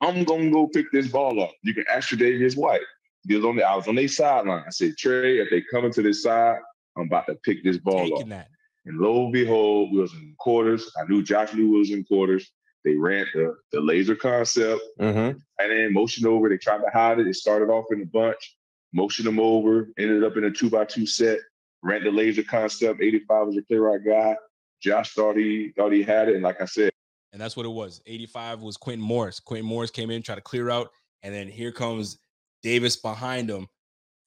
I'm 0.00 0.24
gonna 0.24 0.50
go 0.50 0.66
pick 0.68 0.86
this 0.92 1.08
ball 1.08 1.42
up. 1.42 1.52
You 1.62 1.74
can 1.74 1.84
ask 1.92 2.10
Davis 2.16 2.56
White. 2.56 2.80
He 3.28 3.36
was 3.36 3.44
on 3.44 3.56
the, 3.56 3.62
I 3.64 3.76
was 3.76 3.86
on 3.86 3.94
their 3.94 4.08
sideline. 4.08 4.64
I 4.66 4.70
said, 4.70 4.96
Trey, 4.98 5.38
if 5.38 5.48
they 5.50 5.62
coming 5.70 5.92
to 5.92 6.02
this 6.02 6.22
side, 6.24 6.58
I'm 6.96 7.04
about 7.06 7.26
to 7.28 7.36
pick 7.36 7.62
this 7.62 7.78
ball 7.78 8.18
up. 8.20 8.28
That. 8.28 8.48
And 8.84 8.98
lo 8.98 9.24
and 9.24 9.32
behold, 9.32 9.92
we 9.92 10.00
was 10.00 10.12
in 10.14 10.34
quarters. 10.38 10.90
I 11.00 11.04
knew 11.08 11.22
Josh 11.22 11.54
knew 11.54 11.70
we 11.70 11.78
was 11.78 11.90
in 11.92 12.02
quarters. 12.04 12.50
They 12.84 12.96
ran 12.96 13.26
the, 13.32 13.54
the 13.70 13.80
laser 13.80 14.16
concept 14.16 14.80
Mm-hmm. 15.00 15.38
and 15.60 15.70
then 15.70 15.92
motion 15.92 16.26
over. 16.26 16.48
They 16.48 16.58
tried 16.58 16.78
to 16.78 16.90
hide 16.92 17.20
it. 17.20 17.28
It 17.28 17.36
started 17.36 17.70
off 17.70 17.84
in 17.92 18.02
a 18.02 18.06
bunch, 18.06 18.56
motioned 18.92 19.28
them 19.28 19.38
over, 19.38 19.88
ended 19.98 20.24
up 20.24 20.36
in 20.36 20.44
a 20.44 20.50
two 20.50 20.68
by 20.68 20.84
two 20.84 21.06
set, 21.06 21.38
ran 21.84 22.02
the 22.02 22.10
laser 22.10 22.42
concept. 22.42 23.00
85 23.00 23.46
was 23.46 23.56
a 23.56 23.62
clear 23.62 23.94
out 23.94 24.00
guy. 24.04 24.36
Josh 24.82 25.14
thought 25.14 25.36
he 25.36 25.72
thought 25.76 25.92
he 25.92 26.02
had 26.02 26.28
it. 26.28 26.34
And 26.34 26.42
like 26.42 26.60
I 26.60 26.64
said, 26.66 26.90
And 27.32 27.40
that's 27.40 27.56
what 27.56 27.66
it 27.66 27.70
was. 27.70 28.02
85 28.06 28.60
was 28.60 28.76
Quintin 28.76 29.04
Morris. 29.04 29.40
Quintin 29.40 29.66
Morris 29.66 29.90
came 29.90 30.10
in, 30.10 30.22
tried 30.22 30.36
to 30.36 30.40
clear 30.42 30.70
out, 30.70 30.90
and 31.22 31.34
then 31.34 31.48
here 31.48 31.72
comes 31.72 32.18
Davis 32.62 32.96
behind 32.96 33.48
him. 33.48 33.68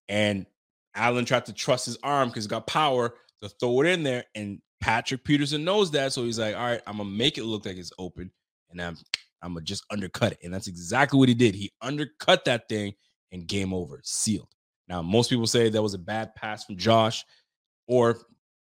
And 0.08 0.46
Allen 0.96 1.26
tried 1.26 1.46
to 1.48 1.54
trust 1.54 1.86
his 1.86 1.98
arm 2.04 2.30
because 2.30 2.46
he 2.46 2.50
got 2.50 2.68
power 2.68 3.16
to 3.42 3.50
throw 3.50 3.82
it 3.82 3.88
in 3.88 4.04
there. 4.04 4.24
And 4.34 4.62
Patrick 4.82 5.24
Peterson 5.24 5.64
knows 5.64 5.92
that. 5.92 6.14
So 6.14 6.24
he's 6.24 6.40
like, 6.40 6.56
all 6.56 6.64
right, 6.66 6.82
I'm 6.88 6.98
gonna 6.98 7.10
make 7.10 7.38
it 7.38 7.44
look 7.44 7.66
like 7.66 7.78
it's 7.78 7.92
open. 8.00 8.32
And 8.70 8.82
I'm 8.82 8.98
I'm 9.42 9.54
gonna 9.54 9.66
just 9.66 9.84
undercut 9.92 10.34
it. 10.34 10.40
And 10.44 10.54
that's 10.54 10.68
exactly 10.68 11.20
what 11.20 11.30
he 11.30 11.36
did. 11.36 11.56
He 11.56 11.72
undercut 11.82 12.46
that 12.46 12.70
thing 12.70 12.94
and 13.32 13.48
game 13.48 13.74
over, 13.74 14.00
sealed. 14.04 14.50
Now, 14.88 15.02
most 15.02 15.30
people 15.30 15.48
say 15.48 15.70
that 15.70 15.82
was 15.82 15.96
a 15.96 16.00
bad 16.00 16.34
pass 16.36 16.64
from 16.66 16.78
Josh, 16.78 17.26
or 17.88 18.20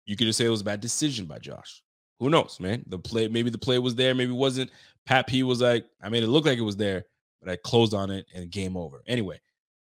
you 0.07 0.15
could 0.15 0.25
just 0.25 0.37
say 0.37 0.45
it 0.45 0.49
was 0.49 0.61
a 0.61 0.65
bad 0.65 0.79
decision 0.79 1.25
by 1.25 1.37
Josh. 1.37 1.83
Who 2.19 2.29
knows, 2.31 2.59
man? 2.59 2.83
The 2.87 2.97
play, 2.97 3.27
maybe 3.27 3.51
the 3.51 3.57
play 3.59 3.77
was 3.77 3.93
there, 3.93 4.15
maybe 4.15 4.31
it 4.31 4.35
wasn't. 4.35 4.71
Pat 5.05 5.27
P 5.27 5.43
was 5.43 5.61
like, 5.61 5.85
I 6.01 6.09
made 6.09 6.23
it 6.23 6.27
look 6.27 6.45
like 6.45 6.57
it 6.57 6.63
was 6.63 6.77
there, 6.77 7.05
but 7.41 7.51
I 7.51 7.57
closed 7.57 7.93
on 7.93 8.09
it 8.09 8.25
and 8.33 8.49
game 8.49 8.75
over. 8.75 9.03
Anyway, 9.05 9.39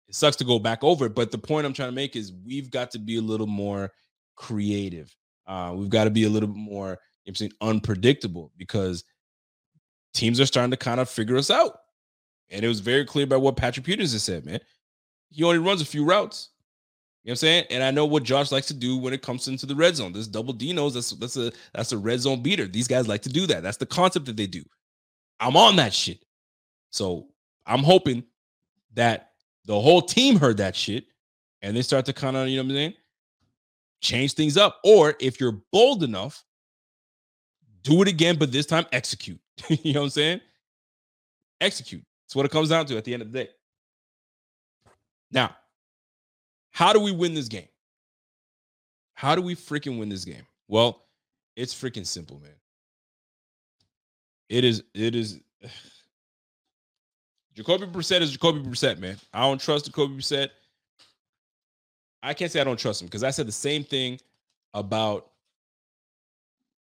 it 0.07 0.13
sucks 0.13 0.35
to 0.37 0.43
go 0.43 0.59
back 0.59 0.83
over 0.83 1.07
it, 1.07 1.15
but 1.15 1.31
the 1.31 1.37
point 1.37 1.65
I'm 1.65 1.73
trying 1.73 1.89
to 1.89 1.95
make 1.95 2.15
is 2.15 2.33
we've 2.45 2.69
got 2.69 2.91
to 2.91 2.99
be 2.99 3.17
a 3.17 3.21
little 3.21 3.47
more 3.47 3.91
creative. 4.35 5.15
Uh, 5.47 5.73
we've 5.75 5.89
got 5.89 6.03
to 6.03 6.11
be 6.11 6.25
a 6.25 6.29
little 6.29 6.49
bit 6.49 6.59
more, 6.59 6.99
you 7.25 7.31
know 7.31 7.35
saying, 7.35 7.53
unpredictable 7.61 8.51
because 8.57 9.03
teams 10.13 10.39
are 10.39 10.45
starting 10.45 10.71
to 10.71 10.77
kind 10.77 10.99
of 10.99 11.09
figure 11.09 11.37
us 11.37 11.49
out. 11.49 11.79
And 12.49 12.63
it 12.63 12.67
was 12.67 12.81
very 12.81 13.05
clear 13.05 13.25
by 13.25 13.37
what 13.37 13.55
Patrick 13.55 13.85
Peterson 13.85 14.19
said, 14.19 14.45
man. 14.45 14.59
He 15.29 15.43
only 15.43 15.59
runs 15.59 15.81
a 15.81 15.85
few 15.85 16.03
routes. 16.03 16.49
You 17.23 17.29
know 17.29 17.31
what 17.31 17.33
I'm 17.33 17.35
saying? 17.37 17.65
And 17.69 17.83
I 17.83 17.91
know 17.91 18.05
what 18.05 18.23
Josh 18.23 18.51
likes 18.51 18.67
to 18.67 18.73
do 18.73 18.97
when 18.97 19.13
it 19.13 19.21
comes 19.21 19.47
into 19.47 19.67
the 19.67 19.75
red 19.75 19.95
zone. 19.95 20.11
This 20.11 20.27
double 20.27 20.55
Dinos, 20.55 20.93
that's 20.93 21.11
that's 21.11 21.37
a 21.37 21.51
that's 21.73 21.91
a 21.91 21.97
red 21.97 22.19
zone 22.19 22.41
beater. 22.41 22.65
These 22.65 22.87
guys 22.87 23.07
like 23.07 23.21
to 23.23 23.29
do 23.29 23.45
that. 23.47 23.61
That's 23.61 23.77
the 23.77 23.85
concept 23.85 24.25
that 24.25 24.37
they 24.37 24.47
do. 24.47 24.63
I'm 25.39 25.55
on 25.55 25.75
that 25.75 25.93
shit. 25.93 26.19
So 26.89 27.27
I'm 27.65 27.83
hoping 27.83 28.23
that 28.93 29.31
the 29.65 29.79
whole 29.79 30.01
team 30.01 30.37
heard 30.37 30.57
that 30.57 30.75
shit 30.75 31.05
and 31.61 31.75
they 31.75 31.81
start 31.81 32.05
to 32.05 32.13
kind 32.13 32.35
of, 32.35 32.47
you 32.47 32.57
know 32.57 32.63
what 32.63 32.71
I'm 32.71 32.75
saying? 32.75 32.93
Change 34.01 34.33
things 34.33 34.57
up. 34.57 34.79
Or 34.83 35.15
if 35.19 35.39
you're 35.39 35.61
bold 35.71 36.03
enough, 36.03 36.43
do 37.83 38.01
it 38.01 38.07
again, 38.07 38.37
but 38.37 38.51
this 38.51 38.65
time 38.65 38.85
execute. 38.91 39.39
you 39.69 39.93
know 39.93 40.01
what 40.01 40.05
I'm 40.05 40.09
saying? 40.11 40.41
Execute. 41.59 42.03
That's 42.25 42.35
what 42.35 42.45
it 42.45 42.51
comes 42.51 42.69
down 42.69 42.85
to 42.87 42.97
at 42.97 43.03
the 43.03 43.13
end 43.13 43.21
of 43.21 43.31
the 43.31 43.43
day. 43.43 43.49
Now, 45.31 45.55
how 46.71 46.93
do 46.93 46.99
we 46.99 47.11
win 47.11 47.33
this 47.33 47.47
game? 47.47 47.67
How 49.13 49.35
do 49.35 49.41
we 49.41 49.55
freaking 49.55 49.99
win 49.99 50.09
this 50.09 50.25
game? 50.25 50.45
Well, 50.67 51.03
it's 51.55 51.73
freaking 51.73 52.05
simple, 52.05 52.39
man. 52.39 52.55
It 54.49 54.63
is, 54.63 54.83
it 54.93 55.15
is. 55.15 55.39
Jacoby 57.53 57.85
Brissett 57.85 58.21
is 58.21 58.31
Jacoby 58.31 58.61
Brissett, 58.61 58.97
man. 58.97 59.17
I 59.33 59.41
don't 59.41 59.59
trust 59.59 59.85
Jacoby 59.85 60.15
Brissett. 60.15 60.49
I 62.23 62.33
can't 62.33 62.51
say 62.51 62.61
I 62.61 62.63
don't 62.63 62.79
trust 62.79 63.01
him 63.01 63.07
because 63.07 63.23
I 63.23 63.31
said 63.31 63.47
the 63.47 63.51
same 63.51 63.83
thing 63.83 64.19
about 64.73 65.27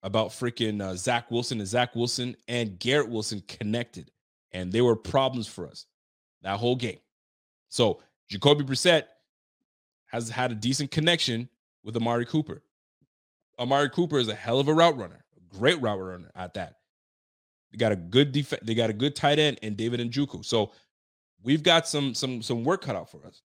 about 0.03 0.29
freaking 0.29 0.81
uh, 0.81 0.95
Zach 0.97 1.31
Wilson 1.31 1.59
and 1.59 1.69
Zach 1.69 1.95
Wilson 1.95 2.37
and 2.49 2.79
Garrett 2.79 3.09
Wilson 3.09 3.43
connected, 3.49 4.11
and 4.53 4.73
they 4.73 4.81
were 4.81 4.97
problems 4.97 5.47
for 5.47 5.67
us 5.67 5.87
that 6.43 6.59
whole 6.59 6.77
game. 6.77 6.99
So 7.69 8.01
Jacoby 8.29 8.65
Brissett 8.65 9.05
has 10.11 10.29
had 10.29 10.53
a 10.53 10.55
decent 10.55 10.91
connection 10.91 11.49
with 11.85 11.97
Amari 11.97 12.27
Cooper. 12.27 12.63
Amari 13.59 13.91
Cooper 13.91 14.19
is 14.19 14.29
a 14.29 14.35
hell 14.35 14.59
of 14.59 14.69
a 14.69 14.75
route 14.75 14.97
runner, 14.97 15.25
a 15.37 15.57
great 15.57 15.81
route 15.81 16.01
runner 16.01 16.31
at 16.35 16.55
that. 16.55 16.77
They 17.71 17.79
got 17.79 17.93
a 17.93 17.97
good 17.97 18.33
def- 18.33 18.61
they 18.63 18.75
got 18.75 18.91
a 18.91 18.95
good 18.95 19.15
tight 19.15 19.39
end 19.39 19.59
in 19.63 19.75
David 19.75 20.01
Njoku. 20.01 20.45
So 20.45 20.73
we've 21.43 21.63
got 21.63 21.87
some 21.87 22.15
some 22.15 22.43
some 22.43 22.65
work 22.65 22.83
cut 22.83 22.97
out 22.97 23.11
for 23.11 23.25
us. 23.27 23.43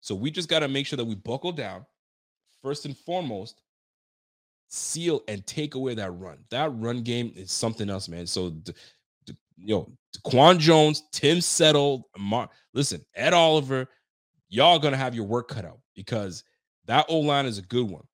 So 0.00 0.14
we 0.14 0.30
just 0.30 0.48
got 0.48 0.60
to 0.60 0.68
make 0.68 0.86
sure 0.86 0.96
that 0.96 1.04
we 1.04 1.14
buckle 1.14 1.52
down. 1.52 1.84
First 2.62 2.86
and 2.86 2.96
foremost, 2.96 3.60
seal 4.68 5.22
and 5.28 5.46
take 5.46 5.74
away 5.74 5.94
that 5.94 6.10
run. 6.12 6.38
That 6.50 6.70
run 6.74 7.02
game 7.02 7.32
is 7.36 7.52
something 7.52 7.90
else, 7.90 8.08
man. 8.08 8.26
So 8.26 8.50
d- 8.50 8.72
d- 9.26 9.36
yo, 9.56 9.92
Quan 10.24 10.58
Jones, 10.58 11.04
Tim 11.12 11.40
Settle, 11.40 12.08
Mar- 12.18 12.50
listen, 12.74 13.04
Ed 13.14 13.32
Oliver, 13.32 13.88
y'all 14.48 14.78
gonna 14.78 14.96
have 14.96 15.14
your 15.14 15.26
work 15.26 15.48
cut 15.48 15.64
out 15.64 15.80
because 15.94 16.44
that 16.86 17.06
O 17.08 17.18
line 17.18 17.46
is 17.46 17.58
a 17.58 17.62
good 17.62 17.88
one. 17.88 18.04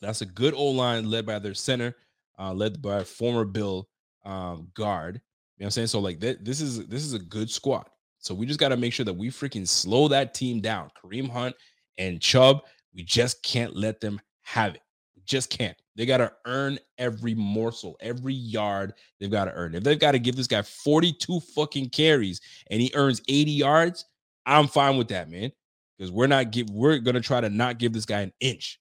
That's 0.00 0.22
a 0.22 0.26
good 0.26 0.54
O 0.54 0.66
line 0.66 1.10
led 1.10 1.26
by 1.26 1.38
their 1.38 1.54
center, 1.54 1.96
uh, 2.38 2.52
led 2.52 2.80
by 2.80 3.04
former 3.04 3.44
Bill 3.44 3.88
um, 4.24 4.68
guard. 4.74 5.16
You 5.56 5.64
know 5.64 5.64
what 5.64 5.66
I'm 5.66 5.70
saying? 5.72 5.86
So 5.88 6.00
like 6.00 6.20
th- 6.20 6.38
this 6.42 6.60
is 6.60 6.86
this 6.86 7.04
is 7.04 7.14
a 7.14 7.18
good 7.18 7.50
squad. 7.50 7.88
So 8.18 8.34
we 8.34 8.46
just 8.46 8.60
got 8.60 8.68
to 8.68 8.76
make 8.76 8.92
sure 8.92 9.04
that 9.04 9.14
we 9.14 9.28
freaking 9.28 9.66
slow 9.66 10.08
that 10.08 10.34
team 10.34 10.60
down. 10.60 10.90
Kareem 11.02 11.28
Hunt 11.28 11.56
and 11.96 12.20
Chubb, 12.20 12.62
we 12.94 13.02
just 13.02 13.42
can't 13.42 13.74
let 13.74 14.00
them 14.00 14.20
have 14.42 14.74
it. 14.74 14.82
We 15.16 15.22
just 15.24 15.48
can't. 15.48 15.76
They 15.96 16.06
got 16.06 16.18
to 16.18 16.32
earn 16.46 16.78
every 16.98 17.34
morsel, 17.34 17.96
every 18.00 18.34
yard 18.34 18.94
they've 19.18 19.30
got 19.30 19.46
to 19.46 19.54
earn. 19.54 19.74
If 19.74 19.84
they've 19.84 19.98
got 19.98 20.12
to 20.12 20.18
give 20.18 20.36
this 20.36 20.46
guy 20.46 20.62
42 20.62 21.40
fucking 21.40 21.90
carries 21.90 22.40
and 22.70 22.80
he 22.80 22.90
earns 22.94 23.22
80 23.28 23.50
yards, 23.50 24.04
I'm 24.50 24.66
fine 24.66 24.96
with 24.96 25.08
that, 25.08 25.30
man. 25.30 25.52
Because 25.96 26.10
we're 26.10 26.26
not 26.26 26.50
give 26.50 26.68
we're 26.70 26.98
gonna 26.98 27.20
try 27.20 27.40
to 27.40 27.50
not 27.50 27.78
give 27.78 27.92
this 27.92 28.06
guy 28.06 28.20
an 28.20 28.32
inch. 28.40 28.80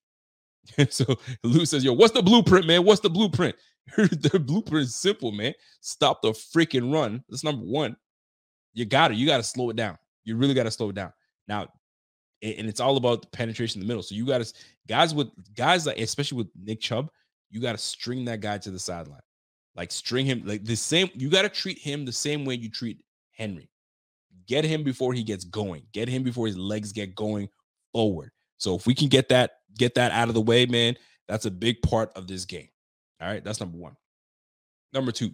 so 0.90 1.06
Lou 1.44 1.66
says, 1.66 1.84
Yo, 1.84 1.94
what's 1.94 2.14
the 2.14 2.24
blueprint, 2.24 2.66
man? 2.66 2.84
What's 2.84 3.02
the 3.02 3.10
blueprint? 3.10 3.56
the 3.98 4.40
blueprint 4.40 4.86
is 4.86 4.96
simple, 4.96 5.32
man. 5.32 5.54
Stop 5.82 6.22
the 6.22 6.32
freaking 6.32 6.94
run. 6.94 7.24
That's 7.30 7.44
number 7.44 7.66
one. 7.66 7.96
You 8.74 8.86
got 8.86 9.12
it. 9.12 9.18
You 9.18 9.26
got 9.26 9.38
to 9.38 9.44
slow 9.44 9.70
it 9.70 9.76
down. 9.76 9.98
You 10.24 10.36
really 10.38 10.54
got 10.54 10.64
to 10.64 10.72
slow 10.72 10.90
it 10.90 10.96
down. 10.96 11.12
Now, 11.48 11.68
and 12.42 12.70
it's 12.70 12.80
all 12.80 12.98
about 12.98 13.24
the 13.24 13.28
penetration 13.30 13.82
in 13.82 13.88
the 13.88 13.92
middle. 13.92 14.04
So 14.04 14.16
you 14.16 14.26
got 14.26 14.44
to 14.44 14.54
guys 14.88 15.14
with 15.14 15.28
guys 15.56 15.86
like 15.86 15.98
especially 15.98 16.38
with 16.38 16.48
Nick 16.62 16.80
Chubb, 16.80 17.10
you 17.50 17.60
got 17.60 17.74
to 17.74 17.78
string 17.78 18.26
that 18.26 18.42
guy 18.42 18.58
to 18.60 18.72
the 18.72 18.80
sideline. 18.80 19.22
Like 19.76 19.92
string 19.92 20.26
him 20.26 20.44
like 20.46 20.64
the 20.64 20.76
same. 20.76 21.10
You 21.16 21.30
got 21.30 21.44
to 21.44 21.50
treat 21.50 21.80
him 21.80 22.06
the 22.06 22.12
same 22.12 22.46
way 22.46 22.56
you 22.56 22.70
treat 22.70 23.04
Henry. 23.32 23.70
Get 24.50 24.66
him 24.66 24.84
before 24.84 25.14
he 25.14 25.22
gets 25.22 25.46
going. 25.46 25.84
Get 25.94 26.10
him 26.10 26.24
before 26.24 26.48
his 26.48 26.58
legs 26.58 26.92
get 26.92 27.14
going 27.14 27.48
forward. 27.94 28.32
So 28.58 28.76
if 28.76 28.88
we 28.88 28.96
can 28.96 29.08
get 29.08 29.30
that 29.30 29.52
get 29.78 29.94
that 29.94 30.12
out 30.12 30.28
of 30.28 30.34
the 30.34 30.42
way, 30.42 30.66
man, 30.66 30.96
that's 31.28 31.46
a 31.46 31.52
big 31.52 31.80
part 31.84 32.12
of 32.16 32.26
this 32.26 32.46
game. 32.46 32.68
All 33.22 33.28
right, 33.28 33.44
that's 33.44 33.60
number 33.60 33.78
one. 33.78 33.96
Number 34.92 35.12
two, 35.12 35.32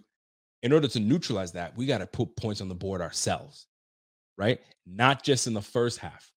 in 0.62 0.70
order 0.70 0.86
to 0.86 1.00
neutralize 1.00 1.52
that, 1.52 1.74
we 1.78 1.86
got 1.86 1.98
to 1.98 2.06
put 2.06 2.36
points 2.36 2.60
on 2.60 2.68
the 2.68 2.74
board 2.74 3.00
ourselves, 3.00 3.66
right? 4.36 4.60
Not 4.86 5.24
just 5.24 5.46
in 5.46 5.54
the 5.54 5.62
first 5.62 5.98
half. 5.98 6.30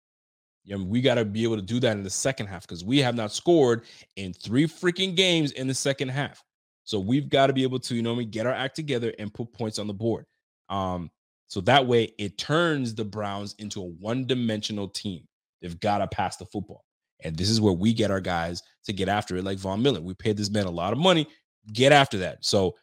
You 0.63 0.79
know, 0.79 0.85
we 0.85 1.01
got 1.01 1.17
to 1.17 1.25
be 1.25 1.43
able 1.43 1.57
to 1.57 1.63
do 1.63 1.81
that 1.81 1.97
in 1.97 2.05
the 2.05 2.11
second 2.11 2.47
half 2.47 2.63
because 2.63 2.85
we 2.85 2.99
have 2.99 3.17
not 3.17 3.33
scored 3.33 3.87
in 4.15 4.33
three 4.33 4.67
freaking 4.67 5.17
games 5.17 5.51
in 5.53 5.67
the 5.67 5.75
second 5.75 6.11
half. 6.11 6.45
So 6.85 7.01
we've 7.01 7.29
got 7.29 7.49
to 7.49 7.53
be 7.53 7.65
able 7.65 7.81
to, 7.81 7.97
you 7.97 8.03
know, 8.03 8.15
we 8.15 8.25
get 8.25 8.47
our 8.47 8.53
act 8.53 8.77
together 8.77 9.13
and 9.19 9.35
put 9.35 9.53
points 9.53 9.81
on 9.81 9.89
the 9.89 9.95
board. 9.95 10.27
Um, 10.69 11.11
so 11.49 11.61
that 11.63 11.87
way 11.87 12.13
it 12.19 12.39
turns 12.39 12.95
the 12.95 13.05
Browns 13.05 13.55
into 13.59 13.81
a 13.83 13.87
one-dimensional 13.87 14.89
team. 14.89 15.27
They've 15.61 15.81
got 15.81 15.99
to 15.99 16.07
pass 16.07 16.37
the 16.37 16.47
football. 16.47 16.85
And 17.25 17.37
this 17.37 17.51
is 17.51 17.61
where 17.61 17.73
we 17.73 17.93
get 17.93 18.13
our 18.13 18.21
guys 18.21 18.63
to 18.85 18.93
get 18.93 19.09
after 19.09 19.37
it, 19.37 19.45
like 19.45 19.59
Von 19.59 19.83
Miller. 19.83 20.01
We 20.01 20.15
paid 20.15 20.37
this 20.37 20.51
man 20.51 20.67
a 20.67 20.71
lot 20.71 20.93
of 20.93 20.99
money. 20.99 21.27
Get 21.73 21.91
after 21.91 22.19
that. 22.19 22.45
So 22.45 22.77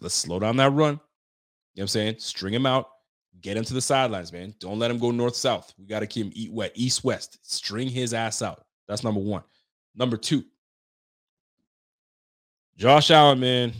let's 0.00 0.14
slow 0.14 0.40
down 0.40 0.56
that 0.56 0.72
run. 0.72 0.94
You 0.94 0.94
know 0.94 1.00
what 1.74 1.82
I'm 1.82 1.88
saying? 1.88 2.16
String 2.18 2.52
him 2.52 2.66
out. 2.66 2.88
Get 3.40 3.56
him 3.56 3.64
to 3.64 3.74
the 3.74 3.80
sidelines, 3.80 4.32
man. 4.32 4.54
Don't 4.58 4.78
let 4.78 4.90
him 4.90 4.98
go 4.98 5.12
north 5.12 5.36
south. 5.36 5.72
We 5.78 5.86
got 5.86 6.00
to 6.00 6.06
keep 6.06 6.26
him 6.26 6.32
eat 6.34 6.52
wet, 6.52 6.72
east 6.74 7.04
west. 7.04 7.38
String 7.42 7.88
his 7.88 8.12
ass 8.12 8.42
out. 8.42 8.64
That's 8.88 9.04
number 9.04 9.20
one. 9.20 9.44
Number 9.94 10.16
two, 10.16 10.44
Josh 12.76 13.10
Allen, 13.10 13.40
man, 13.40 13.72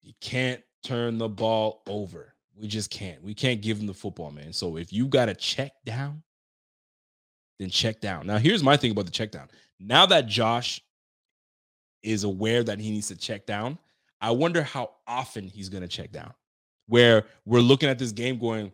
he 0.00 0.14
can't 0.20 0.60
turn 0.82 1.18
the 1.18 1.28
ball 1.28 1.82
over. 1.86 2.34
We 2.56 2.68
just 2.68 2.90
can't. 2.90 3.22
We 3.22 3.34
can't 3.34 3.62
give 3.62 3.78
him 3.78 3.86
the 3.86 3.94
football, 3.94 4.30
man. 4.30 4.52
So 4.52 4.76
if 4.76 4.92
you 4.92 5.06
got 5.06 5.26
to 5.26 5.34
check 5.34 5.72
down, 5.84 6.22
then 7.58 7.70
check 7.70 8.00
down. 8.00 8.26
Now, 8.26 8.38
here's 8.38 8.62
my 8.62 8.76
thing 8.76 8.90
about 8.90 9.06
the 9.06 9.10
check 9.10 9.30
down. 9.30 9.48
Now 9.80 10.06
that 10.06 10.26
Josh 10.26 10.80
is 12.02 12.24
aware 12.24 12.62
that 12.64 12.78
he 12.78 12.90
needs 12.90 13.08
to 13.08 13.16
check 13.16 13.46
down, 13.46 13.78
I 14.20 14.30
wonder 14.30 14.62
how 14.62 14.90
often 15.06 15.48
he's 15.48 15.68
going 15.68 15.82
to 15.82 15.88
check 15.88 16.12
down. 16.12 16.32
Where 16.86 17.26
we're 17.44 17.60
looking 17.60 17.88
at 17.88 17.98
this 17.98 18.12
game 18.12 18.38
going, 18.38 18.72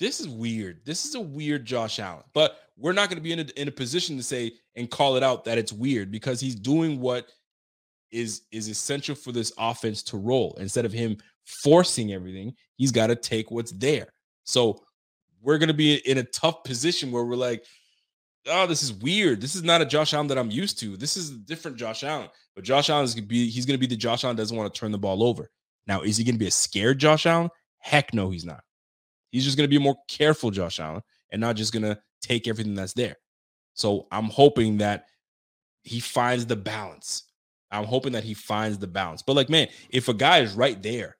this 0.00 0.20
is 0.20 0.28
weird. 0.28 0.80
This 0.84 1.04
is 1.04 1.14
a 1.14 1.20
weird 1.20 1.64
Josh 1.64 1.98
Allen. 1.98 2.24
But 2.32 2.58
we're 2.76 2.92
not 2.92 3.08
going 3.08 3.18
to 3.18 3.22
be 3.22 3.32
in 3.32 3.40
a, 3.40 3.46
in 3.56 3.68
a 3.68 3.72
position 3.72 4.16
to 4.16 4.22
say 4.22 4.52
and 4.74 4.90
call 4.90 5.16
it 5.16 5.22
out 5.22 5.44
that 5.44 5.58
it's 5.58 5.72
weird 5.72 6.10
because 6.10 6.40
he's 6.40 6.54
doing 6.54 7.00
what 7.00 7.28
is 8.14 8.42
is 8.52 8.68
essential 8.68 9.14
for 9.14 9.32
this 9.32 9.52
offense 9.58 10.02
to 10.04 10.16
roll. 10.16 10.56
Instead 10.60 10.84
of 10.84 10.92
him 10.92 11.18
forcing 11.44 12.12
everything, 12.12 12.54
he's 12.76 12.92
got 12.92 13.08
to 13.08 13.16
take 13.16 13.50
what's 13.50 13.72
there. 13.72 14.06
So 14.44 14.82
we're 15.42 15.58
going 15.58 15.68
to 15.68 15.74
be 15.74 15.96
in 15.96 16.18
a 16.18 16.24
tough 16.24 16.64
position 16.64 17.10
where 17.10 17.24
we're 17.24 17.36
like, 17.36 17.66
oh, 18.46 18.66
this 18.66 18.82
is 18.82 18.92
weird. 18.92 19.40
This 19.40 19.54
is 19.54 19.62
not 19.62 19.82
a 19.82 19.86
Josh 19.86 20.14
Allen 20.14 20.28
that 20.28 20.38
I'm 20.38 20.50
used 20.50 20.78
to. 20.78 20.96
This 20.96 21.16
is 21.16 21.30
a 21.30 21.38
different 21.38 21.76
Josh 21.76 22.04
Allen. 22.04 22.28
But 22.54 22.64
Josh 22.64 22.88
Allen 22.88 23.04
is 23.04 23.14
going 23.14 23.24
to 23.24 23.28
be 23.28 23.50
he's 23.50 23.66
going 23.66 23.78
to 23.78 23.86
be 23.86 23.92
the 23.92 23.96
Josh 23.96 24.24
Allen 24.24 24.36
doesn't 24.36 24.56
want 24.56 24.72
to 24.72 24.78
turn 24.78 24.92
the 24.92 24.98
ball 24.98 25.24
over. 25.24 25.50
Now, 25.86 26.02
is 26.02 26.16
he 26.16 26.24
going 26.24 26.36
to 26.36 26.38
be 26.38 26.46
a 26.46 26.52
scared 26.52 26.98
Josh 26.98 27.26
Allen? 27.26 27.50
Heck 27.78 28.14
no, 28.14 28.30
he's 28.30 28.46
not. 28.46 28.62
He's 29.30 29.44
just 29.44 29.56
going 29.56 29.64
to 29.64 29.70
be 29.70 29.76
a 29.76 29.80
more 29.80 29.96
careful 30.08 30.50
Josh 30.50 30.78
Allen 30.78 31.02
and 31.32 31.40
not 31.40 31.56
just 31.56 31.72
going 31.72 31.82
to 31.82 31.98
take 32.22 32.46
everything 32.46 32.74
that's 32.74 32.94
there. 32.94 33.16
So 33.74 34.06
I'm 34.12 34.30
hoping 34.30 34.78
that 34.78 35.06
he 35.82 36.00
finds 36.00 36.46
the 36.46 36.56
balance. 36.56 37.24
I'm 37.74 37.84
hoping 37.84 38.12
that 38.12 38.24
he 38.24 38.34
finds 38.34 38.78
the 38.78 38.86
balance. 38.86 39.22
But 39.22 39.34
like, 39.34 39.50
man, 39.50 39.68
if 39.90 40.08
a 40.08 40.14
guy 40.14 40.38
is 40.38 40.54
right 40.54 40.80
there 40.82 41.16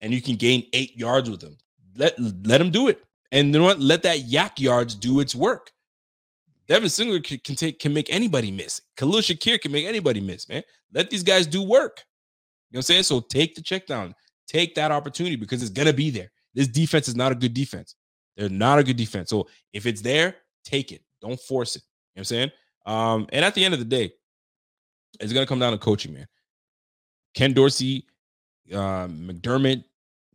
and 0.00 0.12
you 0.12 0.22
can 0.22 0.36
gain 0.36 0.66
eight 0.72 0.96
yards 0.96 1.28
with 1.28 1.42
him, 1.42 1.56
let 1.96 2.14
let 2.18 2.60
him 2.60 2.70
do 2.70 2.88
it. 2.88 3.04
And 3.30 3.52
you 3.52 3.60
know 3.60 3.64
what? 3.64 3.80
Let 3.80 4.02
that 4.04 4.20
YAC 4.20 4.58
yards 4.58 4.94
do 4.94 5.20
its 5.20 5.34
work. 5.34 5.70
Devin 6.68 6.88
Singletary 6.88 7.20
can, 7.20 7.38
can, 7.38 7.54
take 7.54 7.78
can 7.78 7.92
make 7.92 8.12
anybody 8.12 8.50
miss. 8.50 8.80
Khalil 8.96 9.20
Shakir 9.20 9.60
can 9.60 9.72
make 9.72 9.84
anybody 9.84 10.20
miss, 10.20 10.48
man. 10.48 10.62
Let 10.92 11.10
these 11.10 11.22
guys 11.22 11.46
do 11.46 11.62
work. 11.62 12.00
You 12.70 12.76
know 12.76 12.78
what 12.78 12.78
I'm 12.78 12.82
saying? 12.82 13.02
So 13.02 13.20
take 13.20 13.54
the 13.54 13.62
check 13.62 13.86
down. 13.86 14.14
Take 14.46 14.74
that 14.76 14.90
opportunity 14.90 15.36
because 15.36 15.60
it's 15.62 15.70
gonna 15.70 15.92
be 15.92 16.10
there. 16.10 16.30
This 16.54 16.68
defense 16.68 17.08
is 17.08 17.16
not 17.16 17.32
a 17.32 17.34
good 17.34 17.52
defense. 17.52 17.96
They're 18.36 18.48
not 18.48 18.78
a 18.78 18.84
good 18.84 18.96
defense. 18.96 19.28
So 19.28 19.48
if 19.72 19.84
it's 19.84 20.00
there, 20.00 20.36
take 20.64 20.92
it. 20.92 21.02
Don't 21.20 21.38
force 21.38 21.76
it. 21.76 21.82
You 22.14 22.20
know 22.20 22.20
what 22.20 22.20
I'm 22.20 22.24
saying? 22.24 22.50
Um, 22.86 23.26
and 23.32 23.44
at 23.44 23.54
the 23.54 23.64
end 23.64 23.74
of 23.74 23.80
the 23.80 23.86
day, 23.86 24.12
it's 25.20 25.32
gonna 25.32 25.46
come 25.46 25.58
down 25.58 25.72
to 25.72 25.78
coaching, 25.78 26.14
man. 26.14 26.26
Ken 27.34 27.52
Dorsey, 27.52 28.06
um, 28.72 29.28
McDermott, 29.28 29.84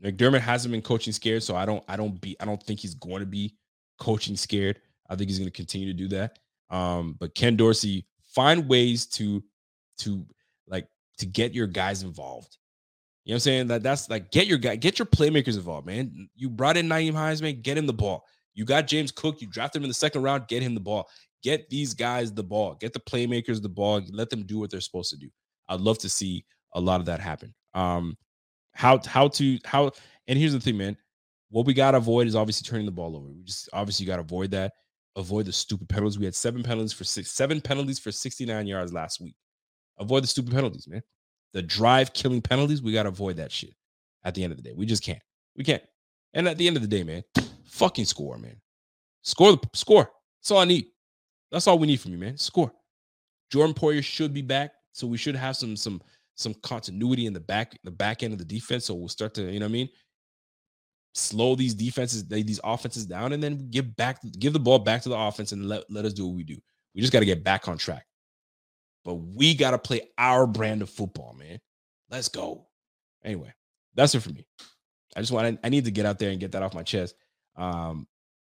McDermott 0.03 0.41
hasn't 0.41 0.71
been 0.71 0.81
coaching 0.81 1.13
scared, 1.13 1.43
so 1.43 1.55
I 1.55 1.65
don't 1.65 1.83
I 1.87 1.95
don't 1.95 2.19
be 2.19 2.35
I 2.39 2.45
don't 2.45 2.61
think 2.61 2.79
he's 2.79 2.95
going 2.95 3.19
to 3.19 3.25
be 3.25 3.55
coaching 3.99 4.35
scared. 4.35 4.79
I 5.09 5.15
think 5.15 5.29
he's 5.29 5.39
going 5.39 5.49
to 5.49 5.55
continue 5.55 5.87
to 5.87 5.93
do 5.93 6.07
that. 6.09 6.39
Um, 6.69 7.15
but 7.19 7.33
Ken 7.33 7.55
Dorsey 7.55 8.05
find 8.23 8.67
ways 8.67 9.05
to 9.07 9.43
to 9.99 10.25
like 10.67 10.87
to 11.17 11.25
get 11.25 11.53
your 11.53 11.67
guys 11.67 12.03
involved. 12.03 12.57
You 13.23 13.31
know 13.31 13.35
what 13.35 13.37
I'm 13.37 13.41
saying? 13.41 13.67
That 13.67 13.83
that's 13.83 14.09
like 14.09 14.31
get 14.31 14.47
your 14.47 14.57
guy, 14.57 14.75
get 14.75 14.99
your 14.99 15.05
playmakers 15.05 15.55
involved, 15.55 15.87
man. 15.87 16.29
You 16.35 16.49
brought 16.49 16.77
in 16.77 16.87
Nyheim 16.87 17.13
Hines, 17.13 17.41
man, 17.41 17.61
get 17.61 17.77
him 17.77 17.87
the 17.87 17.93
ball. 17.93 18.25
You 18.53 18.65
got 18.65 18.87
James 18.87 19.11
Cook, 19.11 19.41
you 19.41 19.47
drafted 19.47 19.81
him 19.81 19.83
in 19.83 19.89
the 19.89 19.93
second 19.93 20.23
round, 20.23 20.47
get 20.47 20.63
him 20.63 20.73
the 20.73 20.79
ball. 20.79 21.09
Get 21.43 21.69
these 21.69 21.93
guys 21.93 22.33
the 22.33 22.43
ball, 22.43 22.75
get 22.75 22.93
the 22.93 22.99
playmakers 22.99 23.61
the 23.61 23.69
ball, 23.69 24.01
let 24.11 24.29
them 24.29 24.43
do 24.43 24.59
what 24.59 24.71
they're 24.71 24.81
supposed 24.81 25.11
to 25.11 25.17
do. 25.17 25.29
I'd 25.69 25.81
love 25.81 25.97
to 25.99 26.09
see 26.09 26.45
a 26.73 26.81
lot 26.81 26.99
of 26.99 27.05
that 27.05 27.19
happen. 27.19 27.53
Um, 27.73 28.17
how 28.73 28.99
how 29.05 29.27
to 29.29 29.59
how 29.65 29.91
and 30.27 30.37
here's 30.37 30.53
the 30.53 30.59
thing, 30.59 30.77
man. 30.77 30.97
What 31.49 31.65
we 31.65 31.73
gotta 31.73 31.97
avoid 31.97 32.27
is 32.27 32.35
obviously 32.35 32.67
turning 32.67 32.85
the 32.85 32.91
ball 32.91 33.15
over. 33.15 33.27
We 33.27 33.43
just 33.43 33.69
obviously 33.73 34.05
gotta 34.05 34.21
avoid 34.21 34.51
that. 34.51 34.73
Avoid 35.15 35.45
the 35.45 35.53
stupid 35.53 35.89
penalties. 35.89 36.19
We 36.19 36.25
had 36.25 36.35
seven 36.35 36.61
penalties 36.61 36.93
for 36.93 37.03
six, 37.03 37.31
seven 37.31 37.59
penalties 37.59 37.97
for 37.97 38.11
69 38.11 38.67
yards 38.67 38.93
last 38.93 39.19
week. 39.19 39.35
Avoid 39.99 40.23
the 40.23 40.27
stupid 40.27 40.53
penalties, 40.53 40.87
man. 40.87 41.01
The 41.53 41.61
drive 41.61 42.13
killing 42.13 42.41
penalties, 42.41 42.81
we 42.83 42.93
gotta 42.93 43.09
avoid 43.09 43.37
that 43.37 43.51
shit. 43.51 43.73
At 44.23 44.35
the 44.35 44.43
end 44.43 44.51
of 44.51 44.57
the 44.57 44.63
day, 44.63 44.73
we 44.75 44.85
just 44.85 45.03
can't. 45.03 45.21
We 45.55 45.63
can't. 45.63 45.83
And 46.33 46.47
at 46.47 46.57
the 46.57 46.67
end 46.67 46.75
of 46.75 46.83
the 46.83 46.87
day, 46.87 47.03
man, 47.03 47.23
fucking 47.65 48.05
score, 48.05 48.37
man. 48.37 48.61
Score 49.23 49.53
the 49.53 49.59
score. 49.73 50.09
That's 50.39 50.51
all 50.51 50.59
I 50.59 50.65
need. 50.65 50.85
That's 51.51 51.67
all 51.67 51.79
we 51.79 51.87
need 51.87 51.99
from 51.99 52.11
you, 52.11 52.17
man. 52.17 52.37
Score. 52.37 52.71
Jordan 53.51 53.73
Poyer 53.73 54.03
should 54.03 54.33
be 54.33 54.41
back, 54.41 54.71
so 54.91 55.07
we 55.07 55.17
should 55.17 55.35
have 55.35 55.55
some 55.55 55.75
some 55.75 56.01
some 56.35 56.53
continuity 56.55 57.25
in 57.25 57.33
the 57.33 57.39
back 57.39 57.77
the 57.83 57.91
back 57.91 58.23
end 58.23 58.33
of 58.33 58.39
the 58.39 58.45
defense. 58.45 58.85
So 58.85 58.93
we'll 58.93 59.07
start 59.09 59.33
to, 59.35 59.51
you 59.51 59.59
know 59.59 59.65
what 59.65 59.71
I 59.71 59.73
mean? 59.73 59.89
Slow 61.15 61.55
these 61.55 61.73
defenses, 61.73 62.27
these 62.27 62.59
offenses 62.63 63.05
down, 63.05 63.33
and 63.33 63.41
then 63.41 63.69
give 63.71 63.95
back, 63.95 64.19
give 64.37 64.53
the 64.53 64.59
ball 64.59 64.77
back 64.77 65.01
to 65.01 65.09
the 65.09 65.17
offense 65.17 65.51
and 65.51 65.67
let, 65.67 65.83
let 65.89 66.05
us 66.05 66.13
do 66.13 66.27
what 66.27 66.35
we 66.35 66.43
do. 66.43 66.57
We 66.93 67.01
just 67.01 67.11
got 67.11 67.19
to 67.21 67.25
get 67.25 67.43
back 67.43 67.67
on 67.67 67.77
track. 67.77 68.05
But 69.03 69.15
we 69.15 69.55
got 69.55 69.71
to 69.71 69.79
play 69.79 70.01
our 70.17 70.45
brand 70.45 70.83
of 70.83 70.89
football, 70.89 71.33
man. 71.33 71.59
Let's 72.11 72.27
go. 72.27 72.67
Anyway, 73.23 73.51
that's 73.95 74.13
it 74.13 74.19
for 74.19 74.29
me. 74.29 74.45
I 75.15 75.21
just 75.21 75.31
want 75.31 75.59
I 75.63 75.69
need 75.69 75.85
to 75.85 75.91
get 75.91 76.05
out 76.05 76.19
there 76.19 76.29
and 76.29 76.39
get 76.39 76.51
that 76.51 76.61
off 76.61 76.75
my 76.75 76.83
chest. 76.83 77.15
Um, 77.55 78.07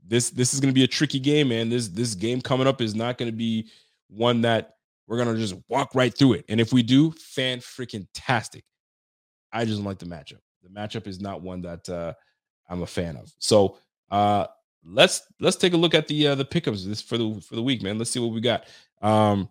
this 0.06 0.30
this 0.30 0.52
is 0.54 0.60
going 0.60 0.70
to 0.70 0.74
be 0.74 0.84
a 0.84 0.88
tricky 0.88 1.20
game, 1.20 1.48
man. 1.48 1.68
This 1.68 1.88
this 1.88 2.14
game 2.14 2.40
coming 2.40 2.66
up 2.66 2.80
is 2.80 2.94
not 2.94 3.18
going 3.18 3.30
to 3.30 3.36
be 3.36 3.68
one 4.08 4.42
that 4.42 4.74
we're 5.06 5.18
gonna 5.18 5.36
just 5.36 5.56
walk 5.68 5.94
right 5.94 6.16
through 6.16 6.34
it. 6.34 6.44
And 6.48 6.60
if 6.60 6.72
we 6.72 6.82
do, 6.82 7.10
fan 7.12 7.58
freaking 7.58 8.06
tastic. 8.14 8.64
I 9.52 9.64
just 9.64 9.78
don't 9.78 9.84
like 9.84 9.98
the 9.98 10.06
matchup. 10.06 10.38
The 10.62 10.70
matchup 10.70 11.06
is 11.06 11.20
not 11.20 11.42
one 11.42 11.62
that 11.62 11.88
uh, 11.88 12.14
I'm 12.68 12.82
a 12.82 12.86
fan 12.86 13.16
of. 13.16 13.32
So 13.38 13.76
uh, 14.10 14.46
let's 14.84 15.22
let's 15.40 15.56
take 15.56 15.74
a 15.74 15.76
look 15.76 15.94
at 15.94 16.06
the 16.06 16.28
uh, 16.28 16.34
the 16.34 16.44
pickups 16.44 16.86
this 16.86 17.02
for 17.02 17.18
the 17.18 17.40
for 17.46 17.56
the 17.56 17.62
week, 17.62 17.82
man. 17.82 17.98
Let's 17.98 18.10
see 18.10 18.20
what 18.20 18.32
we 18.32 18.40
got. 18.40 18.64
Um, 19.02 19.50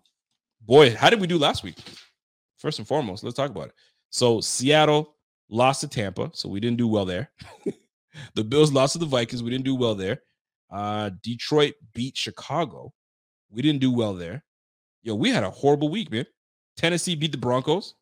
boy, 0.60 0.94
how 0.96 1.10
did 1.10 1.20
we 1.20 1.26
do 1.26 1.38
last 1.38 1.62
week? 1.62 1.78
First 2.56 2.78
and 2.78 2.88
foremost, 2.88 3.22
let's 3.22 3.36
talk 3.36 3.50
about 3.50 3.68
it. 3.68 3.74
So 4.10 4.40
Seattle 4.40 5.14
lost 5.48 5.82
to 5.82 5.88
Tampa, 5.88 6.30
so 6.32 6.48
we 6.48 6.60
didn't 6.60 6.78
do 6.78 6.88
well 6.88 7.04
there. 7.04 7.30
the 8.34 8.44
Bills 8.44 8.72
lost 8.72 8.94
to 8.94 8.98
the 8.98 9.06
Vikings, 9.06 9.42
we 9.42 9.50
didn't 9.50 9.64
do 9.64 9.74
well 9.74 9.94
there. 9.94 10.22
Uh, 10.72 11.10
Detroit 11.22 11.74
beat 11.92 12.16
Chicago, 12.16 12.92
we 13.50 13.60
didn't 13.60 13.80
do 13.80 13.92
well 13.92 14.14
there. 14.14 14.42
Yo, 15.02 15.14
we 15.14 15.30
had 15.30 15.44
a 15.44 15.50
horrible 15.50 15.90
week, 15.90 16.10
man. 16.10 16.26
Tennessee 16.76 17.14
beat 17.14 17.32
the 17.32 17.38
Broncos. 17.38 17.94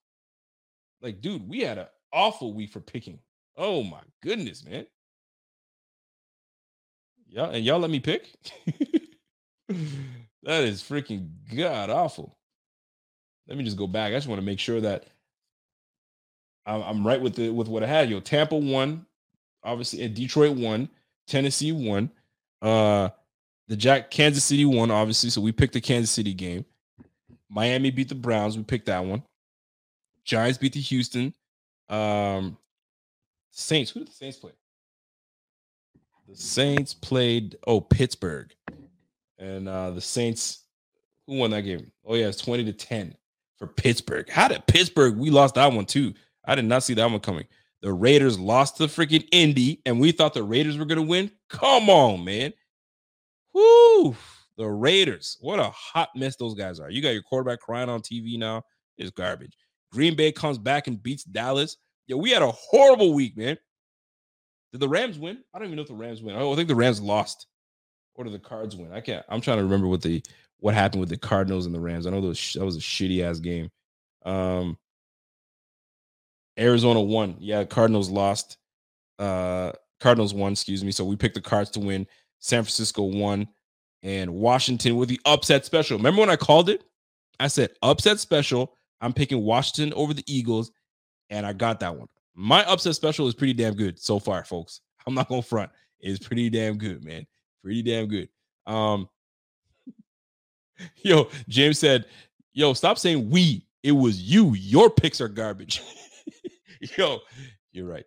Like, 1.02 1.20
dude, 1.20 1.48
we 1.48 1.60
had 1.60 1.78
an 1.78 1.86
awful 2.12 2.54
week 2.54 2.70
for 2.70 2.80
picking. 2.80 3.18
Oh 3.56 3.82
my 3.82 4.00
goodness, 4.22 4.64
man. 4.64 4.86
Yeah, 7.26 7.46
and 7.46 7.64
y'all 7.64 7.78
let 7.78 7.90
me 7.90 8.00
pick. 8.00 8.28
that 9.68 10.64
is 10.64 10.82
freaking 10.82 11.30
god 11.54 11.90
awful. 11.90 12.36
Let 13.48 13.56
me 13.56 13.64
just 13.64 13.76
go 13.76 13.86
back. 13.86 14.12
I 14.12 14.16
just 14.16 14.28
want 14.28 14.40
to 14.40 14.46
make 14.46 14.60
sure 14.60 14.80
that 14.80 15.06
I'm, 16.66 16.82
I'm 16.82 17.06
right 17.06 17.20
with 17.20 17.34
the 17.34 17.50
with 17.50 17.68
what 17.68 17.82
I 17.82 17.86
had. 17.86 18.10
Yo, 18.10 18.20
Tampa 18.20 18.56
won, 18.56 19.06
obviously, 19.64 20.02
and 20.02 20.14
Detroit 20.14 20.56
won. 20.56 20.88
Tennessee 21.26 21.72
won. 21.72 22.10
Uh, 22.62 23.10
the 23.68 23.76
Jack 23.76 24.10
Kansas 24.10 24.44
City 24.44 24.64
won, 24.64 24.90
obviously. 24.90 25.30
So 25.30 25.40
we 25.40 25.52
picked 25.52 25.74
the 25.74 25.80
Kansas 25.80 26.10
City 26.10 26.34
game. 26.34 26.64
Miami 27.48 27.90
beat 27.90 28.08
the 28.08 28.14
Browns. 28.14 28.56
We 28.56 28.62
picked 28.64 28.86
that 28.86 29.04
one. 29.04 29.22
Giants 30.24 30.58
beat 30.58 30.72
the 30.72 30.80
Houston. 30.80 31.34
Um, 31.88 32.56
Saints. 33.50 33.90
Who 33.90 34.00
did 34.00 34.08
the 34.08 34.12
Saints 34.12 34.36
play? 34.38 34.52
The 36.28 36.36
Saints 36.36 36.94
played 36.94 37.56
oh 37.66 37.80
Pittsburgh, 37.80 38.54
and 39.38 39.68
uh 39.68 39.90
the 39.90 40.00
Saints 40.00 40.62
who 41.26 41.38
won 41.38 41.50
that 41.50 41.62
game? 41.62 41.90
Oh 42.04 42.14
yeah, 42.14 42.28
it's 42.28 42.40
twenty 42.40 42.64
to 42.64 42.72
ten 42.72 43.16
for 43.58 43.66
Pittsburgh. 43.66 44.28
How 44.28 44.46
did 44.46 44.64
Pittsburgh? 44.66 45.16
We 45.16 45.30
lost 45.30 45.56
that 45.56 45.72
one 45.72 45.86
too. 45.86 46.14
I 46.44 46.54
did 46.54 46.66
not 46.66 46.84
see 46.84 46.94
that 46.94 47.10
one 47.10 47.18
coming. 47.20 47.46
The 47.82 47.92
Raiders 47.92 48.38
lost 48.38 48.76
to 48.76 48.84
freaking 48.84 49.26
Indy, 49.32 49.80
and 49.86 49.98
we 50.00 50.12
thought 50.12 50.34
the 50.34 50.42
Raiders 50.42 50.76
were 50.76 50.84
gonna 50.84 51.02
win. 51.02 51.30
Come 51.48 51.88
on, 51.88 52.24
man. 52.24 52.52
Whoo! 53.54 54.14
The 54.56 54.68
Raiders. 54.68 55.38
What 55.40 55.58
a 55.58 55.70
hot 55.70 56.10
mess 56.14 56.36
those 56.36 56.54
guys 56.54 56.78
are. 56.78 56.90
You 56.90 57.00
got 57.00 57.10
your 57.10 57.22
quarterback 57.22 57.60
crying 57.60 57.88
on 57.88 58.00
TV 58.00 58.38
now. 58.38 58.62
It's 58.98 59.10
garbage. 59.10 59.56
Green 59.90 60.14
Bay 60.14 60.30
comes 60.30 60.58
back 60.58 60.86
and 60.86 61.02
beats 61.02 61.24
Dallas. 61.24 61.76
Yeah, 62.06 62.16
we 62.16 62.30
had 62.30 62.42
a 62.42 62.50
horrible 62.50 63.14
week, 63.14 63.36
man. 63.36 63.56
Did 64.72 64.80
the 64.80 64.88
Rams 64.88 65.18
win? 65.18 65.38
I 65.52 65.58
don't 65.58 65.66
even 65.66 65.76
know 65.76 65.82
if 65.82 65.88
the 65.88 65.94
Rams 65.94 66.22
win. 66.22 66.36
Oh, 66.36 66.52
I 66.52 66.56
think 66.56 66.68
the 66.68 66.74
Rams 66.74 67.00
lost. 67.00 67.46
Or 68.14 68.24
did 68.24 68.32
the 68.32 68.38
Cards 68.38 68.76
win? 68.76 68.92
I 68.92 69.00
can't. 69.00 69.24
I'm 69.28 69.40
trying 69.40 69.58
to 69.58 69.64
remember 69.64 69.86
what 69.86 70.02
the 70.02 70.22
what 70.58 70.74
happened 70.74 71.00
with 71.00 71.08
the 71.08 71.16
Cardinals 71.16 71.66
and 71.66 71.74
the 71.74 71.80
Rams. 71.80 72.06
I 72.06 72.10
know 72.10 72.20
those 72.20 72.52
that 72.52 72.64
was 72.64 72.76
a 72.76 72.80
shitty 72.80 73.22
ass 73.22 73.40
game. 73.40 73.70
Um, 74.24 74.76
Arizona 76.60 77.00
won. 77.00 77.36
Yeah, 77.38 77.64
Cardinals 77.64 78.10
lost. 78.10 78.58
Uh, 79.18 79.72
Cardinals 80.00 80.34
won. 80.34 80.52
Excuse 80.52 80.84
me. 80.84 80.92
So 80.92 81.04
we 81.04 81.16
picked 81.16 81.34
the 81.34 81.40
Cards 81.40 81.70
to 81.70 81.80
win. 81.80 82.06
San 82.40 82.62
Francisco 82.62 83.02
won, 83.02 83.46
and 84.02 84.32
Washington 84.32 84.96
with 84.96 85.08
the 85.08 85.20
upset 85.26 85.64
special. 85.64 85.98
Remember 85.98 86.20
when 86.20 86.30
I 86.30 86.36
called 86.36 86.68
it? 86.70 86.84
I 87.38 87.48
said 87.48 87.70
upset 87.82 88.18
special. 88.18 88.74
I'm 89.00 89.12
picking 89.12 89.42
Washington 89.42 89.92
over 89.94 90.14
the 90.14 90.24
Eagles, 90.26 90.72
and 91.28 91.46
I 91.46 91.52
got 91.52 91.80
that 91.80 91.96
one. 91.96 92.08
My 92.34 92.64
upset 92.64 92.94
special 92.94 93.28
is 93.28 93.34
pretty 93.34 93.52
damn 93.52 93.74
good 93.74 93.98
so 93.98 94.18
far, 94.18 94.44
folks. 94.44 94.80
I'm 95.06 95.14
not 95.14 95.28
gonna 95.28 95.42
front. 95.42 95.70
It's 96.00 96.26
pretty 96.26 96.50
damn 96.50 96.78
good, 96.78 97.04
man. 97.04 97.26
Pretty 97.62 97.82
damn 97.82 98.06
good. 98.06 98.28
Um, 98.66 99.08
yo, 101.02 101.28
James 101.48 101.78
said, 101.78 102.06
"Yo, 102.52 102.72
stop 102.72 102.98
saying 102.98 103.28
we. 103.30 103.66
It 103.82 103.92
was 103.92 104.20
you. 104.20 104.54
Your 104.54 104.90
picks 104.90 105.20
are 105.20 105.28
garbage." 105.28 105.82
yo, 106.96 107.18
you're 107.72 107.86
right. 107.86 108.04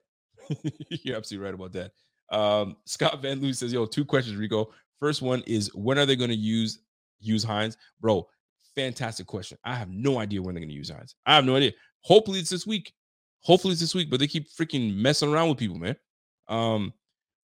you're 0.90 1.16
absolutely 1.16 1.46
right 1.46 1.54
about 1.54 1.74
that. 1.74 1.92
Um, 2.30 2.78
Scott 2.86 3.22
Van 3.22 3.40
Loo 3.40 3.54
says, 3.54 3.72
"Yo, 3.72 3.86
two 3.86 4.06
questions, 4.06 4.38
Rico. 4.38 4.72
First 5.00 5.22
one 5.22 5.44
is 5.46 5.74
when 5.76 5.98
are 5.98 6.06
they 6.06 6.16
going 6.16 6.30
to 6.30 6.36
use 6.36 6.80
use 7.20 7.44
Hines, 7.44 7.78
bro? 8.02 8.28
Fantastic 8.76 9.28
question. 9.28 9.58
I 9.64 9.76
have 9.76 9.90
no 9.90 10.20
idea 10.20 10.42
when 10.42 10.56
they're 10.56 10.62
going 10.62 10.70
to 10.70 10.76
use 10.76 10.90
Hines. 10.90 11.16
I 11.26 11.36
have 11.36 11.46
no 11.46 11.56
idea. 11.56 11.72
Hopefully 12.02 12.40
it's 12.40 12.50
this 12.50 12.66
week. 12.66 12.94
Hopefully 13.42 13.74
it's 13.74 13.82
this 13.82 13.96
week, 13.96 14.10
but 14.10 14.20
they 14.20 14.28
keep 14.28 14.50
freaking 14.50 14.96
messing 14.96 15.32
around 15.32 15.50
with 15.50 15.58
people, 15.58 15.78
man. 15.78 15.96
Um, 16.48 16.94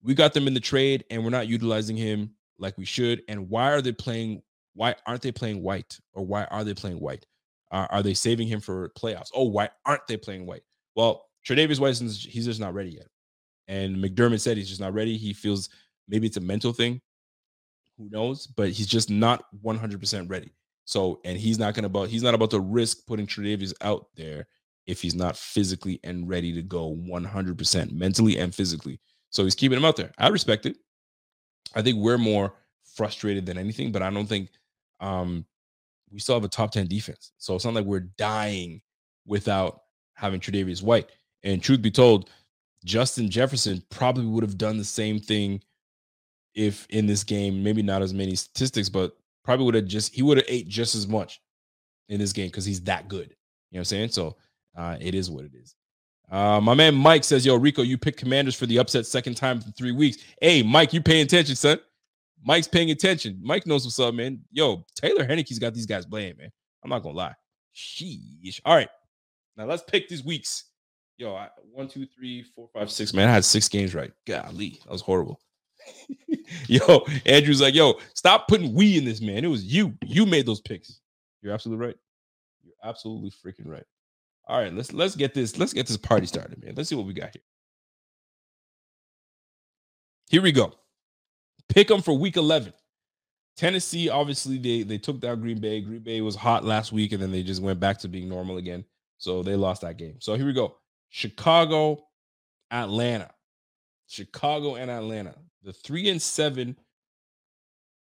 we 0.02 0.14
got 0.14 0.32
them 0.32 0.46
in 0.46 0.54
the 0.54 0.60
trade 0.60 1.04
and 1.10 1.22
we're 1.22 1.30
not 1.30 1.48
utilizing 1.48 1.96
him 1.96 2.30
like 2.58 2.76
we 2.78 2.84
should. 2.84 3.22
And 3.28 3.48
why 3.48 3.70
are 3.70 3.82
they 3.82 3.92
playing? 3.92 4.42
Why 4.74 4.94
aren't 5.06 5.22
they 5.22 5.32
playing 5.32 5.62
White? 5.62 5.98
Or 6.14 6.24
why 6.24 6.44
are 6.44 6.64
they 6.64 6.74
playing 6.74 7.00
White? 7.00 7.26
Uh, 7.70 7.86
are 7.90 8.02
they 8.02 8.14
saving 8.14 8.48
him 8.48 8.60
for 8.60 8.88
playoffs? 8.98 9.30
Oh, 9.34 9.44
why 9.44 9.68
aren't 9.86 10.06
they 10.08 10.16
playing 10.16 10.46
White? 10.46 10.62
Well, 10.94 11.26
Tre'Davious 11.46 11.78
White, 11.78 11.96
he's 11.96 12.44
just 12.44 12.60
not 12.60 12.74
ready 12.74 12.90
yet. 12.90 13.06
And 13.68 13.96
McDermott 13.96 14.40
said 14.40 14.56
he's 14.56 14.68
just 14.68 14.80
not 14.80 14.94
ready. 14.94 15.16
He 15.16 15.32
feels 15.32 15.68
maybe 16.08 16.26
it's 16.26 16.36
a 16.36 16.40
mental 16.40 16.72
thing. 16.72 17.00
Who 17.98 18.08
knows? 18.10 18.46
But 18.46 18.70
he's 18.70 18.86
just 18.86 19.10
not 19.10 19.44
100% 19.64 20.30
ready. 20.30 20.52
So, 20.84 21.20
and 21.24 21.38
he's 21.38 21.58
not 21.58 21.74
going 21.74 21.90
to 21.90 22.06
he's 22.06 22.22
not 22.22 22.34
about 22.34 22.50
to 22.50 22.60
risk 22.60 23.06
putting 23.06 23.26
Tre'Davious 23.26 23.72
out 23.80 24.06
there 24.16 24.46
if 24.86 25.00
he's 25.00 25.14
not 25.14 25.36
physically 25.36 26.00
and 26.02 26.28
ready 26.28 26.52
to 26.52 26.62
go 26.62 26.96
100% 26.96 27.92
mentally 27.92 28.38
and 28.38 28.54
physically. 28.54 28.98
So 29.30 29.44
he's 29.44 29.54
keeping 29.54 29.78
him 29.78 29.84
out 29.84 29.96
there. 29.96 30.10
I 30.18 30.28
respect 30.28 30.66
it. 30.66 30.76
I 31.74 31.82
think 31.82 31.98
we're 31.98 32.18
more 32.18 32.54
frustrated 32.96 33.46
than 33.46 33.56
anything, 33.56 33.92
but 33.92 34.02
I 34.02 34.10
don't 34.10 34.26
think 34.26 34.50
um, 34.98 35.46
we 36.10 36.18
still 36.18 36.34
have 36.34 36.44
a 36.44 36.48
top 36.48 36.72
10 36.72 36.88
defense. 36.88 37.32
So 37.38 37.54
it's 37.54 37.64
not 37.64 37.74
like 37.74 37.84
we're 37.84 38.00
dying 38.00 38.82
without 39.26 39.82
having 40.20 40.38
Tre'Davious 40.40 40.82
White. 40.82 41.08
And 41.42 41.62
truth 41.62 41.80
be 41.80 41.90
told, 41.90 42.30
Justin 42.84 43.30
Jefferson 43.30 43.82
probably 43.90 44.26
would 44.26 44.42
have 44.42 44.58
done 44.58 44.76
the 44.76 44.84
same 44.84 45.18
thing 45.18 45.62
if 46.54 46.86
in 46.90 47.06
this 47.06 47.24
game, 47.24 47.62
maybe 47.62 47.82
not 47.82 48.02
as 48.02 48.12
many 48.12 48.34
statistics, 48.34 48.88
but 48.88 49.16
probably 49.44 49.64
would 49.64 49.74
have 49.74 49.86
just 49.86 50.14
he 50.14 50.22
would 50.22 50.36
have 50.36 50.46
ate 50.48 50.68
just 50.68 50.94
as 50.94 51.08
much 51.08 51.40
in 52.08 52.18
this 52.18 52.32
game 52.32 52.48
because 52.48 52.64
he's 52.64 52.82
that 52.82 53.08
good. 53.08 53.28
You 53.70 53.76
know 53.76 53.78
what 53.78 53.80
I'm 53.80 53.84
saying? 53.84 54.08
So 54.10 54.36
uh, 54.76 54.96
it 55.00 55.14
is 55.14 55.30
what 55.30 55.44
it 55.44 55.52
is. 55.54 55.74
Uh, 56.30 56.60
my 56.60 56.74
man 56.74 56.94
Mike 56.94 57.24
says, 57.24 57.44
"Yo, 57.44 57.56
Rico, 57.56 57.82
you 57.82 57.98
picked 57.98 58.18
Commanders 58.18 58.54
for 58.54 58.66
the 58.66 58.78
upset 58.78 59.06
second 59.06 59.36
time 59.36 59.56
in 59.64 59.72
three 59.72 59.92
weeks." 59.92 60.18
Hey, 60.40 60.62
Mike, 60.62 60.92
you 60.92 61.00
paying 61.00 61.22
attention, 61.22 61.56
son? 61.56 61.78
Mike's 62.42 62.68
paying 62.68 62.90
attention. 62.90 63.38
Mike 63.42 63.66
knows 63.66 63.84
what's 63.84 63.98
up, 63.98 64.14
man. 64.14 64.40
Yo, 64.50 64.84
Taylor 64.94 65.24
Heinicke's 65.24 65.58
got 65.58 65.74
these 65.74 65.86
guys 65.86 66.06
playing, 66.06 66.36
man. 66.38 66.50
I'm 66.82 66.90
not 66.90 67.02
gonna 67.02 67.16
lie. 67.16 67.34
Sheesh. 67.74 68.60
All 68.64 68.74
right, 68.74 68.88
now 69.60 69.66
let's 69.66 69.82
pick 69.82 70.08
these 70.08 70.24
weeks. 70.24 70.64
Yo, 71.18 71.34
I, 71.34 71.48
one, 71.70 71.86
two, 71.86 72.06
three, 72.06 72.42
four, 72.42 72.68
five, 72.72 72.90
six. 72.90 73.12
Man, 73.12 73.28
I 73.28 73.32
had 73.32 73.44
six 73.44 73.68
games 73.68 73.94
right. 73.94 74.10
Golly, 74.26 74.80
that 74.84 74.90
was 74.90 75.02
horrible. 75.02 75.38
yo, 76.66 77.04
Andrew's 77.26 77.60
like, 77.60 77.74
yo, 77.74 77.98
stop 78.14 78.48
putting 78.48 78.72
we 78.74 78.96
in 78.96 79.04
this, 79.04 79.20
man. 79.20 79.44
It 79.44 79.48
was 79.48 79.62
you. 79.62 79.92
You 80.02 80.24
made 80.24 80.46
those 80.46 80.62
picks. 80.62 81.00
You're 81.42 81.52
absolutely 81.52 81.86
right. 81.86 81.96
You're 82.64 82.74
absolutely 82.82 83.30
freaking 83.30 83.66
right. 83.66 83.84
All 84.46 84.58
right, 84.58 84.72
let's 84.72 84.94
let's 84.94 85.14
get 85.14 85.34
this 85.34 85.58
let's 85.58 85.74
get 85.74 85.86
this 85.86 85.98
party 85.98 86.26
started, 86.26 86.64
man. 86.64 86.74
Let's 86.74 86.88
see 86.88 86.94
what 86.94 87.06
we 87.06 87.12
got 87.12 87.34
here. 87.34 87.42
Here 90.30 90.40
we 90.40 90.52
go. 90.52 90.72
Pick 91.68 91.88
them 91.88 92.00
for 92.00 92.14
week 92.14 92.38
11. 92.38 92.72
Tennessee, 93.58 94.08
obviously, 94.08 94.56
they 94.56 94.84
they 94.84 94.96
took 94.96 95.20
down 95.20 95.40
Green 95.42 95.60
Bay. 95.60 95.82
Green 95.82 96.00
Bay 96.00 96.22
was 96.22 96.34
hot 96.34 96.64
last 96.64 96.92
week, 96.92 97.12
and 97.12 97.22
then 97.22 97.30
they 97.30 97.42
just 97.42 97.60
went 97.60 97.78
back 97.78 97.98
to 97.98 98.08
being 98.08 98.26
normal 98.26 98.56
again. 98.56 98.86
So 99.20 99.42
they 99.42 99.54
lost 99.54 99.82
that 99.82 99.98
game. 99.98 100.16
So 100.18 100.34
here 100.34 100.46
we 100.46 100.54
go. 100.54 100.76
Chicago, 101.10 102.06
Atlanta. 102.70 103.30
Chicago 104.06 104.76
and 104.76 104.90
Atlanta. 104.90 105.34
The 105.62 105.74
three 105.74 106.08
and 106.08 106.20
seven 106.20 106.74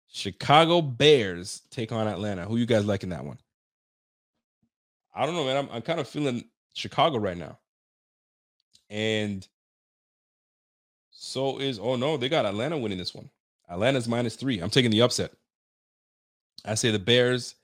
Chicago 0.08 0.82
Bears 0.82 1.64
take 1.72 1.92
on 1.92 2.08
Atlanta. 2.08 2.46
Who 2.46 2.58
you 2.58 2.68
guys 2.68 2.86
liking 2.86 3.10
that 3.10 3.26
one? 3.26 3.40
I 5.14 5.26
don't 5.26 5.36
know, 5.36 5.46
man. 5.46 5.58
I'm, 5.58 5.70
I'm 5.72 5.82
kind 5.82 6.00
of 6.00 6.08
feeling 6.08 6.46
Chicago 6.74 7.18
right 7.18 7.38
now. 7.38 7.58
And 8.92 9.48
so 11.10 11.60
is, 11.60 11.80
oh 11.80 11.96
no, 11.96 12.18
they 12.18 12.30
got 12.30 12.46
Atlanta 12.46 12.78
winning 12.78 13.00
this 13.00 13.16
one. 13.16 13.32
Atlanta's 13.68 14.08
minus 14.08 14.36
three. 14.36 14.60
I'm 14.60 14.70
taking 14.70 14.92
the 14.92 15.02
upset. 15.02 15.32
I 16.64 16.76
say 16.76 16.92
the 16.92 17.00
Bears 17.00 17.56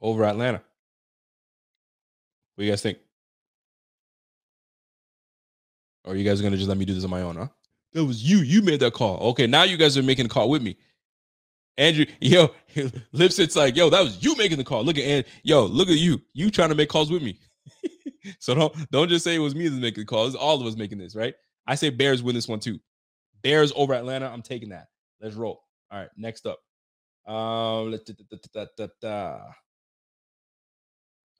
over 0.00 0.24
Atlanta. 0.24 0.62
What 2.54 2.62
do 2.62 2.64
you 2.66 2.72
guys 2.72 2.82
think? 2.82 2.98
Or 6.04 6.16
you 6.16 6.24
guys 6.24 6.40
gonna 6.40 6.56
just 6.56 6.68
let 6.68 6.78
me 6.78 6.84
do 6.84 6.94
this 6.94 7.04
on 7.04 7.10
my 7.10 7.22
own, 7.22 7.36
huh? 7.36 7.48
That 7.92 8.04
was 8.04 8.28
you. 8.28 8.38
You 8.38 8.62
made 8.62 8.80
that 8.80 8.94
call. 8.94 9.18
Okay, 9.30 9.46
now 9.46 9.62
you 9.62 9.76
guys 9.76 9.96
are 9.96 10.02
making 10.02 10.26
a 10.26 10.28
call 10.28 10.48
with 10.48 10.62
me. 10.62 10.76
Andrew, 11.78 12.04
yo, 12.20 12.48
Lipsit's 13.14 13.56
like, 13.56 13.76
yo, 13.76 13.90
that 13.90 14.02
was 14.02 14.22
you 14.22 14.36
making 14.36 14.58
the 14.58 14.64
call. 14.64 14.84
Look 14.84 14.98
at 14.98 15.04
and 15.04 15.24
yo, 15.42 15.64
look 15.64 15.88
at 15.88 15.98
you. 15.98 16.20
You 16.32 16.50
trying 16.50 16.70
to 16.70 16.74
make 16.74 16.88
calls 16.88 17.10
with 17.10 17.22
me. 17.22 17.38
so 18.38 18.54
don't 18.54 18.90
don't 18.90 19.08
just 19.08 19.24
say 19.24 19.34
it 19.34 19.40
was 19.40 19.54
me 19.54 19.68
that's 19.68 19.80
making 19.80 20.02
the 20.02 20.06
call. 20.06 20.26
It's 20.26 20.36
all 20.36 20.60
of 20.60 20.66
us 20.66 20.76
making 20.76 20.98
this, 20.98 21.14
right? 21.14 21.34
I 21.66 21.74
say 21.76 21.90
Bears 21.90 22.22
win 22.22 22.34
this 22.34 22.48
one 22.48 22.60
too. 22.60 22.78
Bears 23.42 23.72
over 23.76 23.94
Atlanta. 23.94 24.28
I'm 24.28 24.42
taking 24.42 24.70
that. 24.70 24.86
Let's 25.20 25.36
roll. 25.36 25.62
All 25.90 25.98
right, 26.00 26.10
next 26.16 26.46
up. 26.46 26.58
Um, 27.26 27.90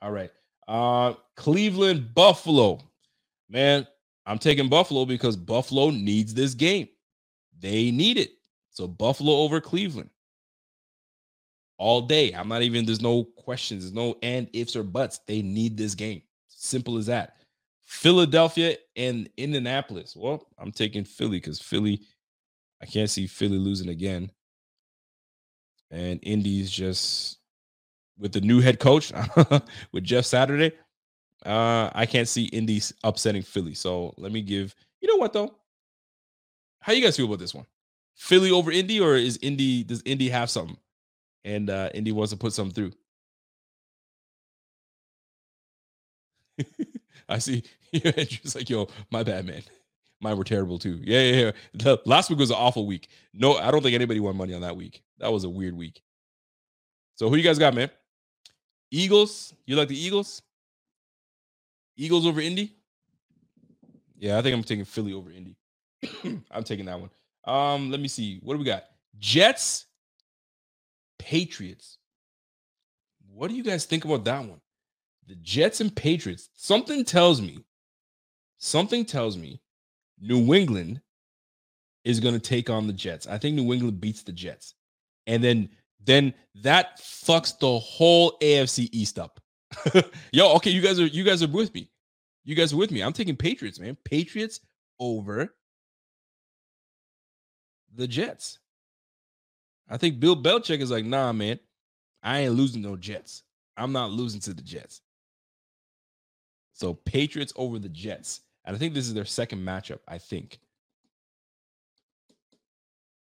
all 0.01 0.11
right. 0.11 0.31
Uh, 0.69 1.15
Cleveland 1.37 2.15
Buffalo. 2.15 2.81
Man, 3.49 3.87
I'm 4.27 4.39
taking 4.39 4.69
Buffalo 4.69 5.05
because 5.05 5.37
Buffalo 5.37 5.91
needs 5.91 6.35
this 6.35 6.55
game. 6.55 6.89
They 7.59 7.91
need 7.91 8.19
it. 8.19 8.31
So 8.71 8.87
Buffalo 8.87 9.33
over 9.33 9.61
Cleveland 9.61 10.11
all 11.79 12.01
day. 12.01 12.33
I'm 12.33 12.49
not 12.49 12.63
even, 12.63 12.87
there's 12.87 13.03
no 13.03 13.25
questions, 13.25 13.83
there's 13.83 13.93
no 13.93 14.17
and 14.23 14.49
ifs 14.53 14.77
or 14.77 14.83
buts. 14.83 15.21
They 15.27 15.43
need 15.43 15.77
this 15.77 15.95
game. 15.95 16.23
Simple 16.49 16.97
as 16.97 17.07
that. 17.07 17.37
Philadelphia 17.85 18.77
and 18.97 19.29
Indianapolis. 19.37 20.17
Well, 20.17 20.47
I'm 20.59 20.73
taking 20.73 21.05
Philly 21.05 21.39
because 21.39 21.61
Philly, 21.61 22.01
I 22.81 22.87
can't 22.87 23.11
see 23.11 23.27
Philly 23.27 23.59
losing 23.59 23.91
again. 23.91 24.31
And 25.91 26.21
Indy's 26.23 26.71
just 26.71 27.39
with 28.23 28.32
the 28.32 28.40
new 28.40 28.61
head 28.61 28.78
coach 28.78 29.12
with 29.93 30.05
Jeff 30.05 30.24
Saturday. 30.24 30.73
Uh, 31.44 31.90
I 31.93 32.07
can't 32.07 32.28
see 32.28 32.44
Indy 32.44 32.81
upsetting 33.03 33.43
Philly. 33.43 33.74
So 33.74 34.15
let 34.16 34.31
me 34.32 34.40
give. 34.40 34.74
You 35.01 35.09
know 35.09 35.16
what 35.16 35.32
though? 35.32 35.57
How 36.81 36.93
you 36.93 37.03
guys 37.03 37.16
feel 37.16 37.27
about 37.27 37.40
this 37.40 37.55
one? 37.55 37.66
Philly 38.15 38.53
over 38.53 38.70
Indy, 38.70 39.01
or 39.01 39.16
is 39.16 39.39
Indy 39.43 39.82
does 39.82 40.03
Indy 40.07 40.28
have 40.28 40.49
something? 40.49 40.77
And 41.44 41.69
uh 41.69 41.90
Indy 41.93 42.12
wants 42.12 42.31
to 42.31 42.39
put 42.39 42.53
something 42.53 42.93
through. 46.57 46.66
I 47.28 47.39
see. 47.39 47.65
Andrew's 47.93 48.55
like, 48.55 48.70
yo, 48.70 48.89
my 49.11 49.24
bad, 49.24 49.44
man. 49.44 49.62
Mine 50.20 50.36
were 50.36 50.44
terrible 50.44 50.78
too. 50.78 51.01
Yeah, 51.03 51.20
yeah, 51.23 51.44
yeah. 51.47 51.53
The, 51.74 51.99
last 52.07 52.31
week 52.31 52.39
was 52.39 52.51
an 52.51 52.57
awful 52.57 52.86
week. 52.86 53.09
No, 53.35 53.57
I 53.57 53.73
don't 53.73 53.82
think 53.82 53.97
anybody 53.97 54.20
won 54.20 54.36
money 54.36 54.55
on 54.55 54.61
that 54.61 54.77
week. 54.77 55.03
That 55.19 55.32
was 55.32 55.43
a 55.43 55.51
weird 55.51 55.77
week. 55.77 56.01
So 57.16 57.28
who 57.28 57.35
you 57.35 57.43
guys 57.43 57.59
got, 57.59 57.74
man? 57.74 57.90
Eagles. 58.93 59.55
You 59.66 59.74
like 59.74 59.89
the 59.89 59.98
Eagles? 59.98 60.43
Eagles 61.97 62.27
over 62.27 62.40
Indy? 62.40 62.77
Yeah, 64.19 64.39
I 64.39 64.43
think 64.43 64.55
I'm 64.55 64.62
taking 64.62 64.85
Philly 64.85 65.14
over 65.14 65.31
Indy. 65.32 65.56
I'm 66.51 66.62
taking 66.62 66.85
that 66.85 67.01
one. 67.01 67.10
Um, 67.44 67.90
let 67.90 67.98
me 67.98 68.06
see. 68.06 68.39
What 68.43 68.55
do 68.55 68.59
we 68.59 68.64
got? 68.64 68.85
Jets, 69.19 69.86
Patriots. 71.19 71.98
What 73.35 73.48
do 73.48 73.56
you 73.56 73.64
guys 73.64 73.85
think 73.86 74.05
about 74.05 74.24
that 74.24 74.44
one? 74.44 74.60
The 75.27 75.36
Jets 75.36 75.81
and 75.81 75.94
Patriots. 75.94 76.51
Something 76.55 77.05
tells 77.05 77.40
me, 77.40 77.64
something 78.59 79.05
tells 79.05 79.36
me 79.39 79.60
New 80.20 80.55
England 80.55 81.01
is 82.05 82.20
going 82.20 82.35
to 82.35 82.40
take 82.40 82.69
on 82.69 82.86
the 82.86 82.93
Jets. 82.93 83.27
I 83.27 83.39
think 83.39 83.56
New 83.56 83.73
England 83.73 84.01
beats 84.01 84.23
the 84.23 84.32
Jets. 84.32 84.74
And 85.27 85.43
then 85.43 85.70
then 86.05 86.35
that 86.62 86.99
fucks 86.99 87.59
the 87.59 87.79
whole 87.79 88.39
AFC 88.41 88.89
East 88.93 89.19
up. 89.19 89.41
Yo, 90.33 90.55
okay, 90.55 90.70
you 90.70 90.83
guys 90.83 91.01
are 91.01 91.07
you 91.07 91.24
guys 91.24 91.43
are 91.43 91.49
with 91.49 91.73
me. 91.74 91.91
You 92.45 92.55
guys 92.55 92.73
are 92.73 92.77
with 92.77 92.91
me. 92.91 93.03
I'm 93.03 93.12
taking 93.12 93.37
Patriots, 93.37 93.79
man. 93.79 93.97
Patriots 94.05 94.61
over 94.99 95.55
the 97.95 98.07
Jets. 98.07 98.59
I 99.89 99.97
think 99.97 100.20
Bill 100.20 100.41
Belichick 100.41 100.81
is 100.81 100.91
like, 100.91 101.05
nah, 101.05 101.33
man, 101.33 101.59
I 102.23 102.41
ain't 102.41 102.55
losing 102.55 102.83
no 102.83 102.97
Jets. 102.97 103.43
I'm 103.77 103.93
not 103.93 104.11
losing 104.11 104.41
to 104.43 104.55
the 104.55 104.62
Jets. 104.62 105.01
So 106.73 106.95
Patriots 106.95 107.53
over 107.57 107.79
the 107.79 107.89
Jets. 107.89 108.41
And 108.65 108.74
I 108.74 108.79
think 108.79 108.95
this 108.95 109.07
is 109.07 109.15
their 109.15 109.24
second 109.24 109.65
matchup, 109.65 109.99
I 110.09 110.19
think. 110.19 110.59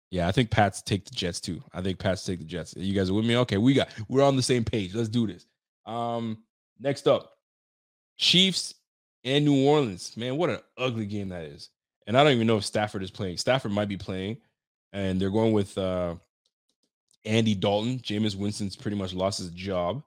Yeah, 0.09 0.27
I 0.27 0.31
think 0.31 0.49
Pats 0.49 0.81
take 0.81 1.05
the 1.05 1.13
Jets 1.13 1.41
too. 1.41 1.61
I 1.73 1.81
think 1.81 1.99
Pats 1.99 2.23
take 2.23 2.39
the 2.39 2.45
Jets. 2.45 2.73
You 2.77 2.93
guys 2.93 3.09
are 3.09 3.13
with 3.13 3.25
me? 3.25 3.37
Okay, 3.37 3.57
we 3.57 3.73
got 3.73 3.89
we're 4.07 4.23
on 4.23 4.35
the 4.35 4.41
same 4.41 4.63
page. 4.63 4.93
Let's 4.95 5.09
do 5.09 5.27
this. 5.27 5.45
Um, 5.85 6.43
next 6.79 7.07
up, 7.07 7.33
Chiefs 8.17 8.73
and 9.23 9.43
New 9.43 9.65
Orleans. 9.65 10.15
Man, 10.15 10.37
what 10.37 10.49
an 10.49 10.59
ugly 10.77 11.05
game 11.05 11.29
that 11.29 11.43
is. 11.43 11.69
And 12.05 12.17
I 12.17 12.23
don't 12.23 12.33
even 12.33 12.47
know 12.47 12.57
if 12.57 12.65
Stafford 12.65 13.03
is 13.03 13.11
playing. 13.11 13.37
Stafford 13.37 13.71
might 13.71 13.89
be 13.89 13.97
playing, 13.97 14.37
and 14.93 15.19
they're 15.19 15.29
going 15.29 15.51
with 15.51 15.77
uh 15.77 16.15
Andy 17.25 17.53
Dalton. 17.53 17.99
Jameis 17.99 18.35
Winston's 18.35 18.77
pretty 18.77 18.95
much 18.97 19.13
lost 19.13 19.39
his 19.39 19.49
job. 19.49 20.03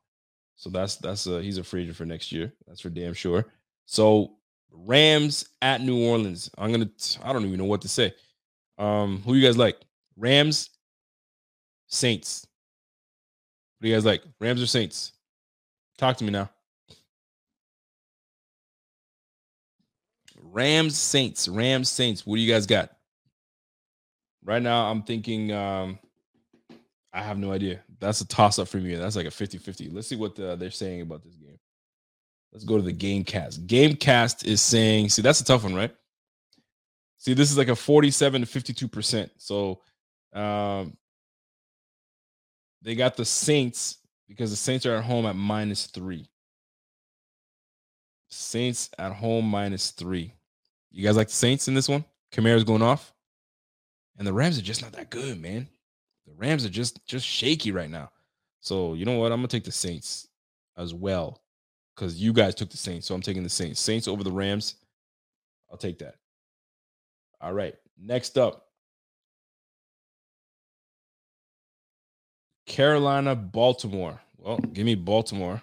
So 0.56 0.70
that's 0.70 0.96
that's 0.96 1.26
uh 1.26 1.38
he's 1.38 1.58
a 1.58 1.64
free 1.64 1.82
agent 1.82 1.96
for 1.96 2.06
next 2.06 2.32
year. 2.32 2.52
That's 2.66 2.80
for 2.80 2.90
damn 2.90 3.14
sure. 3.14 3.46
So 3.84 4.36
Rams 4.72 5.46
at 5.60 5.82
New 5.82 6.06
Orleans. 6.06 6.50
I'm 6.56 6.72
gonna 6.72 6.90
I 7.22 7.34
don't 7.34 7.44
even 7.44 7.58
know 7.58 7.64
what 7.66 7.82
to 7.82 7.88
say. 7.88 8.14
Um, 8.78 9.22
who 9.26 9.34
you 9.34 9.46
guys 9.46 9.58
like? 9.58 9.76
Rams, 10.20 10.68
Saints. 11.88 12.46
What 13.78 13.86
do 13.86 13.88
you 13.88 13.96
guys 13.96 14.04
like? 14.04 14.22
Rams 14.38 14.62
or 14.62 14.66
Saints? 14.66 15.12
Talk 15.96 16.18
to 16.18 16.24
me 16.24 16.30
now. 16.30 16.50
Rams, 20.42 20.98
Saints, 20.98 21.48
Rams, 21.48 21.88
Saints. 21.88 22.26
What 22.26 22.36
do 22.36 22.42
you 22.42 22.52
guys 22.52 22.66
got? 22.66 22.90
Right 24.44 24.62
now, 24.62 24.90
I'm 24.90 25.02
thinking 25.02 25.52
um 25.52 25.98
I 27.12 27.22
have 27.22 27.38
no 27.38 27.52
idea. 27.52 27.80
That's 27.98 28.20
a 28.20 28.26
toss 28.28 28.58
up 28.58 28.68
for 28.68 28.76
me. 28.76 28.94
That's 28.94 29.16
like 29.16 29.26
a 29.26 29.30
50 29.30 29.58
50. 29.58 29.90
Let's 29.90 30.06
see 30.08 30.16
what 30.16 30.36
the, 30.36 30.54
they're 30.56 30.70
saying 30.70 31.00
about 31.00 31.24
this 31.24 31.34
game. 31.34 31.58
Let's 32.52 32.64
go 32.64 32.76
to 32.76 32.82
the 32.82 32.92
Gamecast. 32.92 33.66
Gamecast 33.66 34.44
is 34.44 34.60
saying, 34.60 35.08
see, 35.08 35.22
that's 35.22 35.40
a 35.40 35.44
tough 35.44 35.64
one, 35.64 35.74
right? 35.74 35.94
See, 37.18 37.34
this 37.34 37.50
is 37.50 37.58
like 37.58 37.68
a 37.68 37.76
47 37.76 38.44
to 38.44 38.46
52%. 38.46 39.30
So 39.36 39.80
um, 40.32 40.96
they 42.82 42.94
got 42.94 43.16
the 43.16 43.24
Saints 43.24 43.98
because 44.28 44.50
the 44.50 44.56
Saints 44.56 44.86
are 44.86 44.96
at 44.96 45.04
home 45.04 45.26
at 45.26 45.36
minus 45.36 45.86
three. 45.86 46.28
Saints 48.28 48.90
at 48.98 49.12
home 49.12 49.44
minus 49.44 49.90
three. 49.90 50.32
You 50.90 51.04
guys 51.04 51.16
like 51.16 51.28
the 51.28 51.34
Saints 51.34 51.68
in 51.68 51.74
this 51.74 51.88
one? 51.88 52.04
Kamara's 52.32 52.64
going 52.64 52.82
off, 52.82 53.12
and 54.18 54.26
the 54.26 54.32
Rams 54.32 54.58
are 54.58 54.62
just 54.62 54.82
not 54.82 54.92
that 54.92 55.10
good, 55.10 55.40
man. 55.40 55.68
The 56.26 56.32
Rams 56.34 56.64
are 56.64 56.70
just 56.70 57.04
just 57.06 57.26
shaky 57.26 57.72
right 57.72 57.90
now. 57.90 58.10
So 58.60 58.94
you 58.94 59.04
know 59.04 59.18
what? 59.18 59.32
I'm 59.32 59.38
gonna 59.38 59.48
take 59.48 59.64
the 59.64 59.72
Saints 59.72 60.28
as 60.76 60.94
well 60.94 61.42
because 61.94 62.20
you 62.20 62.32
guys 62.32 62.54
took 62.54 62.70
the 62.70 62.76
Saints, 62.76 63.06
so 63.06 63.14
I'm 63.14 63.20
taking 63.20 63.42
the 63.42 63.48
Saints. 63.48 63.80
Saints 63.80 64.06
over 64.06 64.22
the 64.22 64.32
Rams. 64.32 64.76
I'll 65.70 65.76
take 65.76 65.98
that. 65.98 66.16
All 67.40 67.52
right. 67.52 67.74
Next 67.98 68.38
up, 68.38 68.69
Carolina, 72.66 73.34
Baltimore. 73.34 74.20
Well, 74.38 74.58
give 74.58 74.86
me 74.86 74.94
Baltimore. 74.94 75.60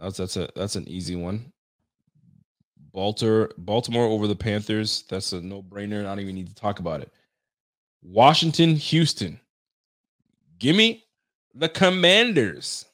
That's 0.00 0.18
that's 0.18 0.36
a 0.36 0.48
that's 0.54 0.76
an 0.76 0.88
easy 0.88 1.16
one. 1.16 1.52
Baltimore, 2.92 3.50
Baltimore 3.58 4.04
over 4.04 4.26
the 4.26 4.36
Panthers. 4.36 5.04
That's 5.08 5.32
a 5.32 5.40
no-brainer. 5.40 6.00
I 6.00 6.08
don't 6.08 6.20
even 6.20 6.34
need 6.34 6.48
to 6.48 6.54
talk 6.54 6.78
about 6.78 7.00
it. 7.00 7.12
Washington, 8.02 8.76
Houston. 8.76 9.38
Give 10.58 10.74
me 10.74 11.04
the 11.54 11.68
Commanders. 11.68 12.86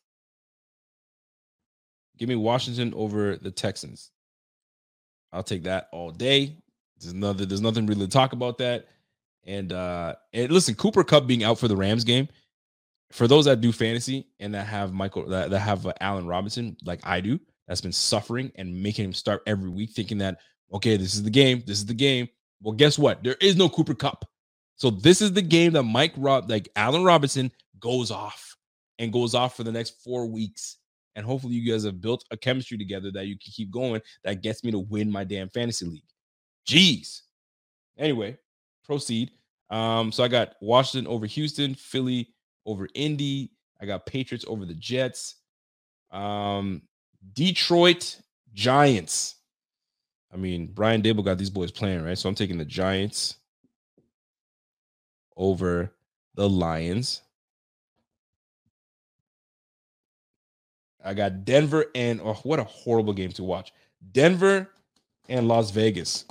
Give 2.18 2.28
me 2.28 2.36
Washington 2.36 2.92
over 2.94 3.36
the 3.36 3.50
Texans. 3.50 4.10
I'll 5.32 5.42
take 5.42 5.64
that 5.64 5.88
all 5.92 6.10
day. 6.10 6.56
There's 7.00 7.14
there's 7.36 7.60
nothing 7.60 7.86
really 7.86 8.06
to 8.06 8.10
talk 8.10 8.32
about 8.32 8.58
that. 8.58 8.86
And 9.46 9.72
uh 9.72 10.14
and 10.32 10.50
listen, 10.50 10.74
Cooper 10.74 11.04
Kupp 11.04 11.26
being 11.26 11.44
out 11.44 11.58
for 11.58 11.68
the 11.68 11.76
Rams 11.76 12.04
game, 12.04 12.28
for 13.12 13.28
those 13.28 13.44
that 13.44 13.60
do 13.60 13.72
fantasy 13.72 14.26
and 14.40 14.54
that 14.54 14.66
have 14.66 14.92
Michael 14.92 15.26
that, 15.28 15.50
that 15.50 15.60
have 15.60 15.86
uh, 15.86 15.92
Allen 16.00 16.26
Robinson 16.26 16.76
like 16.84 17.00
I 17.04 17.20
do, 17.20 17.38
that's 17.68 17.80
been 17.80 17.92
suffering 17.92 18.50
and 18.56 18.82
making 18.82 19.04
him 19.04 19.12
start 19.12 19.42
every 19.46 19.70
week 19.70 19.90
thinking 19.90 20.18
that 20.18 20.38
okay, 20.72 20.96
this 20.96 21.14
is 21.14 21.22
the 21.22 21.30
game, 21.30 21.62
this 21.66 21.78
is 21.78 21.86
the 21.86 21.94
game. 21.94 22.28
Well, 22.60 22.72
guess 22.72 22.98
what? 22.98 23.22
There 23.22 23.36
is 23.40 23.56
no 23.56 23.68
Cooper 23.68 23.94
Kupp. 23.94 24.24
So 24.76 24.90
this 24.90 25.22
is 25.22 25.32
the 25.32 25.42
game 25.42 25.72
that 25.74 25.84
Mike 25.84 26.14
Rob 26.16 26.50
like 26.50 26.68
Allen 26.76 27.04
Robinson 27.04 27.52
goes 27.78 28.10
off 28.10 28.56
and 28.98 29.12
goes 29.12 29.34
off 29.34 29.56
for 29.56 29.62
the 29.62 29.72
next 29.72 30.02
4 30.02 30.26
weeks. 30.26 30.78
And 31.16 31.24
hopefully 31.24 31.54
you 31.54 31.70
guys 31.70 31.84
have 31.84 32.00
built 32.00 32.24
a 32.32 32.36
chemistry 32.36 32.76
together 32.76 33.12
that 33.12 33.26
you 33.26 33.34
can 33.34 33.52
keep 33.52 33.70
going 33.70 34.00
that 34.24 34.42
gets 34.42 34.64
me 34.64 34.72
to 34.72 34.80
win 34.80 35.10
my 35.10 35.22
damn 35.22 35.48
fantasy 35.50 35.86
league. 35.86 36.02
Jeez. 36.66 37.20
Anyway, 37.96 38.36
proceed. 38.84 39.30
Um, 39.70 40.12
so 40.12 40.22
I 40.22 40.28
got 40.28 40.54
Washington 40.60 41.10
over 41.10 41.26
Houston, 41.26 41.74
Philly 41.74 42.28
over 42.66 42.88
Indy. 42.94 43.50
I 43.80 43.86
got 43.86 44.06
Patriots 44.06 44.44
over 44.48 44.64
the 44.64 44.74
Jets. 44.74 45.36
Um, 46.10 46.82
Detroit 47.32 48.20
Giants. 48.52 49.36
I 50.32 50.36
mean, 50.36 50.66
Brian 50.66 51.02
Daboll 51.02 51.24
got 51.24 51.38
these 51.38 51.50
boys 51.50 51.70
playing, 51.70 52.04
right? 52.04 52.18
So 52.18 52.28
I'm 52.28 52.34
taking 52.34 52.58
the 52.58 52.64
Giants 52.64 53.36
over 55.36 55.92
the 56.34 56.48
Lions. 56.48 57.22
I 61.04 61.12
got 61.14 61.44
Denver 61.44 61.86
and 61.94 62.20
oh, 62.22 62.34
what 62.44 62.58
a 62.58 62.64
horrible 62.64 63.12
game 63.12 63.30
to 63.32 63.44
watch. 63.44 63.72
Denver 64.12 64.70
and 65.28 65.48
Las 65.48 65.70
Vegas. 65.70 66.24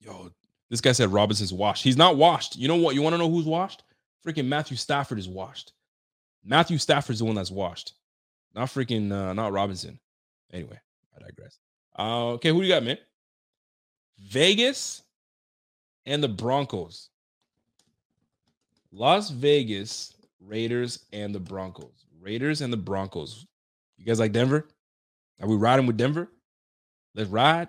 Yo, 0.00 0.30
this 0.72 0.80
guy 0.80 0.92
said 0.92 1.12
Robinson's 1.12 1.52
washed. 1.52 1.84
He's 1.84 1.98
not 1.98 2.16
washed. 2.16 2.56
You 2.56 2.66
know 2.66 2.76
what? 2.76 2.94
You 2.94 3.02
want 3.02 3.12
to 3.12 3.18
know 3.18 3.30
who's 3.30 3.44
washed? 3.44 3.82
Freaking 4.26 4.46
Matthew 4.46 4.78
Stafford 4.78 5.18
is 5.18 5.28
washed. 5.28 5.74
Matthew 6.42 6.78
Stafford's 6.78 7.18
the 7.18 7.26
one 7.26 7.34
that's 7.34 7.50
washed, 7.50 7.92
not 8.54 8.68
freaking 8.68 9.12
uh, 9.12 9.34
not 9.34 9.52
Robinson. 9.52 10.00
Anyway, 10.50 10.80
I 11.14 11.26
digress. 11.26 11.58
Uh, 11.98 12.28
okay, 12.30 12.48
who 12.48 12.62
do 12.62 12.66
you 12.66 12.72
got, 12.72 12.84
man? 12.84 12.96
Vegas 14.18 15.02
and 16.06 16.22
the 16.22 16.28
Broncos. 16.28 17.10
Las 18.92 19.28
Vegas 19.28 20.14
Raiders 20.40 21.04
and 21.12 21.34
the 21.34 21.40
Broncos. 21.40 22.06
Raiders 22.18 22.62
and 22.62 22.72
the 22.72 22.78
Broncos. 22.78 23.46
You 23.98 24.06
guys 24.06 24.18
like 24.18 24.32
Denver? 24.32 24.66
Are 25.38 25.48
we 25.48 25.56
riding 25.56 25.84
with 25.84 25.98
Denver? 25.98 26.30
Let's 27.14 27.28
ride. 27.28 27.68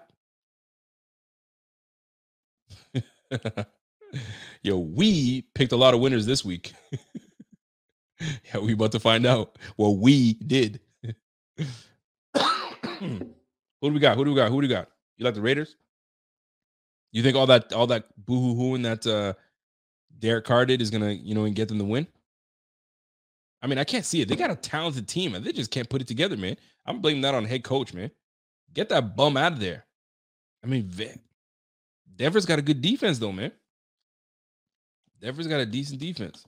Yo, 4.64 4.78
we 4.78 5.42
picked 5.56 5.72
a 5.72 5.78
lot 5.78 5.94
of 5.94 6.00
winners 6.00 6.26
this 6.26 6.46
week. 6.46 6.74
yeah, 8.20 8.60
we 8.62 8.74
about 8.74 8.92
to 8.92 9.00
find 9.00 9.26
out 9.26 9.58
what 9.76 9.98
we 9.98 10.34
did. 10.34 10.80
Who 13.00 13.90
do 13.90 13.94
we 13.94 14.00
got? 14.00 14.16
Who 14.16 14.26
do 14.26 14.32
we 14.32 14.36
got? 14.36 14.50
Who 14.50 14.62
do 14.62 14.68
we 14.68 14.74
got? 14.74 14.90
You 15.18 15.26
like 15.26 15.34
the 15.34 15.42
Raiders? 15.42 15.76
You 17.12 17.22
think 17.22 17.36
all 17.36 17.48
that 17.48 17.74
all 17.74 17.88
that 17.88 18.06
boo 18.18 18.40
hoo 18.40 18.56
hoo 18.56 18.76
and 18.76 18.86
that 18.86 19.06
uh 19.06 19.34
Derek 20.18 20.46
Carr 20.46 20.66
did 20.66 20.82
is 20.82 20.90
gonna, 20.90 21.12
you 21.12 21.36
know, 21.36 21.44
and 21.44 21.56
get 21.56 21.68
them 21.68 21.78
the 21.78 21.86
win? 21.86 22.08
I 23.62 23.68
mean, 23.68 23.78
I 23.78 23.84
can't 23.84 24.06
see 24.06 24.22
it. 24.22 24.28
They 24.28 24.36
got 24.36 24.52
a 24.52 24.56
talented 24.56 25.08
team 25.08 25.36
and 25.36 25.44
they 25.46 25.52
just 25.52 25.72
can't 25.72 25.90
put 25.90 26.02
it 26.02 26.08
together, 26.08 26.36
man. 26.38 26.58
I'm 26.86 27.02
blaming 27.02 27.22
that 27.22 27.36
on 27.36 27.46
head 27.46 27.64
coach, 27.64 27.94
man. 27.94 28.12
Get 28.74 28.90
that 28.90 29.16
bum 29.16 29.38
out 29.38 29.54
of 29.54 29.60
there. 29.60 29.86
I 30.64 30.68
mean, 30.68 30.90
Denver's 32.16 32.46
got 32.46 32.60
a 32.60 32.64
good 32.64 32.82
defense, 32.82 33.20
though, 33.20 33.32
man. 33.32 33.52
Denver's 35.22 35.48
got 35.48 35.62
a 35.62 35.66
decent 35.66 36.00
defense. 36.00 36.46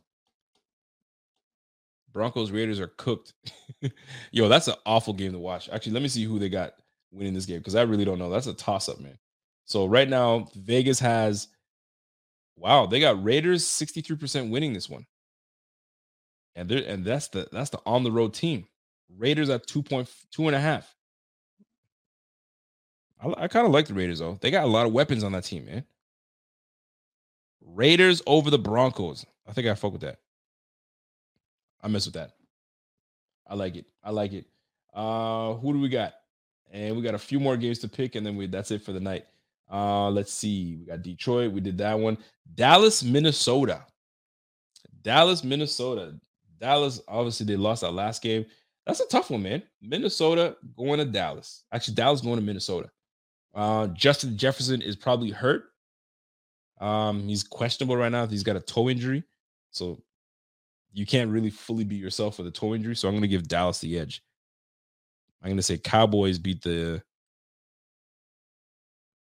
Broncos 2.12 2.52
Raiders 2.52 2.80
are 2.80 2.94
cooked. 2.98 3.34
Yo, 4.32 4.48
that's 4.48 4.68
an 4.68 4.76
awful 4.86 5.14
game 5.14 5.34
to 5.34 5.40
watch. 5.40 5.70
Actually, 5.70 5.94
let 5.94 6.02
me 6.02 6.08
see 6.08 6.24
who 6.24 6.40
they 6.40 6.50
got 6.50 6.74
winning 7.12 7.34
this 7.34 7.46
game 7.46 7.58
because 7.58 7.76
I 7.76 7.82
really 7.82 8.06
don't 8.06 8.20
know. 8.20 8.30
That's 8.30 8.48
a 8.48 8.54
toss 8.54 8.88
up, 8.88 9.00
man. 9.00 9.18
So 9.66 9.86
right 9.86 10.08
now, 10.08 10.48
Vegas 10.56 11.00
has 11.00 11.50
wow, 12.58 12.86
they 12.86 13.00
got 13.00 13.22
Raiders 13.24 13.66
63% 13.66 14.50
winning 14.50 14.74
this 14.74 14.90
one. 14.90 15.06
And 16.56 16.70
they're 16.70 16.86
and 16.88 17.04
that's 17.04 17.28
the 17.28 17.48
that's 17.52 17.70
the 17.70 17.82
on 17.86 18.04
the 18.04 18.12
road 18.12 18.34
team. 18.34 18.66
Raiders 19.18 19.50
at 19.50 19.68
two 19.68 19.84
point 19.84 20.10
two 20.32 20.48
and 20.48 20.56
a 20.56 20.60
half. 20.60 20.95
I, 23.26 23.44
I 23.44 23.48
kind 23.48 23.66
of 23.66 23.72
like 23.72 23.88
the 23.88 23.94
Raiders 23.94 24.20
though. 24.20 24.38
They 24.42 24.52
got 24.52 24.64
a 24.66 24.68
lot 24.68 24.86
of 24.86 24.94
weapons 24.94 25.24
on 25.24 25.32
that 25.34 25.44
team, 25.44 25.66
man. 25.66 25.84
Raiders 27.62 28.22
over 28.28 28.50
the 28.50 28.60
Broncos. 28.60 29.26
I 29.48 29.54
think 29.54 29.68
I 29.68 29.76
fuck 29.76 29.92
with 29.92 30.02
that. 30.02 30.20
I 31.82 31.88
mess 31.88 32.06
with 32.06 32.16
that. 32.16 32.32
I 33.48 33.56
like 33.56 33.76
it. 33.76 33.86
I 34.04 34.12
like 34.12 34.34
it. 34.34 34.46
Uh, 34.94 35.54
who 35.56 35.74
do 35.74 35.80
we 35.80 35.90
got? 35.90 36.14
And 36.72 36.96
we 36.96 37.04
got 37.04 37.16
a 37.16 37.20
few 37.20 37.40
more 37.40 37.58
games 37.58 37.80
to 37.80 37.88
pick, 37.88 38.16
and 38.16 38.26
then 38.26 38.36
we 38.36 38.48
that's 38.48 38.72
it 38.72 38.82
for 38.82 38.92
the 38.92 39.00
night. 39.00 39.26
Uh, 39.72 40.10
let's 40.10 40.34
see. 40.34 40.78
We 40.80 40.86
got 40.86 41.02
Detroit. 41.02 41.52
We 41.52 41.62
did 41.62 41.78
that 41.80 41.98
one. 41.98 42.18
Dallas, 42.56 43.04
Minnesota. 43.04 43.86
Dallas, 45.02 45.44
Minnesota. 45.44 46.16
Dallas, 46.60 47.02
obviously, 47.08 47.46
they 47.46 47.56
lost 47.56 47.82
that 47.82 47.92
last 47.94 48.22
game. 48.22 48.46
That's 48.86 49.00
a 49.00 49.08
tough 49.08 49.32
one, 49.32 49.44
man. 49.44 49.64
Minnesota 49.82 50.58
going 50.76 51.00
to 51.00 51.06
Dallas. 51.06 51.64
Actually, 51.72 51.96
Dallas 51.96 52.22
going 52.22 52.38
to 52.38 52.42
Minnesota. 52.42 52.90
Uh, 53.56 53.88
Justin 53.88 54.38
Jefferson 54.38 54.82
is 54.82 54.96
probably 54.96 55.32
hurt. 55.32 55.66
Um, 56.82 57.28
he's 57.28 57.44
questionable 57.44 57.96
right 57.96 58.12
now. 58.12 58.28
He's 58.28 58.44
got 58.44 58.58
a 58.58 58.62
toe 58.62 58.90
injury, 58.90 59.24
so 59.72 60.02
you 60.92 61.06
can't 61.06 61.32
really 61.32 61.50
fully 61.50 61.86
be 61.86 61.96
yourself 61.96 62.38
with 62.38 62.48
a 62.48 62.52
toe 62.52 62.76
injury. 62.76 62.96
So 62.96 63.08
I'm 63.08 63.14
going 63.14 63.22
to 63.22 63.30
give 63.30 63.48
Dallas 63.48 63.80
the 63.80 63.98
edge. 63.98 64.22
I'm 65.42 65.50
going 65.50 65.58
to 65.58 65.64
say 65.64 65.78
Cowboys 65.78 66.38
beat 66.38 66.62
the. 66.62 67.02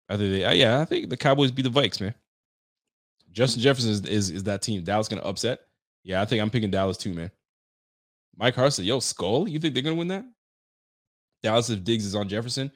I 0.09 0.17
think 0.17 0.33
they, 0.33 0.45
uh, 0.45 0.53
yeah, 0.53 0.81
I 0.81 0.85
think 0.85 1.11
the 1.11 1.17
Cowboys 1.17 1.51
beat 1.51 1.63
the 1.63 1.69
Vikes, 1.69 2.01
man. 2.01 2.15
Justin 3.31 3.63
Jefferson 3.63 3.91
is, 3.91 4.01
is, 4.07 4.31
is 4.31 4.45
that 4.45 4.63
team. 4.63 4.83
Dallas 4.83 5.07
going 5.07 5.21
to 5.21 5.29
upset. 5.29 5.61
Yeah, 6.03 6.23
I 6.23 6.25
think 6.25 6.41
I'm 6.41 6.51
picking 6.51 6.71
Dallas 6.71 6.97
too, 6.97 7.13
man. 7.13 7.31
Mike 8.37 8.55
Harson, 8.55 8.85
yo, 8.85 9.01
Skull, 9.01 9.49
you 9.49 9.59
think 9.59 9.75
they're 9.75 9.83
going 9.83 9.97
to 9.97 9.99
win 9.99 10.09
that? 10.09 10.25
Dallas 11.43 11.71
if 11.71 11.85
Diggs 11.85 12.07
is 12.07 12.15
on 12.15 12.29
Jefferson. 12.29 12.71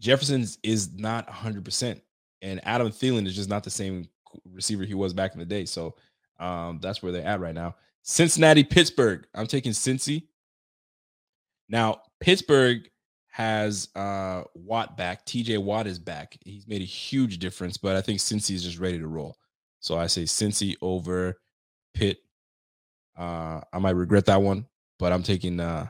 Jefferson 0.00 0.46
is 0.62 0.92
not 0.94 1.28
100%. 1.28 2.00
And 2.42 2.60
Adam 2.64 2.88
Thielen 2.88 3.26
is 3.26 3.36
just 3.36 3.50
not 3.50 3.62
the 3.62 3.70
same 3.70 4.08
receiver 4.44 4.84
he 4.84 4.94
was 4.94 5.12
back 5.12 5.34
in 5.34 5.38
the 5.38 5.44
day. 5.44 5.66
So 5.66 5.94
um, 6.40 6.80
that's 6.82 7.02
where 7.02 7.12
they're 7.12 7.26
at 7.26 7.40
right 7.40 7.54
now. 7.54 7.76
Cincinnati, 8.02 8.64
Pittsburgh. 8.64 9.26
I'm 9.34 9.46
taking 9.46 9.72
Cincy. 9.72 10.24
Now, 11.68 12.00
Pittsburgh 12.18 12.88
has 13.28 13.88
uh, 13.94 14.42
Watt 14.54 14.96
back. 14.96 15.24
TJ 15.26 15.62
Watt 15.62 15.86
is 15.86 15.98
back. 15.98 16.36
He's 16.44 16.66
made 16.66 16.82
a 16.82 16.86
huge 16.86 17.38
difference, 17.38 17.76
but 17.76 17.94
I 17.94 18.00
think 18.00 18.18
Cincy 18.18 18.54
is 18.54 18.64
just 18.64 18.78
ready 18.78 18.98
to 18.98 19.06
roll. 19.06 19.36
So 19.80 19.98
I 19.98 20.06
say 20.06 20.24
Cincy 20.24 20.76
over 20.80 21.38
Pitt. 21.94 22.18
Uh, 23.16 23.60
I 23.72 23.78
might 23.78 23.96
regret 23.96 24.26
that 24.26 24.40
one, 24.40 24.66
but 24.98 25.12
I'm 25.12 25.22
taking 25.22 25.60
uh, 25.60 25.86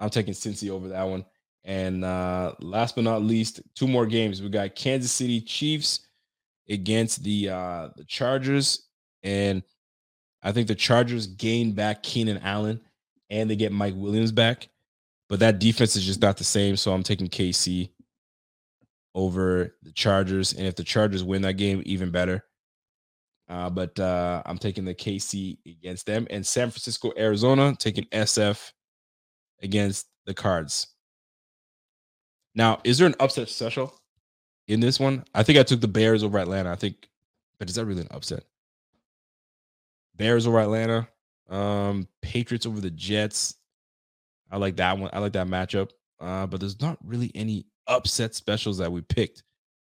I'm 0.00 0.10
taking 0.10 0.34
Cincy 0.34 0.70
over 0.70 0.88
that 0.88 1.04
one. 1.04 1.24
And 1.64 2.04
uh, 2.04 2.54
last 2.60 2.96
but 2.96 3.04
not 3.04 3.22
least, 3.22 3.60
two 3.74 3.86
more 3.86 4.06
games. 4.06 4.42
We 4.42 4.48
got 4.48 4.74
Kansas 4.74 5.12
City 5.12 5.40
Chiefs 5.40 6.08
against 6.68 7.22
the 7.22 7.50
uh, 7.50 7.88
the 7.96 8.04
Chargers, 8.04 8.88
and 9.22 9.62
I 10.42 10.52
think 10.52 10.66
the 10.66 10.74
Chargers 10.74 11.26
gain 11.26 11.72
back 11.72 12.02
Keenan 12.02 12.38
Allen 12.38 12.80
and 13.32 13.48
they 13.48 13.56
get 13.56 13.72
Mike 13.72 13.94
Williams 13.96 14.30
back, 14.30 14.68
but 15.28 15.40
that 15.40 15.58
defense 15.58 15.96
is 15.96 16.04
just 16.04 16.20
not 16.20 16.36
the 16.36 16.44
same. 16.44 16.76
So 16.76 16.92
I'm 16.92 17.02
taking 17.02 17.28
KC 17.28 17.88
over 19.14 19.74
the 19.82 19.92
Chargers, 19.92 20.52
and 20.52 20.66
if 20.66 20.76
the 20.76 20.84
Chargers 20.84 21.24
win 21.24 21.42
that 21.42 21.54
game, 21.54 21.82
even 21.86 22.10
better. 22.10 22.44
Uh, 23.48 23.70
but 23.70 23.98
uh, 23.98 24.42
I'm 24.46 24.58
taking 24.58 24.84
the 24.84 24.94
KC 24.94 25.58
against 25.66 26.06
them, 26.06 26.26
and 26.30 26.46
San 26.46 26.70
Francisco, 26.70 27.12
Arizona, 27.16 27.74
taking 27.78 28.04
SF 28.06 28.72
against 29.62 30.06
the 30.26 30.34
Cards. 30.34 30.88
Now, 32.54 32.80
is 32.84 32.98
there 32.98 33.06
an 33.06 33.14
upset 33.20 33.48
special 33.48 33.94
in 34.68 34.80
this 34.80 35.00
one? 35.00 35.24
I 35.34 35.42
think 35.42 35.58
I 35.58 35.62
took 35.62 35.80
the 35.80 35.88
Bears 35.88 36.22
over 36.22 36.38
Atlanta. 36.38 36.70
I 36.70 36.76
think, 36.76 37.08
but 37.58 37.68
is 37.68 37.76
that 37.76 37.86
really 37.86 38.02
an 38.02 38.08
upset? 38.10 38.44
Bears 40.16 40.46
over 40.46 40.60
Atlanta, 40.60 41.08
um, 41.48 42.06
Patriots 42.20 42.66
over 42.66 42.80
the 42.80 42.90
Jets. 42.90 43.56
I 44.50 44.58
like 44.58 44.76
that 44.76 44.98
one. 44.98 45.10
I 45.12 45.18
like 45.18 45.32
that 45.32 45.46
matchup. 45.46 45.90
Uh, 46.20 46.46
but 46.46 46.60
there's 46.60 46.80
not 46.80 46.98
really 47.04 47.32
any 47.34 47.66
upset 47.86 48.34
specials 48.34 48.78
that 48.78 48.92
we 48.92 49.00
picked. 49.00 49.42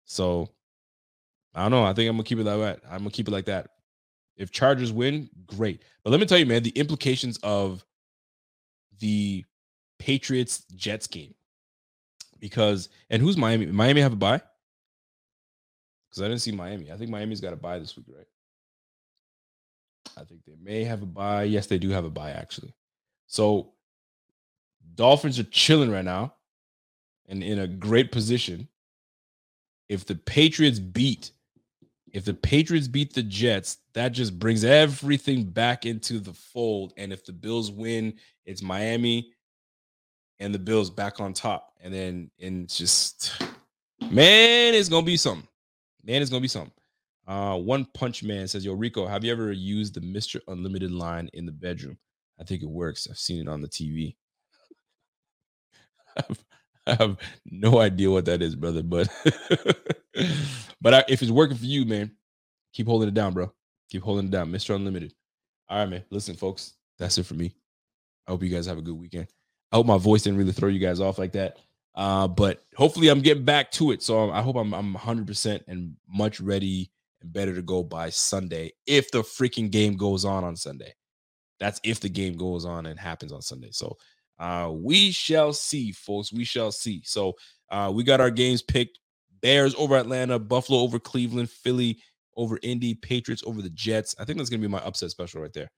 So 0.05 0.49
I 1.53 1.63
don't 1.63 1.71
know. 1.71 1.83
I 1.83 1.93
think 1.93 2.09
I'm 2.09 2.15
gonna 2.15 2.23
keep 2.23 2.39
it 2.39 2.45
like 2.45 2.59
that. 2.59 2.89
I'm 2.89 2.99
gonna 2.99 3.11
keep 3.11 3.27
it 3.27 3.31
like 3.31 3.45
that. 3.45 3.69
If 4.37 4.51
Chargers 4.51 4.91
win, 4.91 5.29
great. 5.45 5.83
But 6.03 6.11
let 6.11 6.19
me 6.19 6.25
tell 6.25 6.37
you, 6.37 6.45
man, 6.45 6.63
the 6.63 6.71
implications 6.71 7.37
of 7.43 7.83
the 8.99 9.43
Patriots 9.99 10.65
Jets 10.75 11.07
game 11.07 11.33
because 12.43 12.89
and 13.09 13.21
who's 13.21 13.37
Miami? 13.37 13.67
Miami 13.67 14.01
have 14.01 14.11
a 14.11 14.17
buy? 14.17 14.41
Because 16.09 16.21
I 16.21 16.27
didn't 16.27 16.41
see 16.41 16.51
Miami. 16.51 16.91
I 16.91 16.97
think 16.97 17.09
Miami's 17.09 17.39
got 17.39 17.53
a 17.53 17.55
buy 17.55 17.79
this 17.79 17.95
week, 17.95 18.07
right? 18.13 18.27
I 20.17 20.25
think 20.25 20.41
they 20.45 20.57
may 20.61 20.83
have 20.83 21.01
a 21.01 21.05
buy. 21.05 21.43
Yes, 21.43 21.67
they 21.67 21.77
do 21.77 21.91
have 21.91 22.03
a 22.03 22.09
buy 22.09 22.31
actually. 22.31 22.75
So 23.27 23.71
Dolphins 24.95 25.39
are 25.39 25.45
chilling 25.45 25.89
right 25.89 26.03
now 26.03 26.33
and 27.29 27.41
in 27.41 27.59
a 27.59 27.67
great 27.67 28.11
position. 28.11 28.67
If 29.87 30.05
the 30.05 30.15
Patriots 30.15 30.79
beat, 30.79 31.31
if 32.11 32.25
the 32.25 32.33
Patriots 32.33 32.89
beat 32.89 33.13
the 33.13 33.23
Jets, 33.23 33.77
that 33.93 34.09
just 34.09 34.37
brings 34.37 34.65
everything 34.65 35.45
back 35.45 35.85
into 35.85 36.19
the 36.19 36.33
fold. 36.33 36.91
And 36.97 37.13
if 37.13 37.25
the 37.25 37.31
Bills 37.31 37.71
win, 37.71 38.15
it's 38.45 38.61
Miami 38.61 39.32
and 40.39 40.53
the 40.53 40.59
Bills 40.59 40.89
back 40.89 41.19
on 41.19 41.33
top. 41.33 41.73
And 41.81 41.93
then 41.93 42.31
and 42.41 42.69
just 42.69 43.31
man, 44.09 44.73
it's 44.73 44.89
gonna 44.89 45.05
be 45.05 45.17
something. 45.17 45.47
Man, 46.03 46.21
it's 46.21 46.31
gonna 46.31 46.41
be 46.41 46.47
something. 46.47 46.73
Uh, 47.25 47.57
one 47.57 47.85
punch 47.93 48.23
man 48.23 48.47
says, 48.47 48.65
Yo, 48.65 48.73
Rico, 48.73 49.07
have 49.07 49.23
you 49.23 49.31
ever 49.31 49.51
used 49.51 49.93
the 49.93 50.01
Mr. 50.01 50.41
Unlimited 50.47 50.91
line 50.91 51.29
in 51.33 51.45
the 51.45 51.51
bedroom? 51.51 51.97
I 52.39 52.43
think 52.43 52.61
it 52.63 52.69
works. 52.69 53.07
I've 53.09 53.17
seen 53.17 53.41
it 53.41 53.47
on 53.47 53.61
the 53.61 53.67
TV. 53.69 54.15
I 56.85 56.95
have 56.95 57.17
no 57.45 57.79
idea 57.79 58.11
what 58.11 58.25
that 58.25 58.41
is, 58.41 58.55
brother. 58.55 58.83
But 58.83 59.07
but 60.81 60.93
I, 60.93 61.03
if 61.07 61.21
it's 61.21 61.31
working 61.31 61.57
for 61.57 61.65
you, 61.65 61.85
man, 61.85 62.11
keep 62.73 62.87
holding 62.87 63.07
it 63.07 63.13
down, 63.13 63.33
bro. 63.33 63.51
Keep 63.89 64.03
holding 64.03 64.25
it 64.25 64.31
down, 64.31 64.51
Mr. 64.51 64.75
Unlimited. 64.75 65.13
All 65.69 65.79
right, 65.79 65.89
man. 65.89 66.03
Listen, 66.09 66.35
folks, 66.35 66.73
that's 66.99 67.17
it 67.17 67.25
for 67.25 67.35
me. 67.35 67.55
I 68.27 68.31
hope 68.31 68.43
you 68.43 68.49
guys 68.49 68.65
have 68.65 68.77
a 68.77 68.81
good 68.81 68.97
weekend. 68.97 69.27
I 69.73 69.77
hope 69.77 69.87
my 69.87 69.97
voice 69.97 70.21
didn't 70.21 70.37
really 70.37 70.51
throw 70.51 70.69
you 70.69 70.77
guys 70.77 70.99
off 70.99 71.17
like 71.17 71.31
that. 71.31 71.57
Uh, 71.95 72.27
but 72.27 72.63
hopefully 72.75 73.07
I'm 73.07 73.21
getting 73.21 73.43
back 73.43 73.71
to 73.71 73.91
it. 73.91 74.03
So 74.03 74.29
I 74.31 74.41
hope 74.41 74.55
I'm 74.55 74.71
I'm 74.71 74.93
100% 74.93 75.61
and 75.67 75.95
much 76.07 76.39
ready 76.39 76.91
and 77.21 77.33
better 77.33 77.55
to 77.55 77.61
go 77.63 77.81
by 77.83 78.11
Sunday 78.11 78.73
if 78.85 79.09
the 79.09 79.23
freaking 79.23 79.71
game 79.71 79.97
goes 79.97 80.25
on 80.25 80.43
on 80.43 80.55
Sunday. 80.55 80.93
That's 81.59 81.81
if 81.83 81.99
the 81.99 82.09
game 82.09 82.37
goes 82.37 82.65
on 82.65 82.85
and 82.85 82.99
happens 82.99 83.31
on 83.31 83.41
Sunday. 83.41 83.69
So 83.71 83.97
uh, 84.39 84.71
we 84.71 85.11
shall 85.11 85.53
see, 85.53 85.91
folks. 85.91 86.31
We 86.31 86.43
shall 86.43 86.71
see. 86.71 87.01
So 87.03 87.33
uh, 87.71 87.91
we 87.93 88.03
got 88.03 88.21
our 88.21 88.31
games 88.31 88.61
picked. 88.61 88.99
Bears 89.41 89.73
over 89.75 89.97
Atlanta, 89.97 90.37
Buffalo 90.37 90.79
over 90.79 90.99
Cleveland, 90.99 91.49
Philly 91.49 91.97
over 92.37 92.59
Indy, 92.61 92.93
Patriots 92.93 93.43
over 93.45 93.61
the 93.61 93.71
Jets. 93.71 94.15
I 94.19 94.23
think 94.23 94.37
that's 94.37 94.49
gonna 94.49 94.61
be 94.61 94.67
my 94.67 94.79
upset 94.79 95.09
special 95.09 95.41
right 95.41 95.51
there. 95.51 95.69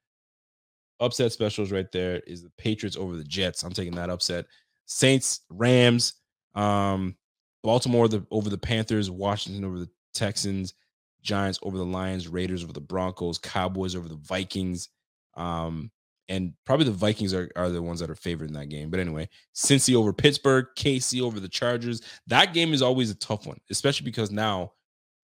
Upset 0.99 1.31
specials 1.31 1.71
right 1.71 1.91
there 1.91 2.21
is 2.27 2.43
the 2.43 2.51
Patriots 2.57 2.97
over 2.97 3.15
the 3.15 3.23
Jets. 3.23 3.63
I'm 3.63 3.73
taking 3.73 3.95
that 3.95 4.09
upset. 4.09 4.45
Saints, 4.85 5.41
Rams, 5.49 6.13
um, 6.53 7.15
Baltimore 7.63 8.07
the, 8.07 8.25
over 8.31 8.49
the 8.49 8.57
Panthers, 8.57 9.09
Washington 9.11 9.65
over 9.65 9.79
the 9.79 9.89
Texans, 10.13 10.73
Giants 11.21 11.59
over 11.63 11.77
the 11.77 11.85
Lions, 11.85 12.27
Raiders 12.27 12.63
over 12.63 12.73
the 12.73 12.79
Broncos, 12.79 13.37
Cowboys 13.37 13.95
over 13.95 14.07
the 14.07 14.15
Vikings. 14.15 14.89
Um, 15.35 15.91
and 16.29 16.53
probably 16.65 16.85
the 16.85 16.91
Vikings 16.91 17.33
are, 17.33 17.51
are 17.55 17.69
the 17.69 17.81
ones 17.81 17.99
that 17.99 18.09
are 18.09 18.15
favored 18.15 18.47
in 18.47 18.53
that 18.53 18.69
game. 18.69 18.89
But 18.89 18.99
anyway, 18.99 19.29
Cincy 19.53 19.95
over 19.95 20.13
Pittsburgh, 20.13 20.67
KC 20.77 21.21
over 21.21 21.39
the 21.39 21.49
Chargers. 21.49 22.01
That 22.27 22.53
game 22.53 22.73
is 22.73 22.81
always 22.81 23.11
a 23.11 23.15
tough 23.15 23.45
one, 23.45 23.59
especially 23.69 24.05
because 24.05 24.31
now 24.31 24.71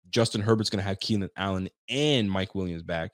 Justin 0.10 0.42
Herbert's 0.42 0.70
going 0.70 0.84
to 0.84 0.88
have 0.88 1.00
Keenan 1.00 1.30
Allen 1.38 1.70
and 1.90 2.30
Mike 2.30 2.54
Williams 2.54 2.84
back. 2.84 3.12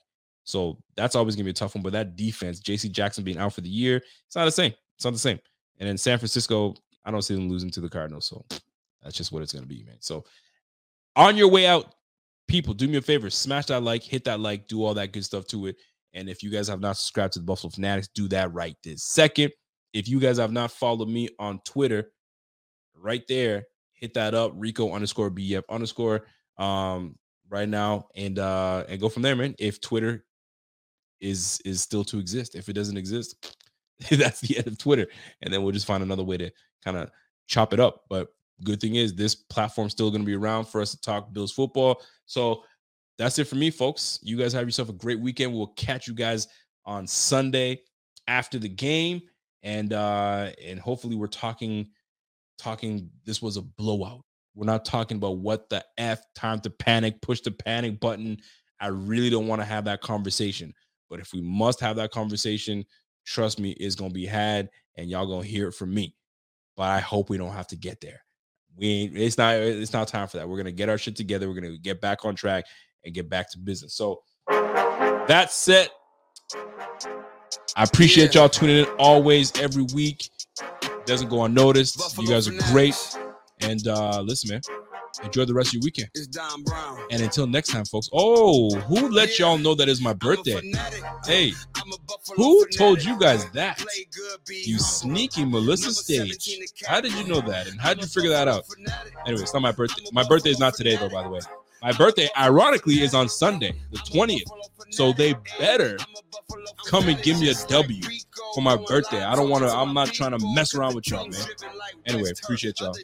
So 0.48 0.78
that's 0.96 1.14
always 1.14 1.36
going 1.36 1.42
to 1.42 1.44
be 1.44 1.50
a 1.50 1.52
tough 1.52 1.74
one. 1.74 1.82
But 1.82 1.92
that 1.92 2.16
defense, 2.16 2.58
JC 2.60 2.90
Jackson 2.90 3.22
being 3.22 3.36
out 3.36 3.52
for 3.52 3.60
the 3.60 3.68
year, 3.68 3.98
it's 4.26 4.34
not 4.34 4.46
the 4.46 4.50
same. 4.50 4.72
It's 4.96 5.04
not 5.04 5.12
the 5.12 5.18
same. 5.18 5.38
And 5.78 5.86
in 5.86 5.98
San 5.98 6.16
Francisco, 6.16 6.74
I 7.04 7.10
don't 7.10 7.20
see 7.20 7.34
them 7.34 7.50
losing 7.50 7.70
to 7.72 7.82
the 7.82 7.88
Cardinals. 7.88 8.24
So 8.24 8.46
that's 9.02 9.14
just 9.14 9.30
what 9.30 9.42
it's 9.42 9.52
going 9.52 9.64
to 9.64 9.68
be, 9.68 9.84
man. 9.84 9.98
So 10.00 10.24
on 11.16 11.36
your 11.36 11.48
way 11.48 11.66
out, 11.66 11.94
people, 12.46 12.72
do 12.72 12.88
me 12.88 12.96
a 12.96 13.02
favor, 13.02 13.28
smash 13.28 13.66
that 13.66 13.82
like, 13.82 14.02
hit 14.02 14.24
that 14.24 14.40
like, 14.40 14.68
do 14.68 14.82
all 14.82 14.94
that 14.94 15.12
good 15.12 15.22
stuff 15.22 15.46
to 15.48 15.66
it. 15.66 15.76
And 16.14 16.30
if 16.30 16.42
you 16.42 16.48
guys 16.48 16.68
have 16.68 16.80
not 16.80 16.96
subscribed 16.96 17.34
to 17.34 17.40
the 17.40 17.44
Buffalo 17.44 17.70
Fanatics, 17.70 18.08
do 18.14 18.26
that 18.28 18.50
right 18.54 18.74
this 18.82 19.04
second. 19.04 19.52
If 19.92 20.08
you 20.08 20.18
guys 20.18 20.38
have 20.38 20.52
not 20.52 20.70
followed 20.72 21.10
me 21.10 21.28
on 21.38 21.60
Twitter, 21.66 22.10
right 22.96 23.22
there, 23.28 23.66
hit 23.92 24.14
that 24.14 24.32
up, 24.32 24.52
Rico 24.54 24.92
underscore 24.92 25.30
BF 25.30 25.64
underscore 25.68 26.24
um 26.56 27.16
right 27.50 27.68
now 27.68 28.08
and 28.16 28.38
uh 28.38 28.84
and 28.88 28.98
go 28.98 29.10
from 29.10 29.22
there, 29.22 29.36
man. 29.36 29.54
If 29.58 29.80
Twitter 29.80 30.24
is 31.20 31.60
is 31.64 31.80
still 31.80 32.04
to 32.04 32.18
exist. 32.18 32.54
If 32.54 32.68
it 32.68 32.74
doesn't 32.74 32.96
exist, 32.96 33.56
that's 34.10 34.40
the 34.40 34.58
end 34.58 34.66
of 34.66 34.78
Twitter. 34.78 35.06
And 35.42 35.52
then 35.52 35.62
we'll 35.62 35.72
just 35.72 35.86
find 35.86 36.02
another 36.02 36.24
way 36.24 36.36
to 36.36 36.50
kind 36.84 36.96
of 36.96 37.10
chop 37.46 37.72
it 37.72 37.80
up. 37.80 38.04
But 38.08 38.28
good 38.64 38.80
thing 38.80 38.96
is 38.96 39.14
this 39.14 39.34
platform's 39.34 39.92
still 39.92 40.10
going 40.10 40.22
to 40.22 40.26
be 40.26 40.34
around 40.34 40.66
for 40.66 40.80
us 40.80 40.90
to 40.92 41.00
talk 41.00 41.32
Bills 41.32 41.52
football. 41.52 42.02
So 42.26 42.64
that's 43.16 43.38
it 43.38 43.44
for 43.44 43.56
me, 43.56 43.70
folks. 43.70 44.18
You 44.22 44.36
guys 44.36 44.52
have 44.52 44.66
yourself 44.66 44.88
a 44.88 44.94
great 44.94 45.20
weekend. 45.20 45.52
We'll 45.52 45.68
catch 45.68 46.06
you 46.06 46.14
guys 46.14 46.48
on 46.84 47.06
Sunday 47.06 47.82
after 48.26 48.58
the 48.58 48.68
game. 48.68 49.22
And 49.64 49.92
uh 49.92 50.50
and 50.64 50.78
hopefully 50.78 51.16
we're 51.16 51.26
talking 51.26 51.88
talking 52.58 53.10
this 53.24 53.42
was 53.42 53.56
a 53.56 53.62
blowout. 53.62 54.24
We're 54.54 54.66
not 54.66 54.84
talking 54.84 55.16
about 55.16 55.38
what 55.38 55.68
the 55.68 55.84
F 55.98 56.20
time 56.34 56.60
to 56.60 56.70
panic, 56.70 57.20
push 57.20 57.40
the 57.40 57.50
panic 57.50 58.00
button. 58.00 58.38
I 58.80 58.88
really 58.88 59.30
don't 59.30 59.48
want 59.48 59.60
to 59.60 59.64
have 59.64 59.84
that 59.86 60.00
conversation. 60.00 60.74
But 61.08 61.20
if 61.20 61.32
we 61.32 61.40
must 61.40 61.80
have 61.80 61.96
that 61.96 62.10
conversation, 62.10 62.84
trust 63.24 63.58
me, 63.58 63.70
it's 63.72 63.94
gonna 63.94 64.12
be 64.12 64.26
had, 64.26 64.70
and 64.96 65.08
y'all 65.08 65.26
gonna 65.26 65.46
hear 65.46 65.68
it 65.68 65.72
from 65.72 65.92
me. 65.92 66.14
But 66.76 66.84
I 66.84 67.00
hope 67.00 67.30
we 67.30 67.38
don't 67.38 67.52
have 67.52 67.66
to 67.68 67.76
get 67.76 68.00
there. 68.00 68.20
We 68.76 69.10
it's 69.14 69.38
not 69.38 69.56
it's 69.56 69.92
not 69.92 70.08
time 70.08 70.28
for 70.28 70.36
that. 70.36 70.48
We're 70.48 70.56
gonna 70.56 70.72
get 70.72 70.88
our 70.88 70.98
shit 70.98 71.16
together. 71.16 71.48
We're 71.48 71.60
gonna 71.60 71.78
get 71.78 72.00
back 72.00 72.24
on 72.24 72.34
track 72.34 72.64
and 73.04 73.14
get 73.14 73.28
back 73.28 73.50
to 73.52 73.58
business. 73.58 73.94
So 73.94 74.22
that's 74.48 75.68
it. 75.68 75.90
I 77.76 77.84
appreciate 77.84 78.34
y'all 78.34 78.48
tuning 78.48 78.78
in 78.78 78.86
always 78.98 79.56
every 79.60 79.84
week. 79.94 80.30
Doesn't 81.06 81.28
go 81.28 81.44
unnoticed. 81.44 82.18
You 82.18 82.28
guys 82.28 82.48
are 82.48 82.72
great. 82.72 82.96
And 83.60 83.86
uh 83.88 84.20
listen, 84.20 84.50
man. 84.50 84.60
Enjoy 85.22 85.44
the 85.44 85.54
rest 85.54 85.70
of 85.70 85.74
your 85.74 85.82
weekend. 85.82 86.08
And 87.10 87.22
until 87.22 87.46
next 87.46 87.68
time, 87.68 87.84
folks. 87.84 88.08
Oh, 88.12 88.74
who 88.74 89.08
let 89.08 89.38
y'all 89.38 89.58
know 89.58 89.74
that 89.74 89.88
is 89.88 90.00
my 90.00 90.12
birthday? 90.12 90.72
Hey, 91.26 91.52
who 92.36 92.66
told 92.68 93.02
you 93.02 93.18
guys 93.18 93.48
that? 93.50 93.84
You 94.48 94.78
sneaky 94.78 95.44
Melissa 95.44 95.92
Stage. 95.92 96.58
How 96.86 97.00
did 97.00 97.12
you 97.12 97.26
know 97.26 97.40
that? 97.40 97.68
And 97.68 97.80
how 97.80 97.94
did 97.94 98.02
you 98.02 98.08
figure 98.08 98.30
that 98.30 98.48
out? 98.48 98.64
Anyway, 99.26 99.42
it's 99.42 99.52
not 99.52 99.62
my 99.62 99.72
birthday. 99.72 100.04
My 100.12 100.26
birthday 100.26 100.50
is 100.50 100.58
not 100.58 100.74
today, 100.74 100.96
though, 100.96 101.08
by 101.08 101.22
the 101.22 101.28
way. 101.28 101.40
My 101.82 101.92
birthday, 101.92 102.28
ironically, 102.36 103.02
is 103.02 103.14
on 103.14 103.28
Sunday, 103.28 103.72
the 103.92 103.98
20th. 103.98 104.42
So 104.90 105.12
they 105.12 105.34
better 105.58 105.98
come 106.86 107.08
and 107.08 107.20
give 107.22 107.40
me 107.40 107.50
a 107.50 107.54
W 107.68 108.02
for 108.54 108.62
my 108.62 108.76
birthday. 108.76 109.22
I 109.22 109.36
don't 109.36 109.50
want 109.50 109.64
to, 109.64 109.70
I'm 109.70 109.92
not 109.94 110.08
trying 110.08 110.36
to 110.36 110.54
mess 110.54 110.74
around 110.74 110.94
with 110.94 111.08
y'all, 111.10 111.28
man. 111.28 111.40
Anyway, 112.06 112.30
appreciate 112.42 112.80
y'all. 112.80 112.96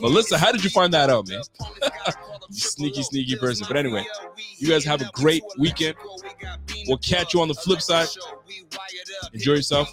Melissa, 0.00 0.38
how 0.38 0.52
did 0.52 0.62
you 0.62 0.70
find 0.70 0.92
that 0.94 1.10
out, 1.10 1.28
man? 1.28 1.42
sneaky, 2.50 3.02
sneaky 3.02 3.36
person. 3.36 3.66
But 3.68 3.76
anyway, 3.76 4.04
you 4.56 4.68
guys 4.68 4.84
have 4.84 5.02
a 5.02 5.10
great 5.12 5.42
weekend. 5.58 5.96
We'll 6.86 6.98
catch 6.98 7.34
you 7.34 7.40
on 7.40 7.48
the 7.48 7.54
flip 7.54 7.80
side. 7.82 8.08
Enjoy 9.32 9.54
yourself. 9.54 9.88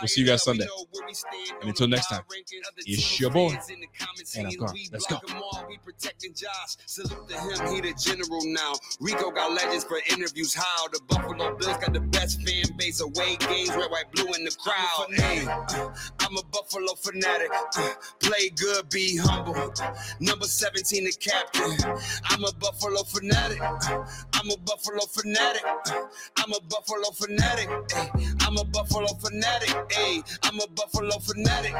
We'll 0.00 0.08
see 0.08 0.22
you 0.22 0.26
guys 0.26 0.42
Sunday. 0.42 0.66
And 1.60 1.68
until 1.70 1.88
next 1.88 2.08
time, 2.08 2.22
it's 2.86 3.20
your 3.20 3.30
boy. 3.30 3.56
And 4.36 4.46
I'm 4.46 4.56
gone. 4.56 4.74
Let's 4.92 5.06
go. 5.06 5.18
Salute 6.86 7.28
to 7.28 7.34
him, 7.34 7.74
he 7.74 7.80
the 7.80 7.94
general 7.98 8.40
now. 8.44 8.72
Rico 9.00 9.30
got 9.30 9.52
legends 9.52 9.84
for 9.84 9.98
interviews. 10.10 10.54
How 10.54 10.88
the 10.88 11.00
Buffalo 11.08 11.56
Bills 11.56 11.76
got 11.78 11.92
the 11.92 12.00
best 12.00 12.42
fan 12.42 12.76
base 12.76 13.00
away 13.00 13.36
games, 13.36 13.70
red, 13.70 13.90
white, 13.90 14.10
blue 14.12 14.32
in 14.34 14.44
the 14.44 14.56
crowd. 14.58 15.12
Hey, 15.14 15.44
uh, 15.46 15.90
I'm 16.20 16.36
a 16.36 16.42
Buffalo 16.50 16.94
fanatic. 16.94 17.50
Uh, 17.76 17.94
play 18.20 18.50
good, 18.56 18.88
be 18.90 19.16
humble. 19.16 19.54
Number 20.20 20.46
17, 20.46 21.04
the 21.04 21.12
captain. 21.12 21.92
I'm 22.24 22.44
a 22.44 22.52
Buffalo 22.54 23.02
fanatic. 23.04 23.60
Uh, 23.60 24.04
I'm 24.34 24.50
a 24.50 24.56
Buffalo 24.58 25.06
fanatic. 25.06 25.62
I'm 26.38 26.52
a 26.52 26.60
Buffalo 26.68 27.10
fanatic. 27.12 27.68
Hey, 27.92 28.10
I'm 28.52 28.58
a 28.58 28.64
Buffalo 28.64 29.06
fanatic. 29.14 29.74
Hey, 29.90 30.22
I'm 30.42 30.60
a 30.60 30.66
Buffalo 30.68 31.18
fanatic. 31.20 31.74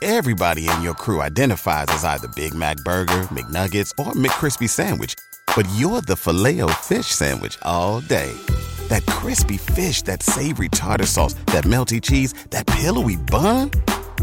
Everybody 0.00 0.68
in 0.68 0.80
your 0.80 0.94
crew 0.94 1.20
identifies 1.20 1.84
as 1.88 2.02
either 2.02 2.28
Big 2.28 2.54
Mac 2.54 2.78
Burger, 2.78 3.28
McNuggets, 3.28 3.90
or 3.98 4.14
McCrispy 4.14 4.70
Sandwich. 4.70 5.16
But 5.54 5.68
you're 5.76 6.00
the 6.00 6.16
filet 6.16 6.62
fish 6.80 7.08
Sandwich 7.08 7.58
all 7.60 8.00
day. 8.00 8.32
That 8.88 9.04
crispy 9.04 9.58
fish, 9.58 10.00
that 10.02 10.22
savory 10.22 10.70
tartar 10.70 11.04
sauce, 11.04 11.34
that 11.48 11.64
melty 11.64 12.00
cheese, 12.00 12.32
that 12.48 12.66
pillowy 12.66 13.16
bun. 13.16 13.70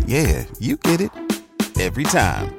Yeah, 0.08 0.46
you 0.58 0.78
get 0.78 1.02
it 1.02 1.12
every 1.80 2.06
time. 2.06 2.59